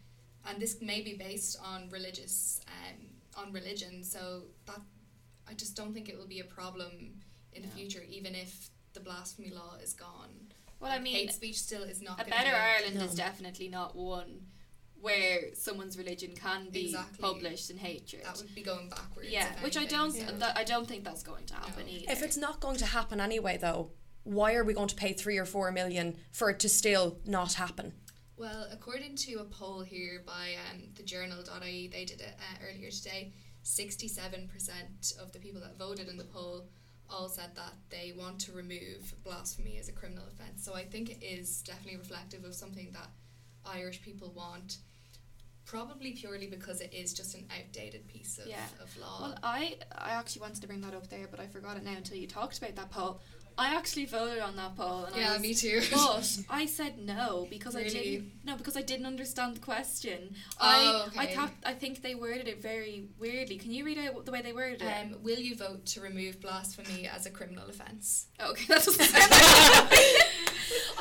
and 0.47 0.61
this 0.61 0.81
may 0.81 1.01
be 1.01 1.13
based 1.13 1.57
on 1.63 1.89
religious 1.89 2.61
um, 2.67 3.45
on 3.45 3.51
religion. 3.51 4.03
So 4.03 4.43
that 4.65 4.79
I 5.53 5.55
just 5.55 5.75
don't 5.75 5.93
think 5.93 6.09
it 6.09 6.17
will 6.17 6.25
be 6.25 6.39
a 6.39 6.43
problem 6.45 7.21
in 7.53 7.61
the 7.61 7.67
future, 7.67 8.01
even 8.09 8.33
if 8.33 8.71
the 8.93 8.99
blasphemy 8.99 9.51
law 9.51 9.75
is 9.83 9.93
gone. 9.93 10.31
Well, 10.79 10.91
I 10.91 10.97
mean, 10.97 11.13
hate 11.13 11.31
speech 11.31 11.59
still 11.59 11.83
is 11.83 12.01
not 12.01 12.19
A 12.19 12.23
gonna 12.23 12.31
better 12.31 12.49
be- 12.49 12.55
Ireland 12.55 13.07
is 13.07 13.13
definitely 13.15 13.67
not 13.67 13.95
one 13.95 14.47
where 14.99 15.53
someone's 15.53 15.95
religion 15.95 16.33
can 16.35 16.69
be 16.71 16.85
Exactly. 16.85 17.19
published 17.21 17.69
in 17.69 17.77
hatred. 17.77 18.23
That 18.23 18.37
would 18.37 18.55
be 18.55 18.63
going 18.63 18.89
backwards. 18.89 19.29
Yeah, 19.29 19.53
if 19.53 19.61
which 19.61 19.77
I 19.77 19.85
don't. 19.85 20.15
Yeah. 20.15 20.31
That, 20.39 20.57
I 20.57 20.63
don't 20.63 20.87
think 20.87 21.03
that's 21.03 21.21
going 21.21 21.45
to 21.45 21.53
happen 21.53 21.87
either. 21.87 22.11
If 22.11 22.23
it's 22.23 22.37
not 22.37 22.59
going 22.59 22.77
to 22.77 22.85
happen 22.87 23.19
anyway, 23.21 23.57
though, 23.57 23.91
why 24.23 24.55
are 24.55 24.63
we 24.63 24.73
going 24.73 24.87
to 24.87 24.95
pay 24.95 25.13
three 25.13 25.37
or 25.37 25.45
four 25.45 25.71
million 25.71 26.15
for 26.31 26.49
it 26.49 26.59
to 26.61 26.69
still 26.69 27.19
not 27.27 27.53
happen? 27.53 27.93
Well, 28.37 28.65
according 28.71 29.17
to 29.17 29.35
a 29.35 29.43
poll 29.43 29.81
here 29.81 30.23
by 30.25 30.55
um, 30.71 30.81
the 30.95 31.03
journal.ie, 31.03 31.89
they 31.89 32.05
did 32.05 32.21
it 32.21 32.35
uh, 32.39 32.65
earlier 32.67 32.89
today, 32.89 33.33
67% 33.63 35.17
of 35.21 35.31
the 35.31 35.39
people 35.39 35.61
that 35.61 35.77
voted 35.77 36.07
in 36.07 36.17
the 36.17 36.23
poll 36.23 36.65
all 37.09 37.29
said 37.29 37.51
that 37.55 37.73
they 37.89 38.13
want 38.17 38.39
to 38.39 38.51
remove 38.51 39.13
blasphemy 39.23 39.77
as 39.79 39.87
a 39.89 39.91
criminal 39.91 40.23
offence. 40.31 40.63
So 40.63 40.73
I 40.73 40.83
think 40.85 41.09
it 41.09 41.23
is 41.23 41.61
definitely 41.61 41.97
reflective 41.97 42.43
of 42.43 42.55
something 42.55 42.91
that 42.93 43.09
Irish 43.65 44.01
people 44.01 44.31
want. 44.35 44.77
Probably 45.65 46.11
purely 46.11 46.47
because 46.47 46.81
it 46.81 46.93
is 46.93 47.13
just 47.13 47.35
an 47.35 47.45
outdated 47.57 48.05
piece 48.07 48.37
of, 48.37 48.47
Yeah. 48.47 48.65
of 48.81 48.95
law. 48.97 49.21
Well, 49.21 49.39
I 49.43 49.77
I 49.97 50.11
actually 50.11 50.41
wanted 50.41 50.61
to 50.61 50.67
bring 50.67 50.81
that 50.81 50.93
up 50.93 51.07
there, 51.09 51.27
but 51.29 51.39
I 51.39 51.47
forgot 51.47 51.77
it 51.77 51.83
now 51.83 51.95
until 51.95 52.17
you 52.17 52.27
talked 52.27 52.57
about 52.57 52.75
that 52.75 52.91
poll. 52.91 53.21
I 53.57 53.75
actually 53.75 54.05
voted 54.05 54.39
on 54.39 54.55
that 54.55 54.75
poll. 54.75 55.05
And 55.05 55.15
I 55.15 55.19
Yeah, 55.19 55.33
was- 55.33 55.41
me 55.41 55.53
too. 55.53 55.81
But 55.91 56.39
I 56.49 56.65
said 56.65 56.97
no 56.99 57.47
because 57.49 57.75
I 57.75 57.83
didn't. 57.83 58.31
No, 58.43 58.55
because 58.55 58.75
I 58.75 58.81
didn't 58.81 59.05
understand 59.05 59.55
the 59.55 59.59
question. 59.59 60.35
Oh, 60.59 61.09
I 61.15 61.21
I 61.21 61.23
okay. 61.25 61.35
thought 61.35 61.51
I 61.65 61.73
think 61.73 62.01
they 62.01 62.15
worded 62.15 62.47
it 62.47 62.61
very 62.61 63.07
weirdly. 63.19 63.57
Can 63.57 63.71
you 63.71 63.85
read 63.85 63.97
out 63.99 64.25
the 64.25 64.31
way 64.31 64.41
they 64.41 64.53
worded 64.53 64.81
it? 64.81 64.85
Um, 64.87 65.21
will 65.21 65.39
you 65.39 65.55
vote 65.55 65.85
to 65.87 66.01
remove 66.01 66.41
blasphemy 66.41 67.07
as 67.07 67.25
a 67.25 67.29
criminal 67.31 67.67
offence? 67.67 68.27
Oh, 68.39 68.51
okay, 68.51 68.65
that 68.69 68.83
doesn't 68.83 68.93
sound 69.05 69.31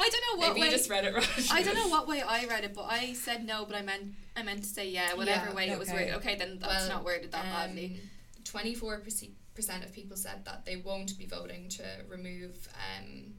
I 0.04 0.08
don't 0.10 0.24
know 0.26 0.40
what 0.40 0.48
Maybe 0.54 0.60
way. 0.62 0.66
you 0.66 0.72
just 0.72 0.90
read 0.90 1.04
it 1.04 1.14
wrong. 1.14 1.24
I 1.50 1.62
don't 1.62 1.74
know 1.74 1.88
what 1.88 2.06
way 2.08 2.20
I 2.22 2.44
read 2.46 2.64
it, 2.64 2.74
but 2.74 2.84
I 2.84 3.12
said 3.14 3.44
no, 3.46 3.64
but 3.64 3.76
I 3.76 3.82
meant 3.82 4.14
I 4.36 4.42
meant 4.42 4.62
to 4.64 4.68
say 4.68 4.88
yeah, 4.90 5.14
whatever 5.14 5.48
Yeah, 5.48 5.54
way 5.54 5.68
it 5.70 5.78
was 5.78 5.88
okay. 5.88 5.98
worded. 5.98 6.14
Okay, 6.16 6.34
then 6.36 6.58
that's 6.60 6.88
Well, 6.88 6.96
not 6.96 7.04
worded 7.04 7.32
that 7.32 7.44
badly. 7.44 8.00
Twenty-four 8.44 8.98
percent 9.00 9.32
of 9.58 9.92
people 9.92 10.16
said 10.16 10.44
that 10.44 10.64
they 10.64 10.76
won't 10.76 11.18
be 11.18 11.26
voting 11.26 11.68
to 11.70 11.84
remove. 12.08 12.68
Um, 12.74 13.34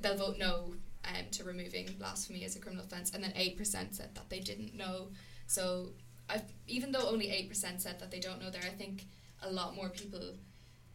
they'll 0.00 0.16
vote 0.16 0.36
no 0.38 0.74
um, 1.04 1.24
to 1.32 1.44
removing 1.44 1.88
blasphemy 1.98 2.44
as 2.44 2.56
a 2.56 2.60
criminal 2.60 2.84
offence, 2.84 3.12
and 3.14 3.22
then 3.22 3.32
eight 3.36 3.56
percent 3.56 3.94
said 3.94 4.14
that 4.14 4.28
they 4.28 4.40
didn't 4.40 4.74
know. 4.74 5.08
So, 5.46 5.90
I 6.28 6.42
even 6.66 6.92
though 6.92 7.08
only 7.08 7.30
eight 7.30 7.48
percent 7.48 7.80
said 7.80 7.98
that 8.00 8.10
they 8.10 8.20
don't 8.20 8.40
know 8.40 8.50
there, 8.50 8.62
I 8.64 8.74
think 8.74 9.06
a 9.42 9.50
lot 9.50 9.74
more 9.74 9.88
people 9.88 10.34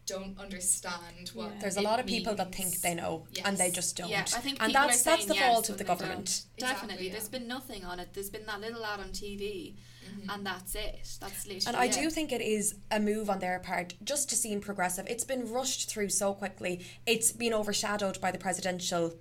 don't 0.05 0.39
understand 0.39 1.29
what. 1.33 1.59
There's 1.59 1.77
a 1.77 1.81
lot 1.81 1.99
of 1.99 2.05
people 2.05 2.36
that 2.36 2.53
think 2.53 2.81
they 2.81 2.93
know 2.93 3.27
and 3.43 3.57
they 3.57 3.71
just 3.71 3.97
don't. 3.97 4.09
Yeah, 4.09 4.21
I 4.21 4.39
think 4.39 4.61
and 4.61 4.73
that's 4.73 5.01
that's 5.03 5.25
the 5.25 5.36
yes 5.36 5.51
fault 5.51 5.69
of 5.69 5.77
the 5.77 5.83
government. 5.83 6.43
don't. 6.57 6.69
Definitely, 6.69 7.09
there's 7.09 7.29
been 7.29 7.47
nothing 7.47 7.83
on 7.83 7.99
it. 7.99 8.09
There's 8.13 8.29
been 8.29 8.45
that 8.45 8.61
little 8.61 8.86
ad 8.86 8.99
on 8.99 9.09
TV, 9.09 9.75
Mm-hmm. 10.06 10.30
and 10.30 10.45
that's 10.45 10.76
it. 10.76 11.18
That's 11.20 11.45
literally. 11.47 11.66
And 11.68 11.76
I 11.76 11.86
it. 11.86 11.93
do 11.93 12.10
think 12.10 12.32
it 12.32 12.41
is 12.41 12.76
a 12.91 12.99
move 12.99 13.30
on 13.30 13.39
their 13.39 13.60
part 13.60 13.95
just 14.03 14.30
to 14.30 14.36
seem 14.36 14.62
progressive. 14.62 15.06
It's 15.08 15.24
been 15.26 15.51
rushed 15.51 15.89
through 15.89 16.10
so 16.10 16.34
quickly. 16.34 16.86
It's 17.06 17.32
been 17.32 17.53
overshadowed 17.53 18.20
by 18.22 18.32
the 18.32 18.38
presidential 18.38 19.16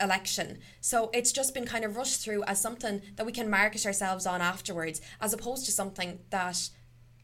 election. 0.00 0.58
So 0.80 1.10
it's 1.12 1.30
just 1.32 1.54
been 1.54 1.66
kind 1.66 1.84
of 1.84 1.96
rushed 1.96 2.20
through 2.20 2.42
as 2.44 2.60
something 2.60 3.02
that 3.16 3.24
we 3.26 3.32
can 3.32 3.48
market 3.48 3.86
ourselves 3.86 4.26
on 4.26 4.40
afterwards, 4.40 5.00
as 5.20 5.32
opposed 5.32 5.64
to 5.66 5.72
something 5.72 6.18
that 6.30 6.68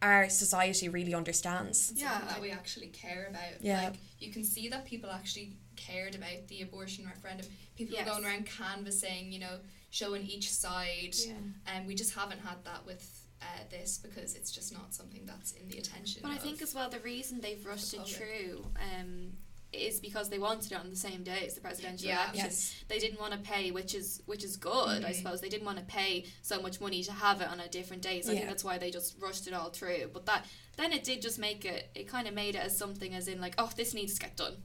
our 0.00 0.28
society 0.28 0.88
really 0.88 1.12
understands. 1.12 1.92
yeah 1.96 2.20
that 2.28 2.40
we 2.40 2.52
actually 2.52 2.86
care 2.86 3.26
about 3.30 3.60
Yeah. 3.60 3.82
like 3.86 3.94
you 4.20 4.30
can 4.32 4.44
see 4.44 4.68
that 4.68 4.84
people 4.84 5.10
actually 5.10 5.56
cared 5.74 6.14
about 6.14 6.46
the 6.46 6.62
abortion 6.62 7.04
referendum 7.04 7.46
people 7.76 7.96
Yes. 7.96 8.06
were 8.06 8.12
going 8.12 8.24
around 8.24 8.46
canvassing 8.46 9.32
you 9.32 9.40
know 9.40 9.58
showing 9.90 10.26
each 10.26 10.50
side 10.52 11.14
Yeah. 11.26 11.32
and 11.66 11.86
we 11.86 11.94
just 11.94 12.14
haven't 12.14 12.40
had 12.40 12.64
that 12.64 12.84
with 12.86 13.22
uh, 13.40 13.46
this 13.70 13.98
because 13.98 14.34
it's 14.34 14.50
just 14.50 14.72
not 14.72 14.92
something 14.92 15.24
that's 15.24 15.52
in 15.52 15.68
the 15.68 15.78
attention 15.78 16.20
But 16.22 16.32
I 16.32 16.36
think 16.38 16.60
as 16.60 16.74
well 16.74 16.90
the 16.90 16.98
reason 17.00 17.40
they've 17.40 17.64
rushed 17.64 17.94
it 17.94 18.06
through 18.06 18.66
um, 18.98 19.32
is 19.72 20.00
because 20.00 20.28
they 20.28 20.38
wanted 20.38 20.72
it 20.72 20.78
on 20.80 20.90
the 20.90 20.96
same 20.96 21.22
day 21.22 21.44
as 21.46 21.54
the 21.54 21.60
presidential 21.60 22.08
Yeah. 22.08 22.24
election. 22.24 22.44
Yes. 22.46 22.74
They 22.88 22.98
didn't 22.98 23.20
want 23.20 23.34
to 23.34 23.38
pay, 23.38 23.70
which 23.70 23.94
is 23.94 24.22
which 24.26 24.42
is 24.42 24.56
good, 24.56 25.04
I 25.04 25.12
Mhm. 25.12 25.14
suppose. 25.16 25.40
They 25.42 25.50
didn't 25.50 25.66
want 25.66 25.78
to 25.78 25.84
pay 25.84 26.24
so 26.42 26.60
much 26.60 26.80
money 26.80 27.04
to 27.04 27.12
have 27.12 27.40
it 27.42 27.48
on 27.48 27.60
a 27.60 27.68
different 27.68 28.02
day. 28.02 28.22
So 28.22 28.32
I 28.32 28.36
think 28.36 28.48
that's 28.48 28.64
why 28.64 28.78
they 28.78 28.90
just 28.90 29.16
rushed 29.18 29.46
it 29.46 29.52
all 29.52 29.68
through. 29.70 30.10
But 30.12 30.24
that 30.26 30.46
then 30.76 30.92
it 30.92 31.04
did 31.04 31.20
just 31.22 31.38
make 31.38 31.64
it. 31.66 31.90
It 31.94 32.08
kind 32.08 32.26
of 32.26 32.34
made 32.34 32.54
it 32.56 32.62
as 32.62 32.76
something 32.76 33.14
as 33.14 33.28
in 33.28 33.40
like, 33.42 33.54
oh, 33.58 33.70
this 33.76 33.92
needs 33.94 34.14
to 34.14 34.20
get 34.20 34.36
done. 34.36 34.56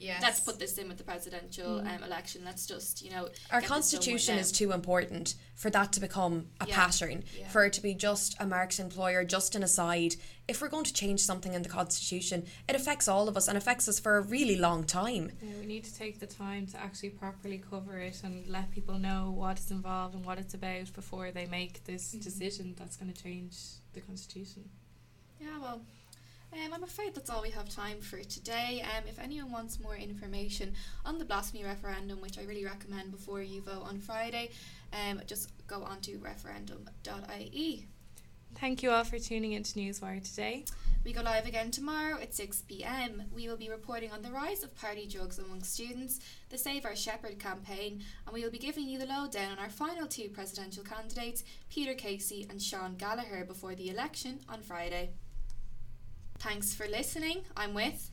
Yes. 0.00 0.22
Let's 0.22 0.40
put 0.40 0.58
this 0.58 0.78
in 0.78 0.88
with 0.88 0.96
the 0.96 1.04
presidential 1.04 1.80
Mm. 1.80 1.96
um, 1.98 2.02
election. 2.02 2.42
Let's 2.44 2.66
just 2.66 3.02
you 3.02 3.10
know. 3.10 3.24
Our 3.24 3.28
get 3.28 3.30
this 3.30 3.50
done 3.50 3.60
with 3.60 3.68
constitution 3.68 4.38
is 4.38 4.50
too 4.50 4.72
important 4.72 5.34
for 5.54 5.68
that 5.70 5.92
to 5.92 6.00
become 6.00 6.48
a 6.60 6.66
Yeah. 6.66 6.74
pattern, 6.74 7.22
Yeah. 7.38 7.48
for 7.50 7.66
it 7.66 7.74
to 7.74 7.82
be 7.82 7.92
just 7.94 8.34
a 8.40 8.46
Marx 8.46 8.78
employer, 8.78 9.24
just 9.24 9.54
an 9.54 9.62
aside. 9.62 10.16
If 10.48 10.60
we're 10.62 10.68
going 10.70 10.84
to 10.86 10.92
change 10.92 11.20
something 11.20 11.52
in 11.52 11.62
the 11.62 11.68
constitution, 11.68 12.46
it 12.66 12.74
affects 12.74 13.08
all 13.08 13.28
of 13.28 13.36
us 13.36 13.46
and 13.46 13.58
affects 13.58 13.86
us 13.88 14.00
for 14.00 14.16
a 14.16 14.22
really 14.22 14.56
long 14.56 14.84
time. 14.84 15.32
Yeah, 15.42 15.58
we 15.60 15.66
need 15.66 15.84
to 15.84 15.94
take 15.94 16.18
the 16.18 16.26
time 16.26 16.66
to 16.68 16.78
actually 16.80 17.10
properly 17.10 17.58
cover 17.58 17.98
it 17.98 18.22
and 18.24 18.46
let 18.46 18.70
people 18.70 18.98
know 18.98 19.30
what 19.30 19.58
is 19.58 19.70
involved 19.70 20.14
and 20.14 20.24
what 20.24 20.38
it's 20.38 20.54
about 20.54 20.92
before 20.94 21.30
they 21.30 21.44
make 21.46 21.84
this 21.84 22.12
decision 22.12 22.74
that's 22.78 22.96
going 22.96 23.12
to 23.12 23.22
change 23.22 23.54
the 23.92 24.00
constitution. 24.00 24.70
Yeah, 25.38 25.58
well, 25.58 25.82
um, 26.52 26.72
I'm 26.72 26.82
afraid 26.82 27.14
that's 27.14 27.30
all 27.30 27.42
we 27.42 27.50
have 27.50 27.68
time 27.68 28.00
for 28.00 28.18
today. 28.18 28.84
Um, 28.96 29.04
if 29.08 29.18
anyone 29.18 29.52
wants 29.52 29.78
more 29.80 29.96
information 29.96 30.74
on 31.04 31.18
the 31.18 31.24
blasphemy 31.24 31.64
referendum, 31.64 32.20
which 32.20 32.38
I 32.38 32.42
really 32.42 32.64
recommend 32.64 33.12
before 33.12 33.42
you 33.42 33.62
vote 33.62 33.84
on 33.84 33.98
Friday, 33.98 34.50
um, 34.92 35.20
just 35.26 35.50
go 35.66 35.82
on 35.82 36.00
to 36.02 36.18
referendum.ie. 36.18 37.86
Thank 38.56 38.82
you 38.82 38.90
all 38.90 39.04
for 39.04 39.18
tuning 39.18 39.52
into 39.52 39.78
Newswire 39.78 40.22
today. 40.28 40.64
We 41.04 41.12
go 41.12 41.22
live 41.22 41.46
again 41.46 41.70
tomorrow 41.70 42.20
at 42.20 42.34
6 42.34 42.62
pm. 42.68 43.22
We 43.32 43.48
will 43.48 43.56
be 43.56 43.70
reporting 43.70 44.10
on 44.10 44.20
the 44.20 44.32
rise 44.32 44.62
of 44.62 44.74
party 44.74 45.06
drugs 45.06 45.38
among 45.38 45.62
students, 45.62 46.20
the 46.50 46.58
Save 46.58 46.84
Our 46.84 46.96
Shepherd 46.96 47.38
campaign, 47.38 48.02
and 48.26 48.34
we 48.34 48.42
will 48.42 48.50
be 48.50 48.58
giving 48.58 48.86
you 48.86 48.98
the 48.98 49.06
lowdown 49.06 49.52
on 49.52 49.58
our 49.58 49.70
final 49.70 50.06
two 50.06 50.28
presidential 50.28 50.82
candidates, 50.82 51.44
Peter 51.70 51.94
Casey 51.94 52.46
and 52.50 52.60
Sean 52.60 52.96
Gallagher, 52.96 53.46
before 53.46 53.74
the 53.74 53.88
election 53.88 54.40
on 54.48 54.60
Friday. 54.60 55.10
Thanks 56.40 56.74
for 56.74 56.86
listening. 56.88 57.42
I'm 57.56 57.74
with. 57.74 58.10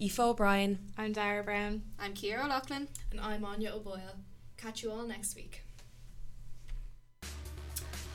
Aoife 0.00 0.20
O'Brien. 0.20 0.78
I'm 0.96 1.12
Dara 1.12 1.42
Brown. 1.42 1.82
I'm 1.98 2.14
Kira 2.14 2.44
O'Loughlin. 2.44 2.86
and 3.10 3.20
I'm 3.20 3.44
Anya 3.44 3.72
O'Boyle 3.72 4.14
catch 4.56 4.82
you 4.82 4.90
all 4.90 5.06
next 5.06 5.36
week 5.36 5.62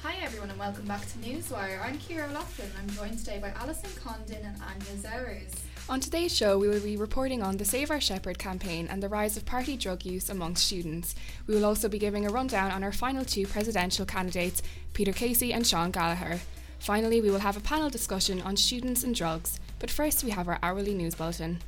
Hi 0.01 0.15
everyone 0.21 0.49
and 0.49 0.59
welcome 0.59 0.85
back 0.85 1.01
to 1.07 1.17
Newswire. 1.19 1.81
I'm 1.81 1.97
Kira 1.97 2.29
O'Loughlin 2.29 2.69
and 2.77 2.77
I'm 2.81 2.89
joined 2.89 3.19
today 3.19 3.39
by 3.39 3.51
Alison 3.51 3.89
Condon 4.03 4.43
and 4.43 4.61
Anya 4.61 5.01
Zowers. 5.01 5.53
On 5.87 6.01
today's 6.01 6.35
show, 6.35 6.57
we 6.57 6.67
will 6.67 6.81
be 6.81 6.97
reporting 6.97 7.41
on 7.41 7.55
the 7.55 7.63
Save 7.63 7.89
Our 7.89 8.01
Shepherd 8.01 8.37
campaign 8.37 8.87
and 8.89 9.01
the 9.01 9.07
rise 9.07 9.37
of 9.37 9.45
party 9.45 9.77
drug 9.77 10.05
use 10.05 10.29
amongst 10.29 10.65
students. 10.65 11.15
We 11.47 11.55
will 11.55 11.65
also 11.65 11.87
be 11.87 11.99
giving 11.99 12.25
a 12.25 12.29
rundown 12.29 12.71
on 12.71 12.83
our 12.83 12.91
final 12.91 13.23
two 13.23 13.47
presidential 13.47 14.05
candidates, 14.05 14.61
Peter 14.93 15.13
Casey 15.13 15.53
and 15.53 15.65
Sean 15.65 15.91
Gallagher. 15.91 16.41
Finally, 16.83 17.21
we 17.21 17.29
will 17.29 17.39
have 17.39 17.55
a 17.55 17.61
panel 17.61 17.89
discussion 17.89 18.41
on 18.41 18.57
students 18.57 19.05
and 19.05 19.15
drugs. 19.15 19.57
But 19.79 19.89
first, 19.89 20.21
we 20.21 20.31
have 20.31 20.49
our 20.49 20.59
hourly 20.61 20.93
news 20.93 21.15
bulletin. 21.15 21.59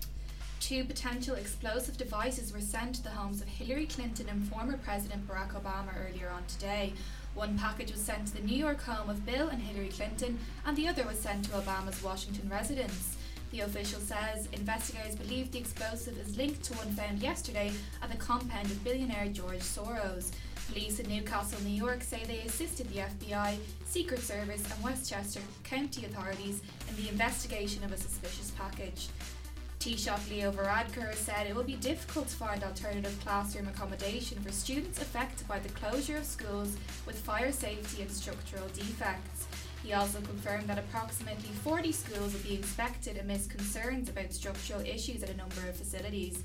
Two 0.59 0.83
potential 0.83 1.35
explosive 1.35 1.95
devices 1.95 2.51
were 2.51 2.59
sent 2.59 2.95
to 2.95 3.03
the 3.03 3.11
homes 3.11 3.41
of 3.41 3.47
Hillary 3.47 3.85
Clinton 3.85 4.27
and 4.27 4.45
former 4.49 4.75
President 4.75 5.25
Barack 5.25 5.53
Obama 5.53 5.93
earlier 6.05 6.29
on 6.29 6.43
today. 6.47 6.91
One 7.33 7.57
package 7.57 7.93
was 7.93 8.01
sent 8.01 8.27
to 8.27 8.33
the 8.33 8.41
New 8.41 8.57
York 8.57 8.81
home 8.81 9.09
of 9.09 9.25
Bill 9.25 9.47
and 9.47 9.61
Hillary 9.61 9.87
Clinton, 9.87 10.37
and 10.65 10.75
the 10.75 10.89
other 10.89 11.05
was 11.05 11.17
sent 11.17 11.45
to 11.45 11.51
Obama's 11.51 12.03
Washington 12.03 12.49
residence. 12.49 13.15
The 13.51 13.61
official 13.61 14.01
says 14.01 14.49
investigators 14.51 15.15
believe 15.15 15.49
the 15.49 15.59
explosive 15.59 16.17
is 16.17 16.35
linked 16.35 16.61
to 16.63 16.73
one 16.73 16.91
found 16.91 17.19
yesterday 17.19 17.71
at 18.03 18.11
the 18.11 18.17
compound 18.17 18.65
of 18.65 18.83
billionaire 18.83 19.29
George 19.29 19.61
Soros. 19.61 20.31
Police 20.67 20.99
in 20.99 21.07
New 21.07 21.21
Castle, 21.21 21.61
New 21.61 21.69
York 21.69 22.01
say 22.01 22.23
they 22.25 22.39
assisted 22.39 22.89
the 22.89 23.01
FBI, 23.01 23.57
Secret 23.85 24.19
Service, 24.19 24.63
and 24.71 24.83
Westchester 24.83 25.39
County 25.63 26.05
authorities 26.05 26.61
in 26.89 26.95
the 26.95 27.09
investigation 27.09 27.83
of 27.83 27.91
a 27.91 27.97
suspicious 27.97 28.51
package. 28.57 29.09
Taoiseach 29.79 30.29
Leo 30.31 30.51
Varadkar 30.51 31.13
said 31.13 31.45
it 31.45 31.55
will 31.55 31.63
be 31.63 31.75
difficult 31.75 32.27
to 32.27 32.35
find 32.35 32.63
alternative 32.63 33.15
classroom 33.23 33.67
accommodation 33.67 34.41
for 34.41 34.51
students 34.51 34.99
affected 34.99 35.47
by 35.47 35.59
the 35.59 35.69
closure 35.69 36.17
of 36.17 36.25
schools 36.25 36.75
with 37.05 37.19
fire 37.19 37.51
safety 37.51 38.01
and 38.01 38.09
structural 38.09 38.67
defects. 38.69 39.45
He 39.83 39.93
also 39.93 40.19
confirmed 40.21 40.67
that 40.67 40.79
approximately 40.79 41.49
40 41.63 41.91
schools 41.91 42.33
will 42.33 42.39
be 42.39 42.55
inspected 42.55 43.17
amidst 43.17 43.51
concerns 43.51 44.09
about 44.09 44.33
structural 44.33 44.81
issues 44.81 45.21
at 45.21 45.29
a 45.29 45.37
number 45.37 45.61
of 45.69 45.75
facilities. 45.75 46.43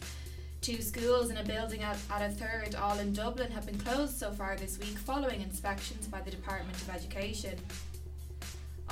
Two 0.61 0.83
schools 0.83 1.31
and 1.31 1.39
a 1.39 1.43
building 1.43 1.83
at, 1.83 1.97
at 2.11 2.21
a 2.21 2.29
third, 2.35 2.75
all 2.75 2.99
in 2.99 3.15
Dublin, 3.15 3.51
have 3.51 3.65
been 3.65 3.79
closed 3.79 4.19
so 4.19 4.31
far 4.31 4.57
this 4.57 4.79
week 4.79 4.99
following 4.99 5.41
inspections 5.41 6.07
by 6.07 6.21
the 6.21 6.31
Department 6.31 6.77
of 6.83 6.91
Education. 6.91 7.59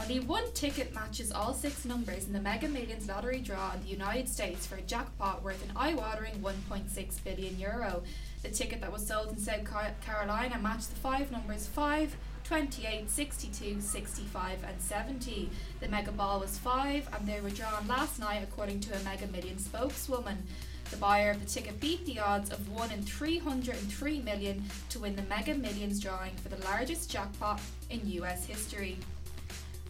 Only 0.00 0.20
one 0.20 0.50
ticket 0.54 0.94
matches 0.94 1.30
all 1.30 1.52
six 1.52 1.84
numbers 1.84 2.26
in 2.26 2.32
the 2.32 2.40
Mega 2.40 2.68
Millions 2.68 3.06
lottery 3.06 3.40
draw 3.40 3.74
in 3.74 3.82
the 3.82 3.88
United 3.88 4.30
States 4.30 4.66
for 4.66 4.76
a 4.76 4.80
jackpot 4.80 5.42
worth 5.42 5.62
an 5.62 5.76
eye-watering 5.76 6.36
1.6 6.40 7.24
billion 7.24 7.58
euro. 7.58 8.02
The 8.42 8.48
ticket 8.48 8.80
that 8.80 8.92
was 8.92 9.06
sold 9.06 9.28
in 9.28 9.36
South 9.36 9.66
Carolina 10.00 10.58
matched 10.62 10.88
the 10.88 10.96
five 10.96 11.30
numbers 11.30 11.66
5, 11.66 12.16
28, 12.44 13.10
62, 13.10 13.80
65 13.82 14.64
and 14.64 14.80
70. 14.80 15.50
The 15.80 15.88
Mega 15.88 16.12
Ball 16.12 16.40
was 16.40 16.56
5 16.56 17.08
and 17.12 17.28
they 17.28 17.42
were 17.42 17.50
drawn 17.50 17.86
last 17.86 18.18
night 18.18 18.42
according 18.42 18.80
to 18.80 18.96
a 18.96 19.02
Mega 19.02 19.26
Millions 19.26 19.66
spokeswoman. 19.66 20.46
The 20.90 20.96
buyer 20.96 21.30
of 21.30 21.40
the 21.40 21.46
ticket 21.46 21.80
beat 21.80 22.04
the 22.06 22.18
odds 22.18 22.50
of 22.50 22.68
1 22.70 22.92
in 22.92 23.02
303 23.02 24.20
million 24.20 24.64
to 24.90 24.98
win 24.98 25.16
the 25.16 25.22
Mega 25.22 25.54
Millions 25.54 26.00
drawing 26.00 26.34
for 26.36 26.48
the 26.48 26.64
largest 26.64 27.10
jackpot 27.10 27.60
in 27.90 28.00
US 28.04 28.46
history. 28.46 28.96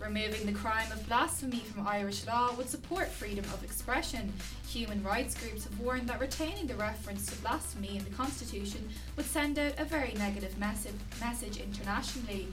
Removing 0.01 0.47
the 0.47 0.53
crime 0.53 0.91
of 0.93 1.07
blasphemy 1.09 1.61
from 1.61 1.87
Irish 1.87 2.25
law 2.27 2.53
would 2.55 2.69
support 2.69 3.09
freedom 3.09 3.45
of 3.47 3.65
expression. 3.65 4.33
Human 4.69 5.03
rights 5.03 5.35
groups 5.35 5.65
have 5.65 5.79
warned 5.81 6.09
that 6.09 6.21
retaining 6.21 6.67
the 6.67 6.77
reference 6.77 7.27
to 7.27 7.37
blasphemy 7.43 7.97
in 7.97 8.05
the 8.05 8.11
Constitution 8.11 8.89
would 9.17 9.27
send 9.27 9.59
out 9.59 9.73
a 9.79 9.85
very 9.85 10.15
negative 10.15 10.57
message, 10.59 10.95
message 11.21 11.57
internationally. 11.57 12.47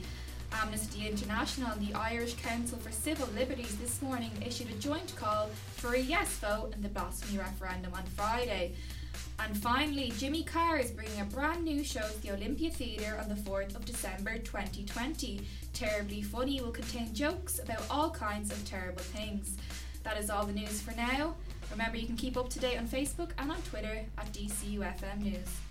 Amnesty 0.52 1.06
International 1.06 1.70
and 1.72 1.86
the 1.86 1.94
Irish 1.94 2.34
Council 2.34 2.78
for 2.78 2.90
Civil 2.90 3.28
Liberties 3.34 3.76
this 3.76 4.00
morning 4.02 4.30
issued 4.44 4.70
a 4.70 4.74
joint 4.74 5.14
call 5.16 5.48
for 5.76 5.94
a 5.94 5.98
yes 5.98 6.28
vote 6.38 6.72
in 6.74 6.82
the 6.82 6.88
blasphemy 6.88 7.38
referendum 7.38 7.92
on 7.94 8.04
Friday. 8.16 8.74
And 9.38 9.56
finally, 9.56 10.12
Jimmy 10.18 10.42
Carr 10.42 10.78
is 10.78 10.90
bringing 10.90 11.20
a 11.20 11.24
brand 11.24 11.64
new 11.64 11.84
show 11.84 12.06
to 12.08 12.22
the 12.22 12.32
Olympia 12.32 12.70
Theatre 12.70 13.18
on 13.20 13.28
the 13.28 13.34
4th 13.34 13.76
of 13.76 13.84
December 13.84 14.38
2020. 14.38 15.40
Terribly 15.72 16.22
Funny 16.22 16.60
will 16.60 16.70
contain 16.70 17.12
jokes 17.14 17.58
about 17.58 17.82
all 17.90 18.10
kinds 18.10 18.50
of 18.50 18.64
terrible 18.64 19.02
things. 19.02 19.56
That 20.04 20.18
is 20.18 20.30
all 20.30 20.46
the 20.46 20.52
news 20.52 20.80
for 20.80 20.92
now. 20.92 21.34
Remember, 21.70 21.96
you 21.96 22.06
can 22.06 22.16
keep 22.16 22.36
up 22.36 22.48
to 22.50 22.58
date 22.58 22.78
on 22.78 22.86
Facebook 22.86 23.30
and 23.38 23.50
on 23.50 23.60
Twitter 23.62 24.04
at 24.16 24.32
DCUFM 24.32 25.18
News. 25.18 25.65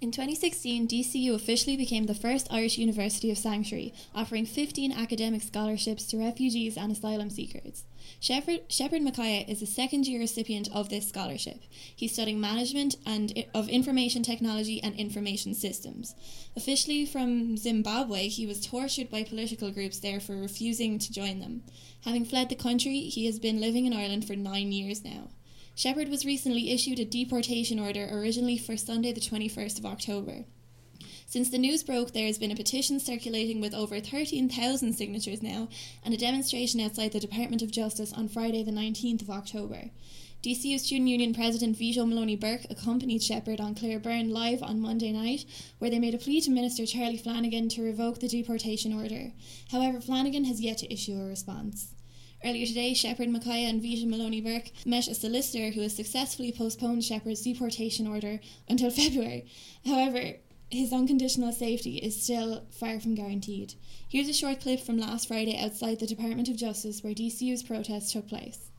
In 0.00 0.12
2016, 0.12 0.86
DCU 0.86 1.34
officially 1.34 1.76
became 1.76 2.06
the 2.06 2.14
first 2.14 2.46
Irish 2.52 2.78
university 2.78 3.32
of 3.32 3.38
sanctuary, 3.38 3.92
offering 4.14 4.46
15 4.46 4.92
academic 4.92 5.42
scholarships 5.42 6.06
to 6.06 6.18
refugees 6.18 6.76
and 6.76 6.92
asylum 6.92 7.30
seekers. 7.30 7.82
Shepherd, 8.20 8.60
Shepherd 8.68 9.02
Machaya 9.02 9.48
is 9.48 9.58
the 9.58 9.66
second 9.66 10.06
year 10.06 10.20
recipient 10.20 10.68
of 10.72 10.88
this 10.88 11.08
scholarship. 11.08 11.64
He's 11.96 12.12
studying 12.12 12.40
management 12.40 12.94
and 13.04 13.44
of 13.52 13.68
information 13.68 14.22
technology 14.22 14.80
and 14.80 14.94
information 14.94 15.52
systems. 15.52 16.14
Officially 16.56 17.04
from 17.04 17.56
Zimbabwe, 17.56 18.28
he 18.28 18.46
was 18.46 18.64
tortured 18.64 19.10
by 19.10 19.24
political 19.24 19.72
groups 19.72 19.98
there 19.98 20.20
for 20.20 20.36
refusing 20.36 21.00
to 21.00 21.12
join 21.12 21.40
them. 21.40 21.64
Having 22.04 22.26
fled 22.26 22.50
the 22.50 22.54
country, 22.54 23.00
he 23.00 23.26
has 23.26 23.40
been 23.40 23.60
living 23.60 23.84
in 23.84 23.92
Ireland 23.92 24.28
for 24.28 24.36
nine 24.36 24.70
years 24.70 25.04
now. 25.04 25.30
Shepherd 25.78 26.08
was 26.08 26.26
recently 26.26 26.72
issued 26.72 26.98
a 26.98 27.04
deportation 27.04 27.78
order 27.78 28.08
originally 28.10 28.58
for 28.58 28.76
Sunday, 28.76 29.12
the 29.12 29.20
21st 29.20 29.78
of 29.78 29.86
October. 29.86 30.44
Since 31.24 31.50
the 31.50 31.58
news 31.58 31.84
broke, 31.84 32.12
there 32.12 32.26
has 32.26 32.36
been 32.36 32.50
a 32.50 32.56
petition 32.56 32.98
circulating 32.98 33.60
with 33.60 33.72
over 33.74 34.00
13,000 34.00 34.92
signatures 34.92 35.40
now 35.40 35.68
and 36.04 36.12
a 36.12 36.16
demonstration 36.16 36.80
outside 36.80 37.12
the 37.12 37.20
Department 37.20 37.62
of 37.62 37.70
Justice 37.70 38.12
on 38.12 38.26
Friday, 38.26 38.64
the 38.64 38.72
19th 38.72 39.22
of 39.22 39.30
October. 39.30 39.90
DCU 40.42 40.80
Student 40.80 41.10
Union 41.10 41.32
President 41.32 41.76
Vito 41.76 42.04
Maloney 42.04 42.34
Burke 42.34 42.66
accompanied 42.68 43.22
Shepherd 43.22 43.60
on 43.60 43.76
Claire 43.76 44.00
Byrne 44.00 44.30
live 44.30 44.64
on 44.64 44.80
Monday 44.80 45.12
night, 45.12 45.44
where 45.78 45.92
they 45.92 46.00
made 46.00 46.14
a 46.14 46.18
plea 46.18 46.40
to 46.40 46.50
Minister 46.50 46.86
Charlie 46.86 47.16
Flanagan 47.16 47.68
to 47.68 47.84
revoke 47.84 48.18
the 48.18 48.26
deportation 48.26 48.92
order. 48.92 49.30
However, 49.70 50.00
Flanagan 50.00 50.42
has 50.46 50.60
yet 50.60 50.78
to 50.78 50.92
issue 50.92 51.20
a 51.20 51.24
response. 51.24 51.94
Earlier 52.44 52.66
today, 52.66 52.94
Shepherd 52.94 53.28
Machaya 53.28 53.68
and 53.68 53.82
Vito 53.82 54.06
Maloney 54.06 54.40
Burke 54.40 54.70
met 54.86 55.08
a 55.08 55.14
solicitor 55.14 55.70
who 55.70 55.80
has 55.80 55.96
successfully 55.96 56.52
postponed 56.52 57.04
Shepherd's 57.04 57.42
deportation 57.42 58.06
order 58.06 58.40
until 58.68 58.90
February. 58.92 59.46
However, 59.84 60.34
his 60.70 60.92
unconditional 60.92 61.52
safety 61.52 61.96
is 61.96 62.22
still 62.22 62.64
far 62.70 63.00
from 63.00 63.14
guaranteed. 63.14 63.74
Here's 64.08 64.28
a 64.28 64.32
short 64.32 64.60
clip 64.60 64.80
from 64.80 64.98
last 64.98 65.26
Friday 65.26 65.58
outside 65.58 65.98
the 65.98 66.06
Department 66.06 66.48
of 66.48 66.56
Justice 66.56 67.02
where 67.02 67.14
DCU's 67.14 67.62
protest 67.62 68.12
took 68.12 68.28
place. 68.28 68.70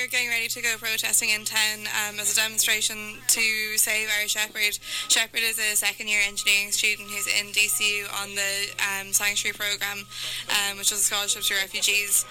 We're 0.00 0.06
getting 0.06 0.30
ready 0.30 0.48
to 0.48 0.62
go 0.62 0.76
protesting 0.78 1.28
in 1.28 1.44
town 1.44 1.84
um, 2.08 2.18
as 2.18 2.32
a 2.32 2.36
demonstration 2.40 3.18
to 3.28 3.76
save 3.76 4.08
our 4.08 4.26
Shepherd. 4.26 4.78
Shepherd 5.08 5.44
is 5.44 5.58
a 5.58 5.76
second 5.76 6.08
year 6.08 6.20
engineering 6.26 6.72
student 6.72 7.10
who's 7.10 7.26
in 7.26 7.52
DCU 7.52 8.08
on 8.22 8.34
the 8.34 8.72
um, 8.80 9.12
sanctuary 9.12 9.52
program, 9.52 10.06
um, 10.48 10.78
which 10.78 10.90
is 10.90 11.00
a 11.00 11.04
scholarship 11.04 11.42
to 11.42 11.54
refugees, 11.54 12.24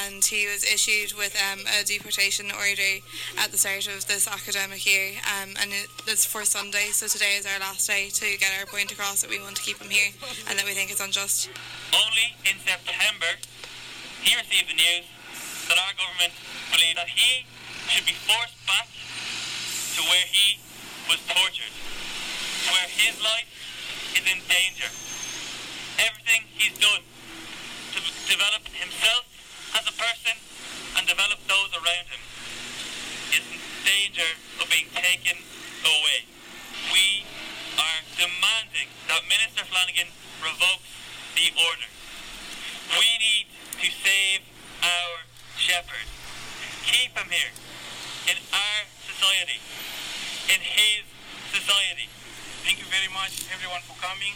and 0.00 0.24
he 0.24 0.46
was 0.46 0.64
issued 0.64 1.12
with 1.12 1.36
um, 1.52 1.60
a 1.78 1.84
deportation 1.84 2.46
order 2.56 3.04
at 3.36 3.52
the 3.52 3.58
start 3.58 3.86
of 3.86 4.06
this 4.06 4.26
academic 4.26 4.86
year, 4.86 5.20
um, 5.28 5.50
and 5.60 5.72
it, 5.72 5.90
it's 6.06 6.24
for 6.24 6.46
Sunday. 6.46 6.88
So 6.88 7.06
today 7.06 7.36
is 7.36 7.44
our 7.44 7.60
last 7.60 7.86
day 7.86 8.08
to 8.08 8.38
get 8.38 8.48
our 8.58 8.64
point 8.64 8.92
across 8.92 9.20
that 9.20 9.28
we 9.28 9.40
want 9.40 9.56
to 9.56 9.62
keep 9.62 9.76
him 9.76 9.90
here 9.90 10.12
and 10.48 10.58
that 10.58 10.64
we 10.64 10.72
think 10.72 10.90
it's 10.90 11.04
unjust. 11.04 11.50
Only 11.92 12.32
in 12.48 12.56
September, 12.64 13.36
he 14.22 14.36
received 14.36 14.70
the 14.70 14.76
news 14.76 15.04
that 15.70 15.78
our 15.86 15.94
government 15.94 16.34
believe 16.74 16.98
that 16.98 17.06
he 17.06 17.46
should 17.86 18.02
be 18.02 18.18
forced 18.26 18.58
back 18.66 18.90
to 19.94 20.02
where 20.10 20.26
he 20.26 20.58
was 21.06 21.22
tortured, 21.30 21.70
where 22.74 22.90
his 22.90 23.14
life 23.22 23.46
is 24.18 24.26
in 24.26 24.42
danger. 24.50 24.90
Everything 26.02 26.42
he's 26.58 26.74
done 26.74 27.06
to 27.94 27.98
develop 28.26 28.66
himself 28.74 29.22
as 29.78 29.86
a 29.86 29.94
person 29.94 30.34
and 30.98 31.06
develop 31.06 31.38
those 31.46 31.70
around 31.78 32.06
him 32.10 32.22
is 33.30 33.46
in 33.46 33.62
danger 33.86 34.30
of 34.58 34.66
being 34.74 34.90
taken 34.90 35.38
away. 35.86 36.26
We 36.90 37.22
are 37.78 38.02
demanding 38.18 38.90
that 39.06 39.22
Minister 39.30 39.62
Flanagan 39.70 40.10
revokes 40.42 40.90
the 41.38 41.54
order. 41.54 41.90
We 42.98 43.06
need 43.22 43.46
to 43.78 43.88
save 44.02 44.42
our 44.82 45.29
shepherd. 45.60 46.08
Keep 46.88 47.12
him 47.20 47.28
here 47.28 47.52
in 48.32 48.36
our 48.48 48.80
society, 49.04 49.60
in 50.48 50.56
his 50.56 51.04
society. 51.52 52.08
Thank 52.64 52.80
you 52.80 52.88
very 52.88 53.12
much, 53.12 53.44
everyone, 53.52 53.84
for 53.84 53.92
coming. 54.00 54.32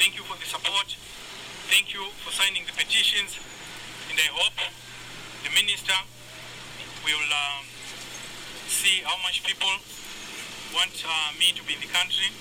Thank 0.00 0.16
you 0.16 0.24
for 0.24 0.40
the 0.40 0.48
support. 0.48 0.88
Thank 1.68 1.92
you 1.92 2.00
for 2.24 2.32
signing 2.32 2.64
the 2.64 2.72
petitions. 2.72 3.36
And 4.08 4.16
I 4.16 4.28
hope 4.32 4.56
the 5.44 5.52
minister 5.52 5.96
will 7.04 7.28
um, 7.28 7.68
see 8.72 9.04
how 9.04 9.20
much 9.20 9.44
people 9.44 9.70
want 10.72 10.96
uh, 11.04 11.36
me 11.36 11.52
to 11.52 11.62
be 11.68 11.76
in 11.76 11.82
the 11.84 11.92
country 11.92 12.32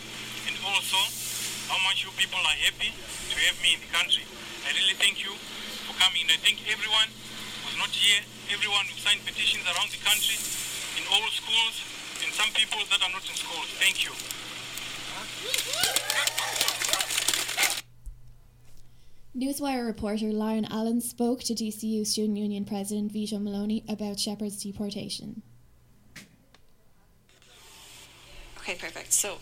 and 0.48 0.56
also 0.64 0.96
how 1.68 1.76
much 1.84 2.08
you 2.08 2.12
people 2.16 2.40
are 2.40 2.60
happy 2.64 2.96
to 2.96 3.36
have 3.52 3.60
me 3.60 3.76
in 3.76 3.84
the 3.84 3.92
country. 3.92 4.24
I 4.64 4.72
really 4.72 4.96
thank 4.96 5.20
you 5.20 5.36
for 5.84 5.92
coming. 6.00 6.24
And 6.24 6.32
I 6.32 6.40
thank 6.40 6.64
everyone 6.72 7.12
who's 7.78 7.86
not 7.86 7.96
here, 7.96 8.22
everyone 8.52 8.86
who 8.86 8.98
signed 8.98 9.26
petitions 9.26 9.64
around 9.66 9.90
the 9.92 10.02
country, 10.04 10.38
in 10.98 11.04
all 11.12 11.30
schools, 11.30 11.84
and 12.24 12.34
some 12.34 12.50
people 12.54 12.80
that 12.90 13.02
are 13.02 13.12
not 13.12 13.22
in 13.30 13.36
schools. 13.36 13.68
Thank 13.78 14.04
you. 14.04 14.12
Newswire 19.38 19.86
reporter 19.86 20.32
Lauren 20.32 20.66
Allen 20.66 21.02
spoke 21.02 21.44
to 21.44 21.54
DCU 21.54 22.06
Student 22.08 22.38
Union 22.38 22.66
President 22.66 23.12
Vito 23.12 23.38
Maloney 23.38 23.84
about 23.88 24.20
Shepherd's 24.20 24.64
deportation. 24.64 25.44
Okay, 28.58 28.76
perfect. 28.76 29.14
So, 29.14 29.38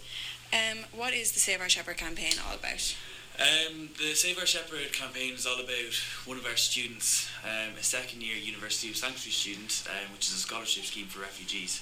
um, 0.51 0.79
what 0.93 1.13
is 1.13 1.31
the 1.31 1.39
Save 1.39 1.61
Our 1.61 1.69
Shepherd 1.69 1.97
campaign 1.97 2.33
all 2.45 2.55
about? 2.55 2.95
Um, 3.35 3.89
the 3.97 4.15
Save 4.15 4.39
Our 4.39 4.45
Shepherd 4.45 4.93
campaign 4.93 5.33
is 5.33 5.45
all 5.45 5.59
about 5.59 5.93
one 6.23 6.37
of 6.37 6.45
our 6.45 6.55
students, 6.55 7.29
um, 7.43 7.75
a 7.77 7.83
second 7.83 8.23
year 8.23 8.37
University 8.37 8.89
of 8.89 8.95
Sanctuary 8.95 9.31
student, 9.31 9.83
um, 9.89 10.13
which 10.13 10.29
is 10.29 10.35
a 10.35 10.37
scholarship 10.37 10.85
scheme 10.85 11.07
for 11.07 11.19
refugees. 11.19 11.81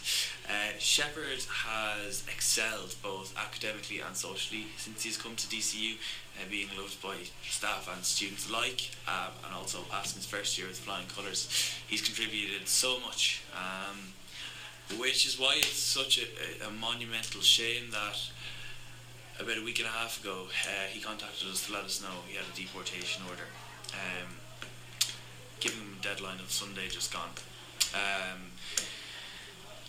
Uh, 0.49 0.73
Shepherd 0.79 1.45
has 1.47 2.23
excelled 2.27 2.95
both 3.03 3.37
academically 3.37 3.99
and 3.99 4.15
socially 4.15 4.65
since 4.77 5.03
he's 5.03 5.15
come 5.15 5.35
to 5.35 5.45
DCU, 5.45 5.97
uh, 6.41 6.49
being 6.49 6.69
loved 6.75 6.99
by 7.03 7.17
staff 7.47 7.87
and 7.93 8.03
students 8.03 8.49
alike, 8.49 8.89
um, 9.07 9.33
and 9.45 9.53
also 9.53 9.79
passing 9.91 10.17
his 10.17 10.25
first 10.25 10.57
year 10.57 10.67
with 10.67 10.79
flying 10.79 11.05
colours. 11.05 11.47
He's 11.87 12.01
contributed 12.01 12.67
so 12.67 12.99
much, 12.99 13.43
um, 13.53 13.99
which 14.97 15.27
is 15.27 15.39
why 15.39 15.57
it's 15.57 15.77
such 15.77 16.17
a, 16.17 16.65
a, 16.65 16.69
a 16.69 16.71
monumental 16.71 17.41
shame 17.41 17.91
that 17.91 18.17
about 19.39 19.57
a 19.57 19.63
week 19.63 19.79
and 19.79 19.87
a 19.87 19.91
half 19.91 20.21
ago, 20.21 20.47
uh, 20.67 20.87
he 20.89 20.99
contacted 20.99 21.49
us 21.49 21.65
to 21.65 21.73
let 21.73 21.83
us 21.83 22.01
know 22.01 22.09
he 22.27 22.35
had 22.35 22.45
a 22.51 22.55
deportation 22.55 23.23
order, 23.29 23.47
um, 23.93 24.29
giving 25.59 25.79
him 25.79 25.97
a 25.99 26.03
deadline 26.03 26.39
of 26.39 26.51
Sunday 26.51 26.87
just 26.87 27.11
gone. 27.11 27.29
Um, 27.93 28.51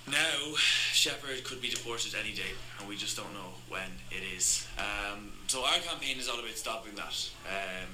now, 0.07 0.55
Shepherd 0.57 1.45
could 1.45 1.63
be 1.63 1.71
deported 1.71 2.15
any 2.15 2.35
day, 2.35 2.53
and 2.79 2.89
we 2.89 2.97
just 2.97 3.17
don't 3.17 3.33
know 3.33 3.57
when 3.69 3.89
it 4.11 4.23
is. 4.37 4.67
Um, 4.79 5.33
so 5.47 5.65
our 5.65 5.79
campaign 5.79 6.19
is 6.19 6.29
all 6.29 6.39
about 6.39 6.57
stopping 6.57 6.95
that, 6.97 7.31
um, 7.49 7.89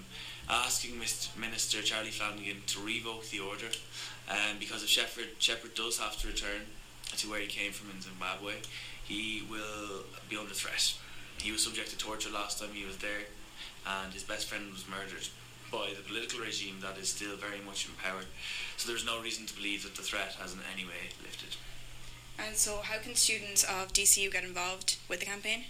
asking 0.48 0.94
Mr. 0.94 1.36
Minister 1.36 1.82
Charlie 1.82 2.10
Flanagan 2.10 2.62
to 2.66 2.80
revoke 2.80 3.28
the 3.30 3.40
order, 3.40 3.70
um, 4.28 4.58
because 4.58 4.82
if 4.82 4.88
Shepherd 4.88 5.28
Shepherd 5.38 5.74
does 5.74 5.98
have 5.98 6.18
to 6.20 6.26
return 6.26 6.62
to 7.16 7.30
where 7.30 7.40
he 7.40 7.46
came 7.46 7.72
from 7.72 7.90
in 7.90 8.00
Zimbabwe, 8.00 8.54
he 9.04 9.42
will 9.48 10.04
be 10.28 10.36
under 10.36 10.54
threat. 10.54 10.94
He 11.40 11.52
was 11.52 11.64
subject 11.64 11.90
to 11.90 11.98
torture 11.98 12.30
last 12.30 12.60
time 12.60 12.70
he 12.72 12.84
was 12.84 12.98
there, 12.98 13.24
and 13.86 14.12
his 14.12 14.22
best 14.22 14.46
friend 14.46 14.70
was 14.70 14.84
murdered 14.88 15.28
by 15.72 15.90
the 15.96 16.02
political 16.02 16.40
regime 16.40 16.76
that 16.82 16.98
is 16.98 17.08
still 17.08 17.36
very 17.36 17.60
much 17.64 17.86
in 17.86 17.92
power. 17.94 18.22
So 18.76 18.88
there's 18.88 19.06
no 19.06 19.20
reason 19.22 19.46
to 19.46 19.54
believe 19.54 19.82
that 19.84 19.94
the 19.94 20.02
threat 20.02 20.36
has 20.40 20.52
in 20.52 20.60
any 20.72 20.84
way 20.84 21.14
lifted. 21.22 21.56
And 22.38 22.56
so, 22.56 22.80
how 22.82 22.98
can 22.98 23.14
students 23.14 23.64
of 23.64 23.92
DCU 23.92 24.32
get 24.32 24.44
involved 24.44 24.96
with 25.08 25.20
the 25.20 25.26
campaign? 25.26 25.64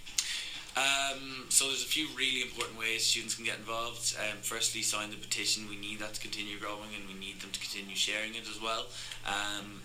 Um, 0.77 1.47
so 1.49 1.67
there's 1.67 1.83
a 1.83 1.87
few 1.87 2.07
really 2.15 2.41
important 2.41 2.79
ways 2.79 3.05
students 3.05 3.35
can 3.35 3.43
get 3.43 3.57
involved. 3.57 4.15
Um, 4.17 4.37
firstly, 4.41 4.81
sign 4.81 5.09
the 5.09 5.17
petition. 5.17 5.67
We 5.69 5.75
need 5.75 5.99
that 5.99 6.13
to 6.13 6.21
continue 6.21 6.57
growing, 6.59 6.95
and 6.95 7.07
we 7.07 7.19
need 7.19 7.41
them 7.41 7.51
to 7.51 7.59
continue 7.59 7.95
sharing 7.95 8.35
it 8.35 8.47
as 8.49 8.61
well. 8.61 8.87
Um, 9.27 9.81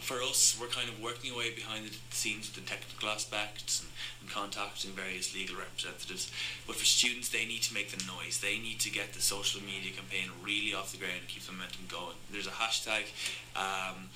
for 0.00 0.22
us, 0.22 0.56
we're 0.60 0.68
kind 0.68 0.88
of 0.88 1.00
working 1.00 1.32
away 1.32 1.54
behind 1.54 1.86
the 1.86 1.94
scenes 2.10 2.46
with 2.46 2.62
the 2.62 2.68
technical 2.70 3.08
aspects 3.08 3.80
and, 3.80 3.90
and, 4.20 4.30
contacting 4.30 4.92
various 4.92 5.34
legal 5.34 5.56
representatives. 5.56 6.30
But 6.66 6.76
for 6.76 6.84
students, 6.84 7.28
they 7.28 7.46
need 7.46 7.62
to 7.62 7.74
make 7.74 7.90
the 7.90 8.04
noise. 8.06 8.40
They 8.40 8.58
need 8.58 8.80
to 8.80 8.90
get 8.90 9.14
the 9.14 9.20
social 9.20 9.60
media 9.62 9.92
campaign 9.92 10.30
really 10.42 10.74
off 10.74 10.92
the 10.92 10.98
ground 10.98 11.20
and 11.20 11.28
keep 11.28 11.42
the 11.42 11.52
momentum 11.52 11.86
going. 11.88 12.16
There's 12.30 12.46
a 12.46 12.50
hashtag, 12.50 13.10
um, 13.56 14.10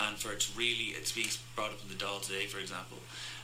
and 0.00 0.16
for 0.16 0.32
it 0.32 0.40
to 0.40 0.58
really, 0.58 0.96
it's 0.96 1.12
being 1.12 1.28
brought 1.54 1.70
up 1.70 1.80
in 1.82 1.88
the 1.88 1.94
Dáil 1.94 2.20
today, 2.20 2.46
for 2.46 2.58
example. 2.58 2.98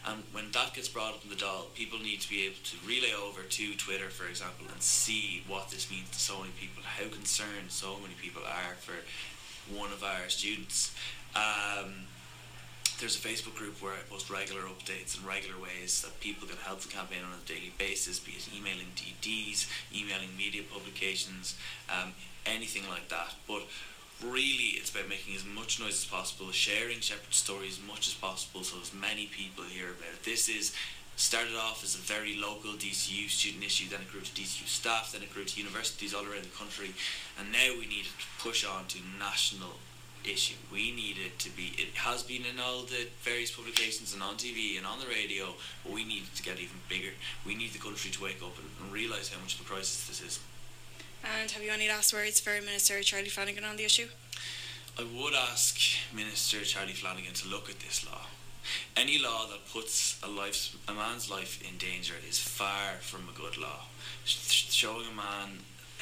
And 0.05 0.25
when 0.33 0.51
that 0.51 0.75
gets 0.75 0.89
brought 0.89 1.15
up 1.15 1.23
in 1.23 1.31
the 1.31 1.37
Dáil, 1.37 1.73
people 1.75 1.99
need 1.99 2.21
to 2.21 2.29
be 2.29 2.45
able 2.47 2.63
to 2.65 2.77
relay 2.87 3.15
over 3.15 3.43
to 3.43 3.75
Twitter, 3.77 4.11
for 4.11 4.27
example, 4.27 4.67
and 4.73 4.83
see 4.83 5.45
what 5.47 5.71
this 5.71 5.91
means 5.91 6.11
to 6.11 6.19
so 6.19 6.41
many 6.41 6.53
people, 6.59 6.83
how 6.83 7.09
concerned 7.09 7.71
so 7.71 7.99
many 8.01 8.15
people 8.21 8.43
are 8.43 8.75
for 8.75 8.99
one 9.71 9.93
of 9.93 10.03
our 10.03 10.29
students. 10.29 10.95
Um, 11.35 12.07
there's 13.01 13.17
a 13.17 13.29
Facebook 13.29 13.57
group 13.57 13.83
where 13.83 13.93
I 13.93 13.99
post 14.09 14.31
regular 14.31 14.63
updates 14.63 15.17
and 15.17 15.27
regular 15.27 15.59
ways 15.61 16.03
that 16.03 16.21
people 16.21 16.47
can 16.47 16.59
help 16.59 16.81
the 16.81 16.89
campaign 16.89 17.19
on 17.25 17.33
a 17.35 17.49
daily 17.49 17.73
basis, 17.77 18.21
be 18.21 18.33
it 18.33 18.49
emailing 18.57 18.95
DDs, 18.95 19.67
emailing 19.93 20.37
media 20.37 20.63
publications, 20.63 21.57
um, 21.91 22.13
anything 22.47 22.89
like 22.89 23.09
that. 23.09 23.35
But 23.49 23.63
really 24.23 24.79
it's 24.79 24.91
about 24.91 25.09
making 25.09 25.35
as 25.35 25.45
much 25.45 25.81
noise 25.81 25.99
as 25.99 26.05
possible, 26.05 26.53
sharing 26.53 27.01
Shepherd's 27.01 27.37
story 27.37 27.67
as 27.67 27.81
much 27.83 28.07
as 28.07 28.15
possible 28.15 28.63
so 28.63 28.81
as 28.81 28.95
many 28.95 29.27
people 29.27 29.65
hear 29.65 29.91
about 29.91 30.15
it. 30.15 30.23
This 30.23 30.49
is 30.49 30.73
started 31.17 31.57
off 31.57 31.83
as 31.85 31.95
a 31.95 31.99
very 31.99 32.37
local 32.37 32.73
DCU 32.73 33.29
student 33.29 33.65
issue, 33.65 33.89
then 33.91 34.01
it 34.01 34.11
grew 34.11 34.21
to 34.21 34.33
DCU 34.33 34.67
staff, 34.67 35.13
then 35.13 35.23
it 35.23 35.35
grew 35.35 35.45
to 35.45 35.61
universities 35.61 36.15
all 36.15 36.23
around 36.23 36.45
the 36.45 36.57
country, 36.57 36.95
and 37.39 37.53
now 37.53 37.75
we 37.79 37.87
need 37.87 38.05
to 38.05 38.27
push 38.39 38.65
on 38.65 38.87
to 38.87 38.99
national 39.19 39.75
issue. 40.25 40.55
We 40.73 40.93
need 40.93 41.17
it 41.25 41.39
to 41.41 41.51
be, 41.51 41.73
it 41.79 41.95
has 41.95 42.23
been 42.23 42.43
in 42.45 42.61
all 42.61 42.83
the 42.83 43.09
various 43.23 43.51
publications 43.51 44.15
and 44.15 44.23
on 44.23 44.37
TV 44.37 44.77
and 44.77 44.87
on 44.87 44.99
the 45.01 45.07
radio, 45.07 45.55
but 45.85 45.93
we 45.93 46.05
need 46.05 46.25
it 46.25 46.35
to 46.37 46.43
get 46.43 46.59
even 46.59 46.79
bigger. 46.89 47.11
We 47.47 47.55
need 47.55 47.73
the 47.73 47.79
country 47.79 48.11
to 48.11 48.23
wake 48.23 48.43
up 48.43 48.57
and, 48.59 48.69
and 48.81 48.93
realise 48.93 49.33
how 49.33 49.41
much 49.41 49.55
of 49.55 49.63
a 49.63 49.65
crisis 49.65 50.07
this 50.07 50.21
is. 50.21 50.41
And 51.23 51.51
have 51.51 51.63
you 51.63 51.71
any 51.71 51.89
last 51.89 52.13
words 52.13 52.41
for 52.41 52.51
Minister 52.61 53.01
Charlie 53.03 53.29
Flanagan 53.29 53.65
on 53.65 53.77
the 53.77 53.85
issue? 53.85 54.09
I 54.99 55.05
would 55.05 55.35
ask 55.35 55.79
Minister 56.15 56.63
Charlie 56.65 56.93
Flanagan 56.93 57.33
to 57.35 57.49
look 57.49 57.71
at 57.71 57.81
this 57.81 58.05
law. 58.05 58.27
Any 58.97 59.19
law 59.19 59.47
that 59.47 59.73
puts 59.73 60.21
a 60.23 60.29
life, 60.29 60.77
a 60.89 60.93
man's 60.93 61.31
life 61.31 61.63
in 61.63 61.79
danger 61.79 62.15
is 62.29 62.39
far 62.39 62.95
from 63.01 63.29
a 63.29 63.39
good 63.39 63.57
law. 63.57 63.87
Showing 64.25 65.07
a 65.13 65.17
man 65.17 65.61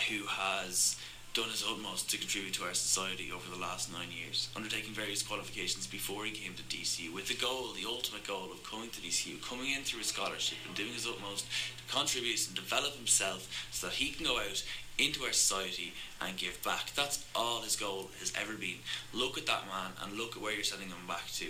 who 0.09 0.27
has 0.27 0.97
done 1.33 1.49
his 1.49 1.63
utmost 1.63 2.11
to 2.11 2.19
contribute 2.19 2.55
to 2.55 2.65
our 2.65 2.75
society 2.75 3.31
over 3.31 3.49
the 3.49 3.61
last 3.61 3.93
nine 3.93 4.09
years, 4.11 4.49
undertaking 4.57 4.93
various 4.93 5.23
qualifications 5.23 5.87
before 5.87 6.25
he 6.25 6.33
came 6.33 6.55
to 6.55 6.63
DCU, 6.65 7.15
with 7.15 7.29
the 7.29 7.35
goal, 7.35 7.73
the 7.73 7.89
ultimate 7.89 8.27
goal 8.27 8.51
of 8.51 8.65
coming 8.65 8.91
to 8.91 9.01
DCU, 9.01 9.41
coming 9.41 9.71
in 9.71 9.83
through 9.83 10.01
a 10.01 10.05
scholarship 10.05 10.59
and 10.67 10.75
doing 10.75 10.93
his 10.93 11.07
utmost 11.07 11.47
to 11.77 11.95
contribute 11.95 12.47
and 12.49 12.57
develop 12.57 12.97
himself 12.97 13.69
so 13.71 13.87
that 13.87 13.97
he 13.97 14.11
can 14.11 14.27
go 14.27 14.39
out 14.39 14.65
into 14.99 15.23
our 15.23 15.33
society 15.33 15.93
and 16.21 16.37
give 16.37 16.61
back. 16.65 16.93
That's 16.97 17.25
all 17.35 17.63
his 17.63 17.77
goal 17.77 18.11
has 18.19 18.33
ever 18.41 18.55
been. 18.55 18.83
Look 19.15 19.39
at 19.39 19.47
that 19.47 19.67
man 19.67 19.93
and 20.03 20.19
look 20.19 20.37
at 20.37 20.43
where 20.43 20.53
you're 20.53 20.65
sending 20.65 20.89
him 20.89 21.07
back 21.07 21.31
to, 21.35 21.47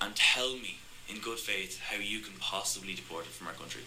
and 0.00 0.16
tell 0.16 0.54
me 0.54 0.78
in 1.10 1.20
good 1.20 1.38
faith 1.38 1.78
how 1.78 1.98
you 1.98 2.20
can 2.20 2.34
possibly 2.40 2.94
deport 2.94 3.26
him 3.26 3.32
from 3.32 3.48
our 3.48 3.52
country. 3.52 3.82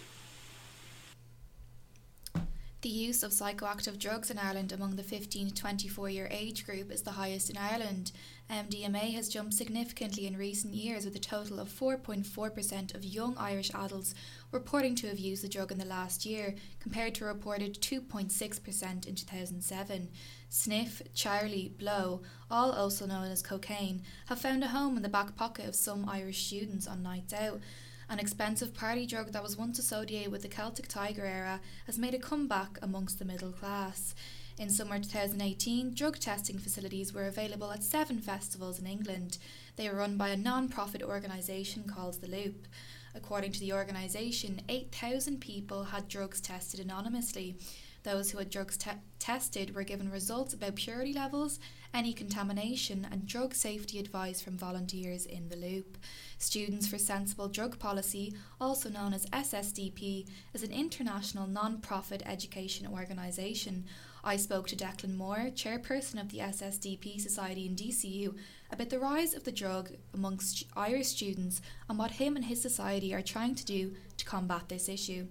The 2.84 2.90
use 2.90 3.24
of 3.24 3.32
psychoactive 3.32 3.98
drugs 3.98 4.30
in 4.30 4.38
Ireland 4.38 4.74
among 4.74 4.98
the 4.98 5.04
15 5.04 5.48
to 5.48 5.54
24 5.54 6.10
year 6.10 6.28
age 6.30 6.66
group 6.66 6.92
is 6.92 7.04
the 7.04 7.12
highest 7.12 7.50
in 7.50 7.56
Ireland. 7.56 8.12
Um, 8.50 8.66
MDMA 8.66 9.14
has 9.14 9.30
jumped 9.30 9.54
significantly 9.54 10.28
in 10.28 10.36
recent 10.36 10.74
years, 10.74 11.06
with 11.06 11.16
a 11.16 11.20
total 11.20 11.62
of 11.62 11.70
4.4% 11.70 12.94
of 12.94 13.06
young 13.06 13.38
Irish 13.38 13.72
adults 13.74 14.14
reporting 14.52 14.96
to 14.96 15.08
have 15.08 15.18
used 15.18 15.46
the 15.46 15.48
drug 15.48 15.72
in 15.72 15.78
the 15.78 15.86
last 15.86 16.26
year, 16.26 16.56
compared 16.82 17.16
to 17.16 17.24
a 17.24 17.28
reported 17.28 17.82
2.6% 17.82 19.08
in 19.08 19.16
2007. 19.16 20.10
Sniff, 20.50 21.02
Charlie, 21.14 21.74
Blow, 21.80 22.22
all 22.52 22.74
also 22.74 23.06
known 23.06 23.32
as 23.32 23.42
cocaine, 23.42 24.04
have 24.26 24.42
found 24.42 24.62
a 24.62 24.68
home 24.68 24.98
in 24.98 25.04
the 25.04 25.10
back 25.10 25.38
pocket 25.38 25.70
of 25.70 25.76
some 25.76 26.10
Irish 26.10 26.46
students 26.46 26.86
on 26.86 27.02
nights 27.02 27.34
out. 27.34 27.62
An 28.10 28.20
expensive 28.20 28.74
party 28.74 29.06
drug 29.06 29.32
that 29.32 29.44
was 29.44 29.58
once 29.58 29.80
associated 29.80 30.32
with 30.32 30.42
the 30.42 30.48
Celtic 30.48 30.88
Tiger 30.88 31.26
era 31.26 31.62
has 31.86 31.98
made 31.98 32.14
a 32.14 32.20
comeback 32.20 32.78
amongst 32.82 33.20
the 33.20 33.26
middle 33.26 33.52
class. 33.52 34.14
In 34.58 34.70
summer 34.70 35.00
2018, 35.00 35.96
drug 35.96 36.20
testing 36.20 36.60
facilities 36.60 37.14
were 37.14 37.26
available 37.26 37.72
at 37.72 37.84
seven 37.84 38.20
festivals 38.20 38.80
in 38.80 38.86
England. 38.86 39.38
They 39.78 39.90
were 39.90 39.96
run 39.96 40.16
by 40.16 40.30
a 40.30 40.38
non 40.38 40.70
profit 40.70 41.02
organisation 41.02 41.84
called 41.84 42.22
The 42.22 42.28
Loop. 42.28 42.68
According 43.16 43.52
to 43.54 43.60
the 43.60 43.74
organisation, 43.74 44.62
8,000 44.70 45.40
people 45.40 45.86
had 45.86 46.08
drugs 46.08 46.42
tested 46.42 46.80
anonymously. 46.80 47.56
Those 48.04 48.32
who 48.32 48.38
had 48.38 48.50
drugs 48.50 48.78
te- 48.78 48.92
tested 49.18 49.74
were 49.74 49.84
given 49.84 50.12
results 50.12 50.54
about 50.54 50.76
purity 50.76 51.14
levels, 51.14 51.60
any 51.94 52.12
contamination, 52.12 53.08
and 53.10 53.26
drug 53.26 53.54
safety 53.54 53.98
advice 53.98 54.42
from 54.42 54.58
volunteers 54.58 55.26
in 55.26 55.48
the 55.48 55.56
loop. 55.56 55.98
Students 56.38 56.86
for 56.86 56.98
Sensible 56.98 57.48
Drug 57.48 57.80
Policy, 57.80 58.34
also 58.60 58.90
known 58.90 59.14
as 59.14 59.26
SSDP, 59.28 60.28
is 60.54 60.64
an 60.64 60.74
international 60.74 61.48
non 61.48 61.80
profit 61.80 62.22
education 62.26 62.88
organisation. 62.88 63.86
I 64.26 64.36
spoke 64.36 64.68
to 64.68 64.76
Declan 64.76 65.16
Moore, 65.16 65.52
chairperson 65.54 66.20
of 66.20 66.30
the 66.30 66.40
SSDP 66.40 67.22
Society 67.22 67.66
in 67.66 67.76
DCU, 67.76 68.36
about 68.72 68.90
the 68.90 69.00
rise 69.00 69.34
of 69.34 69.46
the 69.46 69.52
drug 69.52 69.92
amongst 70.14 70.66
Irish 70.76 71.08
students 71.08 71.62
and 71.88 71.98
what 71.98 72.12
him 72.12 72.36
and 72.36 72.46
his 72.46 72.62
society 72.62 73.14
are 73.14 73.22
trying 73.22 73.56
to 73.56 73.66
do 73.66 73.94
to 74.18 74.26
combat 74.26 74.68
this 74.68 74.90
issue. 74.90 75.28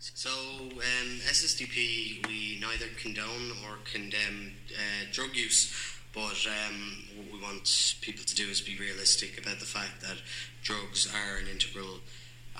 So, 0.00 0.30
um, 0.30 1.18
SSDP, 1.26 2.24
we 2.28 2.58
neither 2.60 2.86
condone 3.02 3.50
or 3.64 3.78
condemn 3.84 4.52
uh, 4.72 5.06
drug 5.12 5.34
use, 5.34 5.74
but 6.14 6.46
um, 6.46 7.02
what 7.16 7.32
we 7.32 7.40
want 7.42 7.96
people 8.00 8.24
to 8.24 8.34
do 8.36 8.48
is 8.48 8.60
be 8.60 8.76
realistic 8.78 9.40
about 9.42 9.58
the 9.58 9.66
fact 9.66 10.00
that 10.02 10.18
drugs 10.62 11.12
are 11.12 11.38
an 11.38 11.48
integral 11.48 11.98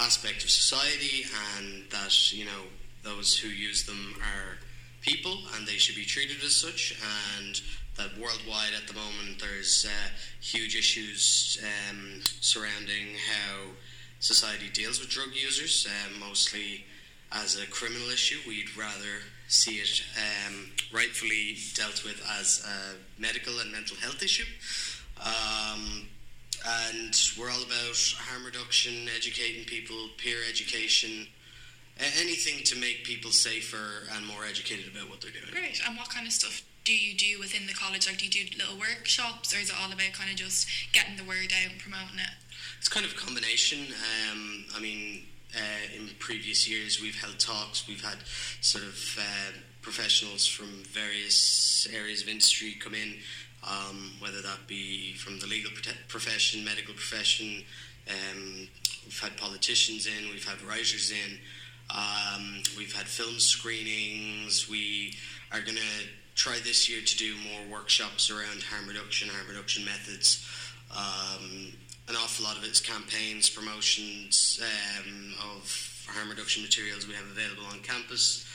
aspect 0.01 0.43
of 0.43 0.51
society 0.51 1.27
and 1.57 1.85
that, 1.91 2.33
you 2.33 2.45
know, 2.45 2.67
those 3.05 3.39
who 3.39 3.49
use 3.49 3.87
them 3.87 4.17
are 4.21 4.59
people 5.01 5.39
and 5.55 5.65
they 5.65 5.79
should 5.79 5.95
be 5.95 6.05
treated 6.05 6.43
as 6.45 6.57
such. 6.57 7.01
And 7.39 7.61
that 7.97 8.19
worldwide 8.19 8.75
at 8.77 8.89
the 8.89 8.95
moment 8.95 9.41
there's 9.41 9.87
uh, 9.89 10.09
huge 10.41 10.75
issues 10.75 11.63
um, 11.63 12.21
surrounding 12.41 13.15
how 13.31 13.59
society 14.19 14.69
deals 14.73 14.99
with 14.99 15.09
drug 15.09 15.31
users, 15.35 15.87
uh, 15.89 16.19
mostly 16.19 16.85
as 17.33 17.59
a 17.61 17.67
criminal 17.67 18.09
issue. 18.11 18.39
We'd 18.47 18.77
rather 18.77 19.23
see 19.49 19.77
it 19.77 20.03
um, 20.47 20.71
rightfully 20.93 21.57
dealt 21.75 22.05
with 22.05 22.23
as 22.39 22.65
a 22.67 23.21
medical 23.21 23.59
and 23.61 23.73
mental 23.73 23.97
health 23.97 24.23
issue. 24.23 24.45
Um, 25.21 26.09
and 26.67 27.15
we're 27.39 27.51
all 27.51 27.63
about 27.63 27.97
harm 28.19 28.45
reduction, 28.45 29.09
educating 29.15 29.65
people, 29.65 30.09
peer 30.17 30.39
education, 30.49 31.27
anything 32.19 32.63
to 32.65 32.77
make 32.79 33.05
people 33.05 33.31
safer 33.31 34.09
and 34.15 34.27
more 34.27 34.45
educated 34.45 34.87
about 34.95 35.09
what 35.11 35.21
they're 35.21 35.31
doing. 35.31 35.53
Great. 35.53 35.81
And 35.87 35.97
what 35.97 36.11
kind 36.11 36.27
of 36.27 36.33
stuff 36.33 36.63
do 36.85 36.93
you 36.97 37.15
do 37.15 37.39
within 37.39 37.67
the 37.67 37.75
college? 37.75 38.07
Like, 38.07 38.19
do 38.19 38.27
you 38.27 38.31
do 38.31 38.59
little 38.59 38.79
workshops, 38.79 39.55
or 39.55 39.59
is 39.59 39.71
it 39.71 39.77
all 39.81 39.93
about 39.93 40.13
kind 40.13 40.31
of 40.31 40.37
just 40.37 40.69
getting 40.93 41.17
the 41.17 41.25
word 41.25 41.53
out 41.53 41.71
and 41.71 41.79
promoting 41.79 42.19
it? 42.19 42.33
It's 42.79 42.89
kind 42.89 43.05
of 43.05 43.13
a 43.13 43.17
combination. 43.17 43.93
Um, 44.31 44.65
I 44.75 44.81
mean, 44.81 45.28
uh, 45.57 45.97
in 45.97 46.11
previous 46.19 46.69
years, 46.69 47.01
we've 47.01 47.21
held 47.21 47.39
talks, 47.39 47.89
we've 47.89 48.05
had 48.05 48.19
sort 48.61 48.85
of 48.85 49.19
uh, 49.19 49.53
professionals 49.83 50.47
from 50.47 50.69
various 50.93 51.89
areas 51.95 52.23
of 52.23 52.29
industry 52.29 52.77
come 52.79 52.95
in, 52.95 53.15
um, 53.67 54.13
whether 54.21 54.43
that 54.43 54.67
be 54.67 55.15
from 55.15 55.39
the 55.39 55.47
legal 55.47 55.71
profession, 56.09 56.65
medical 56.65 56.95
profession. 56.95 57.65
Um, 58.09 58.69
we've 59.05 59.21
had 59.21 59.37
politicians 59.37 60.07
in, 60.07 60.31
we've 60.31 60.47
had 60.47 60.61
writers 60.63 61.11
in, 61.11 61.39
um, 61.91 62.63
we've 62.77 62.95
had 62.95 63.07
film 63.07 63.39
screenings. 63.39 64.69
We 64.69 65.15
are 65.53 65.61
going 65.61 65.77
to 65.77 66.07
try 66.35 66.59
this 66.63 66.89
year 66.89 67.01
to 67.03 67.17
do 67.17 67.35
more 67.51 67.79
workshops 67.79 68.31
around 68.31 68.63
harm 68.63 68.87
reduction, 68.87 69.29
harm 69.29 69.49
reduction 69.49 69.85
methods. 69.85 70.47
Um, 70.95 71.73
an 72.09 72.17
awful 72.17 72.45
lot 72.45 72.57
of 72.57 72.65
it 72.65 72.71
is 72.71 72.81
campaigns, 72.81 73.51
promotions 73.51 74.61
um, 74.63 75.35
of 75.55 76.07
harm 76.09 76.31
reduction 76.31 76.63
materials 76.63 77.07
we 77.07 77.15
have 77.15 77.27
available 77.31 77.65
on 77.71 77.81
campus. 77.81 78.47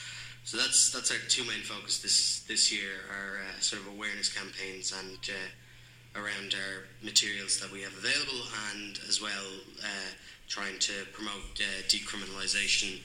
So 0.44 0.58
that's 0.58 0.92
that's 0.92 1.12
our 1.12 1.18
two 1.30 1.44
main 1.46 1.62
focus 1.62 2.00
this 2.00 2.44
this 2.48 2.72
year, 2.74 3.06
our 3.10 3.38
uh, 3.40 3.60
sort 3.62 3.82
of 3.82 3.88
awareness 3.94 4.34
campaigns 4.34 4.92
and 4.92 5.18
uh, 5.30 6.20
around 6.20 6.54
our 6.54 6.86
materials 7.02 7.60
that 7.60 7.72
we 7.72 7.82
have 7.82 7.94
available, 7.94 8.44
and 8.74 9.00
as 9.08 9.22
well 9.22 9.48
uh, 9.82 10.12
trying 10.48 10.80
to 10.80 10.94
promote 11.14 11.62
uh, 11.62 11.82
decriminalisation 11.88 13.00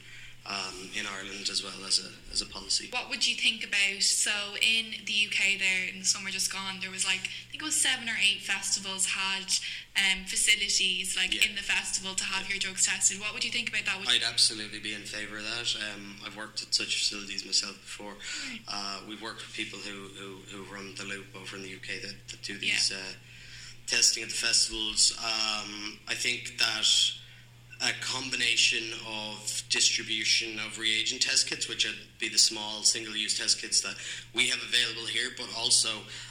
um, 0.47 0.91
in 0.99 1.07
Ireland 1.07 1.49
as 1.51 1.63
well 1.63 1.87
as 1.87 2.01
a 2.01 2.28
as 2.41 2.47
a 2.47 2.51
policy. 2.51 2.89
What 2.91 3.11
would 3.11 3.27
you 3.27 3.35
think 3.35 3.65
about? 3.67 4.03
So 4.03 4.31
in 4.63 4.95
the 5.07 5.27
UK, 5.27 5.59
there 5.59 5.89
in 5.93 5.99
the 6.01 6.05
summer 6.05 6.31
just 6.31 6.53
gone, 6.53 6.79
there 6.81 6.91
was 6.91 7.05
like 7.05 7.27
I 7.27 7.51
think 7.51 7.63
it 7.63 7.67
was 7.67 7.75
seven 7.75 8.09
or 8.09 8.17
eight 8.23 8.43
festivals 8.43 9.07
had 9.07 9.51
um, 9.99 10.25
facilities 10.27 11.17
like 11.17 11.35
Yeah. 11.35 11.49
in 11.51 11.57
the 11.57 11.63
festival 11.63 12.15
to 12.15 12.25
have 12.25 12.49
your 12.49 12.59
drugs 12.59 12.87
tested. 12.87 13.19
What 13.21 13.35
would 13.35 13.45
you 13.45 13.51
think 13.51 13.69
about 13.71 13.85
that? 13.87 13.99
Would 13.99 14.09
I'd 14.09 14.23
absolutely 14.23 14.79
be 14.79 14.95
in 14.95 15.03
favour 15.03 15.39
of 15.39 15.45
that. 15.45 15.75
Um, 15.95 16.17
I've 16.25 16.37
worked 16.37 16.63
at 16.63 16.73
such 16.75 16.99
facilities 16.99 17.45
myself 17.45 17.75
before. 17.83 18.15
Uh, 18.69 19.01
we've 19.09 19.23
worked 19.23 19.41
with 19.43 19.55
people 19.55 19.79
who, 19.81 20.09
who, 20.15 20.37
who 20.55 20.73
run 20.73 20.95
the 20.97 21.05
loop 21.05 21.27
over 21.35 21.57
in 21.57 21.63
the 21.63 21.75
UK 21.75 22.03
that, 22.03 22.15
that 22.29 22.43
do 22.43 22.57
these 22.59 22.93
uh, 22.95 23.13
testing 23.87 24.23
at 24.23 24.29
the 24.29 24.35
festivals. 24.37 25.17
Um, 25.19 25.99
I 26.07 26.15
think 26.15 26.59
that 26.59 26.87
a 27.81 27.93
combination 28.01 28.85
of 29.07 29.63
distribution 29.71 30.59
of 30.67 30.79
reagent 30.79 31.23
test 31.23 31.49
kits, 31.49 31.69
which 31.69 31.87
would 31.87 31.95
be 32.19 32.29
the 32.29 32.39
small 32.39 32.83
single-use 32.83 33.39
test 33.39 33.61
kits 33.61 33.81
that 33.81 33.95
we 34.35 34.49
have 34.49 34.61
available 34.63 35.07
here, 35.07 35.31
but 35.37 35.47
also 35.57 35.91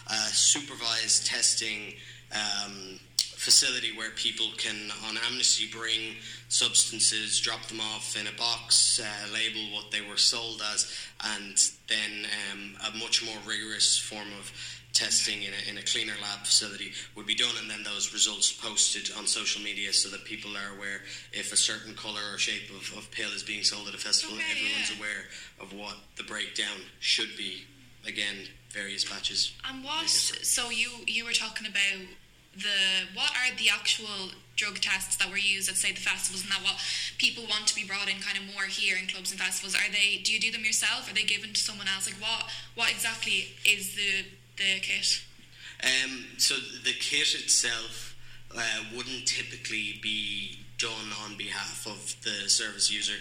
uh, 0.09 0.27
supervised 0.27 1.25
testing 1.25 1.93
um, 2.33 2.99
facility 3.21 3.95
where 3.95 4.09
people 4.11 4.47
can, 4.57 4.91
on 5.07 5.17
amnesty, 5.25 5.69
bring 5.71 6.15
substances, 6.49 7.39
drop 7.39 7.63
them 7.67 7.79
off 7.79 8.19
in 8.19 8.27
a 8.27 8.37
box, 8.37 8.99
uh, 8.99 9.33
label 9.33 9.73
what 9.73 9.89
they 9.91 10.01
were 10.01 10.17
sold 10.17 10.61
as, 10.73 10.93
and 11.35 11.71
then 11.87 12.27
um, 12.51 12.75
a 12.93 12.97
much 12.97 13.25
more 13.25 13.37
rigorous 13.45 13.97
form 13.97 14.27
of 14.37 14.51
testing 14.97 15.43
in 15.43 15.53
a, 15.53 15.69
in 15.69 15.77
a 15.77 15.83
cleaner 15.83 16.13
lab 16.21 16.39
facility 16.39 16.91
would 17.15 17.27
be 17.27 17.35
done, 17.35 17.53
and 17.61 17.69
then 17.69 17.83
those 17.83 18.11
results 18.13 18.51
posted 18.51 19.15
on 19.15 19.27
social 19.27 19.61
media 19.61 19.93
so 19.93 20.09
that 20.09 20.25
people 20.25 20.51
are 20.57 20.75
aware 20.75 21.01
if 21.31 21.53
a 21.53 21.57
certain 21.57 21.93
colour 21.93 22.21
or 22.33 22.37
shape 22.37 22.69
of, 22.71 22.97
of 22.97 23.09
pill 23.11 23.29
is 23.29 23.43
being 23.43 23.63
sold 23.63 23.87
at 23.87 23.93
a 23.93 23.97
festival, 23.97 24.35
everyone's 24.49 24.91
aware 24.97 25.29
of 25.61 25.71
what 25.73 25.97
the 26.17 26.23
breakdown 26.23 26.81
should 26.99 27.29
be. 27.37 27.63
Again, 28.07 28.47
various 28.71 29.03
batches. 29.03 29.53
And 29.69 29.83
what? 29.83 30.07
So 30.07 30.69
you 30.69 30.89
you 31.05 31.25
were 31.25 31.33
talking 31.33 31.67
about 31.67 32.07
the 32.55 33.05
what 33.13 33.29
are 33.31 33.53
the 33.57 33.69
actual 33.69 34.31
drug 34.55 34.81
tests 34.81 35.15
that 35.17 35.29
were 35.29 35.37
used 35.37 35.69
at 35.69 35.75
say 35.75 35.91
the 35.91 36.01
festivals 36.01 36.41
and 36.41 36.49
that 36.49 36.63
what 36.63 36.81
people 37.19 37.43
want 37.45 37.67
to 37.67 37.75
be 37.75 37.85
brought 37.85 38.09
in 38.09 38.17
kind 38.17 38.37
of 38.37 38.43
more 38.55 38.65
here 38.65 38.97
in 38.97 39.05
clubs 39.05 39.29
and 39.29 39.39
festivals 39.39 39.75
are 39.75 39.91
they 39.93 40.17
do 40.23 40.33
you 40.33 40.39
do 40.39 40.49
them 40.49 40.65
yourself 40.65 41.05
are 41.05 41.13
they 41.13 41.21
given 41.21 41.53
to 41.53 41.59
someone 41.59 41.85
else 41.85 42.09
like 42.09 42.17
what 42.17 42.49
what 42.73 42.89
exactly 42.89 43.53
is 43.61 43.93
the 43.93 44.25
the 44.57 44.79
kit 44.81 45.21
Um, 45.83 46.25
so 46.37 46.55
the 46.83 46.93
kit 46.93 47.35
itself 47.35 48.15
uh, 48.55 48.83
wouldn't 48.95 49.27
typically 49.27 49.99
be 50.01 50.59
done 50.77 51.11
on 51.23 51.37
behalf 51.37 51.85
of 51.87 52.15
the 52.23 52.49
service 52.49 52.91
user. 52.91 53.17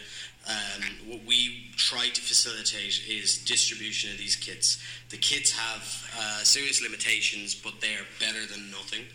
Um, 0.49 0.83
what 1.09 1.25
we 1.27 1.71
try 1.77 2.09
to 2.09 2.21
facilitate 2.21 3.03
is 3.09 3.43
distribution 3.45 4.13
of 4.13 4.19
these 4.19 4.37
kits. 4.37 4.81
The 5.09 5.17
kits 5.17 5.51
have 5.53 6.11
uh, 6.19 6.45
serious 6.45 6.81
limitations, 6.83 7.55
but 7.55 7.81
they 7.81 7.95
are 7.95 8.07
better 8.21 8.47
than 8.47 8.71
nothing. 8.71 9.07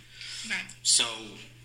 right 0.49 0.65
So 0.83 1.05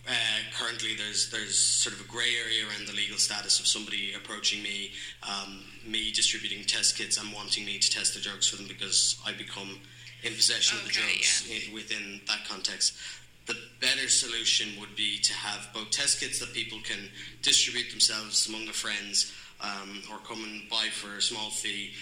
uh, 0.09 0.13
currently, 0.57 0.95
there's 0.95 1.31
there's 1.31 1.59
sort 1.59 1.95
of 1.97 2.01
a 2.01 2.09
grey 2.09 2.37
area 2.45 2.65
around 2.69 2.87
the 2.87 2.95
legal 2.95 3.19
status 3.19 3.59
of 3.59 3.67
somebody 3.67 4.13
approaching 4.15 4.63
me, 4.63 4.93
um, 5.25 5.65
me 5.85 6.13
distributing 6.13 6.65
test 6.65 6.97
kits 6.97 7.19
and 7.19 7.33
wanting 7.33 7.65
me 7.65 7.79
to 7.79 7.91
test 7.91 8.15
the 8.15 8.21
drugs 8.21 8.47
for 8.47 8.55
them 8.55 8.69
because 8.69 9.21
I 9.27 9.33
become 9.33 9.81
in 10.27 10.35
possession 10.35 10.79
of 10.79 10.85
the 10.87 10.93
drugs 10.93 11.49
i- 11.51 11.73
within 11.73 12.21
that 12.27 12.47
context. 12.49 12.95
The 13.47 13.57
better 13.81 14.09
solution 14.09 14.79
would 14.81 14.97
be 14.97 15.19
to 15.21 15.33
have 15.35 15.69
both 15.73 15.91
test 15.91 16.19
kits 16.21 16.41
that 16.41 16.53
people 16.53 16.79
can 16.83 17.09
distribute 17.43 17.91
themselves 17.91 18.49
among 18.49 18.65
their 18.65 18.75
friends 18.75 19.33
um, 19.61 20.03
or 20.11 20.19
come 20.19 20.43
and 20.45 20.69
buy 20.69 20.89
for 20.91 21.17
a 21.17 21.23
small 21.23 21.51
fee 21.51 21.95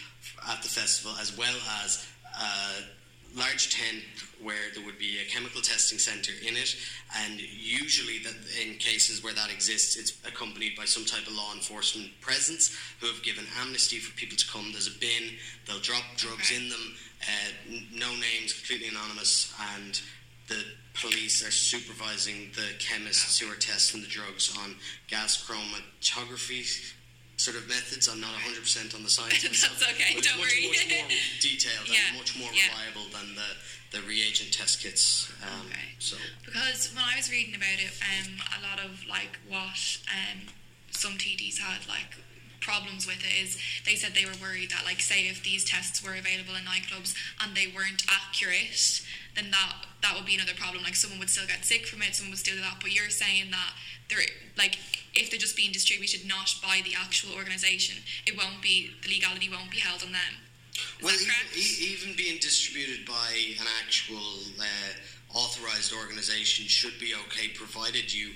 at 0.49 0.63
the 0.63 0.69
festival, 0.69 1.13
as 1.21 1.37
well 1.37 1.55
as 1.85 2.07
a 2.41 3.39
large 3.39 3.69
tent 3.75 4.03
where 4.43 4.71
there 4.75 4.85
would 4.85 4.99
be 4.99 5.19
a 5.21 5.25
chemical 5.31 5.61
testing 5.61 5.99
centre 5.99 6.33
in 6.47 6.57
it, 6.57 6.77
and 7.17 7.41
usually 7.41 8.19
that 8.21 8.35
in 8.63 8.75
cases 8.79 9.23
where 9.23 9.35
that 9.35 9.51
exists, 9.53 9.97
it's 9.97 10.13
accompanied 10.27 10.75
by 10.77 10.85
some 10.85 11.05
type 11.05 11.27
of 11.27 11.35
law 11.35 11.53
enforcement 11.55 12.09
presence 12.21 12.77
who 13.01 13.07
have 13.07 13.23
given 13.23 13.45
amnesty 13.61 13.99
for 13.99 14.15
people 14.17 14.37
to 14.37 14.47
come. 14.49 14.71
There's 14.73 14.89
a 14.89 14.99
bin, 14.99 15.37
they'll 15.67 15.81
drop 15.81 16.03
drugs 16.17 16.51
in 16.51 16.69
them, 16.69 16.95
uh, 17.29 17.79
no 17.95 18.11
names, 18.15 18.53
completely 18.53 18.89
anonymous, 18.89 19.53
and 19.77 20.01
the 20.49 20.63
police 20.95 21.47
are 21.47 21.51
supervising 21.51 22.51
the 22.55 22.69
chemists 22.79 23.39
who 23.39 23.51
are 23.51 23.57
testing 23.57 24.01
the 24.03 24.07
drugs 24.07 24.55
on 24.63 24.77
gas 25.09 25.43
chromatography 25.43 26.93
sort 27.37 27.57
of 27.57 27.67
methods. 27.69 28.09
I'm 28.09 28.21
not 28.21 28.31
100% 28.47 28.95
on 28.95 29.03
the 29.03 29.11
science 29.11 29.43
myself. 29.45 29.79
That's 29.81 29.93
okay, 29.93 30.15
don't 30.21 30.39
much, 30.39 30.53
worry. 30.55 30.69
much 30.69 30.87
more 30.89 31.09
detailed 31.41 31.89
Yeah, 31.89 31.99
and 32.11 32.19
much 32.19 32.39
more 32.39 32.49
yeah. 32.53 32.69
reliable 32.71 33.11
than 33.11 33.35
the, 33.35 33.99
the 33.99 34.07
reagent 34.07 34.53
test 34.53 34.81
kits. 34.83 35.33
Um, 35.43 35.67
So 35.99 36.17
because 36.45 36.93
when 36.95 37.05
I 37.05 37.17
was 37.17 37.31
reading 37.31 37.55
about 37.57 37.81
it, 37.81 37.91
um, 38.05 38.39
a 38.59 38.63
lot 38.63 38.79
of 38.85 39.03
like 39.09 39.39
what 39.49 39.99
um, 40.13 40.47
some 40.91 41.13
TDs 41.15 41.59
had 41.59 41.89
like 41.89 42.15
problems 42.65 43.07
with 43.07 43.21
it 43.21 43.37
is 43.37 43.61
they 43.85 43.95
said 43.95 44.15
they 44.15 44.25
were 44.25 44.41
worried 44.41 44.71
that 44.71 44.85
like 44.85 45.01
say 45.01 45.29
if 45.29 45.45
these 45.45 45.65
tests 45.65 46.03
were 46.03 46.17
available 46.17 46.57
in 46.57 46.65
nightclubs 46.65 47.15
and 47.41 47.55
they 47.55 47.69
weren't 47.69 48.03
accurate, 48.09 49.05
then 49.37 49.53
that 49.53 49.85
that 50.01 50.17
would 50.17 50.25
be 50.25 50.35
another 50.35 50.57
problem. 50.57 50.83
Like 50.83 50.97
someone 50.97 51.21
would 51.21 51.31
still 51.31 51.47
get 51.47 51.65
sick 51.65 51.87
from 51.87 52.03
it, 52.03 52.17
someone 52.17 52.33
would 52.33 52.41
still 52.41 52.57
do 52.57 52.63
that. 52.63 52.81
But 52.81 52.95
you're 52.95 53.13
saying 53.13 53.53
that 53.53 53.73
they're 54.09 54.25
like 54.57 54.79
if 55.15 55.31
they're 55.31 55.39
just 55.39 55.57
being 55.57 55.73
distributed 55.73 56.27
not 56.27 56.57
by 56.63 56.81
the 56.85 56.97
actual 56.97 57.37
organisation, 57.37 58.03
it 58.27 58.37
won't 58.37 58.63
be 58.63 58.91
the 59.03 59.09
legality 59.13 59.49
won't 59.49 59.71
be 59.71 59.79
held 59.79 60.03
on 60.03 60.13
them. 60.13 60.41
Well, 61.03 61.15
even, 61.15 61.37
even 61.55 62.17
being 62.17 62.41
distributed 62.41 63.07
by 63.07 63.31
an 63.61 63.67
actual 63.85 64.43
uh, 64.59 65.39
authorized 65.39 65.93
organisation 65.93 66.67
should 66.67 66.99
be 66.99 67.15
okay, 67.27 67.49
provided 67.55 68.13
you 68.13 68.31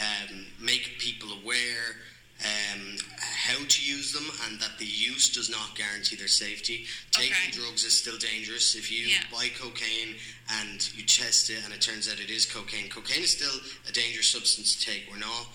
um, 0.00 0.46
make 0.58 0.98
people 0.98 1.28
aware 1.40 2.02
um, 2.44 2.96
how 3.20 3.56
to 3.66 3.82
use 3.82 4.12
them 4.12 4.24
and 4.46 4.60
that 4.60 4.78
the 4.78 4.84
use 4.84 5.28
does 5.32 5.48
not 5.50 5.74
guarantee 5.76 6.16
their 6.16 6.28
safety. 6.28 6.84
Taking 7.10 7.50
drugs 7.52 7.84
is 7.84 7.96
still 7.96 8.18
dangerous. 8.18 8.74
If 8.74 8.90
you 8.92 9.06
Yeah. 9.06 9.22
buy 9.32 9.48
cocaine 9.48 10.16
and 10.60 10.80
you 10.94 11.04
test 11.04 11.48
it 11.50 11.58
and 11.64 11.72
it 11.72 11.80
turns 11.80 12.08
out 12.08 12.20
it 12.20 12.30
is 12.30 12.44
cocaine, 12.44 12.88
cocaine 12.90 13.22
is 13.22 13.30
still 13.32 13.54
a 13.88 13.92
dangerous 13.92 14.28
substance 14.28 14.76
to 14.76 14.84
take. 14.90 15.10
We're 15.10 15.16
not 15.18 15.46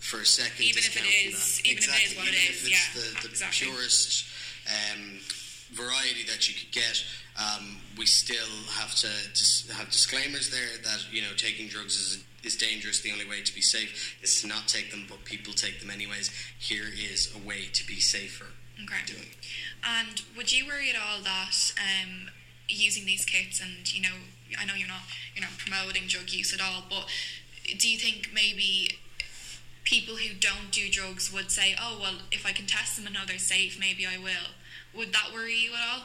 for 0.00 0.20
a 0.20 0.26
second 0.26 0.64
Even 0.64 0.82
if 0.82 0.96
it 0.96 1.04
is- 1.06 1.58
that. 1.58 1.66
even 1.66 1.82
if 1.84 1.88
it 1.88 2.02
is 2.04 2.12
exactly. 2.12 2.16
what 2.18 2.26
it 2.28 2.34
even 2.34 2.44
if 2.54 2.66
it's 2.66 2.70
yeah, 2.70 2.92
the, 2.94 3.22
the 3.22 3.28
exactly. 3.28 3.66
purest 3.68 4.24
um, 4.66 5.20
variety 5.72 6.24
that 6.24 6.48
you 6.48 6.54
could 6.54 6.72
get. 6.72 7.04
Um, 7.38 7.80
we 7.96 8.04
still 8.06 8.50
have 8.72 8.94
to 8.96 9.08
dis- 9.32 9.70
have 9.70 9.90
disclaimers 9.90 10.50
there 10.50 10.68
that 10.84 11.00
you 11.12 11.22
know 11.22 11.32
taking 11.36 11.68
drugs 11.68 11.96
is 11.96 12.18
is 12.42 12.56
dangerous. 12.56 13.00
The 13.00 13.12
only 13.12 13.28
way 13.28 13.42
to 13.42 13.54
be 13.54 13.60
safe 13.60 14.16
is 14.22 14.40
to 14.42 14.46
not 14.46 14.68
take 14.68 14.90
them, 14.90 15.06
but 15.08 15.24
people 15.24 15.52
take 15.52 15.80
them 15.80 15.90
anyways. 15.90 16.30
Here 16.58 16.86
is 16.92 17.32
a 17.34 17.46
way 17.46 17.66
to 17.72 17.86
be 17.86 18.00
safer. 18.00 18.46
Okay. 18.82 19.14
And 19.84 20.22
would 20.36 20.52
you 20.52 20.66
worry 20.66 20.90
at 20.90 20.96
all 20.96 21.22
that 21.22 21.72
um, 21.78 22.30
using 22.68 23.04
these 23.04 23.24
kits 23.24 23.60
and 23.60 23.92
you 23.92 24.02
know 24.02 24.14
I 24.58 24.64
know 24.64 24.74
you're 24.74 24.88
not 24.88 25.02
you're 25.34 25.44
not 25.44 25.56
promoting 25.58 26.06
drug 26.08 26.30
use 26.30 26.52
at 26.52 26.60
all, 26.60 26.84
but 26.88 27.06
do 27.78 27.88
you 27.88 27.98
think 27.98 28.30
maybe 28.34 28.88
people 29.84 30.16
who 30.16 30.34
don't 30.34 30.70
do 30.70 30.88
drugs 30.88 31.32
would 31.32 31.50
say, 31.50 31.74
oh 31.80 31.98
well, 32.00 32.14
if 32.30 32.46
I 32.46 32.52
can 32.52 32.66
test 32.66 32.96
them 32.96 33.06
and 33.06 33.14
know 33.14 33.22
they're 33.26 33.38
safe, 33.38 33.78
maybe 33.78 34.06
I 34.06 34.18
will. 34.18 34.54
Would 34.94 35.12
that 35.12 35.30
worry 35.32 35.56
you 35.56 35.70
at 35.72 35.80
all? 35.92 36.02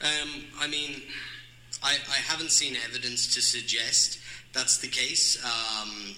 Um, 0.00 0.44
I 0.58 0.68
mean, 0.68 1.02
I, 1.82 1.96
I 2.10 2.16
haven't 2.16 2.50
seen 2.50 2.76
evidence 2.88 3.34
to 3.34 3.42
suggest 3.42 4.18
that's 4.54 4.78
the 4.78 4.88
case. 4.88 5.42
Um, 5.44 6.14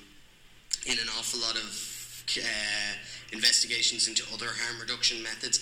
in 0.86 0.98
an 0.98 1.08
awful 1.18 1.40
lot 1.40 1.56
of 1.56 2.24
uh, 2.38 2.94
investigations 3.32 4.08
into 4.08 4.22
other 4.32 4.46
harm 4.46 4.80
reduction 4.80 5.22
methods, 5.22 5.60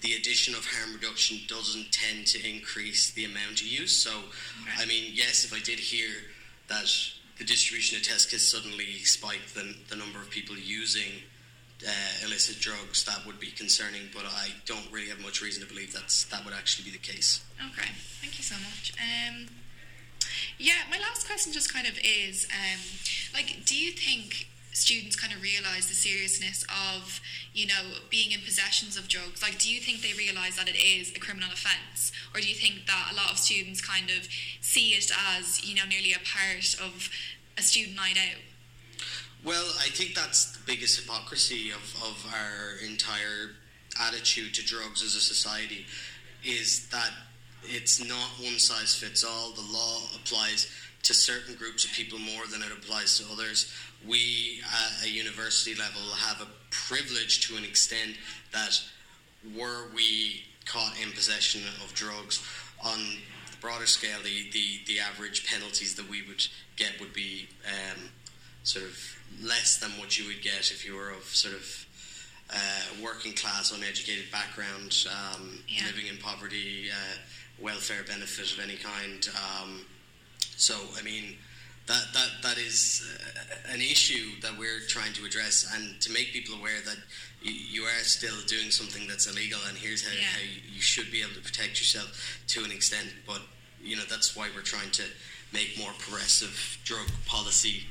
the 0.00 0.14
addition 0.14 0.54
of 0.54 0.64
harm 0.64 0.94
reduction 0.94 1.38
doesn't 1.48 1.90
tend 1.90 2.26
to 2.26 2.48
increase 2.48 3.12
the 3.12 3.24
amount 3.24 3.60
of 3.60 3.66
use. 3.66 3.96
So, 3.96 4.10
I 4.78 4.84
mean, 4.86 5.10
yes, 5.12 5.44
if 5.44 5.52
I 5.52 5.60
did 5.60 5.78
hear 5.78 6.10
that 6.68 6.86
the 7.38 7.44
distribution 7.44 7.96
of 7.96 8.04
test 8.04 8.30
kits 8.30 8.46
suddenly 8.46 8.98
spiked 9.04 9.54
the, 9.54 9.74
the 9.88 9.96
number 9.96 10.20
of 10.20 10.30
people 10.30 10.56
using 10.56 11.22
uh, 11.86 12.26
illicit 12.26 12.60
drugs, 12.60 13.04
that 13.04 13.24
would 13.26 13.40
be 13.40 13.50
concerning. 13.50 14.02
But 14.14 14.24
I 14.26 14.48
don't 14.66 14.90
really 14.92 15.08
have 15.08 15.20
much 15.20 15.40
reason 15.40 15.62
to 15.66 15.68
believe 15.68 15.92
that's 15.92 16.24
that 16.24 16.44
would 16.44 16.54
actually 16.54 16.90
be 16.90 16.96
the 16.96 17.02
case. 17.02 17.44
Okay, 17.58 17.88
thank 18.20 18.38
you 18.38 18.44
so 18.44 18.56
much. 18.56 18.92
Um, 18.98 19.46
Yeah, 20.58 20.84
my 20.90 20.98
last 20.98 21.26
question 21.26 21.52
just 21.52 21.72
kind 21.72 21.86
of 21.86 21.98
is, 21.98 22.46
um, 22.52 22.80
like, 23.34 23.64
do 23.64 23.76
you 23.76 23.92
think 23.92 24.48
students 24.72 25.16
kind 25.16 25.32
of 25.32 25.42
realize 25.42 25.88
the 25.88 25.94
seriousness 25.94 26.64
of, 26.94 27.20
you 27.52 27.66
know, 27.66 27.98
being 28.10 28.32
in 28.32 28.40
possessions 28.40 28.96
of 28.96 29.08
drugs? 29.08 29.42
Like, 29.42 29.58
do 29.58 29.70
you 29.70 29.80
think 29.80 30.02
they 30.02 30.12
realize 30.12 30.56
that 30.56 30.68
it 30.68 30.76
is 30.76 31.10
a 31.16 31.18
criminal 31.18 31.50
offence, 31.52 32.12
or 32.34 32.40
do 32.40 32.48
you 32.48 32.54
think 32.54 32.86
that 32.86 33.10
a 33.12 33.14
lot 33.16 33.30
of 33.30 33.38
students 33.38 33.80
kind 33.80 34.10
of 34.10 34.28
see 34.60 34.90
it 34.90 35.10
as, 35.36 35.64
you 35.64 35.74
know, 35.74 35.84
nearly 35.88 36.12
a 36.12 36.18
part 36.18 36.76
of 36.80 37.10
a 37.56 37.62
student 37.62 37.96
night 37.96 38.16
out? 38.16 38.40
Well, 39.44 39.66
I 39.78 39.88
think 39.90 40.14
that's 40.14 40.56
the 40.56 40.60
biggest 40.66 41.00
hypocrisy 41.00 41.70
of, 41.70 41.94
of 42.02 42.26
our 42.32 42.84
entire 42.84 43.54
attitude 44.00 44.54
to 44.54 44.64
drugs 44.64 45.02
as 45.02 45.14
a 45.14 45.20
society 45.20 45.86
is 46.44 46.88
that 46.88 47.10
it's 47.64 48.04
not 48.06 48.28
one 48.42 48.58
size 48.58 48.94
fits 48.94 49.24
all. 49.24 49.52
The 49.52 49.72
law 49.72 50.00
applies 50.16 50.70
to 51.02 51.14
certain 51.14 51.54
groups 51.54 51.84
of 51.84 51.92
people 51.92 52.18
more 52.18 52.46
than 52.50 52.62
it 52.62 52.72
applies 52.72 53.18
to 53.18 53.24
others. 53.32 53.72
We 54.06 54.60
at 54.64 55.06
a 55.06 55.10
university 55.10 55.74
level 55.74 56.02
have 56.16 56.40
a 56.40 56.48
privilege 56.70 57.46
to 57.48 57.56
an 57.56 57.64
extent 57.64 58.16
that 58.52 58.80
were 59.56 59.86
we 59.94 60.42
caught 60.66 60.92
in 61.02 61.10
possession 61.12 61.62
of 61.84 61.94
drugs 61.94 62.42
on 62.84 62.98
the 63.50 63.56
broader 63.60 63.86
scale, 63.86 64.18
the, 64.22 64.50
the, 64.52 64.80
the 64.86 65.00
average 65.00 65.46
penalties 65.46 65.94
that 65.94 66.08
we 66.08 66.22
would 66.22 66.44
get 66.76 66.92
would 67.00 67.12
be 67.12 67.48
um, 67.66 68.02
sort 68.62 68.84
of 68.84 69.18
less 69.42 69.78
than 69.78 69.90
what 69.92 70.18
you 70.18 70.26
would 70.26 70.42
get 70.42 70.70
if 70.70 70.84
you 70.86 70.94
were 70.94 71.10
of 71.10 71.24
sort 71.24 71.54
of 71.54 71.86
uh, 72.50 73.02
working 73.02 73.32
class, 73.32 73.72
uneducated 73.76 74.30
background, 74.30 74.94
um, 75.10 75.58
Yeah. 75.68 75.84
living 75.86 76.06
in 76.06 76.16
poverty, 76.18 76.88
uh, 76.90 77.16
welfare 77.60 78.02
benefit 78.06 78.52
of 78.52 78.60
any 78.62 78.76
kind. 78.76 79.28
Um, 79.36 79.80
so, 80.56 80.74
I 80.98 81.02
mean, 81.02 81.36
that 81.86 82.04
that 82.14 82.28
that 82.42 82.58
is 82.58 83.02
uh, 83.18 83.72
an 83.72 83.80
issue 83.80 84.40
that 84.42 84.58
we're 84.58 84.80
trying 84.88 85.12
to 85.14 85.24
address, 85.24 85.70
and 85.74 86.00
to 86.00 86.12
make 86.12 86.32
people 86.32 86.54
aware 86.56 86.80
that 86.84 86.96
you, 87.42 87.52
you 87.52 87.82
are 87.84 88.02
still 88.02 88.36
doing 88.46 88.70
something 88.70 89.06
that's 89.08 89.26
illegal, 89.26 89.58
and 89.68 89.76
here's 89.78 90.04
how, 90.06 90.14
Yeah. 90.14 90.24
how 90.26 90.40
you 90.74 90.80
should 90.80 91.10
be 91.10 91.22
able 91.22 91.34
to 91.34 91.40
protect 91.40 91.78
yourself 91.80 92.40
to 92.48 92.64
an 92.64 92.70
extent. 92.70 93.08
But 93.26 93.40
you 93.82 93.96
know, 93.96 94.04
that's 94.08 94.36
why 94.36 94.48
we're 94.54 94.62
trying 94.62 94.90
to 94.92 95.04
make 95.52 95.78
more 95.78 95.92
progressive 95.98 96.78
drug 96.84 97.06
policy. 97.26 97.84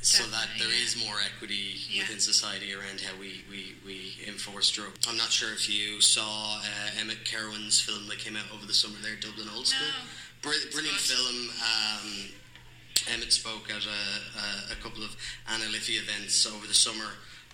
So 0.00 0.24
that 0.30 0.48
there 0.58 0.68
is 0.70 0.96
more 1.04 1.16
equity 1.24 1.74
Yeah. 1.90 2.02
within 2.02 2.20
society 2.20 2.72
around 2.72 3.00
how 3.00 3.18
we, 3.18 3.42
we, 3.50 3.74
we 3.84 4.14
enforce 4.28 4.70
drug. 4.70 4.90
I'm 5.08 5.16
not 5.16 5.30
sure 5.30 5.52
if 5.52 5.68
you 5.68 6.00
saw 6.00 6.58
uh, 6.62 7.00
Emmet 7.00 7.24
Kirwan's 7.24 7.80
film 7.80 8.06
that 8.08 8.18
came 8.18 8.36
out 8.36 8.44
over 8.54 8.64
the 8.64 8.72
summer 8.74 8.94
there, 9.02 9.16
Dublin 9.20 9.48
Old 9.54 9.66
School. 9.66 9.88
Br- 10.40 10.70
brilliant 10.72 10.96
film. 10.98 11.50
Um, 11.60 12.30
Emmet 13.12 13.32
spoke 13.32 13.70
at 13.70 13.84
a, 13.84 14.70
a, 14.70 14.72
a 14.72 14.76
couple 14.82 15.02
of 15.02 15.16
Anna 15.52 15.64
Liffey 15.70 15.94
events 15.94 16.46
over 16.46 16.66
the 16.66 16.74
summer, 16.74 17.10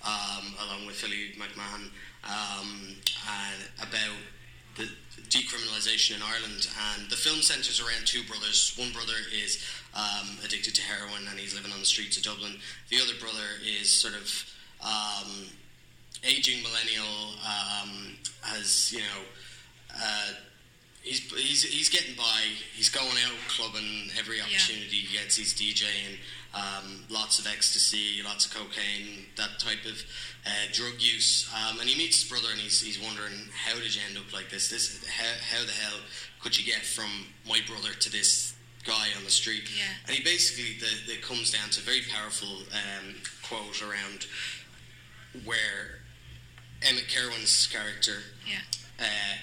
um, 0.07 0.55
along 0.69 0.87
with 0.87 0.97
Philly 0.97 1.33
McMahon, 1.39 1.89
um, 2.29 2.95
and 3.25 3.89
about 3.89 4.17
the 4.77 4.89
decriminalisation 5.29 6.17
in 6.17 6.23
Ireland. 6.23 6.69
And 6.97 7.11
the 7.11 7.17
film 7.17 7.41
centres 7.41 7.81
around 7.81 8.07
two 8.07 8.23
brothers. 8.25 8.75
One 8.77 8.93
brother 8.93 9.17
is 9.33 9.65
um, 9.95 10.39
addicted 10.45 10.75
to 10.75 10.83
heroin 10.83 11.27
and 11.31 11.39
he's 11.39 11.55
living 11.55 11.73
on 11.73 11.81
the 11.81 11.87
streets 11.87 12.17
of 12.17 12.23
Dublin. 12.23 12.53
The 12.91 12.99
other 13.01 13.15
brother 13.21 13.61
is 13.65 13.93
sort 13.93 14.15
of 14.15 14.53
um, 14.83 15.47
aging 16.23 16.63
millennial, 16.63 17.35
um, 17.45 18.17
has 18.43 18.93
you 18.93 19.01
know. 19.01 19.23
Uh, 19.95 20.33
He's, 21.05 21.21
he's, 21.35 21.63
he's 21.65 21.89
getting 21.91 22.17
by. 22.17 22.41
He's 22.75 22.89
going 22.89 23.07
out 23.07 23.37
clubbing 23.49 24.09
every 24.19 24.41
opportunity 24.41 25.05
he 25.05 25.15
gets. 25.15 25.37
He's 25.37 25.53
DJing, 25.53 26.17
um, 26.55 27.05
lots 27.11 27.39
of 27.39 27.47
ecstasy, 27.47 28.23
lots 28.25 28.47
of 28.47 28.55
cocaine, 28.55 29.27
that 29.37 29.59
type 29.59 29.85
of 29.85 30.03
uh, 30.47 30.73
drug 30.73 30.95
use. 30.99 31.47
Um, 31.53 31.79
and 31.79 31.91
he 31.91 31.99
meets 31.99 32.23
his 32.23 32.31
brother, 32.31 32.49
and 32.51 32.59
he's, 32.59 32.81
he's 32.81 32.99
wondering 32.99 33.35
how 33.53 33.75
did 33.75 33.95
you 33.95 34.01
end 34.09 34.17
up 34.17 34.33
like 34.33 34.49
this? 34.49 34.71
This 34.71 35.05
how, 35.07 35.59
how 35.59 35.67
the 35.67 35.73
hell 35.73 36.01
could 36.41 36.59
you 36.59 36.65
get 36.65 36.87
from 36.87 37.11
my 37.47 37.61
brother 37.69 37.93
to 38.01 38.11
this 38.11 38.54
guy 38.85 39.09
on 39.17 39.25
the 39.25 39.31
street? 39.31 39.65
Yeah. 39.77 39.85
And 40.07 40.17
he 40.17 40.23
basically 40.23 40.79
the, 40.79 41.13
it 41.13 41.23
comes 41.23 41.51
down 41.53 41.71
to 41.71 41.81
a 41.81 41.83
very 41.85 42.03
powerful 42.13 42.49
um, 42.73 43.15
quote 43.43 43.83
around 43.83 44.27
where 45.45 46.01
Emmet 46.83 47.07
Kirwan's 47.09 47.67
character 47.67 48.19
Yeah. 48.49 48.61
uh, 49.01 49.37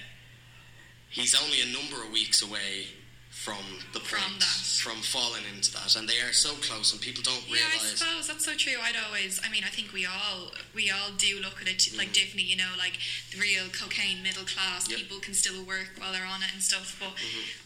he's 1.10 1.34
only 1.34 1.60
a 1.60 1.66
number 1.66 2.02
of 2.04 2.10
weeks 2.12 2.42
away 2.42 2.86
from 3.30 3.56
the 3.92 3.98
From 3.98 4.20
point, 4.20 4.40
that. 4.40 4.46
from 4.84 4.96
falling 5.02 5.42
into 5.52 5.72
that, 5.72 5.96
and 5.96 6.06
they 6.08 6.20
are 6.20 6.32
so 6.32 6.50
close, 6.62 6.92
and 6.92 7.00
people 7.00 7.22
don't 7.24 7.42
Yeah, 7.48 7.64
I 7.66 7.70
realize. 7.80 7.98
suppose 7.98 8.26
that's 8.28 8.44
so 8.44 8.54
true. 8.54 8.74
I'd 8.80 8.94
always, 9.06 9.40
I 9.44 9.48
mean, 9.50 9.64
I 9.64 9.68
think 9.68 9.92
we 9.92 10.06
all, 10.06 10.52
we 10.74 10.90
all 10.90 11.10
do 11.16 11.40
look 11.40 11.60
at 11.60 11.66
it 11.66 11.82
like 11.96 12.12
differently. 12.12 12.44
You 12.44 12.56
know, 12.56 12.70
like 12.78 12.98
the 13.32 13.40
real 13.40 13.64
cocaine 13.72 14.22
middle 14.22 14.44
class 14.44 14.88
Yep. 14.88 14.98
people 14.98 15.18
can 15.18 15.34
still 15.34 15.64
work 15.64 15.90
while 15.98 16.12
they're 16.12 16.26
on 16.26 16.42
it 16.42 16.50
and 16.52 16.62
stuff. 16.62 16.94
But 17.00 17.14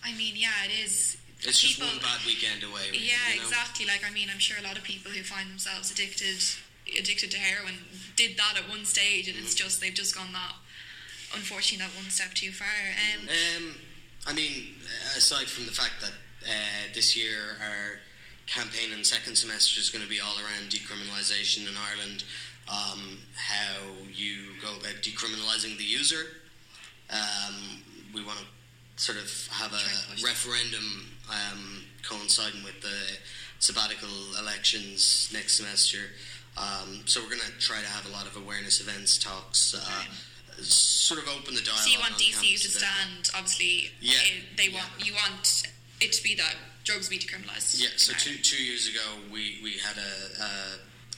I 0.03 0.17
mean, 0.17 0.35
yeah, 0.37 0.65
it 0.65 0.71
is. 0.85 1.19
It's 1.49 1.61
just 1.61 1.79
people, 1.79 1.89
one 1.93 2.03
bad 2.03 2.21
weekend 2.27 2.63
away. 2.63 2.91
Yeah, 2.93 3.15
you 3.33 3.41
know? 3.41 3.47
exactly. 3.47 3.87
Like 3.87 4.03
I 4.07 4.11
mean, 4.13 4.29
I'm 4.33 4.39
sure 4.39 4.57
a 4.59 4.63
lot 4.67 4.77
of 4.77 4.85
people 4.85 5.11
who 5.13 5.23
find 5.23 5.49
themselves 5.51 5.91
addicted, 5.91 6.43
addicted 6.99 7.31
to 7.33 7.39
heroin, 7.39 7.75
did 8.17 8.37
that 8.37 8.55
at 8.57 8.69
one 8.69 8.85
stage, 8.85 9.29
and 9.29 9.37
it's 9.39 9.55
Mm-hmm. 9.55 9.65
just 9.65 9.81
they've 9.81 9.95
just 9.95 10.15
gone 10.15 10.33
that, 10.33 10.55
unfortunately, 11.35 11.85
that 11.87 11.95
one 11.97 12.11
step 12.11 12.35
too 12.35 12.51
far. 12.53 12.67
Um, 12.69 13.29
Um, 13.29 13.75
I 14.27 14.33
mean, 14.33 14.75
aside 15.17 15.47
from 15.47 15.67
the 15.67 15.73
fact 15.73 16.01
that 16.01 16.13
uh, 16.47 16.93
this 16.95 17.17
year 17.17 17.57
our 17.63 18.01
campaign 18.47 18.93
in 18.93 19.03
second 19.05 19.37
semester 19.37 19.81
is 19.81 19.91
going 19.91 20.03
to 20.05 20.09
be 20.11 20.21
all 20.21 20.37
around 20.39 20.71
decriminalisation 20.71 21.69
in 21.69 21.75
Ireland, 21.77 22.25
um, 22.69 23.19
how 23.35 23.83
you 24.13 24.55
go 24.63 24.69
about 24.79 25.03
decriminalising 25.03 25.77
the 25.79 25.85
user. 25.85 26.27
Um, 27.11 27.83
we 28.15 28.25
want 28.25 28.39
to 28.39 28.45
sort 28.97 29.19
of 29.19 29.49
have 29.53 29.73
a 29.73 30.25
referendum 30.25 31.07
um, 31.29 31.83
coinciding 32.03 32.65
with 32.65 32.81
the 32.81 33.19
sabbatical 33.59 34.09
elections 34.41 35.31
next 35.33 35.57
semester. 35.59 35.99
Um, 36.57 37.01
so 37.05 37.21
we're 37.21 37.29
going 37.29 37.41
to 37.43 37.53
try 37.59 37.81
to 37.81 37.87
have 37.89 38.07
a 38.07 38.13
lot 38.13 38.27
of 38.27 38.37
awareness 38.37 38.81
events, 38.81 39.19
talks, 39.19 39.75
uh, 39.75 40.63
sort 40.63 41.21
of 41.21 41.29
open 41.29 41.55
the 41.55 41.61
dialogue. 41.61 41.83
so 41.85 41.91
you 41.91 41.99
want 41.99 42.15
DCU 42.15 42.55
to 42.63 42.71
stand? 42.71 43.31
Obviously, 43.35 43.93
Yeah. 44.01 44.19
it- 44.23 44.57
they 44.57 44.71
want 44.71 44.89
you 44.99 45.13
want 45.15 45.65
it 46.01 46.13
to 46.13 46.23
be 46.23 46.35
that 46.37 46.57
drugs 46.85 47.09
be 47.11 47.19
decriminalised. 47.19 47.79
Yeah, 47.79 47.89
so 47.97 48.15
two, 48.15 48.37
two 48.39 48.63
years 48.63 48.87
ago, 48.89 49.01
we, 49.31 49.59
we 49.63 49.73
had 49.73 49.97
a, 49.99 50.43
a, 50.43 50.51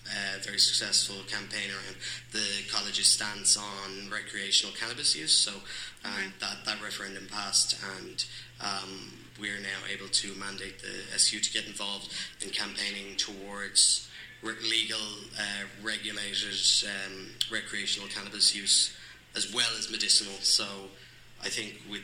a 0.08 0.42
very 0.42 0.58
successful 0.58 1.16
campaign 1.28 1.70
around 1.70 1.96
the 2.32 2.46
college's 2.70 3.08
stance 3.08 3.56
on 3.56 4.10
recreational 4.10 4.74
cannabis 4.74 5.14
use. 5.16 5.36
So 5.36 5.52
um, 6.04 6.12
Okay. 6.12 6.26
that, 6.40 6.64
that 6.64 6.82
referendum 6.82 7.26
passed, 7.30 7.76
and 7.98 8.24
um, 8.60 9.12
we 9.40 9.50
are 9.50 9.60
now 9.60 9.80
able 9.92 10.08
to 10.08 10.34
mandate 10.34 10.80
the 10.80 11.14
SU 11.14 11.40
to 11.40 11.52
get 11.52 11.66
involved 11.66 12.12
in 12.40 12.50
campaigning 12.50 13.16
towards 13.16 14.08
re- 14.42 14.54
legal, 14.62 14.98
uh, 15.38 15.64
regulated 15.82 16.58
um, 16.86 17.28
recreational 17.50 18.08
cannabis 18.08 18.54
use 18.54 18.94
as 19.36 19.52
well 19.54 19.68
as 19.78 19.90
medicinal. 19.90 20.34
So 20.40 20.64
I 21.42 21.48
think 21.48 21.80
with 21.90 22.02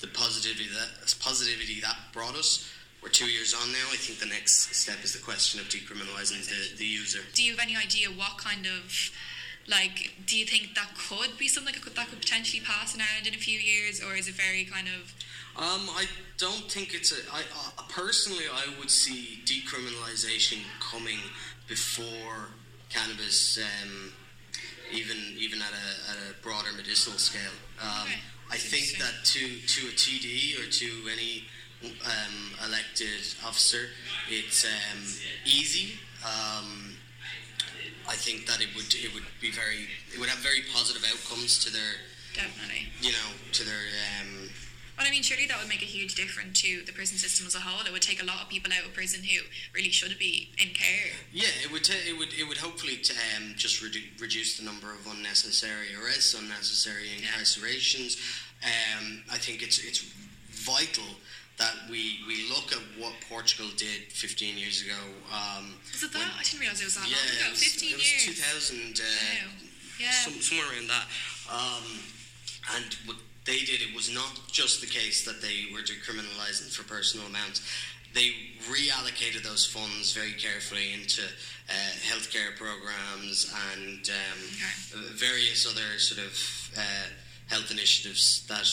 the 0.00 0.08
positivity 0.08 0.68
that 0.68 1.14
positivity 1.20 1.80
that 1.80 1.96
brought 2.12 2.34
us. 2.36 2.70
We're 3.06 3.10
two 3.10 3.30
years 3.30 3.54
on 3.54 3.70
now. 3.70 3.86
I 3.92 3.94
think 3.94 4.18
the 4.18 4.26
next 4.26 4.74
step 4.74 4.96
is 5.04 5.12
the 5.12 5.22
question 5.22 5.60
of 5.60 5.68
decriminalising 5.68 6.42
the, 6.42 6.76
the 6.76 6.84
user. 6.84 7.20
Do 7.34 7.44
you 7.44 7.52
have 7.52 7.60
any 7.62 7.76
idea 7.76 8.08
what 8.08 8.36
kind 8.36 8.66
of 8.66 9.12
like 9.68 10.10
do 10.26 10.36
you 10.36 10.44
think 10.44 10.74
that 10.74 10.90
could 10.98 11.38
be 11.38 11.46
something 11.46 11.72
that 11.72 11.84
could, 11.84 11.94
that 11.94 12.08
could 12.08 12.18
potentially 12.18 12.64
pass 12.66 12.96
in 12.96 13.00
Ireland 13.00 13.28
in 13.28 13.34
a 13.34 13.38
few 13.38 13.60
years, 13.60 14.02
or 14.02 14.16
is 14.16 14.26
it 14.26 14.34
very 14.34 14.64
kind 14.64 14.88
of 14.88 15.14
Um, 15.54 15.86
I 15.94 16.06
don't 16.36 16.66
think 16.68 16.94
it's 16.94 17.12
a. 17.12 17.22
I 17.32 17.42
uh, 17.78 17.82
personally, 17.88 18.46
I 18.52 18.76
would 18.76 18.90
see 18.90 19.38
decriminalisation 19.46 20.66
coming 20.80 21.20
before 21.68 22.50
cannabis, 22.90 23.56
um, 23.62 24.10
even 24.90 25.16
even 25.38 25.62
at 25.62 25.70
a, 25.70 26.10
at 26.10 26.16
a 26.26 26.42
broader 26.42 26.72
medicinal 26.76 27.18
scale. 27.18 27.54
Um, 27.80 28.08
I 28.50 28.56
think 28.56 28.98
that 28.98 29.24
to 29.30 29.38
to 29.38 29.80
a 29.86 29.94
TD 29.94 30.58
or 30.58 30.66
to 30.82 30.86
any 31.06 31.46
um, 32.04 32.52
elected 32.66 33.34
officer, 33.44 33.86
it's 34.28 34.64
um, 34.64 35.02
easy. 35.44 35.98
Um, 36.24 36.96
I 38.08 38.14
think 38.14 38.46
that 38.46 38.60
it 38.60 38.68
would 38.74 38.94
it 38.94 39.12
would 39.14 39.26
be 39.40 39.50
very 39.50 39.88
it 40.14 40.20
would 40.20 40.28
have 40.28 40.38
very 40.38 40.62
positive 40.72 41.02
outcomes 41.04 41.58
to 41.64 41.72
their 41.72 41.98
definitely? 42.34 42.86
you 43.02 43.10
know 43.10 43.28
to 43.52 43.64
their 43.64 43.82
um, 44.20 44.48
Well, 44.96 45.06
I 45.06 45.10
mean, 45.10 45.22
surely 45.22 45.46
that 45.46 45.58
would 45.58 45.68
make 45.68 45.82
a 45.82 45.90
huge 45.90 46.14
difference 46.14 46.62
to 46.62 46.82
the 46.86 46.92
prison 46.92 47.18
system 47.18 47.46
as 47.46 47.54
a 47.54 47.60
whole. 47.60 47.84
It 47.84 47.92
would 47.92 48.02
take 48.02 48.22
a 48.22 48.24
lot 48.24 48.42
of 48.42 48.48
people 48.48 48.72
out 48.72 48.86
of 48.86 48.94
prison 48.94 49.22
who 49.24 49.44
really 49.74 49.90
should 49.90 50.16
be 50.18 50.50
in 50.56 50.70
care. 50.70 51.12
Yeah, 51.32 51.52
it 51.62 51.70
would 51.72 51.84
ta- 51.84 52.04
it 52.06 52.16
would 52.16 52.32
it 52.32 52.46
would 52.48 52.58
hopefully 52.58 52.96
t- 52.96 53.14
um, 53.36 53.54
just 53.56 53.82
redu- 53.82 54.08
reduce 54.20 54.56
the 54.56 54.64
number 54.64 54.92
of 54.92 55.06
unnecessary 55.10 55.88
arrests, 56.00 56.32
unnecessary 56.34 57.08
incarcerations. 57.18 58.16
Um, 58.64 59.22
I 59.30 59.36
think 59.38 59.62
it's 59.62 59.78
it's 59.82 60.00
vital 60.50 61.04
that 61.58 61.74
we, 61.90 62.20
we 62.28 62.48
look 62.48 62.72
at 62.72 62.82
what 62.98 63.14
Portugal 63.28 63.66
did 63.76 64.12
15 64.12 64.58
years 64.58 64.82
ago. 64.82 64.98
Um, 65.32 65.74
Was 65.92 66.02
it 66.02 66.12
that? 66.12 66.30
I 66.38 66.42
didn't 66.42 66.60
realise 66.60 66.80
it 66.80 66.84
was 66.84 66.96
that 66.96 67.08
yeah, 67.08 67.16
long 67.16 67.26
ago. 67.32 67.46
it 67.46 67.50
was, 67.50 67.64
15 67.64 67.90
it 67.90 67.96
was 67.96 68.24
years. 68.26 68.36
2000, 68.36 69.00
uh, 69.00 69.02
Wow. 69.02 69.50
Yeah. 69.98 70.10
some, 70.12 70.34
somewhere 70.34 70.66
around 70.76 70.88
that. 70.88 71.06
Um, 71.50 71.84
and 72.76 72.96
what 73.06 73.16
they 73.46 73.60
did, 73.60 73.80
it 73.80 73.94
was 73.94 74.12
not 74.12 74.48
just 74.52 74.80
the 74.82 74.86
case 74.86 75.24
that 75.24 75.40
they 75.40 75.72
were 75.72 75.80
decriminalising 75.80 76.74
for 76.74 76.84
personal 76.84 77.26
amounts. 77.26 77.62
They 78.12 78.32
reallocated 78.68 79.42
those 79.42 79.64
funds 79.64 80.12
very 80.12 80.32
carefully 80.32 80.92
into 80.92 81.22
uh, 81.22 81.72
healthcare 82.04 82.56
programs 82.56 83.52
and 83.72 84.10
um, 84.10 85.02
various 85.14 85.66
other 85.66 85.98
sort 85.98 86.26
of 86.26 86.70
uh, 86.76 87.08
health 87.48 87.70
initiatives 87.70 88.44
that 88.48 88.66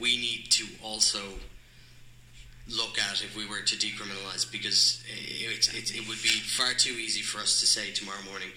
we 0.00 0.16
need 0.16 0.50
to 0.50 0.66
also 0.82 1.20
look 2.70 2.98
at 2.98 3.22
if 3.22 3.36
we 3.36 3.46
were 3.46 3.60
to 3.62 3.76
decriminalise 3.76 4.50
because 4.50 5.02
it, 5.08 5.68
it, 5.74 5.94
it 5.96 6.08
would 6.08 6.22
be 6.22 6.28
far 6.28 6.72
too 6.74 6.92
easy 6.92 7.22
for 7.22 7.38
us 7.40 7.60
to 7.60 7.66
say 7.66 7.90
tomorrow 7.90 8.22
morning 8.28 8.48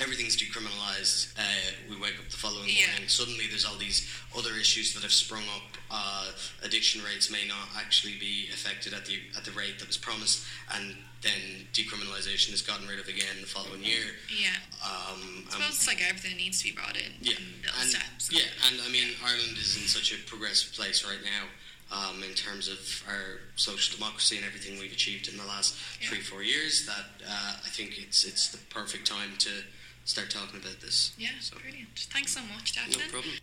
everything's 0.00 0.36
decriminalised 0.36 1.30
uh, 1.38 1.42
we 1.88 1.94
wake 2.00 2.18
up 2.18 2.28
the 2.28 2.36
following 2.36 2.66
Yeah. 2.66 2.86
morning 2.90 3.08
suddenly 3.08 3.46
there's 3.48 3.64
all 3.64 3.76
these 3.78 4.08
other 4.36 4.50
issues 4.58 4.92
that 4.94 5.02
have 5.02 5.12
sprung 5.12 5.44
up 5.54 5.62
uh, 5.90 6.26
addiction 6.64 7.00
rates 7.04 7.30
may 7.30 7.46
not 7.46 7.68
actually 7.78 8.14
be 8.18 8.48
affected 8.52 8.92
at 8.92 9.06
the 9.06 9.18
at 9.36 9.44
the 9.44 9.52
rate 9.52 9.78
that 9.78 9.86
was 9.86 9.96
promised 9.96 10.42
and 10.74 10.96
then 11.22 11.64
decriminalisation 11.72 12.52
is 12.52 12.60
gotten 12.60 12.88
rid 12.88 12.98
of 12.98 13.06
again 13.06 13.38
the 13.40 13.46
following 13.46 13.82
year 13.84 14.18
Yeah. 14.34 14.50
um, 14.82 15.44
I 15.46 15.50
suppose 15.52 15.68
it's 15.78 15.86
like 15.86 16.02
everything 16.02 16.36
needs 16.36 16.58
to 16.58 16.64
be 16.64 16.72
brought 16.74 16.96
in. 16.96 17.12
yeah, 17.22 17.38
and, 17.80 17.88
steps. 17.88 18.32
yeah, 18.32 18.50
and 18.66 18.80
I 18.84 18.90
mean 18.90 19.14
Ireland 19.24 19.56
is 19.58 19.76
in 19.80 19.86
such 19.86 20.12
a 20.12 20.18
progressive 20.26 20.72
place 20.74 21.04
right 21.06 21.22
now 21.22 21.46
um, 21.94 22.22
in 22.22 22.34
terms 22.34 22.68
of 22.68 22.78
our 23.08 23.40
social 23.56 23.96
democracy 23.96 24.36
and 24.36 24.44
everything 24.44 24.78
we've 24.78 24.92
achieved 24.92 25.28
in 25.28 25.36
the 25.36 25.44
last 25.44 25.74
three 26.02 26.20
four 26.20 26.42
years. 26.42 26.86
That 26.86 27.26
uh, 27.28 27.52
I 27.64 27.68
think 27.68 27.98
it's 27.98 28.24
it's 28.24 28.48
the 28.48 28.58
perfect 28.68 29.06
time 29.06 29.32
to 29.38 29.50
start 30.04 30.30
talking 30.30 30.60
about 30.60 30.80
this. 30.80 31.12
Yeah, 31.18 31.28
so. 31.40 31.56
brilliant. 31.58 31.88
Thanks 32.12 32.32
so 32.32 32.40
much, 32.42 32.74
Declan. 32.74 32.98
No 32.98 33.12
problem. 33.12 33.34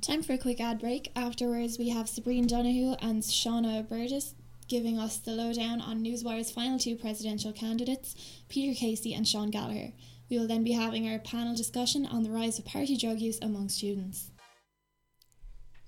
Time 0.00 0.22
for 0.22 0.32
a 0.32 0.38
quick 0.38 0.60
ad 0.60 0.80
break. 0.80 1.12
Afterwards, 1.14 1.78
we 1.78 1.90
have 1.90 2.06
Sabrine 2.06 2.48
Donahue 2.48 2.96
and 3.00 3.22
Shauna 3.22 3.86
Burgess 3.86 4.34
giving 4.66 4.98
us 4.98 5.18
the 5.18 5.32
lowdown 5.32 5.80
on 5.80 6.00
Newswire's 6.00 6.52
final 6.52 6.78
two 6.78 6.94
presidential 6.94 7.52
candidates, 7.52 8.14
Peter 8.48 8.78
Casey 8.78 9.12
and 9.12 9.26
Sean 9.26 9.50
Gallagher. 9.50 9.92
We 10.30 10.38
will 10.38 10.46
then 10.46 10.62
be 10.62 10.72
having 10.72 11.08
our 11.08 11.18
panel 11.18 11.56
discussion 11.56 12.06
on 12.06 12.22
the 12.22 12.30
rise 12.30 12.58
of 12.60 12.64
party 12.64 12.96
drug 12.96 13.18
use 13.18 13.40
among 13.42 13.68
students. 13.68 14.30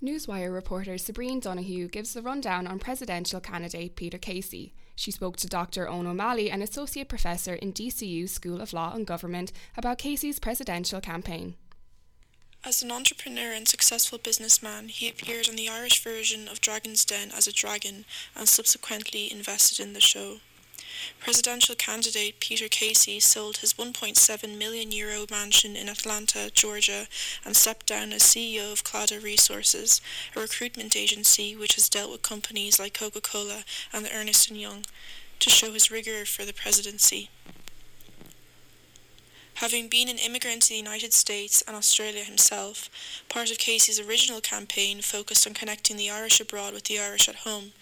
Newswire 0.03 0.53
reporter 0.53 0.95
Sabrine 0.95 1.41
Donahue 1.41 1.87
gives 1.87 2.13
the 2.13 2.23
rundown 2.23 2.67
on 2.67 2.81
presidential 2.81 3.39
candidate 3.39 3.95
Peter 3.95 4.19
Casey. 4.19 4.75
She 4.97 5.13
spoke 5.13 5.37
to 5.37 5.47
Dr. 5.47 5.87
Eoin 5.87 6.09
O'Malley, 6.09 6.51
an 6.51 6.61
associate 6.61 7.09
professor 7.09 7.55
in 7.55 7.73
DCU 7.73 8.29
School 8.29 8.61
of 8.61 8.73
Law 8.73 8.95
and 8.95 9.07
Government, 9.07 9.53
about 9.77 9.99
Casey's 9.99 10.41
presidential 10.41 11.01
campaign. 11.01 11.55
As 12.65 12.83
an 12.83 12.91
entrepreneur 12.91 13.53
and 13.53 13.69
successful 13.69 14.19
businessman, 14.19 14.89
he 14.89 15.09
appeared 15.09 15.49
on 15.49 15.55
the 15.55 15.69
Irish 15.69 16.03
version 16.03 16.49
of 16.49 16.61
Dragon's 16.61 17.05
Den 17.05 17.31
as 17.31 17.47
a 17.47 17.53
dragon 17.53 18.05
and 18.35 18.49
subsequently 18.49 19.31
invested 19.31 19.79
in 19.79 19.93
the 19.93 20.01
show. 20.01 20.39
Presidential 21.21 21.75
candidate 21.75 22.41
Peter 22.41 22.69
Casey 22.69 23.21
sold 23.21 23.59
his 23.59 23.75
1.7 23.75 24.59
million 24.59 24.91
euro 24.93 25.27
mansion 25.31 25.77
in 25.77 25.89
Atlanta, 25.89 26.51
Georgia, 26.53 27.07
and 27.45 27.57
stepped 27.57 27.87
down 27.87 28.13
as 28.13 28.23
CEO 28.23 28.73
of 28.73 28.85
Claddagh 28.85 29.23
Resources, 29.23 30.01
a 30.37 30.41
recruitment 30.41 30.97
agency 30.97 31.57
which 31.57 31.75
has 31.75 31.89
dealt 31.89 32.11
with 32.11 32.23
companies 32.23 32.79
like 32.79 32.95
Coca-Cola 32.95 33.65
and 33.93 34.05
the 34.05 34.15
Ernst 34.15 34.51
& 34.51 34.53
Young, 34.53 34.85
to 35.39 35.51
show 35.51 35.73
his 35.73 35.91
rigor 35.91 36.25
for 36.25 36.45
the 36.45 36.53
presidency. 36.53 37.31
Having 39.55 39.89
been 39.89 40.09
an 40.09 40.19
immigrant 40.19 40.63
to 40.63 40.69
the 40.71 40.77
United 40.77 41.13
States 41.13 41.63
and 41.69 41.77
Australia 41.77 42.25
himself, 42.25 42.89
part 43.29 43.51
of 43.51 43.59
Casey's 43.59 44.01
original 44.01 44.41
campaign 44.41 45.01
focused 45.03 45.47
on 45.47 45.55
connecting 45.55 45.97
the 45.97 46.11
Irish 46.11 46.41
abroad 46.41 46.75
with 46.75 46.85
the 46.85 46.99
Irish 46.99 47.29
at 47.29 47.37
home, 47.37 47.73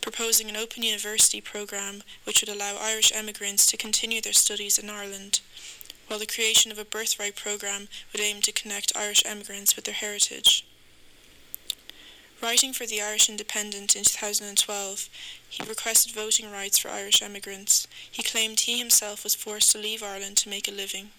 proposing 0.00 0.48
an 0.48 0.56
open 0.56 0.82
university 0.82 1.40
programme 1.40 2.02
which 2.24 2.40
would 2.40 2.54
allow 2.54 2.76
Irish 2.80 3.12
emigrants 3.14 3.66
to 3.66 3.76
continue 3.76 4.20
their 4.20 4.32
studies 4.32 4.78
in 4.78 4.88
Ireland, 4.88 5.40
while 6.06 6.18
the 6.18 6.26
creation 6.26 6.70
of 6.70 6.78
a 6.78 6.84
birthright 6.84 7.36
programme 7.36 7.88
would 8.12 8.20
aim 8.20 8.40
to 8.42 8.52
connect 8.52 8.96
Irish 8.96 9.22
emigrants 9.26 9.74
with 9.74 9.84
their 9.84 9.94
heritage. 9.94 10.64
Writing 12.42 12.72
for 12.72 12.86
the 12.86 13.00
Irish 13.00 13.30
Independent 13.30 13.96
in 13.96 14.04
2012, 14.04 15.08
he 15.48 15.64
requested 15.64 16.14
voting 16.14 16.50
rights 16.50 16.78
for 16.78 16.90
Irish 16.90 17.22
emigrants. 17.22 17.88
He 18.10 18.22
claimed 18.22 18.60
he 18.60 18.78
himself 18.78 19.24
was 19.24 19.34
forced 19.34 19.72
to 19.72 19.78
leave 19.78 20.02
Ireland 20.02 20.36
to 20.38 20.50
make 20.50 20.68
a 20.68 20.70
living. 20.70 21.10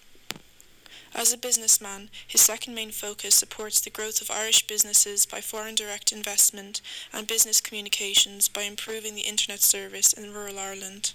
As 1.16 1.34
a 1.34 1.38
businessman, 1.38 2.10
his 2.28 2.42
second 2.42 2.76
main 2.76 2.92
focus 2.92 3.36
supports 3.36 3.82
the 3.82 3.90
growth 3.90 4.22
of 4.22 4.30
Irish 4.30 4.68
businesses 4.68 5.26
by 5.26 5.42
foreign 5.42 5.76
direct 5.76 6.12
investment 6.12 6.82
and 7.12 7.26
business 7.26 7.62
communications 7.62 8.48
by 8.48 8.64
improving 8.64 9.16
the 9.16 9.22
internet 9.22 9.62
service 9.62 10.14
in 10.14 10.34
rural 10.34 10.60
Ireland. 10.60 11.14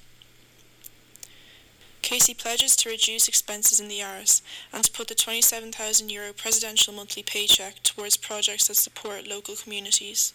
Casey 2.02 2.34
pledges 2.34 2.74
to 2.76 2.88
reduce 2.88 3.28
expenses 3.28 3.78
in 3.78 3.86
the 3.86 4.02
Irish 4.02 4.40
and 4.72 4.82
to 4.82 4.90
put 4.90 5.06
the 5.06 5.14
€27,000 5.14 6.10
Euro 6.10 6.32
presidential 6.32 6.92
monthly 6.92 7.22
paycheck 7.22 7.80
towards 7.84 8.16
projects 8.16 8.66
that 8.66 8.74
support 8.74 9.28
local 9.28 9.54
communities. 9.54 10.32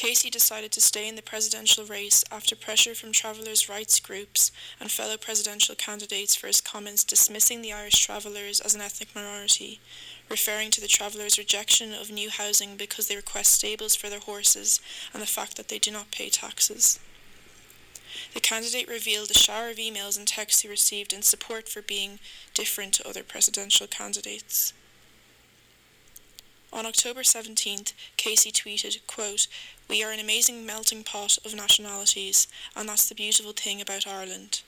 Casey 0.00 0.30
decided 0.30 0.72
to 0.72 0.80
stay 0.80 1.06
in 1.06 1.16
the 1.16 1.20
presidential 1.20 1.84
race 1.84 2.24
after 2.32 2.56
pressure 2.56 2.94
from 2.94 3.12
travelers' 3.12 3.68
rights 3.68 4.00
groups 4.00 4.50
and 4.80 4.90
fellow 4.90 5.18
presidential 5.18 5.74
candidates 5.74 6.34
for 6.34 6.46
his 6.46 6.62
comments 6.62 7.04
dismissing 7.04 7.60
the 7.60 7.74
Irish 7.74 8.00
travellers 8.06 8.60
as 8.60 8.74
an 8.74 8.80
ethnic 8.80 9.14
minority, 9.14 9.78
referring 10.30 10.70
to 10.70 10.80
the 10.80 10.88
travellers' 10.88 11.36
rejection 11.36 11.92
of 11.92 12.10
new 12.10 12.30
housing 12.30 12.78
because 12.78 13.08
they 13.08 13.14
request 13.14 13.52
stables 13.52 13.94
for 13.94 14.08
their 14.08 14.20
horses 14.20 14.80
and 15.12 15.20
the 15.20 15.26
fact 15.26 15.58
that 15.58 15.68
they 15.68 15.78
do 15.78 15.90
not 15.90 16.10
pay 16.10 16.30
taxes. 16.30 16.98
The 18.32 18.40
candidate 18.40 18.88
revealed 18.88 19.30
a 19.30 19.34
shower 19.34 19.68
of 19.68 19.76
emails 19.76 20.16
and 20.16 20.26
texts 20.26 20.62
he 20.62 20.68
received 20.68 21.12
in 21.12 21.20
support 21.20 21.68
for 21.68 21.82
being 21.82 22.20
different 22.54 22.94
to 22.94 23.06
other 23.06 23.22
presidential 23.22 23.86
candidates. 23.86 24.72
On 26.72 26.86
October 26.86 27.22
17th, 27.22 27.92
Casey 28.16 28.52
tweeted, 28.52 29.04
quote, 29.08 29.48
We 29.90 30.04
are 30.04 30.12
an 30.12 30.20
amazing 30.20 30.64
melting 30.64 31.02
pot 31.02 31.36
of 31.44 31.52
nationalities, 31.52 32.46
and 32.76 32.88
that's 32.88 33.08
the 33.08 33.14
beautiful 33.16 33.50
thing 33.50 33.80
about 33.80 34.06
Ireland. 34.06 34.62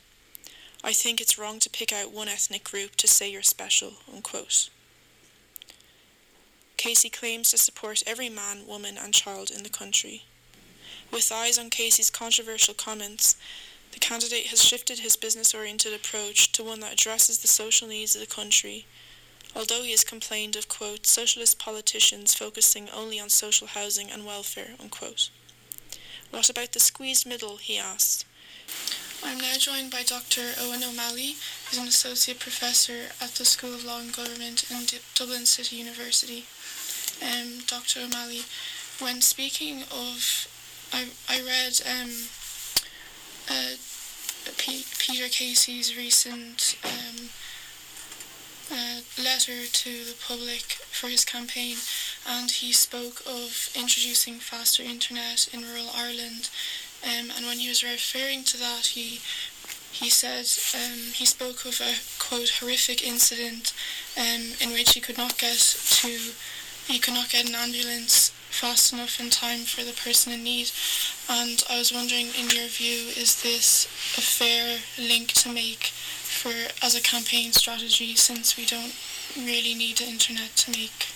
I 0.82 0.92
think 0.92 1.20
it's 1.20 1.38
wrong 1.38 1.60
to 1.60 1.70
pick 1.70 1.92
out 1.92 2.10
one 2.10 2.26
ethnic 2.26 2.64
group 2.64 2.96
to 2.96 3.06
say 3.06 3.30
you're 3.30 3.42
special, 3.42 3.92
unquote. 4.12 4.68
Casey 6.76 7.08
claims 7.08 7.52
to 7.52 7.58
support 7.58 8.02
every 8.04 8.28
man, 8.28 8.66
woman, 8.66 8.98
and 9.00 9.14
child 9.14 9.52
in 9.52 9.62
the 9.62 9.68
country. 9.68 10.24
With 11.12 11.30
eyes 11.30 11.56
on 11.56 11.70
Casey's 11.70 12.10
controversial 12.10 12.74
comments, 12.74 13.36
the 13.92 14.00
candidate 14.00 14.46
has 14.46 14.64
shifted 14.64 14.98
his 14.98 15.14
business 15.14 15.54
oriented 15.54 15.94
approach 15.94 16.50
to 16.50 16.64
one 16.64 16.80
that 16.80 16.94
addresses 16.94 17.38
the 17.38 17.46
social 17.46 17.86
needs 17.86 18.16
of 18.16 18.20
the 18.20 18.26
country. 18.26 18.86
Although 19.54 19.82
he 19.82 19.90
has 19.90 20.04
complained 20.04 20.56
of, 20.56 20.68
quote, 20.68 21.06
socialist 21.06 21.58
politicians 21.58 22.34
focusing 22.34 22.88
only 22.88 23.20
on 23.20 23.28
social 23.28 23.66
housing 23.66 24.10
and 24.10 24.24
welfare, 24.24 24.70
unquote. 24.80 25.30
What 26.30 26.48
about 26.48 26.72
the 26.72 26.80
squeezed 26.80 27.26
middle, 27.26 27.58
he 27.58 27.78
asked. 27.78 28.24
I'm 29.24 29.38
now 29.38 29.54
joined 29.58 29.90
by 29.90 30.02
Dr. 30.02 30.40
Eoin 30.40 30.82
O'Malley, 30.82 31.36
who's 31.68 31.78
an 31.78 31.86
associate 31.86 32.40
professor 32.40 33.12
at 33.20 33.34
the 33.34 33.44
School 33.44 33.74
of 33.74 33.84
Law 33.84 34.00
and 34.00 34.12
Government 34.14 34.68
in 34.70 34.84
D- 34.86 34.98
Dublin 35.14 35.46
City 35.46 35.76
University. 35.76 36.44
Um, 37.22 37.60
Dr. 37.66 38.00
O'Malley, 38.00 38.42
when 38.98 39.20
speaking 39.20 39.82
of, 39.92 40.48
I, 40.92 41.08
I 41.28 41.40
read 41.40 41.80
um, 41.86 42.10
uh, 43.48 43.76
P- 44.56 44.86
Peter 44.98 45.28
Casey's 45.28 45.96
recent 45.96 46.76
um, 46.82 47.28
uh, 48.70 49.00
letter 49.20 49.66
to 49.66 49.90
the 50.04 50.14
public 50.26 50.78
for 50.90 51.08
his 51.08 51.24
campaign, 51.24 51.76
and 52.26 52.50
he 52.50 52.72
spoke 52.72 53.20
of 53.26 53.70
introducing 53.74 54.34
faster 54.34 54.82
internet 54.82 55.48
in 55.52 55.62
rural 55.62 55.90
Ireland. 55.94 56.50
Um, 57.02 57.32
and 57.36 57.46
when 57.46 57.58
he 57.58 57.68
was 57.68 57.82
referring 57.82 58.44
to 58.44 58.56
that, 58.58 58.86
he 58.94 59.20
he 59.92 60.08
said 60.08 60.46
um, 60.74 61.12
he 61.12 61.26
spoke 61.26 61.64
of 61.64 61.80
a 61.80 61.94
quote 62.18 62.60
horrific 62.60 63.06
incident 63.06 63.74
um, 64.16 64.54
in 64.60 64.72
which 64.72 64.94
he 64.94 65.00
could 65.00 65.18
not 65.18 65.36
get 65.36 65.58
to 65.58 66.32
he 66.88 66.98
could 66.98 67.14
not 67.14 67.28
get 67.28 67.48
an 67.48 67.54
ambulance 67.54 68.32
fast 68.52 68.92
enough 68.92 69.18
in 69.18 69.30
time 69.30 69.60
for 69.60 69.82
the 69.82 69.92
person 69.92 70.32
in 70.32 70.44
need. 70.44 70.70
And 71.28 71.64
I 71.68 71.78
was 71.78 71.92
wondering, 71.92 72.28
in 72.38 72.50
your 72.50 72.68
view, 72.68 73.08
is 73.16 73.42
this 73.42 73.86
a 74.16 74.20
fair 74.20 74.78
link 74.98 75.32
to 75.42 75.48
make 75.48 75.90
for 76.22 76.52
as 76.84 76.94
a 76.94 77.02
campaign 77.02 77.52
strategy 77.52 78.14
since 78.14 78.56
we 78.56 78.66
don't 78.66 78.94
really 79.36 79.74
need 79.74 79.98
the 79.98 80.08
internet 80.08 80.54
to 80.56 80.70
make 80.70 81.08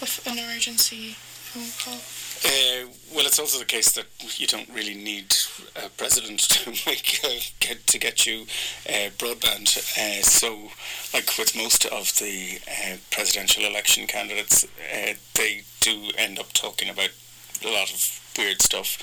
an 0.00 0.38
emergency 0.38 1.16
phone 1.52 1.70
call? 1.78 2.00
Uh, 2.44 2.86
well, 3.14 3.24
it's 3.24 3.38
also 3.38 3.58
the 3.58 3.64
case 3.64 3.92
that 3.92 4.06
you 4.38 4.46
don't 4.46 4.68
really 4.68 4.94
need 4.94 5.34
a 5.76 5.88
president 5.88 6.40
to 6.50 6.70
make 6.86 7.20
uh, 7.24 7.28
get 7.60 7.86
to 7.86 7.98
get 7.98 8.26
you 8.26 8.42
uh, 8.88 9.10
broadband. 9.18 9.76
Uh, 9.96 10.22
so, 10.22 10.70
like 11.14 11.38
with 11.38 11.56
most 11.56 11.86
of 11.86 12.14
the 12.18 12.58
uh, 12.68 12.96
presidential 13.10 13.64
election 13.64 14.06
candidates, 14.06 14.66
they 15.34 15.62
do 15.80 16.10
end 16.18 16.38
up 16.38 16.52
talking 16.52 16.88
about 16.88 17.10
a 17.64 17.68
lot 17.68 17.90
of 17.92 18.20
weird 18.36 18.60
stuff, 18.60 18.98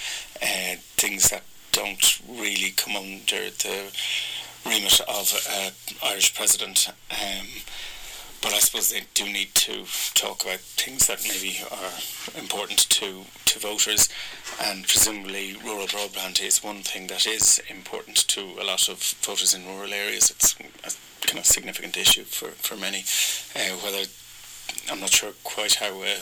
things 0.97 1.29
that 1.29 1.43
don't 1.71 2.21
really 2.29 2.71
come 2.71 2.95
under 2.95 3.49
the 3.49 3.91
remit 4.65 5.01
of 5.01 5.47
an 5.49 5.71
Irish 6.03 6.35
president. 6.35 6.89
Um, 7.09 7.47
but 8.43 8.53
I 8.53 8.59
suppose 8.59 8.89
they 8.89 9.03
do 9.13 9.23
need 9.31 9.55
to 9.55 9.85
talk 10.13 10.43
about 10.43 10.59
things 10.59 11.07
that 11.07 11.23
maybe 11.23 11.59
are 11.71 12.37
important 12.37 12.89
to, 12.89 13.23
to 13.45 13.59
voters, 13.59 14.09
and 14.61 14.83
presumably 14.83 15.55
rural 15.63 15.87
broadband 15.87 16.45
is 16.45 16.61
one 16.61 16.81
thing 16.81 17.07
that 17.07 17.25
is 17.25 17.61
important 17.69 18.17
to 18.27 18.41
a 18.59 18.65
lot 18.65 18.89
of 18.89 19.01
voters 19.23 19.53
in 19.53 19.65
rural 19.65 19.93
areas. 19.93 20.29
It's 20.29 20.55
a 20.83 21.27
kind 21.27 21.39
of 21.39 21.45
significant 21.45 21.95
issue 21.95 22.23
for, 22.23 22.49
for 22.49 22.75
many. 22.75 23.05
Uh, 23.55 23.77
whether 23.77 24.03
I'm 24.91 24.99
not 24.99 25.11
sure 25.11 25.31
quite 25.45 25.75
how 25.75 26.01
uh, 26.01 26.19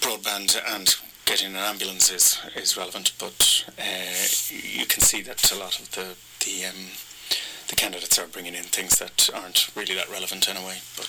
broadband 0.00 0.56
and 0.66 0.96
getting 1.26 1.50
an 1.50 1.56
ambulance 1.56 2.10
is, 2.10 2.38
is 2.56 2.76
relevant, 2.76 3.12
but 3.18 3.66
uh, 3.78 4.26
you 4.50 4.86
can 4.86 5.02
see 5.02 5.20
that 5.22 5.52
a 5.52 5.58
lot 5.58 5.78
of 5.78 5.90
the 5.92 6.16
the 6.44 6.66
um, 6.66 6.90
the 7.74 7.80
candidates 7.80 8.18
are 8.18 8.28
bringing 8.28 8.54
in 8.54 8.62
things 8.62 8.98
that 8.98 9.28
aren't 9.34 9.68
really 9.74 9.94
that 9.94 10.08
relevant 10.08 10.48
anyway. 10.48 10.78
But 10.96 11.08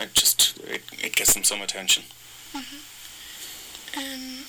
it 0.00 0.14
just 0.14 0.58
it, 0.60 0.82
it 0.92 1.14
gets 1.14 1.34
them 1.34 1.44
some 1.44 1.60
attention. 1.60 2.04
Mm-hmm. 2.52 3.98
Um, 3.98 4.44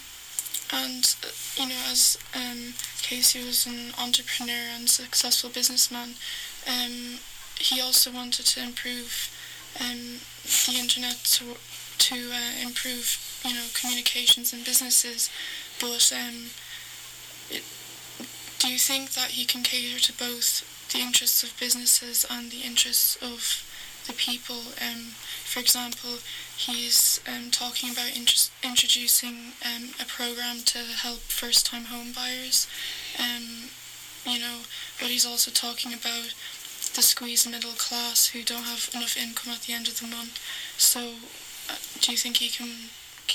and 0.71 1.15
you 1.57 1.67
know, 1.67 1.81
as 1.91 2.17
um, 2.33 2.73
Casey 3.01 3.43
was 3.43 3.65
an 3.65 3.93
entrepreneur 4.01 4.63
and 4.75 4.89
successful 4.89 5.49
businessman, 5.49 6.15
um, 6.67 7.19
he 7.59 7.81
also 7.81 8.11
wanted 8.11 8.45
to 8.45 8.63
improve 8.63 9.29
um, 9.81 10.19
the 10.67 10.79
internet 10.79 11.17
to 11.35 11.57
to 11.97 12.15
uh, 12.31 12.65
improve 12.65 13.19
you 13.43 13.53
know 13.53 13.65
communications 13.73 14.53
and 14.53 14.63
businesses, 14.63 15.29
but 15.81 16.13
um, 16.15 16.51
it, 17.49 17.63
do 18.59 18.67
you 18.71 18.79
think 18.79 19.11
that 19.11 19.31
he 19.31 19.45
can 19.45 19.63
cater 19.63 19.99
to 19.99 20.13
both 20.13 20.63
the 20.91 20.99
interests 20.99 21.43
of 21.43 21.59
businesses 21.59 22.25
and 22.29 22.51
the 22.51 22.61
interests 22.61 23.17
of 23.21 23.63
the 24.07 24.13
people. 24.13 24.71
Um, 24.81 25.13
for 25.43 25.59
example, 25.59 26.19
he's 26.55 27.19
um, 27.27 27.51
talking 27.51 27.91
about 27.91 28.15
int- 28.15 28.49
introducing 28.63 29.53
um, 29.63 29.89
a 29.99 30.05
program 30.05 30.63
to 30.65 30.79
help 30.79 31.19
first-time 31.27 31.85
home 31.85 32.13
buyers. 32.15 32.67
Um, 33.19 33.69
you 34.25 34.39
know, 34.39 34.59
but 34.99 35.09
he's 35.09 35.25
also 35.25 35.51
talking 35.51 35.93
about 35.93 36.33
the 36.95 37.01
squeezed 37.01 37.49
middle 37.49 37.71
class 37.71 38.27
who 38.27 38.43
don't 38.43 38.63
have 38.63 38.89
enough 38.95 39.17
income 39.17 39.53
at 39.53 39.61
the 39.61 39.73
end 39.73 39.87
of 39.87 39.99
the 39.99 40.07
month. 40.07 40.39
So, 40.77 40.99
uh, 41.69 41.75
do 41.99 42.11
you 42.11 42.17
think 42.17 42.37
he 42.37 42.49
can? 42.49 42.89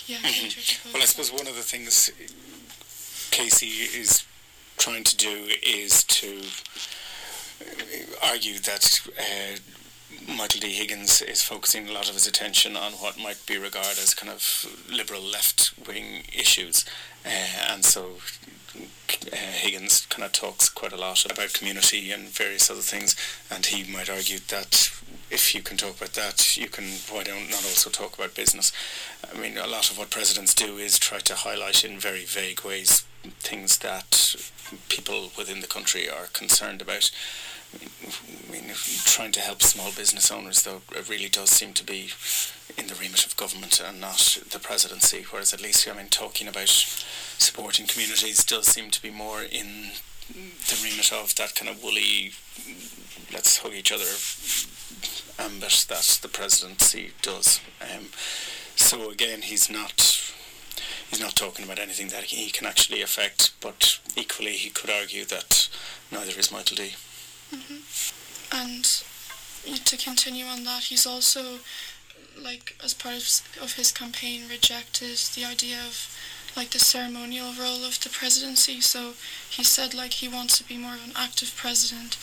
Yeah. 0.07 0.19
Mm-hmm. 0.19 0.93
Well, 0.93 1.03
I 1.03 1.07
suppose 1.07 1.31
one 1.31 1.47
of 1.47 1.55
the 1.55 1.63
things 1.63 2.11
Casey 3.31 3.99
is 3.99 4.25
trying 4.77 5.05
to 5.05 5.17
do 5.17 5.49
is 5.63 6.05
to 6.05 6.43
argue 8.23 8.59
that 8.61 9.01
uh, 9.19 9.59
Michael 10.29 10.61
D. 10.61 10.73
Higgins 10.73 11.21
is 11.23 11.43
focusing 11.43 11.89
a 11.89 11.93
lot 11.93 12.09
of 12.09 12.15
his 12.15 12.27
attention 12.27 12.77
on 12.77 12.93
what 12.93 13.19
might 13.19 13.45
be 13.47 13.59
regarded 13.59 13.99
as 13.99 14.15
kind 14.15 14.33
of 14.33 14.87
liberal 14.91 15.23
left 15.23 15.73
wing 15.87 16.25
issues. 16.33 16.85
Uh, 17.25 17.73
and 17.73 17.85
so 17.85 18.19
uh, 18.77 19.37
Higgins 19.37 20.07
kind 20.07 20.25
of 20.25 20.33
talks 20.33 20.69
quite 20.69 20.93
a 20.93 20.97
lot 20.97 21.25
about 21.31 21.53
community 21.53 22.11
and 22.11 22.29
various 22.29 22.71
other 22.71 22.81
things. 22.81 23.17
And 23.51 23.67
he 23.67 23.91
might 23.91 24.09
argue 24.09 24.39
that 24.49 24.91
if 25.31 25.55
you 25.55 25.63
can 25.63 25.77
talk 25.77 25.97
about 25.97 26.13
that, 26.15 26.57
you 26.57 26.69
can, 26.69 26.85
why 27.11 27.25
don't 27.25 27.51
not 27.51 27.65
also 27.65 27.91
talk 27.91 28.17
about 28.17 28.35
business? 28.35 28.73
I 29.33 29.39
mean, 29.39 29.57
a 29.57 29.67
lot 29.67 29.91
of 29.91 29.99
what 29.99 30.11
presidents 30.11 30.55
do 30.55 30.77
is 30.77 30.99
try 30.99 31.19
to 31.19 31.35
highlight 31.35 31.85
in 31.85 31.99
very 31.99 32.25
vague 32.25 32.65
ways 32.65 33.05
things 33.41 33.79
that 33.79 34.37
people 34.89 35.31
within 35.37 35.61
the 35.61 35.67
country 35.67 36.09
are 36.09 36.27
concerned 36.33 36.83
about. 36.83 37.11
I 37.75 38.53
mean, 38.53 38.71
trying 39.05 39.33
to 39.33 39.41
help 39.41 39.63
small 39.63 39.91
business 39.93 40.31
owners, 40.31 40.63
though, 40.63 40.83
it 40.95 41.09
really 41.09 41.29
does 41.29 41.51
seem 41.51 41.73
to 41.75 41.85
be 41.85 42.11
in 42.77 42.87
the 42.87 42.95
remit 42.95 43.25
of 43.25 43.37
government 43.37 43.81
and 43.81 44.01
not 44.01 44.39
the 44.51 44.59
presidency. 44.59 45.25
Whereas 45.31 45.55
at 45.55 45.63
least, 45.63 45.89
I 45.89 45.95
mean, 45.95 46.09
talking 46.09 46.49
about 46.49 46.69
supporting 46.69 47.87
communities 47.87 48.45
does 48.45 48.67
seem 48.67 48.91
to 48.91 49.03
be 49.03 49.11
more 49.11 49.43
in 49.43 49.93
the 50.29 50.81
remit 50.83 51.13
of 51.13 51.35
that 51.37 51.55
kind 51.55 51.71
of 51.71 51.83
woolly, 51.83 52.33
let's 53.33 53.59
hug 53.59 53.73
each 53.73 53.93
other 53.93 54.05
ambit 55.39 55.87
that 55.89 56.19
the 56.23 56.29
presidency 56.29 57.13
does. 57.23 57.61
Um, 57.81 58.07
so 58.77 59.11
again, 59.11 59.43
he's 59.43 59.71
not 59.71 60.33
he's 61.13 61.21
not 61.21 61.37
talking 61.37 61.63
about 61.67 61.79
anything 61.79 62.09
that 62.09 62.25
he 62.25 62.51
can 62.51 62.67
actually 62.67 63.03
affect, 63.03 63.53
but 63.61 64.01
equally 64.17 64.53
he 64.53 64.71
could 64.71 64.89
argue 64.89 65.27
that 65.27 65.69
neither 66.11 66.33
is 66.39 66.51
Michael 66.51 66.77
D. 66.77 66.95
Mm-hmm. 67.55 68.57
And 68.57 68.85
to 69.85 69.97
continue 69.99 70.47
on 70.47 70.65
that, 70.65 70.85
he's 70.85 71.07
also, 71.07 71.59
like, 72.43 72.77
as 72.83 72.95
part 72.95 73.17
of, 73.17 73.63
of 73.63 73.75
his 73.75 73.93
campaign, 73.93 74.49
rejected 74.49 75.19
the 75.37 75.45
idea 75.45 75.81
of, 75.87 76.17
like, 76.57 76.71
the 76.71 76.79
ceremonial 76.79 77.53
role 77.61 77.85
of 77.85 78.01
the 78.01 78.09
presidency. 78.09 78.81
So 78.81 79.13
he 79.51 79.63
said, 79.63 79.93
like, 79.93 80.15
he 80.15 80.29
wants 80.29 80.57
to 80.59 80.65
be 80.65 80.79
more 80.79 80.95
of 80.95 81.05
an 81.05 81.13
active 81.15 81.55
president, 81.55 82.17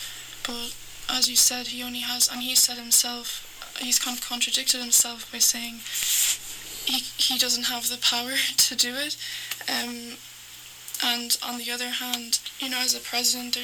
but 0.44 0.74
as 1.08 1.30
you 1.30 1.36
said, 1.36 1.68
he 1.68 1.84
only 1.84 2.00
has, 2.00 2.28
and 2.28 2.42
he 2.42 2.56
said 2.56 2.76
himself, 2.76 3.46
he's 3.78 4.00
kind 4.00 4.18
of 4.18 4.28
contradicted 4.28 4.80
himself 4.80 5.30
by 5.30 5.38
saying 5.38 5.78
he, 6.98 7.38
doesn't 7.38 7.64
have 7.64 7.88
the 7.88 7.98
power 7.98 8.32
to 8.56 8.76
do 8.76 8.94
it. 8.94 9.16
Um, 9.68 10.16
and 11.02 11.38
on 11.42 11.58
the 11.58 11.70
other 11.70 11.90
hand, 11.90 12.40
you 12.58 12.68
know, 12.70 12.80
as 12.80 12.94
a 12.94 13.00
president, 13.00 13.56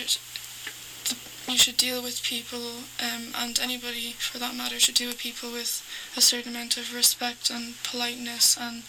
you 1.49 1.59
should 1.59 1.77
deal 1.77 2.03
with 2.03 2.23
people, 2.23 2.85
um, 3.01 3.33
and 3.37 3.59
anybody 3.61 4.13
for 4.13 4.39
that 4.39 4.57
matter 4.57 4.81
should 4.81 4.95
deal 4.97 5.09
with 5.09 5.19
people 5.19 5.53
with 5.53 5.83
a 6.17 6.21
certain 6.21 6.55
amount 6.55 6.77
of 6.77 6.95
respect 6.95 7.51
and 7.51 7.75
politeness 7.85 8.57
and 8.61 8.83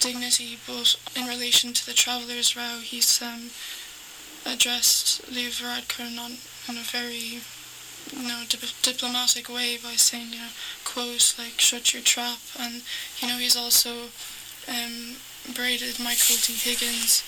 dignity. 0.00 0.58
But 0.66 0.96
in 1.16 1.26
relation 1.26 1.72
to 1.72 1.86
the 1.86 1.94
Travellers' 1.94 2.56
Row, 2.56 2.80
he's 2.82 3.22
um, 3.22 3.50
addressed 4.44 5.30
Leo 5.30 5.48
Varadkar 5.50 6.18
on, 6.18 6.38
in 6.68 6.76
a 6.76 6.84
very 6.84 7.40
you 8.12 8.28
know, 8.28 8.42
dip- 8.48 8.82
diplomatic 8.82 9.48
way 9.48 9.78
by 9.82 9.94
saying, 9.94 10.32
you 10.32 10.38
know, 10.38 10.52
quote, 10.84 11.34
like, 11.38 11.58
shut 11.60 11.92
your 11.92 12.02
trap. 12.02 12.38
And, 12.58 12.82
you 13.18 13.28
know, 13.28 13.38
he's 13.38 13.56
also 13.56 14.08
um, 14.68 15.16
braided 15.54 15.98
Michael 15.98 16.36
D. 16.42 16.52
Higgins 16.52 17.22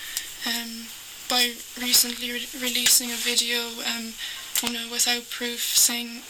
um, 0.45 0.87
by 1.29 1.53
recently 1.81 2.31
re- 2.31 2.49
releasing 2.61 3.11
a 3.11 3.15
video 3.15 3.69
um, 3.85 4.13
you 4.63 4.73
know, 4.73 4.87
without 4.91 5.29
proof, 5.29 5.59
saying, 5.59 6.21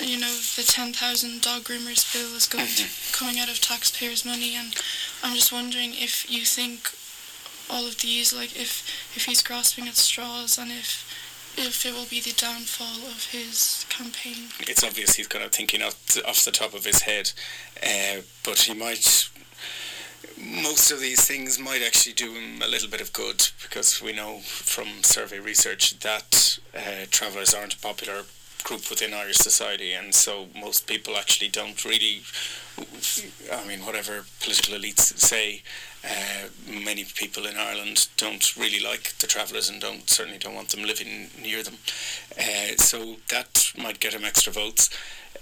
you 0.00 0.18
know, 0.18 0.34
the 0.56 0.64
10,000 0.64 1.40
dog 1.40 1.62
groomers 1.62 2.12
bill 2.12 2.34
is 2.34 2.46
going 2.46 2.66
to, 2.66 2.84
coming 3.12 3.38
out 3.38 3.48
of 3.48 3.60
taxpayers' 3.60 4.24
money, 4.24 4.54
and 4.56 4.74
I'm 5.22 5.34
just 5.34 5.52
wondering 5.52 5.92
if 5.94 6.28
you 6.30 6.44
think 6.44 6.90
all 7.70 7.86
of 7.86 7.98
these, 8.00 8.32
like, 8.34 8.56
if 8.56 8.82
if 9.14 9.24
he's 9.26 9.42
grasping 9.42 9.86
at 9.86 9.94
straws, 9.94 10.58
and 10.58 10.70
if 10.72 11.06
if 11.56 11.84
it 11.86 11.94
will 11.94 12.06
be 12.06 12.20
the 12.20 12.32
downfall 12.32 13.06
of 13.08 13.30
his 13.30 13.86
campaign. 13.88 14.48
It's 14.60 14.84
obvious 14.84 15.16
he's 15.16 15.28
kind 15.28 15.44
of 15.44 15.52
thinking 15.52 15.82
off, 15.82 15.94
off 16.26 16.44
the 16.44 16.50
top 16.50 16.74
of 16.74 16.84
his 16.84 17.02
head, 17.02 17.32
uh, 17.82 18.22
but 18.44 18.60
he 18.60 18.74
might 18.74 19.28
most 20.36 20.90
of 20.90 21.00
these 21.00 21.24
things 21.24 21.58
might 21.58 21.82
actually 21.82 22.12
do 22.12 22.32
him 22.32 22.60
a 22.60 22.66
little 22.66 22.88
bit 22.88 23.00
of 23.00 23.12
good 23.12 23.48
because 23.62 24.02
we 24.02 24.12
know 24.12 24.40
from 24.40 25.02
survey 25.02 25.38
research 25.38 25.98
that 26.00 26.58
uh, 26.76 27.06
travellers 27.10 27.54
aren't 27.54 27.74
a 27.74 27.78
popular 27.78 28.22
group 28.64 28.88
within 28.90 29.14
Irish 29.14 29.36
society, 29.36 29.92
and 29.92 30.14
so 30.14 30.46
most 30.58 30.86
people 30.86 31.16
actually 31.16 31.48
don't 31.48 31.84
really. 31.84 32.22
I 33.52 33.64
mean, 33.66 33.80
whatever 33.86 34.24
political 34.40 34.74
elites 34.74 35.16
say, 35.18 35.62
uh, 36.04 36.48
many 36.68 37.04
people 37.04 37.46
in 37.46 37.56
Ireland 37.56 38.08
don't 38.16 38.56
really 38.56 38.80
like 38.80 39.16
the 39.18 39.26
travellers 39.26 39.70
and 39.70 39.80
don't 39.80 40.08
certainly 40.08 40.38
don't 40.38 40.54
want 40.54 40.68
them 40.68 40.84
living 40.84 41.30
near 41.40 41.62
them. 41.62 41.78
Uh, 42.38 42.76
so 42.76 43.16
that 43.30 43.72
might 43.76 44.00
get 44.00 44.14
him 44.14 44.24
extra 44.24 44.52
votes. 44.52 44.90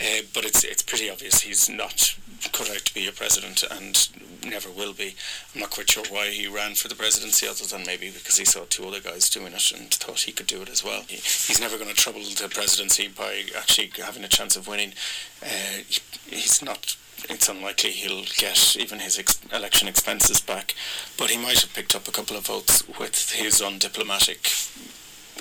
Uh, 0.01 0.23
but 0.33 0.45
it's 0.45 0.65
it's 0.65 0.83
pretty 0.83 1.11
obvious 1.11 1.43
he's 1.43 1.69
not 1.69 2.17
cut 2.53 2.71
out 2.71 2.79
to 2.79 2.95
be 2.95 3.07
a 3.07 3.13
president 3.13 3.63
and 3.71 4.09
never 4.45 4.71
will 4.71 4.93
be. 4.93 5.15
I'm 5.55 5.61
not 5.61 5.71
quite 5.71 5.91
sure 5.91 6.05
why 6.09 6.29
he 6.29 6.47
ran 6.49 6.75
for 6.75 6.89
the 6.89 6.95
presidency, 6.95 7.47
other 7.47 7.65
than 7.65 7.87
maybe 7.87 8.11
because 8.11 8.39
he 8.39 8.45
saw 8.45 8.65
two 8.69 8.87
other 8.87 9.01
guys 9.01 9.29
doing 9.31 9.53
it 9.53 9.71
and 9.71 9.91
thought 9.91 10.21
he 10.21 10.33
could 10.33 10.47
do 10.47 10.63
it 10.63 10.71
as 10.71 10.83
well. 10.83 11.03
He, 11.09 11.17
he's 11.17 11.61
never 11.61 11.77
going 11.77 11.91
to 11.91 11.95
trouble 11.95 12.21
the 12.21 12.49
presidency 12.49 13.09
by 13.09 13.45
actually 13.57 13.93
having 14.03 14.25
a 14.25 14.29
chance 14.29 14.57
of 14.57 14.67
winning. 14.67 14.95
Uh, 15.43 15.83
he's 16.27 16.63
not 16.63 16.97
it's 17.29 17.49
unlikely 17.49 17.91
he'll 17.91 18.25
get 18.37 18.77
even 18.79 19.01
his 19.01 19.19
ex- 19.19 19.41
election 19.53 19.89
expenses 19.89 20.41
back. 20.41 20.75
But 21.17 21.31
he 21.31 21.39
might 21.39 21.61
have 21.61 21.75
picked 21.75 21.95
up 21.95 22.09
a 22.09 22.13
couple 22.13 22.37
of 22.37 22.47
votes 22.47 22.87
with 22.99 23.33
his 23.33 23.61
undiplomatic 23.61 24.93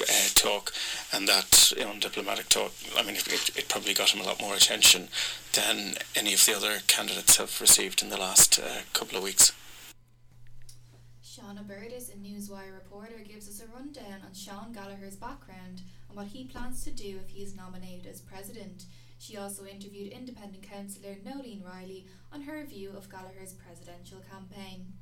uh, 0.01 0.29
talk, 0.35 0.73
and 1.13 1.27
that 1.27 1.51
undiplomatic 1.77 2.49
talk, 2.49 2.71
I 2.97 3.03
mean, 3.03 3.15
it, 3.15 3.57
it, 3.57 3.69
probably 3.69 3.93
got 3.93 4.09
him 4.09 4.21
a 4.21 4.25
lot 4.25 4.41
more 4.41 4.55
attention 4.55 5.09
than 5.53 5.95
any 6.15 6.33
of 6.33 6.45
the 6.45 6.55
other 6.55 6.79
candidates 6.87 7.37
have 7.37 7.59
received 7.61 8.01
in 8.01 8.09
the 8.09 8.17
last 8.17 8.59
uh, 8.59 8.81
couple 8.93 9.17
of 9.17 9.23
weeks. 9.23 9.51
Shauna 11.23 11.65
Burtis, 11.65 12.09
a 12.09 12.17
Newswire 12.17 12.73
reporter, 12.73 13.23
gives 13.27 13.47
us 13.47 13.61
a 13.61 13.75
rundown 13.75 14.21
on 14.25 14.33
Sean 14.33 14.73
Gallagher's 14.73 15.15
background 15.15 15.81
and 16.09 16.17
what 16.17 16.27
he 16.27 16.45
plans 16.45 16.83
to 16.83 16.91
do 16.91 17.19
if 17.23 17.29
he 17.29 17.41
is 17.41 17.55
nominated 17.55 18.05
as 18.05 18.19
president. 18.21 18.85
She 19.21 19.37
also 19.37 19.69
interviewed 19.69 20.09
independent 20.09 20.65
councillor 20.65 21.13
Noeleen 21.21 21.61
Reilly 21.61 22.09
on 22.33 22.49
her 22.49 22.65
view 22.65 22.89
of 22.97 23.05
Gallagher's 23.05 23.53
presidential 23.53 24.17
campaign. 24.25 24.97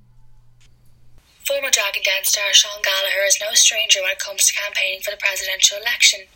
Former 1.47 1.71
Dragon 1.71 2.03
Den 2.03 2.27
star 2.27 2.51
Sean 2.51 2.83
Gallagher 2.83 3.23
is 3.23 3.39
no 3.39 3.55
stranger 3.55 4.03
when 4.03 4.11
it 4.11 4.19
comes 4.19 4.43
to 4.43 4.59
campaigning 4.59 4.99
for 4.99 5.15
the 5.15 5.23
presidential 5.23 5.79
election, 5.79 6.27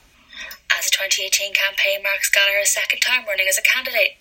as 0.72 0.88
the 0.88 0.96
2018 0.96 1.52
campaign 1.52 2.00
marks 2.00 2.32
Gallagher's 2.32 2.72
second 2.72 3.04
time 3.04 3.28
running 3.28 3.52
as 3.52 3.60
a 3.60 3.68
candidate. 3.68 4.16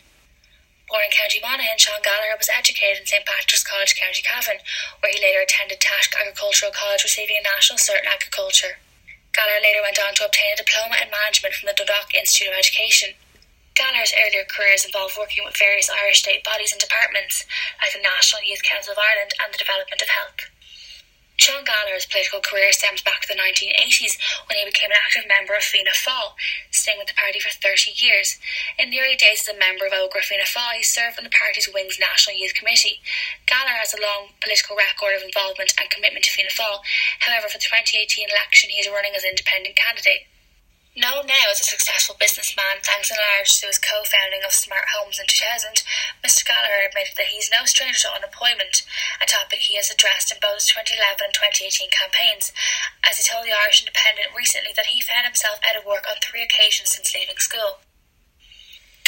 Born 0.91 1.07
in 1.07 1.15
County 1.15 1.39
Monaghan, 1.39 1.79
Sean 1.79 2.03
Gallagher 2.03 2.35
was 2.35 2.51
educated 2.51 2.99
in 2.99 3.07
St 3.07 3.23
Patrick's 3.23 3.63
College, 3.63 3.95
County 3.95 4.27
Cavan, 4.27 4.59
where 4.99 5.15
he 5.15 5.23
later 5.23 5.39
attended 5.39 5.79
Tash 5.79 6.11
Agricultural 6.11 6.75
College, 6.75 7.07
receiving 7.07 7.39
a 7.39 7.47
National 7.47 7.79
Cert 7.79 8.03
in 8.03 8.11
Agriculture. 8.11 8.83
Gallagher 9.31 9.63
later 9.63 9.87
went 9.87 10.03
on 10.03 10.19
to 10.19 10.27
obtain 10.27 10.51
a 10.51 10.59
diploma 10.59 10.99
in 10.99 11.15
management 11.15 11.55
from 11.55 11.71
the 11.71 11.79
Dundalk 11.79 12.11
Institute 12.11 12.51
of 12.51 12.59
Education. 12.59 13.15
Gallagher's 13.83 14.15
earlier 14.15 14.47
careers 14.47 14.87
involved 14.87 15.19
working 15.19 15.43
with 15.43 15.59
various 15.59 15.91
Irish 15.91 16.23
state 16.23 16.47
bodies 16.47 16.71
and 16.71 16.79
departments, 16.79 17.43
like 17.83 17.91
the 17.91 17.99
National 17.99 18.47
Youth 18.47 18.63
Council 18.63 18.95
of 18.95 19.03
Ireland 19.03 19.35
and 19.43 19.51
the 19.51 19.59
Development 19.59 19.99
of 19.99 20.07
Health. 20.07 20.47
Sean 21.35 21.67
Gallagher's 21.67 22.07
political 22.07 22.39
career 22.39 22.71
stems 22.71 23.03
back 23.03 23.27
to 23.27 23.35
the 23.35 23.43
1980s 23.43 24.23
when 24.47 24.55
he 24.55 24.71
became 24.71 24.95
an 24.95 25.03
active 25.03 25.27
member 25.27 25.59
of 25.59 25.67
Fianna 25.67 25.91
Fáil, 25.99 26.39
staying 26.71 27.03
with 27.03 27.11
the 27.11 27.19
party 27.19 27.43
for 27.43 27.51
30 27.51 27.91
years. 27.99 28.39
In 28.79 28.95
the 28.95 29.03
early 29.03 29.19
days 29.19 29.43
as 29.43 29.51
a 29.51 29.59
member 29.59 29.83
of 29.83 29.91
Ógra 29.91 30.23
Fianna 30.23 30.47
Fáil, 30.47 30.79
he 30.79 30.87
served 30.87 31.19
on 31.19 31.27
the 31.27 31.35
party's 31.35 31.67
Wing's 31.67 31.99
National 31.99 32.39
Youth 32.39 32.55
Committee. 32.55 33.03
Gallagher 33.51 33.83
has 33.83 33.91
a 33.91 33.99
long 33.99 34.31
political 34.39 34.79
record 34.79 35.19
of 35.19 35.27
involvement 35.27 35.75
and 35.75 35.91
commitment 35.91 36.23
to 36.23 36.31
Fianna 36.31 36.55
Fáil. 36.55 36.87
However, 37.27 37.51
for 37.51 37.59
the 37.59 37.67
2018 37.67 38.31
election, 38.31 38.71
he 38.71 38.79
is 38.79 38.87
running 38.87 39.19
as 39.19 39.27
independent 39.27 39.75
candidate. 39.75 40.31
Known 40.93 41.25
now 41.25 41.49
as 41.49 41.57
a 41.57 41.65
successful 41.65 42.21
businessman 42.21 42.85
thanks 42.85 43.09
in 43.09 43.17
large 43.17 43.49
to 43.61 43.67
his 43.67 43.81
co-founding 43.81 44.45
of 44.45 44.53
Smart 44.53 44.93
Homes 44.93 45.17
in 45.17 45.25
2000, 45.25 45.81
Mr 46.21 46.45
Gallagher 46.45 46.85
admitted 46.85 47.17
that 47.17 47.33
he's 47.33 47.49
no 47.49 47.65
stranger 47.65 48.05
to 48.05 48.13
unemployment, 48.13 48.85
a 49.17 49.25
topic 49.25 49.65
he 49.65 49.81
has 49.81 49.89
addressed 49.89 50.29
in 50.29 50.37
both 50.37 50.61
his 50.61 50.69
2011 50.69 51.25
and 51.25 51.33
2018 51.33 51.89
campaigns, 51.89 52.53
as 53.09 53.17
he 53.17 53.25
told 53.25 53.49
the 53.49 53.57
Irish 53.57 53.81
Independent 53.81 54.37
recently 54.37 54.77
that 54.77 54.93
he 54.93 55.01
found 55.01 55.25
himself 55.25 55.65
out 55.65 55.81
of 55.81 55.89
work 55.89 56.05
on 56.05 56.21
three 56.21 56.45
occasions 56.45 56.93
since 56.93 57.17
leaving 57.17 57.41
school. 57.41 57.81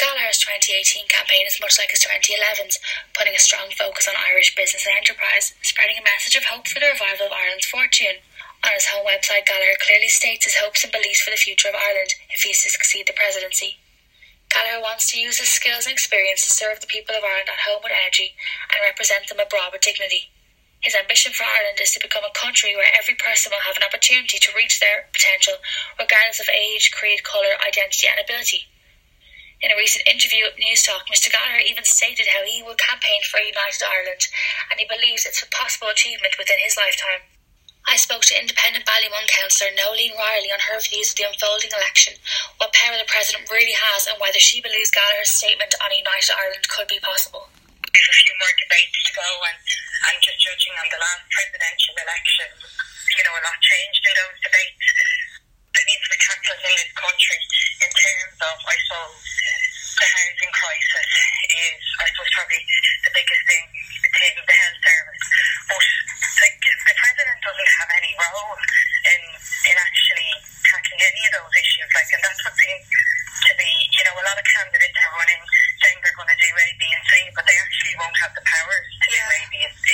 Gallagher's 0.01 0.41
2018 0.41 1.05
campaign 1.05 1.45
is 1.45 1.61
much 1.61 1.77
like 1.77 1.93
his 1.93 2.01
2011's, 2.01 2.81
putting 3.13 3.37
a 3.37 3.39
strong 3.39 3.69
focus 3.69 4.09
on 4.09 4.17
Irish 4.17 4.57
business 4.57 4.89
and 4.89 4.97
enterprise, 4.97 5.53
spreading 5.61 6.01
a 6.01 6.09
message 6.09 6.33
of 6.33 6.49
hope 6.49 6.65
for 6.65 6.81
the 6.81 6.89
revival 6.89 7.29
of 7.29 7.37
Ireland's 7.37 7.69
fortune. 7.69 8.25
On 8.63 8.71
his 8.73 8.85
home 8.85 9.05
website, 9.05 9.45
Gallagher 9.45 9.77
clearly 9.81 10.09
states 10.09 10.45
his 10.45 10.55
hopes 10.55 10.83
and 10.83 10.91
beliefs 10.91 11.21
for 11.21 11.31
the 11.31 11.37
future 11.37 11.69
of 11.69 11.75
Ireland 11.75 12.15
if 12.29 12.41
he 12.41 12.51
is 12.51 12.63
to 12.63 12.69
succeed 12.69 13.07
the 13.07 13.13
presidency. 13.13 13.77
Gallagher 14.49 14.81
wants 14.81 15.11
to 15.11 15.19
use 15.19 15.37
his 15.37 15.49
skills 15.49 15.85
and 15.85 15.93
experience 15.93 16.45
to 16.45 16.51
serve 16.53 16.79
the 16.79 16.87
people 16.87 17.15
of 17.15 17.23
Ireland 17.23 17.49
at 17.49 17.67
home 17.67 17.83
with 17.83 17.91
energy 17.91 18.35
and 18.71 18.79
represent 18.81 19.27
them 19.27 19.39
abroad 19.39 19.73
with 19.73 19.81
dignity. 19.81 20.31
His 20.81 20.95
ambition 20.95 21.33
for 21.33 21.43
Ireland 21.43 21.81
is 21.81 21.91
to 21.93 21.99
become 21.99 22.23
a 22.23 22.31
country 22.37 22.75
where 22.75 22.93
every 22.93 23.15
person 23.15 23.51
will 23.51 23.65
have 23.65 23.75
an 23.75 23.83
opportunity 23.83 24.37
to 24.37 24.55
reach 24.55 24.79
their 24.79 25.09
potential, 25.11 25.57
regardless 25.97 26.39
of 26.39 26.47
age, 26.47 26.91
creed, 26.91 27.23
colour, 27.23 27.57
identity, 27.59 28.07
and 28.07 28.19
ability. 28.21 28.69
In 29.61 29.71
a 29.71 29.77
recent 29.77 30.07
interview 30.07 30.45
with 30.45 30.61
Newstalk, 30.61 31.09
Mr. 31.09 31.31
Gallagher 31.31 31.65
even 31.65 31.83
stated 31.83 32.27
how 32.27 32.45
he 32.45 32.61
will 32.61 32.75
campaign 32.75 33.21
for 33.25 33.39
a 33.39 33.49
united 33.49 33.81
Ireland, 33.81 34.27
and 34.69 34.79
he 34.79 34.85
believes 34.85 35.25
it's 35.25 35.41
a 35.41 35.49
possible 35.49 35.89
achievement 35.89 36.37
within 36.37 36.59
his 36.61 36.77
lifetime. 36.77 37.25
I 37.85 38.01
spoke 38.01 38.25
to 38.25 38.39
independent 38.41 38.81
Ballymun 38.89 39.29
councillor 39.29 39.69
Noeleen 39.77 40.17
Reilly 40.17 40.49
on 40.49 40.57
her 40.57 40.81
views 40.81 41.13
of 41.13 41.21
the 41.21 41.29
unfolding 41.29 41.69
election, 41.69 42.17
what 42.57 42.73
power 42.73 42.97
the 42.97 43.05
President 43.05 43.45
really 43.53 43.77
has, 43.77 44.09
and 44.09 44.17
whether 44.17 44.41
she 44.41 44.57
believes 44.57 44.89
Gallagher's 44.89 45.29
statement 45.29 45.69
on 45.85 45.93
a 45.93 46.01
united 46.01 46.33
Ireland 46.33 46.65
could 46.65 46.89
be 46.89 46.97
possible. 47.05 47.45
There's 47.85 48.09
a 48.09 48.21
few 48.25 48.33
more 48.41 48.53
debates 48.57 48.99
to 49.05 49.11
go, 49.13 49.29
and, 49.53 49.59
and 50.09 50.17
just 50.17 50.41
judging 50.41 50.73
on 50.81 50.89
the 50.89 50.97
last 50.97 51.29
presidential 51.29 51.95
election, 52.01 52.49
you 53.21 53.23
know, 53.23 53.37
a 53.37 53.41
lot 53.45 53.59
changed 53.61 54.01
in 54.01 54.15
those 54.17 54.37
debates 54.41 54.85
that 55.77 55.85
needs 55.85 56.03
to 56.03 56.09
be 56.09 56.19
tackled 56.25 56.61
in 56.65 56.73
this 56.73 56.93
country 56.97 57.41
in 57.85 57.91
terms 57.93 58.37
of, 58.49 58.55
I 58.65 58.75
suppose, 58.81 59.21
the 59.95 60.07
housing 60.11 60.53
crisis 60.53 61.09
is, 61.55 61.81
I 62.01 62.05
suppose, 62.11 62.31
probably 62.35 62.61
the 63.07 63.11
biggest 63.15 63.43
thing, 63.47 63.63
the, 64.03 64.09
the 64.11 64.55
health 64.55 64.79
service. 64.83 65.23
But 65.71 65.85
like 66.41 66.57
the 66.59 66.95
president 66.99 67.39
doesn't 67.41 67.71
have 67.79 67.89
any 67.95 68.13
role 68.19 68.55
in 69.07 69.21
in 69.71 69.75
actually 69.79 70.31
tackling 70.67 71.01
any 71.01 71.21
of 71.29 71.31
those 71.39 71.53
issues. 71.55 71.89
Like, 71.95 72.09
and 72.11 72.21
that's 72.21 72.41
what 72.43 72.55
seems 72.59 72.85
to 72.85 73.53
be, 73.55 73.71
you 73.93 74.03
know, 74.05 74.15
a 74.17 74.25
lot 74.25 74.37
of 74.37 74.45
candidates 74.45 74.97
are 74.99 75.13
running 75.15 75.43
saying 75.83 75.97
they're 76.01 76.17
going 76.17 76.31
to 76.31 76.39
do 76.41 76.49
A, 76.49 76.67
B, 76.79 76.83
and 76.89 77.03
C, 77.05 77.13
but 77.37 77.45
they 77.45 77.57
actually 77.61 77.95
won't 77.99 78.17
have 78.19 78.33
the 78.33 78.45
powers 78.45 78.87
to 79.03 79.07
do 79.11 79.21
A, 79.21 79.39
B, 79.51 79.53
and 79.63 79.75
C. 79.75 79.89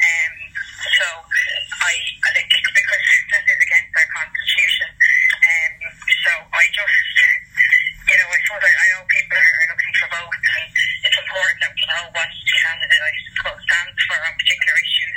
Um, 0.00 0.34
so 0.96 1.06
I, 1.82 1.94
I 2.24 2.30
think 2.32 2.48
because 2.50 3.04
that 3.34 3.44
is 3.44 3.60
against 3.60 3.92
our 3.94 4.08
constitution. 4.16 4.88
Um, 5.44 5.72
so 6.24 6.32
I 6.56 6.64
just, 6.72 7.16
you 8.06 8.14
know, 8.14 8.28
I 8.30 8.38
suppose 8.46 8.62
I, 8.62 8.70
I 8.70 8.86
know 8.94 9.02
people 9.10 9.34
are, 9.34 9.54
are 9.58 9.68
looking 9.74 9.94
for 9.98 10.06
votes, 10.14 10.46
and 10.46 10.66
it's 11.02 11.18
important 11.18 11.58
that 11.58 11.72
we 11.74 11.82
know 11.90 12.04
what 12.14 12.30
candidate 12.30 13.02
I 13.02 13.12
suppose 13.34 13.58
stands 13.66 13.98
for 14.06 14.18
on 14.22 14.32
particular 14.38 14.74
issues. 14.78 15.16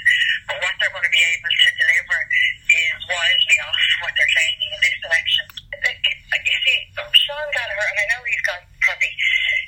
But 0.50 0.58
what 0.66 0.74
they're 0.82 0.94
going 0.94 1.06
to 1.06 1.14
be 1.14 1.22
able 1.22 1.54
to 1.54 1.70
deliver 1.78 2.18
is 2.26 2.98
wildly 3.06 3.58
off 3.62 3.84
what 4.02 4.14
they're 4.18 4.34
claiming 4.34 4.70
in 4.74 4.80
this 4.82 4.98
election. 5.06 5.46
Like, 5.86 6.44
you 6.50 6.58
see, 6.66 6.78
Sean 6.98 7.48
Gallagher, 7.54 7.88
and 7.94 8.00
I 8.02 8.06
know 8.10 8.22
he's 8.26 8.46
got 8.46 8.62
probably 8.82 9.14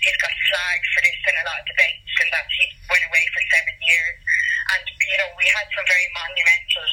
he's 0.02 0.18
got 0.18 0.34
flagged 0.50 0.88
for 0.98 1.02
this 1.06 1.20
in 1.30 1.36
a 1.38 1.46
lot 1.46 1.62
of 1.62 1.66
debates, 1.70 2.14
and 2.26 2.30
that 2.34 2.46
he 2.50 2.66
went 2.90 3.06
away 3.06 3.24
for 3.38 3.42
seven 3.54 3.76
years. 3.86 4.18
And 4.72 4.86
you 4.88 5.18
know, 5.20 5.30
we 5.36 5.46
had 5.52 5.68
some 5.76 5.84
very 5.84 6.08
monumental 6.16 6.88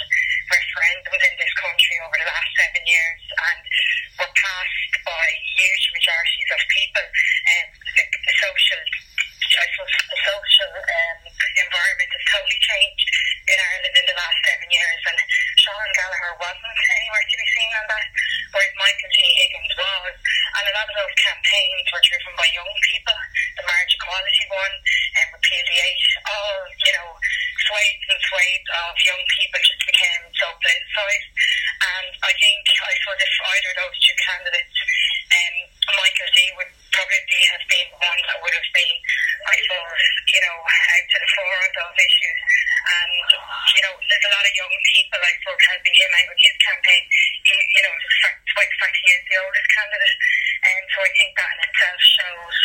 referendums 0.51 1.23
in 1.23 1.35
this 1.39 1.55
country 1.63 1.97
over 2.03 2.17
the 2.19 2.27
last 2.27 2.51
seven 2.59 2.83
years, 2.83 3.23
and 3.39 3.61
were 4.19 4.33
passed 4.35 4.95
by 5.07 5.27
huge 5.55 5.85
majorities 5.95 6.51
of 6.55 6.61
people. 6.75 7.07
Um, 7.07 7.69
the 7.95 8.35
social, 8.43 8.83
I 9.57 9.65
suppose, 9.73 9.95
the 10.13 10.19
social 10.29 10.73
um, 10.77 11.19
environment 11.25 12.11
has 12.13 12.25
totally 12.29 12.61
changed 12.61 13.09
in 13.49 13.57
Ireland 13.57 13.97
in 13.97 14.07
the 14.13 14.17
last 14.19 14.39
seven 14.45 14.69
years. 14.69 15.01
And 15.09 15.19
Sean 15.57 15.89
Gallagher 15.97 16.35
wasn't 16.37 16.79
anywhere 17.01 17.25
to 17.25 17.37
be 17.41 17.49
seen 17.57 17.71
on 17.81 17.87
that, 17.89 18.07
whereas 18.53 18.75
Michael 18.77 19.13
D. 19.15 19.19
Higgins 19.25 19.75
was. 19.79 20.15
And 20.59 20.65
a 20.69 20.75
lot 20.77 20.89
of 20.89 20.97
those 21.01 21.17
campaigns 21.17 21.87
were 21.89 22.05
driven 22.05 22.33
by 22.37 22.49
young 22.53 22.73
people. 22.93 23.19
The 23.57 23.65
marriage 23.65 23.95
equality 23.97 24.45
one, 24.53 24.75
and 25.23 25.27
repeal 25.33 25.65
the 25.65 25.79
eight, 25.81 26.07
all 26.29 26.57
you 26.69 26.93
know, 26.93 27.09
swathes 27.69 28.09
and 28.09 28.21
swathes 28.29 28.69
of 28.85 28.95
young 29.05 29.23
people 29.33 29.61
just 29.65 29.83
became 29.85 30.23
so 30.37 30.47
politicised. 30.61 31.31
And 31.79 32.11
I 32.21 32.33
think, 32.37 32.63
I 32.85 32.93
suppose, 33.01 33.21
if 33.23 33.33
either 33.33 33.71
of 33.73 33.79
those 33.87 33.97
two 34.03 34.17
candidates, 34.19 34.77
um, 35.29 35.55
Michael 35.97 36.31
D 36.35 36.39
would 36.59 36.73
probably 36.99 37.43
have 37.55 37.65
been 37.71 37.89
one 37.95 38.21
that 38.27 38.39
would 38.43 38.55
have 38.59 38.71
been, 38.75 38.97
I 39.47 39.55
suppose, 39.63 40.03
you 40.35 40.41
know, 40.43 40.57
out 40.59 41.07
to 41.07 41.19
the 41.23 41.31
fore 41.31 41.59
on 41.63 41.71
those 41.79 41.99
issues. 42.03 42.39
And, 42.89 43.15
you 43.79 43.83
know, 43.87 43.95
there's 44.03 44.27
a 44.27 44.35
lot 44.35 44.43
of 44.43 44.55
young 44.59 44.75
people, 44.91 45.21
I 45.23 45.33
suppose, 45.39 45.63
helping 45.63 45.95
him 45.95 46.11
out 46.19 46.29
with 46.35 46.43
his 46.43 46.57
campaign. 46.59 47.03
He, 47.47 47.55
you 47.55 47.83
know, 47.87 47.95
despite 47.95 48.71
the 48.75 48.79
fact 48.83 48.99
he 48.99 49.07
is 49.15 49.23
the 49.31 49.39
oldest 49.39 49.69
candidate. 49.71 50.17
And 50.67 50.83
so 50.91 50.99
I 51.07 51.11
think 51.15 51.31
that 51.39 51.51
in 51.55 51.61
itself 51.71 52.01
shows, 52.03 52.59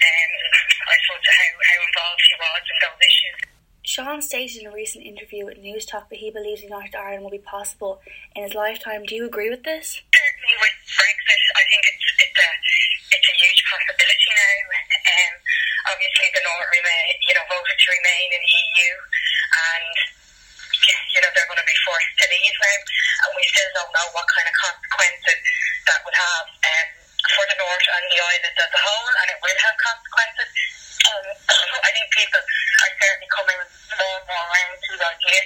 um, 0.00 0.32
I 0.88 0.96
suppose, 1.04 1.24
how, 1.28 1.50
how 1.52 1.78
involved 1.84 2.24
he 2.24 2.36
was 2.40 2.64
in 2.64 2.78
those 2.80 3.00
issues. 3.04 3.40
Sean 3.84 4.24
stated 4.24 4.64
in 4.64 4.72
a 4.72 4.74
recent 4.74 5.04
interview 5.04 5.44
with 5.44 5.60
Newstalk 5.60 6.08
that 6.08 6.16
he 6.16 6.32
believes 6.32 6.64
United 6.64 6.96
Ireland 6.96 7.20
will 7.20 7.36
be 7.36 7.44
possible 7.44 8.00
in 8.32 8.42
his 8.42 8.56
lifetime. 8.56 9.04
Do 9.04 9.12
you 9.12 9.28
agree 9.28 9.52
with 9.52 9.62
this? 9.62 10.00
Certainly 10.08 10.56
with 10.56 10.76
Brexit, 10.88 11.42
I 11.52 11.62
think 11.68 11.82
it's 11.92 12.06
it's 12.24 12.40
a 12.40 12.50
it's 13.12 13.28
a 13.28 13.36
huge 13.44 13.60
possibility 13.68 14.30
now. 14.32 14.56
Um, 15.04 15.32
obviously, 15.92 16.32
the 16.32 16.42
North 16.48 16.70
remain, 16.72 17.12
you 17.28 17.34
know, 17.36 17.44
voted 17.44 17.73
to 17.84 17.88
remain 17.92 18.28
in 18.32 18.40
the 18.40 18.54
EU, 18.64 18.90
and 18.96 19.94
you 21.12 21.20
know 21.20 21.30
they're 21.36 21.48
going 21.52 21.60
to 21.60 21.68
be 21.68 21.80
forced 21.84 22.14
to 22.16 22.26
leave 22.32 22.56
now, 22.56 22.80
and 22.80 23.30
we 23.36 23.44
still 23.44 23.70
don't 23.76 23.92
know 23.92 24.08
what 24.16 24.24
kind 24.32 24.48
of 24.48 24.54
consequences 24.56 25.40
that 25.84 26.00
would 26.00 26.16
have 26.16 26.48
um, 26.48 26.88
for 27.28 27.44
the 27.44 27.56
North 27.60 27.86
and 27.92 28.04
the 28.08 28.20
island 28.24 28.56
as 28.56 28.72
a 28.72 28.80
whole, 28.80 29.08
and 29.20 29.28
it 29.36 29.38
will 29.44 29.60
have 29.68 29.76
consequences. 29.76 30.50
Um, 31.04 31.26
I 31.88 31.90
think 31.92 32.08
people 32.08 32.40
are 32.40 32.92
certainly 32.96 33.28
coming 33.28 33.60
more 34.00 34.16
and 34.16 34.26
more 34.32 34.44
around 34.48 34.76
to 34.80 34.92
the 34.96 35.04
idea 35.04 35.40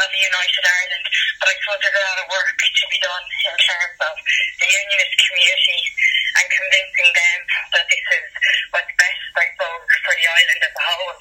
of 0.00 0.08
a 0.08 0.20
united 0.24 0.64
Ireland, 0.64 1.06
but 1.36 1.46
I 1.52 1.54
suppose 1.60 1.78
there's 1.84 2.00
a 2.00 2.04
lot 2.08 2.18
of 2.24 2.28
work 2.32 2.48
to 2.48 2.84
be 2.88 2.98
done 3.04 3.24
in 3.28 3.56
terms 3.60 3.98
of 4.08 4.14
the 4.16 4.68
unionist 4.72 5.14
community 5.20 5.80
and 6.40 6.46
convincing 6.48 7.10
them 7.12 7.38
that 7.76 7.84
this 7.92 8.06
is 8.08 8.26
what's 8.72 8.92
best, 8.96 9.20
I 9.36 9.44
suppose, 9.52 9.84
for 10.00 10.14
the 10.16 10.26
island 10.32 10.60
as 10.64 10.72
a 10.72 10.82
whole. 10.82 11.12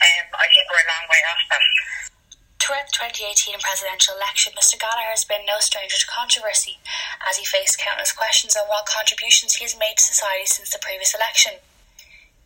Um, 0.00 0.32
I 0.32 0.48
think 0.48 0.64
we're 0.72 0.80
a 0.80 0.88
long 0.88 1.04
way 1.12 1.20
off 1.28 1.44
that. 1.52 1.60
Throughout 2.56 2.88
the 2.88 3.20
2018 3.20 3.60
presidential 3.60 4.16
election, 4.16 4.56
Mr 4.56 4.80
Gallagher 4.80 5.12
has 5.12 5.28
been 5.28 5.44
no 5.44 5.60
stranger 5.60 5.96
to 5.96 6.08
controversy, 6.08 6.80
as 7.24 7.36
he 7.36 7.44
faced 7.44 7.76
countless 7.76 8.12
questions 8.12 8.56
on 8.56 8.68
what 8.68 8.88
contributions 8.88 9.56
he 9.56 9.64
has 9.64 9.76
made 9.76 10.00
to 10.00 10.04
society 10.04 10.48
since 10.48 10.72
the 10.72 10.80
previous 10.80 11.12
election. 11.12 11.60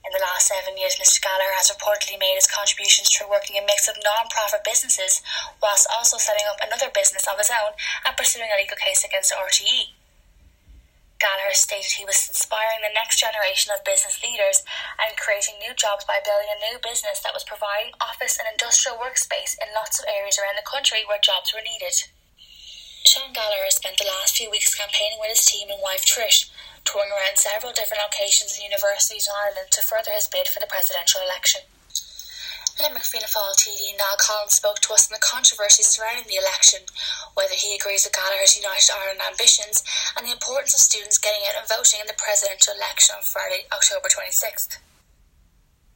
In 0.02 0.12
the 0.12 0.22
last 0.22 0.50
seven 0.50 0.76
years, 0.76 0.98
Mr 0.98 1.22
Gallagher 1.22 1.54
has 1.54 1.70
reportedly 1.70 2.18
made 2.18 2.34
his 2.34 2.50
contributions 2.50 3.08
through 3.08 3.30
working 3.30 3.56
a 3.56 3.64
mix 3.64 3.86
of 3.86 3.96
non-profit 4.02 4.66
businesses, 4.66 5.22
whilst 5.62 5.86
also 5.90 6.18
setting 6.18 6.44
up 6.50 6.58
another 6.58 6.90
business 6.90 7.26
of 7.30 7.38
his 7.38 7.50
own 7.50 7.72
and 8.04 8.16
pursuing 8.16 8.50
a 8.50 8.58
legal 8.58 8.76
case 8.76 9.02
against 9.06 9.32
RTE. 9.32 9.94
Gallagher 11.18 11.54
stated 11.54 11.92
he 11.92 12.04
was 12.04 12.28
inspiring 12.28 12.82
the 12.82 12.92
next 12.92 13.20
generation 13.22 13.72
of 13.72 13.86
business 13.86 14.20
leaders 14.22 14.62
and 14.98 15.16
creating 15.16 15.58
new 15.58 15.72
jobs 15.74 16.04
by 16.04 16.20
building 16.20 16.50
a 16.50 16.62
new 16.66 16.78
business 16.82 17.20
that 17.22 17.32
was 17.32 17.46
providing 17.46 17.94
office 18.00 18.38
and 18.38 18.48
industrial 18.50 18.98
workspace 18.98 19.56
in 19.62 19.72
lots 19.74 19.98
of 19.98 20.10
areas 20.10 20.38
around 20.38 20.58
the 20.58 20.66
country 20.66 21.06
where 21.06 21.22
jobs 21.22 21.54
were 21.54 21.64
needed. 21.64 21.94
Sean 23.06 23.32
Gallagher 23.32 23.70
spent 23.70 23.98
the 23.98 24.10
last 24.10 24.36
few 24.36 24.50
weeks 24.50 24.74
campaigning 24.74 25.20
with 25.20 25.30
his 25.30 25.44
team 25.44 25.70
and 25.70 25.80
wife 25.80 26.04
Trish, 26.04 26.50
touring 26.84 27.12
around 27.12 27.36
several 27.36 27.72
different 27.72 28.02
locations 28.02 28.54
and 28.54 28.64
universities 28.64 29.28
in 29.28 29.34
Ireland 29.34 29.70
to 29.72 29.82
further 29.82 30.10
his 30.12 30.26
bid 30.26 30.48
for 30.48 30.60
the 30.60 30.66
presidential 30.66 31.20
election. 31.22 31.62
Limerick 32.80 33.06
Fianna 33.06 33.30
Fáil 33.30 33.54
TD 33.54 33.94
Niall 33.94 34.18
Collins 34.18 34.58
spoke 34.58 34.82
to 34.82 34.94
us 34.94 35.06
on 35.06 35.14
the 35.14 35.22
controversy 35.22 35.86
surrounding 35.86 36.26
the 36.26 36.42
election, 36.42 36.82
whether 37.38 37.54
he 37.54 37.78
agrees 37.78 38.02
with 38.02 38.18
Gallagher's 38.18 38.58
United 38.58 38.90
Ireland 38.90 39.22
ambitions, 39.22 39.86
and 40.18 40.26
the 40.26 40.34
importance 40.34 40.74
of 40.74 40.82
students 40.82 41.22
getting 41.22 41.46
out 41.46 41.54
and 41.54 41.70
voting 41.70 42.02
in 42.02 42.10
the 42.10 42.18
presidential 42.18 42.74
election 42.74 43.14
on 43.14 43.22
Friday, 43.22 43.70
October 43.70 44.10
26th. 44.10 44.82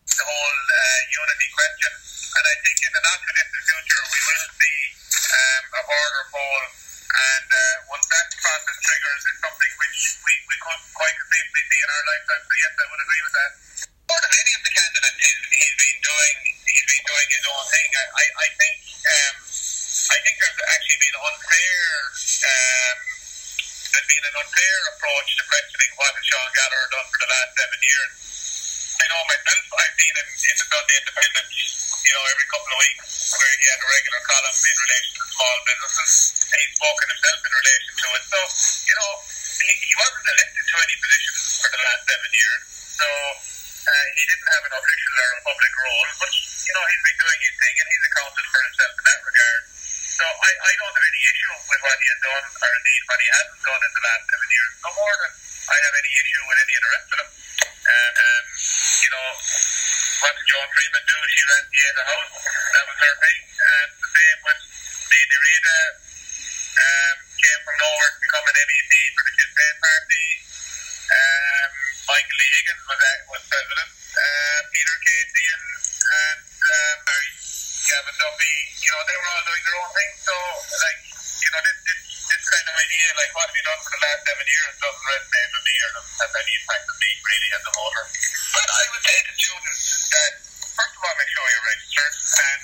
The 0.06 0.22
whole 0.22 0.58
uh, 0.70 1.00
unity 1.10 1.48
question, 1.50 1.92
and 2.38 2.44
I 2.46 2.54
think 2.62 2.78
in 2.78 2.92
the 2.94 3.02
not 3.02 3.18
too 3.26 3.34
distant 3.34 3.64
future 3.74 4.02
we 4.14 4.20
will 4.22 4.46
see 4.54 4.78
um, 5.34 5.62
a 5.74 5.82
border 5.82 6.24
poll, 6.30 6.62
and 7.08 7.48
uh, 7.48 7.76
once 7.88 8.04
that 8.12 8.28
process 8.36 8.76
triggers, 8.84 9.22
it's 9.32 9.40
something 9.40 9.72
which 9.80 9.98
we, 10.24 10.32
we 10.44 10.56
could 10.60 10.82
quite 10.92 11.16
conceivably 11.16 11.62
see 11.72 11.80
in 11.80 11.88
our 11.88 12.04
lifetime. 12.04 12.42
So 12.44 12.54
yes, 12.60 12.72
I 12.76 12.86
would 12.92 13.02
agree 13.02 13.22
with 13.24 13.34
that. 13.38 13.50
More 14.08 14.20
than 14.20 14.32
any 14.36 14.52
of 14.56 14.62
the 14.64 14.72
candidates, 14.76 15.18
he's, 15.20 15.40
he's 15.56 15.76
been 15.80 15.98
doing 16.04 16.36
he's 16.68 16.86
been 16.88 17.04
doing 17.08 17.28
his 17.32 17.44
own 17.48 17.64
thing. 17.72 17.88
I, 17.96 18.04
I, 18.12 18.24
I 18.44 18.48
think 18.60 18.76
um, 19.08 19.34
I 20.12 20.18
think 20.20 20.34
there's 20.36 20.60
actually 20.68 21.00
been 21.00 21.16
unfair 21.16 21.84
um, 22.44 22.98
there's 23.88 24.08
been 24.08 24.24
an 24.28 24.36
unfair 24.36 24.78
approach 24.94 25.28
to 25.40 25.42
questioning 25.48 25.90
what 25.96 26.12
has 26.12 26.24
Sean 26.28 26.48
Gallagher 26.52 26.88
done 26.92 27.08
for 27.08 27.18
the 27.24 27.30
last 27.32 27.50
seven 27.56 27.80
years. 27.80 28.27
I 28.98 29.04
know 29.14 29.22
myself, 29.30 29.62
I've 29.78 29.94
seen 29.94 30.14
him 30.18 30.26
in 30.26 30.56
the 30.58 30.66
Sunday 30.66 30.96
Independent, 30.98 31.48
you 31.54 32.12
know, 32.18 32.24
every 32.34 32.46
couple 32.50 32.70
of 32.74 32.78
weeks 32.82 33.06
where 33.30 33.52
he 33.58 33.64
had 33.70 33.78
a 33.78 33.88
regular 33.88 34.22
column 34.26 34.58
in 34.58 34.76
relation 34.82 35.12
to 35.14 35.24
small 35.38 35.56
businesses. 35.62 36.12
And 36.50 36.58
he's 36.58 36.74
spoken 36.74 37.06
himself 37.06 37.38
in 37.38 37.52
relation 37.54 37.92
to 37.94 38.06
it. 38.18 38.22
So, 38.26 38.38
you 38.90 38.96
know, 38.98 39.10
he, 39.62 39.70
he 39.86 39.94
wasn't 39.94 40.26
elected 40.26 40.64
to 40.66 40.74
any 40.82 40.96
position 40.98 41.32
for 41.62 41.68
the 41.70 41.80
last 41.82 42.02
seven 42.10 42.30
years. 42.34 42.62
So 42.98 43.06
uh, 43.06 44.06
he 44.18 44.22
didn't 44.26 44.50
have 44.50 44.64
an 44.66 44.74
official 44.74 45.14
or 45.14 45.30
a 45.30 45.42
public 45.46 45.72
role, 45.78 46.08
but 46.18 46.32
you 46.34 46.72
know 46.76 46.84
he's 46.90 47.04
been 47.08 47.18
doing 47.22 47.40
his 47.40 47.54
thing 47.56 47.74
and 47.78 47.88
he's 47.88 48.04
accounted 48.04 48.46
for 48.50 48.60
himself 48.66 48.92
in 48.98 49.04
that 49.08 49.20
regard. 49.22 49.62
So 50.18 50.24
I, 50.26 50.50
I 50.50 50.72
don't 50.76 50.94
have 50.98 51.06
any 51.08 51.22
issue 51.22 51.54
with 51.70 51.80
what 51.86 51.96
he 52.02 52.06
has 52.10 52.20
done, 52.26 52.44
or 52.50 52.70
indeed 52.74 53.02
what 53.06 53.18
he 53.22 53.28
hasn't 53.30 53.62
done 53.62 53.82
in 53.86 53.92
the 53.94 54.02
last 54.02 54.22
seven 54.26 54.48
years. 54.50 54.72
No 54.82 54.90
more 54.98 55.14
than 55.22 55.32
I 55.70 55.76
have 55.78 55.94
any 55.94 56.12
issue 56.18 56.42
with 56.42 56.58
any 56.58 56.74
of 56.74 56.82
the 56.82 56.90
rest 56.90 57.08
of 57.08 57.18
them. 57.22 57.28
Um, 57.88 58.12
um, 58.20 58.44
you 59.00 59.10
know, 59.16 59.28
what 60.20 60.32
did 60.36 60.44
Joan 60.44 60.68
Freeman 60.76 61.04
do? 61.08 61.18
She 61.32 61.42
ran 61.48 61.64
the 61.72 61.80
the 61.96 62.04
house. 62.04 62.32
That 62.76 62.84
was 62.84 62.98
her 63.00 63.14
thing. 63.16 63.40
And 63.48 63.90
the 63.96 64.08
same 64.12 64.38
with 64.44 64.60
Liadh 65.08 65.30
Ní 65.32 65.38
Riada. 65.40 65.80
Um, 66.78 67.16
came 67.40 67.60
from 67.64 67.76
nowhere 67.80 68.12
to 68.12 68.20
become 68.22 68.44
an 68.44 68.56
MEP 68.60 68.92
for 69.16 69.22
the 69.24 69.32
Féin 69.34 69.76
party. 69.80 70.26
Um, 71.08 71.68
Michael 72.12 72.36
D. 72.38 72.42
Higgins 72.54 72.84
was, 72.84 73.00
uh, 73.00 73.18
was 73.32 73.42
president. 73.48 73.90
Uh, 74.14 74.60
Peter 74.68 74.96
Casey 75.00 75.46
and, 75.48 75.64
and 75.64 76.44
uh, 76.44 76.94
Barry 77.08 77.30
Gavin 77.88 78.16
Duffy, 78.20 78.54
you 78.84 78.90
know, 78.92 79.02
they 79.08 79.16
were 79.16 79.28
all 79.32 79.44
doing 79.48 79.64
their 79.64 79.78
own 79.80 79.90
thing. 79.96 80.10
So, 80.20 80.34
like, 80.84 81.00
you 81.08 81.50
know, 81.56 81.60
this, 81.64 81.78
this 81.88 82.02
kind 82.48 82.66
of 82.68 82.74
idea, 82.80 83.06
like, 83.20 83.32
what 83.36 83.46
have 83.48 83.56
you 83.56 83.66
done 83.66 83.80
for 83.84 83.92
the 83.92 84.02
last 84.02 84.20
seven 84.24 84.46
years 84.48 84.72
doesn't 84.80 85.04
resonate 85.04 85.50
with 85.52 85.64
me 85.68 85.74
or 85.84 85.90
have 86.00 86.32
any 86.32 86.52
impact 86.56 86.84
on 86.88 86.96
me, 86.96 87.10
really, 87.20 87.50
as 87.52 87.64
a 87.68 87.72
voter. 87.76 88.04
But 88.56 88.68
I 88.68 88.84
would 88.88 89.04
say 89.04 89.18
to 89.20 89.32
students 89.36 89.84
that, 90.12 90.32
first 90.72 90.94
of 90.96 91.00
all, 91.04 91.14
make 91.20 91.28
sure 91.28 91.44
you're 91.44 91.68
registered 91.68 92.14
and 92.16 92.60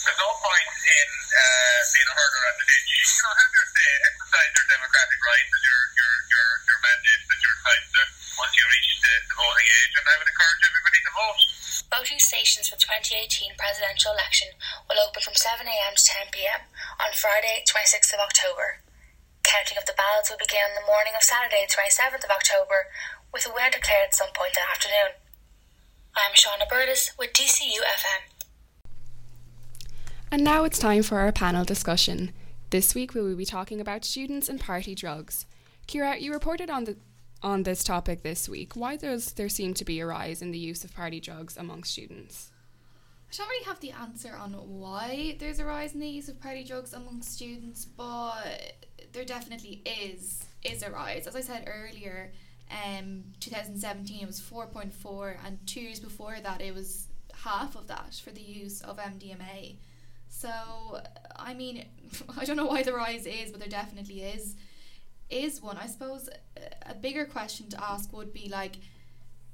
there's 0.00 0.20
no 0.20 0.32
point 0.40 0.70
in 0.80 1.08
uh, 1.12 1.80
being 1.92 2.08
a 2.08 2.14
herder 2.16 2.42
at 2.48 2.56
the 2.56 2.66
ditch. 2.66 2.88
You 2.88 3.20
know, 3.20 3.32
have 3.36 3.52
your 3.52 3.66
say, 3.68 3.90
exercise 4.00 4.50
your 4.56 4.66
democratic 4.72 5.20
rights 5.20 5.50
and 5.52 5.64
your 5.64 5.80
your 5.92 6.12
your, 6.32 6.46
your 6.66 6.78
mandate 6.80 7.22
that 7.28 7.38
you're 7.40 7.56
entitled 7.60 7.92
to 8.00 8.02
once 8.40 8.54
you 8.56 8.64
reach 8.64 8.90
the, 9.04 9.12
the 9.28 9.36
voting 9.36 9.68
age, 9.68 9.92
and 10.00 10.06
I 10.08 10.14
would 10.16 10.30
encourage 10.30 10.62
everybody 10.64 11.00
to 11.04 11.12
vote. 11.12 11.40
Voting 11.92 12.20
stations 12.22 12.72
for 12.72 12.80
the 12.80 12.86
2018 12.88 13.60
presidential 13.60 14.16
election 14.16 14.56
will 14.88 15.00
open 15.04 15.20
from 15.20 15.36
7am 15.36 15.68
to 15.68 16.04
10pm 16.08 16.64
on 16.96 17.12
Friday, 17.12 17.60
26th 17.68 18.16
of 18.16 18.24
October. 18.24 18.79
Counting 19.50 19.78
of 19.78 19.84
the 19.84 19.94
ballots 19.96 20.30
will 20.30 20.38
begin 20.38 20.60
on 20.62 20.76
the 20.76 20.86
morning 20.86 21.12
of 21.16 21.24
Saturday, 21.24 21.66
27th 21.66 22.22
of 22.22 22.30
October, 22.30 22.86
with 23.34 23.48
a 23.48 23.52
winner 23.52 23.70
declared 23.72 24.04
at 24.06 24.14
some 24.14 24.28
point 24.32 24.54
that 24.54 24.70
afternoon. 24.70 25.18
I'm 26.14 26.34
Shauna 26.34 26.68
Burtis 26.70 27.10
with 27.18 27.32
DCU 27.32 27.80
FM. 27.82 28.46
And 30.30 30.44
now 30.44 30.62
it's 30.62 30.78
time 30.78 31.02
for 31.02 31.18
our 31.18 31.32
panel 31.32 31.64
discussion. 31.64 32.30
This 32.70 32.94
week 32.94 33.12
we 33.12 33.22
will 33.22 33.34
be 33.34 33.44
talking 33.44 33.80
about 33.80 34.04
students 34.04 34.48
and 34.48 34.60
party 34.60 34.94
drugs. 34.94 35.46
Kira, 35.88 36.20
you 36.20 36.32
reported 36.32 36.70
on 36.70 36.84
the 36.84 36.96
on 37.42 37.64
this 37.64 37.82
topic 37.82 38.22
this 38.22 38.48
week. 38.48 38.76
Why 38.76 38.94
does 38.94 39.32
there 39.32 39.48
seem 39.48 39.74
to 39.74 39.84
be 39.84 39.98
a 39.98 40.06
rise 40.06 40.42
in 40.42 40.52
the 40.52 40.58
use 40.58 40.84
of 40.84 40.94
party 40.94 41.18
drugs 41.18 41.56
among 41.56 41.82
students? 41.82 42.52
I 43.32 43.36
don't 43.36 43.48
really 43.48 43.64
have 43.64 43.80
the 43.80 43.92
answer 43.92 44.36
on 44.36 44.52
why 44.52 45.36
there's 45.38 45.58
a 45.58 45.64
rise 45.64 45.94
in 45.94 46.00
the 46.00 46.08
use 46.08 46.28
of 46.28 46.40
party 46.40 46.64
drugs 46.64 46.92
among 46.92 47.22
students, 47.22 47.84
but 47.84 48.86
there 49.12 49.24
definitely 49.24 49.82
is 49.84 50.44
is 50.62 50.82
a 50.82 50.90
rise. 50.90 51.26
As 51.26 51.36
I 51.36 51.40
said 51.40 51.64
earlier, 51.66 52.32
um, 52.70 53.24
2017 53.40 54.22
it 54.22 54.26
was 54.26 54.40
4.4, 54.40 55.36
and 55.44 55.58
two 55.66 55.80
years 55.80 56.00
before 56.00 56.36
that 56.42 56.60
it 56.60 56.74
was 56.74 57.08
half 57.44 57.74
of 57.76 57.86
that 57.88 58.14
for 58.22 58.30
the 58.30 58.42
use 58.42 58.80
of 58.82 58.98
MDMA. 58.98 59.76
So, 60.28 60.50
I 61.36 61.54
mean, 61.54 61.86
I 62.38 62.44
don't 62.44 62.56
know 62.56 62.66
why 62.66 62.82
the 62.82 62.92
rise 62.92 63.26
is, 63.26 63.50
but 63.50 63.60
there 63.60 63.68
definitely 63.68 64.22
is 64.22 64.56
is 65.28 65.62
one. 65.62 65.78
I 65.78 65.86
suppose 65.86 66.28
a 66.86 66.94
bigger 66.94 67.24
question 67.24 67.68
to 67.70 67.82
ask 67.82 68.12
would 68.12 68.32
be 68.32 68.48
like, 68.48 68.76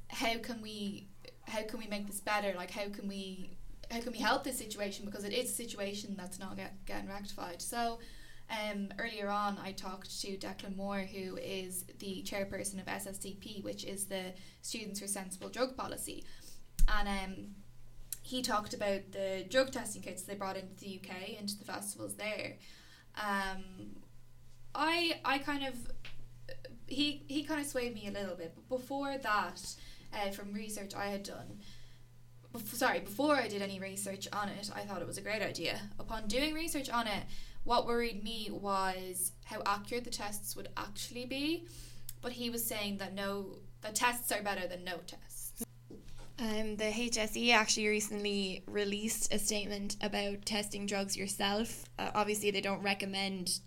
how 0.09 0.39
can 0.39 0.63
we 0.63 1.09
how 1.47 1.63
can 1.63 1.79
we 1.79 1.87
make 1.87 2.07
this 2.07 2.21
better? 2.21 2.55
Like, 2.57 2.71
how 2.71 2.89
can 2.89 3.09
we 3.09 3.57
how 3.91 4.01
can 4.01 4.13
we 4.13 4.19
help 4.19 4.43
this 4.43 4.59
situation 4.59 5.05
because 5.05 5.25
it 5.25 5.33
is 5.33 5.51
a 5.51 5.55
situation 5.55 6.17
that's 6.19 6.39
not 6.39 6.57
get, 6.57 6.85
getting 6.87 7.09
rectified. 7.09 7.63
So. 7.63 7.99
Um, 8.49 8.89
earlier 8.99 9.29
on, 9.29 9.59
I 9.59 9.73
talked 9.73 10.21
to 10.21 10.37
Declan 10.37 10.77
Moore, 10.77 11.01
who 11.01 11.37
is 11.37 11.85
the 11.99 12.23
chairperson 12.25 12.79
of 12.79 12.87
SSDP, 12.87 13.65
which 13.65 13.85
is 13.85 14.07
the 14.07 14.35
Students 14.63 15.01
for 15.01 15.09
Sensible 15.09 15.49
Drug 15.49 15.77
Policy, 15.77 16.25
and 16.89 17.09
um, 17.09 17.47
he 18.23 18.43
talked 18.43 18.75
about 18.75 19.13
the 19.13 19.45
drug 19.49 19.71
testing 19.71 20.03
kits 20.03 20.23
they 20.23 20.35
brought 20.35 20.57
into 20.57 20.75
the 20.77 21.01
UK 21.01 21.41
into 21.41 21.59
the 21.59 21.65
festivals 21.65 22.15
there. 22.15 22.55
Um, 23.17 23.97
I 24.75 25.21
I 25.25 25.39
kind 25.39 25.65
of 25.65 25.75
he 26.87 27.25
he 27.29 27.43
kind 27.45 27.61
of 27.61 27.67
swayed 27.67 27.95
me 27.95 28.09
a 28.09 28.11
little 28.11 28.37
bit, 28.37 28.53
but 28.55 28.69
before 28.69 29.17
that, 29.19 29.75
uh, 30.13 30.31
from 30.31 30.53
research 30.53 30.95
I 30.95 31.07
had 31.07 31.23
done. 31.23 31.61
Sorry, 32.65 33.01
before 33.01 33.37
I 33.37 33.49
did 33.49 33.61
any 33.61 33.79
research 33.79 34.29
on 34.33 34.49
it, 34.49 34.71
I 34.75 34.81
thought 34.81 35.03
it 35.03 35.07
was 35.07 35.19
a 35.19 35.23
great 35.23 35.43
idea. 35.43 35.79
Upon 35.99 36.27
doing 36.27 36.55
research 36.55 36.89
on 36.89 37.07
it, 37.07 37.25
what 37.67 37.87
worried 37.87 38.25
me 38.25 38.49
was 38.51 39.33
how 39.45 39.61
accurate 39.67 40.05
the 40.05 40.11
tests 40.11 40.57
would 40.57 40.69
actually 40.77 41.27
be. 41.27 41.67
But 42.23 42.33
he 42.33 42.49
was 42.49 42.65
saying 42.65 42.99
that 42.99 43.15
no, 43.15 43.59
the 43.83 43.91
tests 43.91 44.33
are 44.33 44.43
better 44.43 44.67
than 44.67 44.85
no 44.85 44.99
tests. 45.07 45.65
Um, 46.39 46.77
the 46.77 46.85
HSE 46.85 47.53
actually 47.53 47.89
recently 47.89 48.63
released 48.67 49.33
a 49.33 49.39
statement 49.39 49.97
about 50.01 50.45
testing 50.45 50.87
drugs 50.87 51.17
yourself. 51.17 51.85
Uh, 51.99 52.11
obviously, 52.15 52.51
they 52.51 52.61
don't 52.61 52.83
recommend 52.83 53.61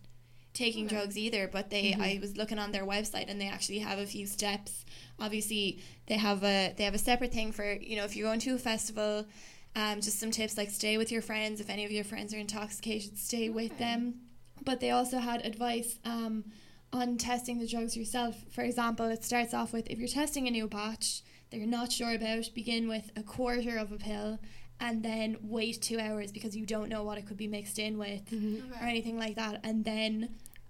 taking 0.53 0.87
drugs 0.87 1.15
either 1.15 1.47
but 1.47 1.69
they 1.69 1.91
Mhm. 1.91 2.01
I 2.01 2.19
was 2.19 2.35
looking 2.35 2.57
on 2.57 2.71
their 2.71 2.85
website 2.85 3.25
and 3.29 3.39
they 3.39 3.47
actually 3.47 3.79
have 3.79 3.99
a 3.99 4.05
few 4.07 4.25
steps 4.25 4.83
obviously 5.19 5.79
they 6.07 6.17
have 6.17 6.43
a 6.43 6.73
they 6.75 6.83
have 6.85 6.95
a 6.95 6.99
separate 6.99 7.31
thing 7.31 7.51
for 7.51 7.71
you 7.73 7.95
know 7.95 8.03
if 8.03 8.15
you're 8.15 8.27
going 8.27 8.39
to 8.39 8.55
a 8.55 8.57
festival 8.57 9.27
um, 9.75 10.01
just 10.01 10.19
some 10.19 10.31
tips 10.31 10.57
like 10.57 10.69
stay 10.69 10.97
with 10.97 11.11
your 11.11 11.21
friends. 11.21 11.61
If 11.61 11.69
any 11.69 11.85
of 11.85 11.91
your 11.91 12.03
friends 12.03 12.33
are 12.33 12.37
intoxicated 12.37 13.17
stay 13.17 13.49
with 13.49 13.77
them. 13.77 14.15
But 14.63 14.79
they 14.79 14.91
also 14.91 15.19
had 15.19 15.45
advice 15.45 15.99
um, 16.03 16.45
on 16.91 17.17
testing 17.17 17.59
the 17.59 17.67
drugs 17.67 17.95
yourself. 17.95 18.35
For 18.51 18.61
example 18.61 19.05
it 19.07 19.23
starts 19.23 19.53
off 19.53 19.73
with 19.73 19.89
if 19.89 19.99
you're 19.99 20.07
testing 20.07 20.47
a 20.47 20.51
new 20.51 20.67
batch 20.67 21.21
that 21.49 21.57
you're 21.57 21.67
not 21.67 21.91
sure 21.91 22.13
about 22.13 22.49
begin 22.53 22.87
with 22.87 23.11
a 23.15 23.23
quarter 23.23 23.77
of 23.77 23.91
a 23.91 23.97
pill 23.97 24.39
and 24.79 25.03
then 25.03 25.37
wait 25.41 25.81
two 25.81 25.99
hours 25.99 26.31
because 26.31 26.55
you 26.55 26.65
don't 26.65 26.89
know 26.89 27.03
what 27.03 27.17
it 27.17 27.25
could 27.27 27.37
be 27.37 27.47
mixed 27.47 27.79
in 27.79 27.97
with 27.97 28.21
or 28.81 28.85
anything 28.85 29.17
like 29.17 29.35
that. 29.35 29.59
And 29.63 29.83
then 29.83 30.29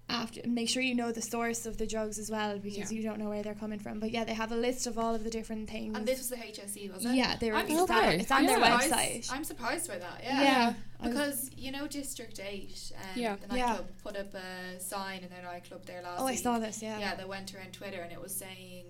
after 0.10 0.42
make 0.48 0.68
sure 0.68 0.82
you 0.82 0.96
know 0.96 1.12
the 1.12 1.22
source 1.22 1.66
of 1.68 1.78
the 1.78 1.86
drugs 1.86 2.18
as 2.18 2.32
well 2.32 2.58
because 2.58 2.92
Yeah. 2.92 2.98
you 2.98 3.04
don't 3.04 3.20
know 3.20 3.30
where 3.30 3.44
they're 3.44 3.54
coming 3.54 3.78
from 3.80 4.00
but 4.00 4.10
yeah 4.12 4.24
they 4.24 4.34
have 4.34 4.52
a 4.52 4.56
list 4.56 4.88
of 4.88 4.98
all 4.98 5.14
of 5.14 5.24
the 5.24 5.30
different 5.30 5.70
things 5.70 5.96
And 5.96 6.06
this 6.08 6.18
was 6.18 6.30
the 6.30 6.38
HSE, 6.38 6.92
was 6.94 7.06
it? 7.06 7.14
Yeah, 7.14 7.36
they 7.38 7.52
I'm 7.52 7.68
that. 7.68 7.78
surprised- 7.80 8.22
It's 8.22 8.32
on 8.32 8.38
I'm 8.40 8.46
their 8.48 8.56
surprised- 8.56 8.92
website. 8.94 9.32
I'm 9.34 9.44
surprised 9.44 9.88
by 9.88 9.98
that. 10.00 10.22
Yeah. 10.24 10.42
Yeah, 10.42 10.74
Because 11.04 11.52
you 11.56 11.72
know, 11.72 11.88
District 11.88 12.40
Eight, 12.40 12.92
um, 12.98 13.04
Yeah. 13.22 13.36
the 13.48 13.56
Yeah. 13.56 13.66
nightclub 13.68 13.88
put 14.04 14.16
up 14.18 14.34
a 14.34 14.80
sign 14.80 15.24
in 15.24 15.30
their 15.30 15.44
nightclub 15.44 15.86
there 15.86 16.02
last 16.02 16.20
Oh, 16.22 16.28
I 16.28 16.36
saw 16.36 16.58
this, 16.60 16.82
yeah. 16.82 16.98
Yeah, 17.00 17.16
that 17.16 17.28
went 17.28 17.54
around 17.54 17.74
Twitter 17.74 18.02
and 18.02 18.12
it 18.12 18.22
was 18.22 18.36
saying. 18.36 18.86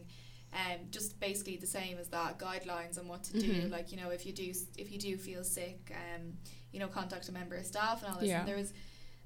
Um, 0.52 0.80
just 0.90 1.20
basically 1.20 1.58
the 1.58 1.68
same 1.68 2.00
as 2.00 2.08
that 2.08 2.40
guidelines 2.40 2.98
on 2.98 3.08
what 3.08 3.24
to 3.26 3.34
do. 3.40 3.54
Mhm. 3.54 3.70
Like 3.70 3.92
you 3.92 3.98
know, 3.98 4.10
if 4.10 4.26
you 4.26 4.34
do 4.34 4.52
if 4.78 4.92
you 4.92 4.98
do 4.98 5.16
feel 5.16 5.44
sick, 5.44 5.92
um, 5.94 6.40
you 6.72 6.80
know, 6.80 6.88
contact 6.88 7.30
a 7.30 7.32
member 7.32 7.56
of 7.56 7.68
staff 7.68 8.02
and 8.02 8.12
all 8.12 8.20
this. 8.20 8.30
Yeah. 8.30 8.40
And 8.40 8.48
there 8.50 8.56
was 8.58 8.74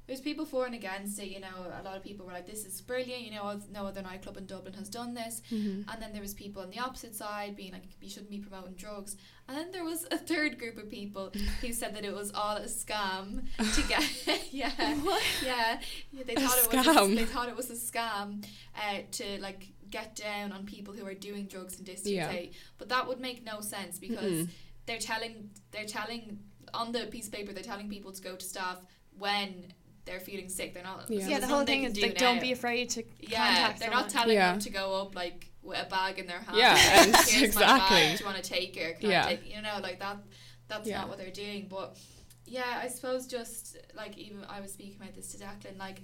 there's 0.07 0.19
people 0.21 0.45
for 0.45 0.65
and 0.65 0.75
against 0.75 1.17
it. 1.19 1.27
You 1.29 1.39
know, 1.39 1.47
a 1.79 1.83
lot 1.83 1.95
of 1.95 2.03
people 2.03 2.25
were 2.25 2.33
like, 2.33 2.45
"This 2.45 2.65
is 2.65 2.81
brilliant." 2.81 3.21
You 3.23 3.31
know, 3.31 3.59
no 3.71 3.85
other 3.85 4.01
nightclub 4.01 4.37
in 4.37 4.45
Dublin 4.45 4.73
has 4.73 4.89
done 4.89 5.13
this. 5.13 5.41
Mhm. 5.51 5.85
And 5.91 6.01
then 6.01 6.11
there 6.11 6.21
was 6.21 6.33
people 6.33 6.61
on 6.61 6.69
the 6.69 6.79
opposite 6.79 7.15
side 7.15 7.55
being 7.55 7.71
like, 7.71 7.83
"You 8.01 8.09
shouldn't 8.09 8.29
be 8.31 8.39
promoting 8.39 8.73
drugs." 8.75 9.15
And 9.47 9.57
then 9.57 9.71
there 9.71 9.83
was 9.83 10.05
a 10.11 10.17
third 10.17 10.57
group 10.59 10.77
of 10.77 10.89
people 10.89 11.31
who 11.61 11.71
said 11.73 11.95
that 11.95 12.03
it 12.05 12.13
was 12.13 12.31
all 12.31 12.57
a 12.57 12.65
scam 12.65 13.43
to 13.75 13.81
get. 13.87 14.03
yeah, 14.53 14.71
what? 14.99 15.23
yeah, 15.43 15.79
yeah. 16.11 16.23
They 16.23 16.35
A 16.35 16.39
thought 16.41 16.57
it 16.59 16.73
was. 16.75 16.85
scam? 16.85 17.11
A, 17.11 17.15
they 17.15 17.25
thought 17.25 17.49
it 17.49 17.55
was 17.55 17.69
a 17.69 17.75
scam 17.75 18.45
uh, 18.75 18.99
to 19.11 19.41
like 19.41 19.67
get 19.89 20.15
down 20.15 20.51
on 20.51 20.65
people 20.65 20.93
who 20.93 21.05
are 21.05 21.13
doing 21.13 21.45
drugs 21.45 21.77
in 21.77 21.83
District 21.85 22.15
Yeah. 22.15 22.29
Eight. 22.31 22.55
But 22.77 22.89
that 22.89 23.07
would 23.07 23.19
make 23.19 23.43
no 23.45 23.61
sense 23.61 23.99
because 23.99 24.31
Mm-mm. 24.47 24.49
they're 24.85 24.97
telling 24.97 25.51
they're 25.71 25.85
telling 25.85 26.39
on 26.73 26.91
the 26.91 27.05
piece 27.05 27.27
of 27.27 27.33
paper 27.33 27.53
they're 27.53 27.63
telling 27.63 27.87
people 27.89 28.11
to 28.11 28.21
go 28.21 28.35
to 28.35 28.43
staff 28.45 28.79
when 29.17 29.71
they're 30.05 30.19
feeling 30.19 30.49
sick. 30.49 30.73
They're 30.73 30.83
not. 30.83 31.09
Yeah, 31.09 31.27
there's 31.27 31.41
the 31.41 31.47
whole 31.47 31.65
thing 31.65 31.83
is 31.83 31.93
can 31.93 32.01
like 32.03 32.17
do 32.17 32.25
don't 32.25 32.41
be 32.41 32.51
afraid 32.51 32.89
to 32.91 33.03
Yeah, 33.19 33.45
contact 33.47 33.79
they're 33.79 33.87
someone. 33.89 34.03
not 34.03 34.09
telling 34.11 34.35
Yeah. 34.35 34.51
them 34.51 34.59
to 34.61 34.69
go 34.69 35.01
up 35.01 35.15
like 35.15 35.49
with 35.61 35.79
a 35.79 35.85
bag 35.89 36.19
in 36.19 36.27
their 36.27 36.39
hand. 36.41 36.57
Yeah, 36.57 36.73
like, 36.73 37.07
and 37.07 37.15
Here's 37.27 37.55
my 37.55 37.61
bag. 37.61 37.81
exactly. 37.81 38.17
Do 38.17 38.23
you 38.23 38.25
want 38.31 38.43
to 38.43 38.49
take 38.49 38.75
it? 38.77 38.99
Can 38.99 39.09
Yeah. 39.09 39.25
I 39.25 39.29
take 39.35 39.45
it? 39.47 39.55
You 39.55 39.61
know, 39.61 39.79
like 39.81 39.99
that. 39.99 40.17
That's 40.67 40.87
Yeah. 40.87 40.99
not 40.99 41.09
what 41.09 41.17
they're 41.17 41.31
doing. 41.31 41.67
But 41.69 41.97
yeah, 42.45 42.81
I 42.83 42.87
suppose 42.89 43.27
just 43.27 43.77
like 43.95 44.17
even 44.17 44.43
I 44.49 44.59
was 44.61 44.73
speaking 44.73 44.97
about 45.01 45.13
this 45.15 45.27
to 45.33 45.37
Declan, 45.37 45.77
like. 45.77 46.01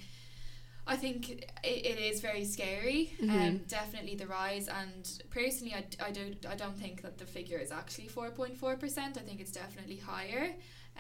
I 0.88 0.96
think 0.96 1.30
it, 1.30 1.52
it 1.64 2.00
is 2.00 2.20
very 2.20 2.44
scary. 2.46 3.14
Um, 3.22 3.30
Mhm. 3.30 3.68
definitely 3.68 4.16
the 4.16 4.26
rise, 4.26 4.68
and 4.68 5.08
personally, 5.30 5.76
I, 5.76 5.84
I 6.04 6.10
don't 6.10 6.44
I 6.48 6.56
don't 6.56 6.76
think 6.76 7.04
that 7.04 7.20
the 7.20 7.28
figure 7.28 7.60
is 7.60 7.72
actually 7.72 8.08
four 8.08 8.32
point 8.32 8.58
four 8.58 8.76
percent. 8.76 9.16
I 9.16 9.22
think 9.22 9.40
it's 9.40 9.52
definitely 9.52 9.98
higher. 9.98 10.56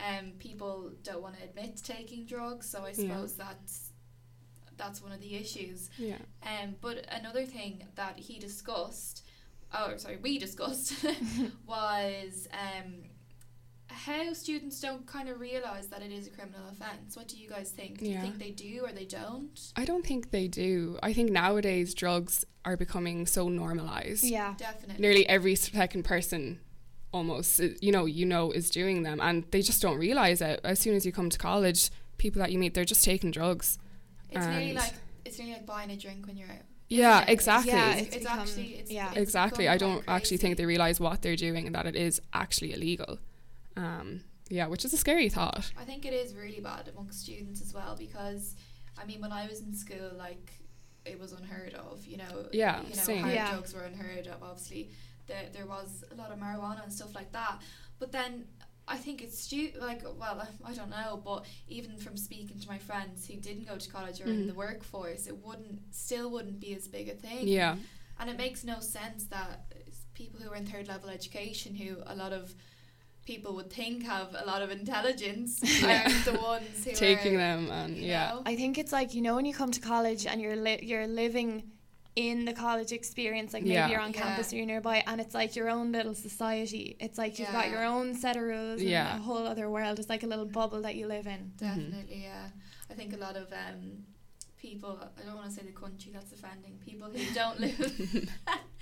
Um, 0.07 0.31
people 0.39 0.91
don't 1.03 1.21
want 1.21 1.38
to 1.38 1.43
admit 1.43 1.77
to 1.77 1.84
taking 1.84 2.26
drugs, 2.26 2.69
so 2.69 2.84
I 2.85 2.89
Yeah. 2.89 2.93
suppose 2.95 3.34
that's 3.35 3.85
that's 4.77 5.01
one 5.03 5.11
of 5.11 5.19
the 5.19 5.35
issues. 5.35 5.89
Yeah. 5.97 6.15
Um, 6.43 6.76
but 6.80 7.05
another 7.11 7.45
thing 7.45 7.84
that 7.95 8.17
he 8.17 8.39
discussed, 8.39 9.26
oh 9.73 9.97
sorry, 9.97 10.17
we 10.17 10.39
discussed, 10.47 11.05
was 11.67 12.47
um, 12.53 12.93
how 13.88 14.31
students 14.34 14.80
don't 14.80 15.05
kind 15.05 15.27
of 15.27 15.39
realize 15.41 15.88
that 15.88 16.01
it 16.01 16.11
is 16.11 16.27
a 16.27 16.30
criminal 16.30 16.61
offence. 16.71 17.17
What 17.17 17.27
do 17.27 17.38
you 17.38 17.49
guys 17.49 17.71
think? 17.71 17.99
Do 17.99 18.05
you 18.05 18.19
think 18.21 18.39
they 18.39 18.51
do 18.51 18.85
or 18.85 18.91
they 18.93 19.05
don't? 19.05 19.59
I 19.76 19.84
don't 19.85 20.05
think 20.05 20.31
they 20.31 20.47
do. 20.47 20.97
I 21.03 21.11
think 21.11 21.31
nowadays 21.31 21.93
drugs 21.93 22.45
are 22.65 22.77
becoming 22.77 23.26
so 23.26 23.49
normalized. 23.49 24.23
Yeah. 24.23 24.53
Definitely. 24.57 25.01
Nearly 25.01 25.27
every 25.27 25.55
second 25.55 26.03
person 26.03 26.59
almost 27.11 27.60
you 27.81 27.91
know 27.91 28.06
you 28.06 28.26
know 28.26 28.52
is 28.52 28.69
doing 28.69 29.03
them 29.03 29.19
and 29.19 29.44
they 29.52 29.61
just 29.61 29.81
don't 29.81 29.98
realize 29.98 30.41
it 30.41 30.60
as 30.64 30.80
soon 30.80 30.95
as 30.95 31.06
you 31.06 31.11
come 31.11 31.30
to 31.30 31.38
college 31.40 31.90
people 32.18 32.40
that 32.40 32.52
you 32.52 32.60
meet 32.60 32.73
they're 32.76 32.86
just 32.86 33.03
taking 33.03 33.31
drugs 33.31 33.80
It's 34.30 34.45
nearly 34.45 34.65
And- 34.69 34.76
like 34.76 34.94
it's 35.26 35.38
nearly 35.40 35.53
like 35.53 35.65
buying 35.65 35.91
a 35.91 35.98
drink 35.98 36.26
when 36.27 36.38
you're 36.38 36.49
out. 36.49 36.65
Yeah, 36.88 37.18
isn't 37.18 37.30
exactly. 37.30 37.72
Yeah, 37.72 37.91
It's 37.94 38.02
it's, 38.07 38.15
it's 38.15 38.23
become- 38.26 38.40
actually 38.40 38.68
it's, 38.76 38.91
yeah. 38.91 39.10
it's 39.10 39.18
exactly 39.18 39.68
i 39.68 39.77
don't 39.77 40.03
actually 40.07 40.38
think 40.38 40.57
they 40.57 40.65
realize 40.65 40.99
what 40.99 41.22
they're 41.22 41.36
doing 41.36 41.65
and 41.68 41.76
that 41.76 41.86
it 41.86 41.95
is 41.95 42.22
actually 42.34 42.73
illegal 42.73 43.19
um 43.77 44.22
yeah 44.49 44.65
which 44.68 44.84
is 44.86 44.94
a 44.94 44.98
scary 44.98 45.30
thought 45.30 45.72
I 45.80 45.84
think 45.84 46.06
it 46.06 46.14
is 46.14 46.34
really 46.36 46.60
bad 46.60 46.88
amongst 46.90 47.22
students 47.22 47.61
as 47.61 47.73
well 47.73 47.95
because, 47.98 48.56
I 49.02 49.06
mean, 49.06 49.22
when 49.22 49.31
I 49.31 49.48
was 49.48 49.61
in 49.61 49.73
school, 49.76 50.11
like 50.18 50.52
it 51.06 51.19
was 51.19 51.31
unheard 51.34 51.73
of. 51.76 52.06
You 52.06 52.18
know, 52.18 52.48
Yeah, 52.52 52.81
you 52.81 52.95
know, 52.95 53.02
same. 53.03 53.22
hard 53.22 53.34
Yeah. 53.34 53.52
drugs 53.52 53.73
were 53.73 53.81
unheard 53.84 54.27
of. 54.27 54.41
Obviously, 54.44 54.90
there 55.30 55.47
there 55.57 55.65
was 55.76 55.89
a 56.14 56.15
lot 56.22 56.30
of 56.34 56.38
marijuana 56.45 56.84
and 56.84 56.91
stuff 56.99 57.14
like 57.19 57.31
that. 57.39 57.56
But 58.01 58.11
then 58.11 58.31
I 58.95 58.97
think 58.97 59.22
it's 59.26 59.38
stu- 59.45 59.73
like 59.80 60.01
well, 60.22 60.38
I 60.69 60.73
don't 60.80 60.89
know, 60.99 61.22
but 61.30 61.39
even 61.77 61.97
from 62.06 62.15
speaking 62.18 62.57
to 62.64 62.68
my 62.68 62.80
friends 62.89 63.18
who 63.27 63.35
didn't 63.47 63.65
go 63.72 63.77
to 63.77 63.89
college 63.97 64.18
or 64.22 64.26
in 64.35 64.39
Mhm. 64.43 64.47
the 64.51 64.57
workforce, 64.65 65.23
it 65.31 65.38
wouldn't 65.45 65.80
still 66.07 66.27
wouldn't 66.34 66.60
be 66.60 66.72
as 66.80 66.85
big 66.97 67.07
a 67.15 67.15
thing. 67.27 67.47
yeah 67.60 67.76
And 68.19 68.30
it 68.34 68.38
makes 68.45 68.61
no 68.73 68.77
sense 68.97 69.22
that 69.35 69.51
people 70.22 70.38
who 70.41 70.49
are 70.51 70.57
in 70.61 70.65
third 70.73 70.88
level 70.93 71.10
education, 71.19 71.72
who 71.81 71.89
a 72.14 72.15
lot 72.23 72.34
of 72.39 72.43
people 73.31 73.51
would 73.57 73.72
think 73.80 73.97
have 74.15 74.30
a 74.43 74.45
lot 74.51 74.61
of 74.65 74.69
intelligence, 74.81 75.49
are 75.84 76.10
the 76.30 76.38
ones 76.53 76.84
who 76.85 76.91
taking 77.07 77.35
are, 77.35 77.45
them 77.47 77.61
and 77.72 77.95
yeah 77.95 78.30
know? 78.31 78.41
I 78.51 78.56
think 78.61 78.73
it's 78.81 78.91
like 78.99 79.10
you 79.15 79.22
know 79.26 79.35
when 79.38 79.45
you 79.49 79.53
come 79.61 79.72
to 79.72 79.81
college 79.93 80.26
and 80.30 80.38
you're 80.43 80.56
li- 80.68 80.84
you're 80.89 81.07
living 81.23 81.51
in 82.15 82.45
the 82.45 82.53
college 82.53 82.91
experience 82.91 83.53
like 83.53 83.64
maybe 83.64 83.73
Yeah. 83.76 83.88
you're 83.90 83.99
on 84.02 84.11
campus 84.14 84.52
Yeah. 84.52 84.56
or 84.56 84.57
you're 84.60 84.68
nearby 84.68 85.03
and 85.07 85.22
it's 85.22 85.34
like 85.34 85.56
your 85.56 85.69
own 85.69 85.91
little 85.91 86.15
society 86.15 86.95
it's 86.99 87.18
like 87.18 87.40
you've 87.40 87.52
got 87.52 87.69
your 87.69 87.84
own 87.84 88.14
set 88.15 88.36
of 88.36 88.44
rules 88.44 88.81
Yeah. 88.81 89.14
and 89.14 89.19
a 89.22 89.23
whole 89.23 89.45
other 89.48 89.69
world 89.69 89.99
it's 89.99 90.10
like 90.10 90.23
a 90.23 90.27
little 90.27 90.45
bubble 90.45 90.81
that 90.81 90.95
you 90.95 91.07
live 91.07 91.27
in 91.27 91.52
Definitely, 91.57 92.22
yeah. 92.23 92.48
I 92.90 92.94
think 92.95 93.14
a 93.14 93.18
lot 93.18 93.36
of 93.38 93.48
um, 93.53 94.03
people, 94.57 94.99
I 95.18 95.22
don't 95.26 95.36
want 95.36 95.48
to 95.49 95.56
say 95.56 95.61
the 95.61 95.72
country, 95.72 96.11
that's 96.14 96.31
offending, 96.34 96.80
people 96.86 97.10
who 97.10 97.34
don't 97.34 97.60
live 97.60 97.77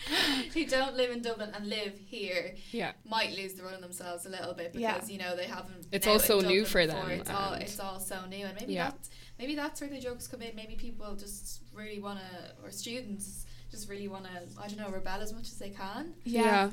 who 0.54 0.66
don't 0.66 0.96
live 0.96 1.12
in 1.12 1.22
Dublin 1.22 1.52
and 1.56 1.68
live 1.68 1.94
here 2.06 2.54
yeah 2.72 2.92
might 3.04 3.32
lose 3.36 3.54
the 3.54 3.64
run 3.64 3.74
of 3.74 3.82
themselves 3.82 4.26
a 4.26 4.30
little 4.30 4.54
bit 4.54 4.72
Yeah. 4.76 4.94
because 4.94 5.10
you 5.12 5.18
know 5.18 5.36
they 5.36 5.46
haven't. 5.46 5.88
It's 5.92 6.08
all 6.08 6.20
so 6.20 6.40
new 6.40 6.66
for 6.66 6.86
before. 6.86 7.02
them 7.02 7.12
It's 7.20 7.30
all 7.30 7.54
it's 7.54 7.80
all 7.80 8.00
so 8.00 8.26
new, 8.28 8.46
and 8.46 8.56
maybe 8.60 8.74
Yeah. 8.74 8.92
that's 8.92 9.10
maybe 9.40 9.56
that's 9.56 9.82
where 9.82 9.90
the 9.90 10.00
jokes 10.00 10.28
come 10.28 10.42
in. 10.44 10.56
Maybe 10.56 10.76
people 10.76 11.16
just 11.16 11.62
really 11.78 12.00
want 12.00 12.20
to, 12.20 12.66
or 12.66 12.72
students 12.72 13.46
just 13.72 13.90
really 13.90 14.08
want 14.08 14.26
to, 14.26 14.62
I 14.62 14.68
don't 14.68 14.78
know, 14.80 14.90
rebel 14.90 15.22
as 15.22 15.34
much 15.34 15.44
as 15.54 15.58
they 15.58 15.70
can. 15.70 16.14
yeah, 16.24 16.72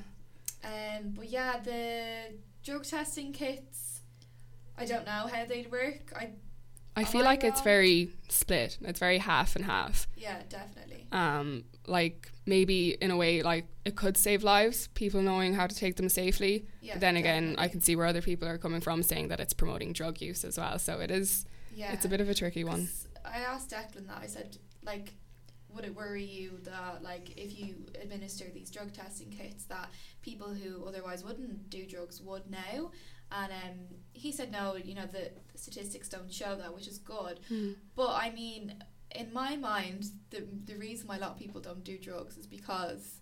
Um, 0.65 1.13
but 1.17 1.29
yeah, 1.29 1.61
the 1.63 2.35
drug 2.65 2.85
testing 2.85 3.33
kits, 3.33 4.01
I 4.79 4.85
don't 4.87 5.05
know 5.07 5.29
how 5.33 5.45
they'd 5.45 5.71
work. 5.71 6.13
I 6.17 6.31
i 6.97 7.03
feel 7.03 7.23
I 7.23 7.25
like 7.25 7.43
it's 7.43 7.61
very 7.61 8.11
split 8.29 8.79
it's 8.83 9.01
very 9.01 9.19
half 9.19 9.57
and 9.57 9.65
half 9.65 10.07
yeah, 10.17 10.39
definitely. 10.49 11.09
um 11.11 11.65
like 11.89 12.31
maybe 12.47 12.91
in 13.05 13.11
a 13.11 13.17
way 13.17 13.43
like 13.43 13.67
it 13.85 13.97
could 13.97 14.17
save 14.17 14.45
lives 14.45 14.87
people 14.95 15.21
knowing 15.21 15.55
how 15.55 15.67
to 15.67 15.75
take 15.75 15.97
them 15.97 16.09
safely 16.09 16.65
Yeah, 16.81 16.95
but 16.95 17.01
then 17.01 17.17
again 17.17 17.57
i 17.59 17.67
can 17.67 17.81
see 17.81 17.97
where 17.97 18.07
other 18.07 18.23
people 18.23 18.47
are 18.47 18.59
coming 18.59 18.81
from 18.81 19.03
saying 19.03 19.27
that 19.29 19.41
it's 19.41 19.53
promoting 19.53 19.93
drug 19.93 20.21
use 20.21 20.45
as 20.45 20.57
well 20.57 20.79
so 20.79 21.01
it 21.01 21.11
is 21.11 21.47
Yeah, 21.75 21.93
it's 21.93 22.05
a 22.05 22.09
bit 22.09 22.21
of 22.21 22.29
a 22.29 22.35
tricky 22.35 22.63
one. 22.63 22.89
I 23.25 23.39
asked 23.39 23.71
Declan 23.71 24.07
that. 24.07 24.21
I 24.23 24.29
said, 24.29 24.59
like, 24.85 25.15
would 25.75 25.85
it 25.85 25.95
worry 25.95 26.25
you 26.25 26.59
that, 26.63 27.03
like, 27.03 27.37
if 27.37 27.59
you 27.59 27.87
administer 28.01 28.45
these 28.53 28.71
drug 28.71 28.93
testing 28.93 29.31
kits, 29.31 29.65
that 29.65 29.91
people 30.23 30.49
who 30.55 30.85
otherwise 30.87 31.25
wouldn't 31.25 31.69
do 31.71 31.85
drugs 31.87 32.21
would 32.21 32.49
now? 32.51 32.91
And 33.33 33.53
um, 33.53 33.79
he 34.13 34.31
said, 34.31 34.53
no, 34.53 34.77
you 34.77 34.95
know, 34.95 35.07
the, 35.07 35.31
the 35.53 35.59
statistics 35.59 36.09
don't 36.09 36.33
show 36.33 36.55
that, 36.57 36.73
which 36.75 36.87
is 36.87 36.99
good. 36.99 37.41
Mm. 37.51 37.75
But 37.97 38.11
I 38.11 38.31
mean, 38.31 38.75
in 39.11 39.33
my 39.33 39.57
mind, 39.57 40.07
the, 40.31 40.47
the 40.65 40.77
reason 40.77 41.09
why 41.09 41.17
a 41.17 41.21
lot 41.21 41.31
of 41.33 41.39
people 41.39 41.61
don't 41.61 41.83
do 41.83 41.99
drugs 41.99 42.37
is 42.37 42.47
because 42.47 43.21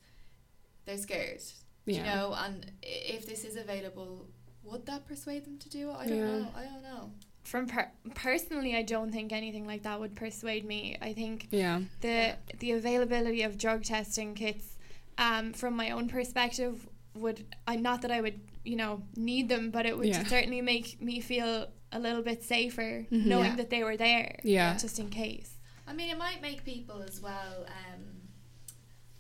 they're 0.85 0.99
scared. 0.99 1.41
do 1.87 1.95
You 1.95 2.03
know, 2.03 2.35
and 2.37 2.71
if 2.83 3.27
this 3.27 3.45
is 3.45 3.57
available, 3.57 4.27
would 4.65 4.85
that 4.87 5.07
persuade 5.07 5.45
them 5.47 5.59
to 5.59 5.71
do 5.71 5.91
it? 5.91 5.95
I 5.95 6.07
don't 6.07 6.19
Yeah. 6.19 6.39
know. 6.39 6.49
I 6.55 6.65
don't 6.65 6.83
know. 6.83 7.13
From 7.43 7.67
per- 7.67 7.91
personally 8.15 8.77
I 8.77 8.83
don't 8.83 9.11
think 9.13 9.33
anything 9.33 9.67
like 9.67 9.83
that 9.83 9.99
would 10.01 10.15
persuade 10.15 10.65
me 10.65 10.97
I 11.03 11.13
think 11.13 11.49
yeah 11.51 11.81
the 12.01 12.37
the 12.61 12.73
availability 12.73 13.43
of 13.43 13.59
drug 13.59 13.85
testing 13.85 14.35
kits 14.35 14.77
um, 15.19 15.53
from 15.53 15.75
my 15.77 15.91
own 15.91 16.09
perspective 16.09 16.89
would 17.15 17.45
I 17.67 17.77
not 17.77 18.03
that 18.03 18.11
I 18.11 18.21
would 18.21 18.41
you 18.65 18.77
know 18.77 19.03
need 19.17 19.49
them 19.49 19.71
but 19.71 19.87
it 19.87 19.97
would 19.99 20.07
Yeah. 20.07 20.25
certainly 20.25 20.61
make 20.63 21.01
me 21.03 21.21
feel 21.21 21.67
a 21.91 21.99
little 21.99 22.23
bit 22.23 22.43
safer 22.43 23.07
Mhm. 23.11 23.27
knowing 23.27 23.51
Yeah. 23.53 23.57
that 23.57 23.71
they 23.71 23.83
were 23.85 23.97
there 23.97 24.39
Yeah. 24.45 24.77
just 24.79 24.99
in 24.99 25.11
case 25.11 25.51
I 25.85 25.95
mean, 25.95 26.11
it 26.11 26.17
might 26.17 26.41
make 26.41 26.65
people 26.65 27.03
as 27.03 27.21
well 27.21 27.67
um, 27.67 28.03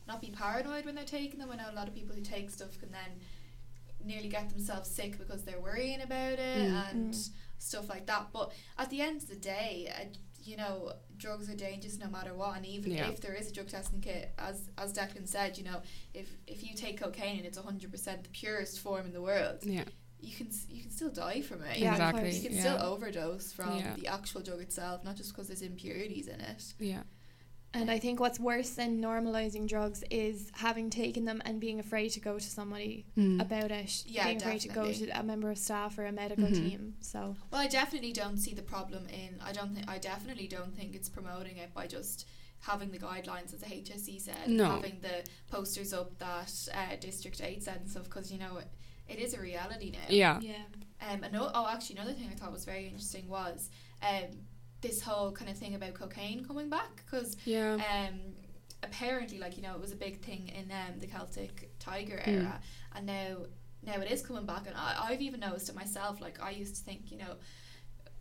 not 0.06 0.20
be 0.20 0.30
paranoid 0.30 0.86
when 0.86 0.94
they're 0.94 1.04
taking 1.04 1.38
them. 1.40 1.50
I 1.50 1.56
know 1.56 1.68
a 1.70 1.74
lot 1.74 1.88
of 1.88 1.94
people 1.94 2.14
who 2.14 2.22
take 2.22 2.50
stuff 2.50 2.78
can 2.78 2.90
then 2.92 3.10
nearly 4.04 4.28
get 4.28 4.48
themselves 4.48 4.88
sick 4.88 5.18
because 5.18 5.42
they're 5.42 5.60
worrying 5.60 6.00
about 6.00 6.38
it 6.38 6.58
Mm. 6.70 6.90
and 6.90 7.12
Mm. 7.14 7.30
Stuff 7.62 7.88
like 7.88 8.06
that. 8.06 8.28
But 8.32 8.52
at 8.78 8.90
the 8.90 9.00
end 9.00 9.22
of 9.22 9.28
the 9.28 9.36
day, 9.36 9.92
uh, 9.94 10.04
you 10.44 10.56
know, 10.56 10.92
drugs 11.16 11.48
are 11.48 11.54
dangerous 11.54 11.98
no 11.98 12.08
matter 12.08 12.34
what. 12.34 12.56
And 12.56 12.66
even 12.66 12.92
Yeah. 12.92 13.08
if 13.10 13.20
there 13.20 13.34
is 13.34 13.48
a 13.48 13.52
drug 13.52 13.68
testing 13.68 14.00
kit, 14.00 14.32
as 14.38 14.68
as 14.76 14.92
Declan 14.92 15.28
said, 15.28 15.56
you 15.58 15.64
know, 15.64 15.80
if 16.14 16.28
if 16.46 16.64
you 16.64 16.74
take 16.74 16.98
cocaine 17.00 17.36
and 17.38 17.46
it's 17.46 17.58
hundred 17.58 17.90
percent 17.92 18.24
the 18.24 18.30
purest 18.30 18.80
form 18.80 19.06
in 19.06 19.12
the 19.12 19.22
world, 19.22 19.58
Yeah. 19.62 19.84
you 20.20 20.34
can 20.34 20.48
you 20.68 20.82
can 20.82 20.90
still 20.90 21.10
die 21.10 21.40
from 21.42 21.62
it. 21.62 21.78
Yeah, 21.78 21.92
Exactly, 21.92 22.30
You 22.36 22.42
can 22.48 22.52
yeah. 22.56 22.60
still 22.60 22.82
overdose 22.82 23.52
from 23.52 23.78
Yeah. 23.78 23.94
the 23.94 24.08
actual 24.08 24.40
drug 24.42 24.60
itself, 24.60 25.04
not 25.04 25.16
just 25.16 25.30
because 25.32 25.46
there's 25.46 25.62
impurities 25.62 26.26
in 26.26 26.40
it. 26.40 26.74
Yeah. 26.80 27.04
And 27.74 27.90
I 27.90 27.98
think 27.98 28.20
what's 28.20 28.38
worse 28.38 28.70
than 28.70 29.00
normalizing 29.00 29.66
drugs 29.66 30.04
is 30.10 30.50
having 30.56 30.90
taken 30.90 31.24
them 31.24 31.40
and 31.46 31.58
being 31.58 31.80
afraid 31.80 32.10
to 32.10 32.20
go 32.20 32.38
to 32.38 32.44
somebody 32.44 33.06
Mm. 33.16 33.40
about 33.40 33.70
it. 33.70 34.04
Yeah, 34.06 34.24
being 34.26 34.36
afraid 34.36 34.60
to 34.62 34.68
go 34.68 34.92
to 34.92 35.08
a 35.18 35.22
member 35.22 35.50
of 35.50 35.56
staff 35.58 35.96
or 35.98 36.04
a 36.04 36.12
medical 36.12 36.44
Mhm. 36.48 36.54
team. 36.54 36.94
So 37.00 37.36
Well, 37.50 37.60
I 37.60 37.68
definitely 37.68 38.12
don't 38.12 38.36
see 38.36 38.52
the 38.52 38.62
problem 38.62 39.06
in. 39.08 39.40
I 39.40 39.52
don't 39.52 39.74
think. 39.74 39.88
I 39.88 39.98
definitely 39.98 40.48
don't 40.48 40.76
think 40.76 40.94
it's 40.94 41.08
promoting 41.08 41.56
it 41.56 41.72
by 41.72 41.86
just 41.86 42.26
having 42.60 42.90
the 42.90 42.98
guidelines, 42.98 43.54
as 43.54 43.60
the 43.60 43.66
HSE 43.66 44.18
said, 44.18 44.48
No. 44.48 44.70
having 44.72 45.00
the 45.00 45.24
posters 45.50 45.92
up 45.94 46.18
that 46.18 46.68
uh, 46.74 46.96
District 46.96 47.40
Eight 47.40 47.62
said 47.64 47.78
and 47.80 47.90
stuff. 47.90 48.04
Because 48.04 48.30
you 48.30 48.38
know, 48.38 48.58
it, 48.58 48.68
it 49.08 49.18
is 49.18 49.32
a 49.34 49.40
reality 49.40 49.90
now. 49.92 49.98
Yeah. 50.10 50.40
yeah. 50.40 50.62
Um. 51.00 51.24
And 51.24 51.32
no, 51.32 51.50
oh, 51.54 51.66
actually, 51.68 51.96
another 51.96 52.12
thing 52.12 52.28
I 52.30 52.34
thought 52.34 52.52
was 52.52 52.64
very 52.66 52.84
interesting 52.86 53.28
was 53.28 53.70
um 54.02 54.28
this 54.82 55.00
whole 55.00 55.32
kind 55.32 55.50
of 55.50 55.56
thing 55.56 55.74
about 55.74 55.94
cocaine 55.94 56.44
coming 56.44 56.68
back 56.68 56.96
because 57.04 57.36
Yeah. 57.44 57.74
um 57.74 58.18
apparently 58.82 59.38
like 59.38 59.56
you 59.56 59.62
know 59.62 59.74
it 59.74 59.80
was 59.80 59.92
a 59.92 59.96
big 59.96 60.20
thing 60.20 60.48
in 60.48 60.70
um 60.72 60.98
the 60.98 61.06
Celtic 61.06 61.70
Tiger 61.78 62.20
Mm. 62.26 62.28
era 62.28 62.60
and 62.94 63.06
now 63.06 63.36
now 63.84 63.94
it 64.00 64.10
is 64.10 64.22
coming 64.22 64.44
back 64.44 64.66
and 64.66 64.76
I, 64.76 64.96
I've 65.08 65.22
even 65.22 65.40
noticed 65.40 65.68
it 65.68 65.74
myself 65.76 66.20
like 66.20 66.42
I 66.42 66.50
used 66.50 66.74
to 66.76 66.82
think 66.82 67.10
you 67.12 67.18
know 67.18 67.34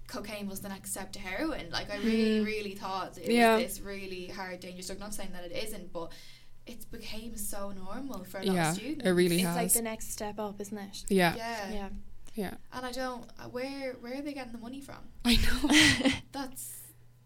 cocaine 0.08 0.48
was 0.48 0.60
the 0.60 0.70
next 0.70 0.92
step 0.92 1.12
to 1.14 1.20
heroin 1.20 1.70
like 1.72 1.90
I 1.90 1.98
really 1.98 2.40
Mm. 2.42 2.46
really 2.46 2.76
thought 2.76 3.18
it 3.18 3.32
Yeah. 3.32 3.56
was 3.58 3.64
this 3.66 3.82
really 3.82 4.28
hard 4.28 4.60
dangerous 4.60 4.88
drug 4.88 5.00
not 5.00 5.14
saying 5.14 5.32
that 5.34 5.44
it 5.46 5.52
isn't 5.66 5.92
but 5.94 6.12
it 6.68 6.90
became 6.92 7.36
so 7.38 7.72
normal 7.72 8.24
for 8.24 8.40
a 8.40 8.44
lot 8.46 8.54
Yeah, 8.56 8.70
of 8.70 8.76
students 8.78 9.06
it 9.06 9.10
really 9.12 9.38
it's 9.38 9.46
has. 9.46 9.56
like 9.56 9.74
the 9.74 9.82
next 9.82 10.12
step 10.12 10.38
up, 10.38 10.62
isn't 10.62 10.78
it? 10.78 11.06
Yeah. 11.10 11.34
yeah 11.36 11.72
Yeah. 11.72 11.90
Yeah. 12.34 12.54
and 12.74 12.86
I 12.86 12.92
don't 12.92 13.26
uh, 13.40 13.44
where 13.50 13.94
where 14.02 14.18
are 14.18 14.22
they 14.22 14.34
getting 14.34 14.54
the 14.54 14.58
money 14.58 14.82
from 14.82 14.98
I 15.26 15.36
know. 15.36 16.12
that's 16.32 16.78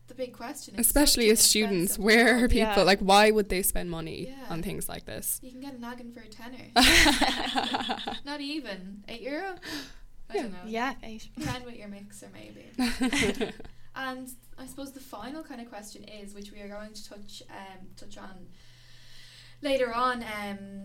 the 0.07 0.13
big 0.15 0.33
question 0.33 0.75
It's 0.77 0.87
Especially 0.87 1.29
as 1.29 1.39
students, 1.39 1.93
expensive 1.93 2.03
where 2.03 2.43
are 2.43 2.47
people 2.47 2.73
Yeah. 2.77 2.81
like 2.83 2.99
why 2.99 3.31
would 3.31 3.49
they 3.49 3.61
spend 3.63 3.89
money 3.89 4.27
Yeah. 4.29 4.45
on 4.53 4.61
things 4.63 4.87
like 4.89 5.05
this? 5.05 5.39
You 5.43 5.51
can 5.51 5.61
get 5.61 5.73
a 5.73 5.77
naggin 5.77 6.13
for 6.13 6.21
a 6.21 6.27
tenner. 6.27 6.67
Not 8.25 8.41
even 8.41 9.03
eight 9.07 9.21
euro. 9.21 9.55
I 10.29 10.33
don't 10.33 10.51
know. 10.51 10.57
Yeah, 10.65 10.93
eight. 11.03 11.29
Ten 11.39 11.63
with 11.65 11.75
your 11.75 11.87
mixer 11.87 12.29
maybe. 12.33 12.65
and 13.95 14.27
I 14.57 14.65
suppose 14.65 14.91
the 14.91 14.99
final 14.99 15.43
kind 15.43 15.61
of 15.61 15.69
question 15.69 16.03
is, 16.03 16.33
which 16.33 16.51
we 16.51 16.61
are 16.61 16.67
going 16.67 16.93
to 16.93 17.09
touch 17.09 17.43
um 17.49 17.87
touch 17.95 18.17
on 18.17 18.47
later 19.61 19.93
on 19.93 20.23
um 20.23 20.81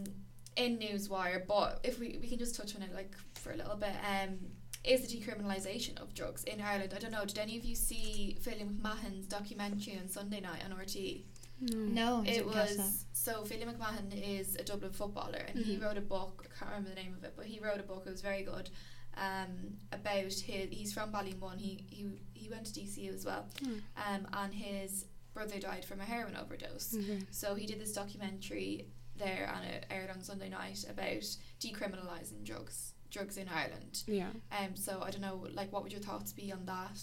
in 0.65 0.79
Newswire, 0.79 1.47
but 1.47 1.81
if 1.85 1.99
we 2.01 2.19
we 2.21 2.29
can 2.29 2.39
just 2.39 2.55
touch 2.57 2.75
on 2.77 2.83
it 2.83 2.93
like 2.95 3.13
for 3.35 3.53
a 3.53 3.57
little 3.57 3.77
bit 3.77 3.95
um. 4.15 4.39
Is 4.83 5.07
the 5.07 5.15
decriminalisation 5.19 6.01
of 6.01 6.15
drugs 6.15 6.43
in 6.45 6.59
Ireland? 6.63 6.95
I 6.97 6.99
don't 7.01 7.11
know. 7.13 7.27
Did 7.27 7.37
any 7.37 7.59
of 7.59 7.65
you 7.67 7.75
see 7.75 8.39
Philly 8.41 8.65
McMahon's 8.65 9.27
documentary 9.27 9.99
on 10.01 10.09
Sunday 10.09 10.41
night 10.41 10.63
on 10.65 10.71
RTÉ? 10.75 11.25
No, 11.61 12.23
I 12.27 12.31
It 12.31 12.47
was 12.47 13.05
so 13.13 13.45
Philly 13.45 13.67
McMahon 13.67 14.07
is 14.39 14.57
a 14.57 14.65
Dublin 14.65 14.91
footballer 14.93 15.43
and 15.49 15.59
he 15.67 15.77
Mhm. 15.77 15.83
wrote 15.83 15.99
a 15.99 16.01
book. 16.01 16.47
I 16.47 16.59
can't 16.59 16.71
remember 16.71 16.89
the 16.89 16.95
name 17.03 17.13
of 17.13 17.23
it, 17.25 17.35
but 17.37 17.45
he 17.45 17.61
wrote 17.61 17.79
a 17.79 17.83
book. 17.83 18.05
It 18.07 18.11
was 18.11 18.23
very 18.23 18.43
good. 18.43 18.71
Um, 19.19 19.77
about 19.93 20.33
his 20.33 20.41
he's 20.71 20.95
from 20.95 21.13
Ballymun. 21.13 21.59
He 21.61 21.85
he 21.91 22.07
he 22.33 22.49
went 22.49 22.65
to 22.65 22.73
DCU 22.73 23.13
as 23.13 23.27
well. 23.27 23.45
Hmm. 23.63 23.79
Um, 24.07 24.27
and 24.33 24.55
his 24.55 25.05
brother 25.35 25.59
died 25.59 25.85
from 25.85 26.01
a 26.01 26.05
heroin 26.07 26.37
overdose. 26.37 26.97
Okay. 26.97 27.21
So 27.31 27.55
he 27.55 27.67
did 27.67 27.79
this 27.81 27.93
documentary 27.93 28.87
there, 29.21 29.53
and 29.55 29.65
it 29.73 29.87
aired 29.91 30.11
on 30.11 30.21
Sunday 30.23 30.49
night 30.49 30.85
about 30.89 31.23
decriminalising 31.61 32.45
drugs 32.45 32.95
drugs 33.11 33.37
in 33.37 33.49
Ireland. 33.49 34.05
Yeah. 34.07 34.29
Um, 34.57 34.77
so 34.77 35.03
I 35.05 35.11
don't 35.11 35.21
know, 35.21 35.45
like, 35.53 35.73
what 35.73 35.83
would 35.83 35.91
your 35.93 36.01
thoughts 36.01 36.33
be 36.33 36.53
on 36.53 36.65
that? 36.67 36.97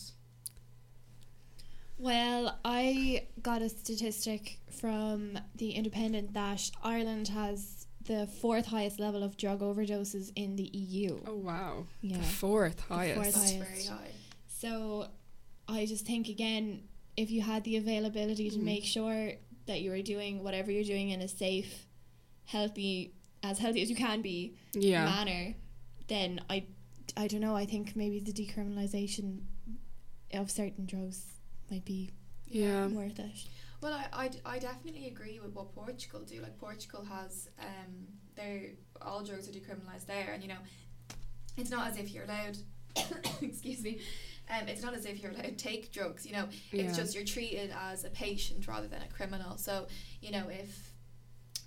Well, 1.97 2.57
I 2.63 3.27
got 3.41 3.61
a 3.61 3.69
statistic 3.69 4.59
from 4.71 5.37
the 5.55 5.71
Independent 5.71 6.33
that 6.33 6.69
Ireland 6.83 7.27
has 7.29 7.87
the 8.05 8.27
fourth 8.27 8.67
highest 8.67 8.99
level 8.99 9.23
of 9.23 9.35
drug 9.35 9.59
overdoses 9.61 10.31
in 10.35 10.55
the 10.55 10.69
EU. 10.77 11.19
Oh 11.27 11.35
wow. 11.35 11.87
Yeah. 12.01 12.17
The 12.17 12.23
fourth 12.23 12.77
The 12.87 12.93
highest. 12.93 13.15
fourth 13.15 13.33
That's 13.33 13.51
highest. 13.51 13.87
very 13.89 13.99
high. 13.99 14.11
So 14.47 15.07
I 15.67 15.85
just 15.85 16.05
think 16.05 16.29
again, 16.29 16.83
if 17.17 17.31
you 17.31 17.41
had 17.41 17.63
the 17.63 17.75
availability 17.77 18.49
to 18.51 18.57
Mhm. 18.57 18.63
make 18.63 18.85
sure 18.85 19.33
that 19.65 19.81
you 19.81 19.89
were 19.89 20.01
doing 20.03 20.43
whatever 20.43 20.71
you're 20.71 20.83
doing 20.85 21.09
in 21.09 21.19
a 21.21 21.27
safe, 21.27 21.86
healthy, 22.47 23.13
as 23.43 23.59
healthy 23.59 23.81
as 23.81 23.89
you 23.89 23.95
can 23.95 24.21
be 24.21 24.55
Yeah. 24.73 25.05
manner, 25.05 25.53
then 26.07 26.41
I, 26.49 26.65
I 27.15 27.27
don't 27.27 27.41
know. 27.41 27.55
I 27.55 27.65
think 27.65 27.95
maybe 27.95 28.19
the 28.19 28.31
decriminalisation 28.33 29.41
of 30.33 30.49
certain 30.51 30.85
drugs 30.85 31.23
might 31.69 31.85
be 31.85 32.11
Yeah. 32.47 32.87
worth 32.87 33.19
it. 33.19 33.47
Well, 33.81 33.93
I 34.11 34.31
I 34.43 34.57
definitely 34.59 35.07
agree 35.07 35.39
with 35.39 35.53
what 35.53 35.71
Portugal 35.75 36.21
do. 36.21 36.41
Like 36.41 36.57
Portugal 36.57 37.03
has 37.05 37.47
um 37.59 38.07
their 38.35 38.71
all 39.01 39.23
drugs 39.23 39.47
are 39.47 39.51
decriminalised 39.51 40.07
there, 40.07 40.31
and 40.33 40.41
you 40.41 40.49
know, 40.49 40.57
it's 41.57 41.69
not 41.69 41.87
as 41.91 41.97
if 41.97 42.11
you're 42.11 42.23
allowed. 42.23 42.57
excuse 43.41 43.83
me. 43.83 43.99
Um, 44.49 44.67
it's 44.67 44.81
not 44.81 44.93
as 44.95 45.05
if 45.05 45.19
you're 45.21 45.31
allowed 45.31 45.43
to 45.43 45.51
take 45.51 45.91
drugs. 45.91 46.25
You 46.25 46.33
know, 46.33 46.45
it's 46.71 46.97
Yeah. 46.97 47.03
just 47.03 47.13
you're 47.13 47.25
treated 47.25 47.71
as 47.91 48.03
a 48.05 48.09
patient 48.09 48.67
rather 48.67 48.87
than 48.87 49.01
a 49.03 49.07
criminal. 49.09 49.57
So 49.57 49.87
you 50.21 50.31
know, 50.31 50.47
if 50.49 50.86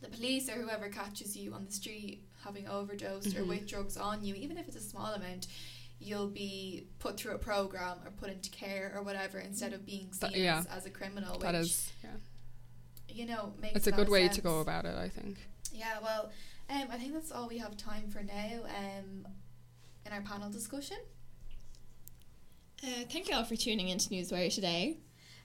the 0.01 0.09
police 0.09 0.49
or 0.49 0.53
whoever 0.53 0.89
catches 0.89 1.37
you 1.37 1.53
on 1.53 1.65
the 1.67 1.73
street 1.73 2.25
having 2.45 2.67
overdosed 2.69 3.37
or 3.37 3.43
Mhm. 3.43 3.49
with 3.49 3.67
drugs 3.69 3.97
on 3.97 4.25
you, 4.25 4.35
even 4.35 4.57
if 4.57 4.67
it's 4.67 4.77
a 4.77 4.81
small 4.81 5.13
amount, 5.13 5.47
you'll 5.99 6.29
be 6.29 6.87
put 6.99 7.19
through 7.19 7.35
a 7.35 7.39
program 7.39 7.99
or 8.05 8.11
put 8.11 8.31
into 8.31 8.49
care 8.51 8.93
or 8.97 9.03
whatever 9.03 9.39
instead 9.39 9.73
of 9.75 9.85
being 9.85 10.11
seen 10.13 10.21
That- 10.33 10.37
yeah. 10.37 10.59
as, 10.61 10.67
as 10.67 10.87
a 10.87 10.91
criminal. 10.91 11.39
That 11.39 11.53
which, 11.55 11.63
is 11.63 11.93
yeah. 12.03 12.17
you 13.09 13.27
know, 13.27 13.53
makes 13.61 13.77
It's 13.77 13.87
a 13.87 13.91
lot 13.91 13.97
good 13.97 14.09
way 14.09 14.25
sense. 14.25 14.37
to 14.37 14.41
go 14.43 14.61
about 14.61 14.87
it, 14.87 14.97
I 14.97 15.09
think. 15.11 15.37
Yeah, 15.73 15.99
well, 16.01 16.33
um, 16.71 16.89
I 16.91 16.97
think 16.97 17.13
that's 17.13 17.31
all 17.31 17.47
we 17.49 17.59
have 17.59 17.77
time 17.77 18.09
for 18.11 18.23
now. 18.23 18.65
Um, 18.65 19.29
in 20.07 20.13
our 20.13 20.23
panel 20.23 20.49
discussion. 20.51 20.97
Uh, 22.83 23.05
thank 23.13 23.29
you 23.29 23.35
all 23.37 23.45
for 23.45 23.55
tuning 23.57 23.89
into 23.89 24.09
Newswire 24.09 24.53
today. 24.53 24.97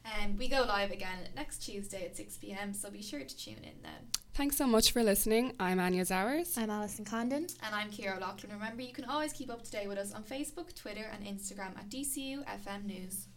Um, 0.06 0.38
we 0.38 0.48
go 0.48 0.62
live 0.64 0.92
again 0.92 1.28
next 1.36 1.58
Tuesday 1.60 2.06
at 2.06 2.16
six 2.16 2.38
pm, 2.38 2.74
so 2.74 2.90
be 2.90 3.02
sure 3.02 3.20
to 3.24 3.38
tune 3.38 3.58
in 3.64 3.82
then. 3.82 4.12
Thanks 4.36 4.58
so 4.58 4.68
much 4.68 4.92
for 4.92 5.02
listening. 5.02 5.54
I'm 5.62 5.80
Anya 5.80 6.04
Zowers. 6.04 6.58
I'm 6.58 6.70
Alison 6.70 7.06
Condon. 7.06 7.48
And 7.64 7.74
I'm 7.74 7.90
Kira 7.90 8.18
O'Loughlin. 8.18 8.52
Remember, 8.52 8.82
you 8.82 8.92
can 8.92 9.06
always 9.06 9.32
keep 9.32 9.50
up 9.50 9.64
to 9.64 9.72
date 9.72 9.88
with 9.88 9.98
us 9.98 10.12
on 10.12 10.24
Facebook, 10.26 10.76
Twitter, 10.76 11.10
and 11.14 11.24
Instagram 11.26 11.78
at 11.78 11.90
DCU 11.90 12.44
FM 12.46 12.84
News. 12.84 13.28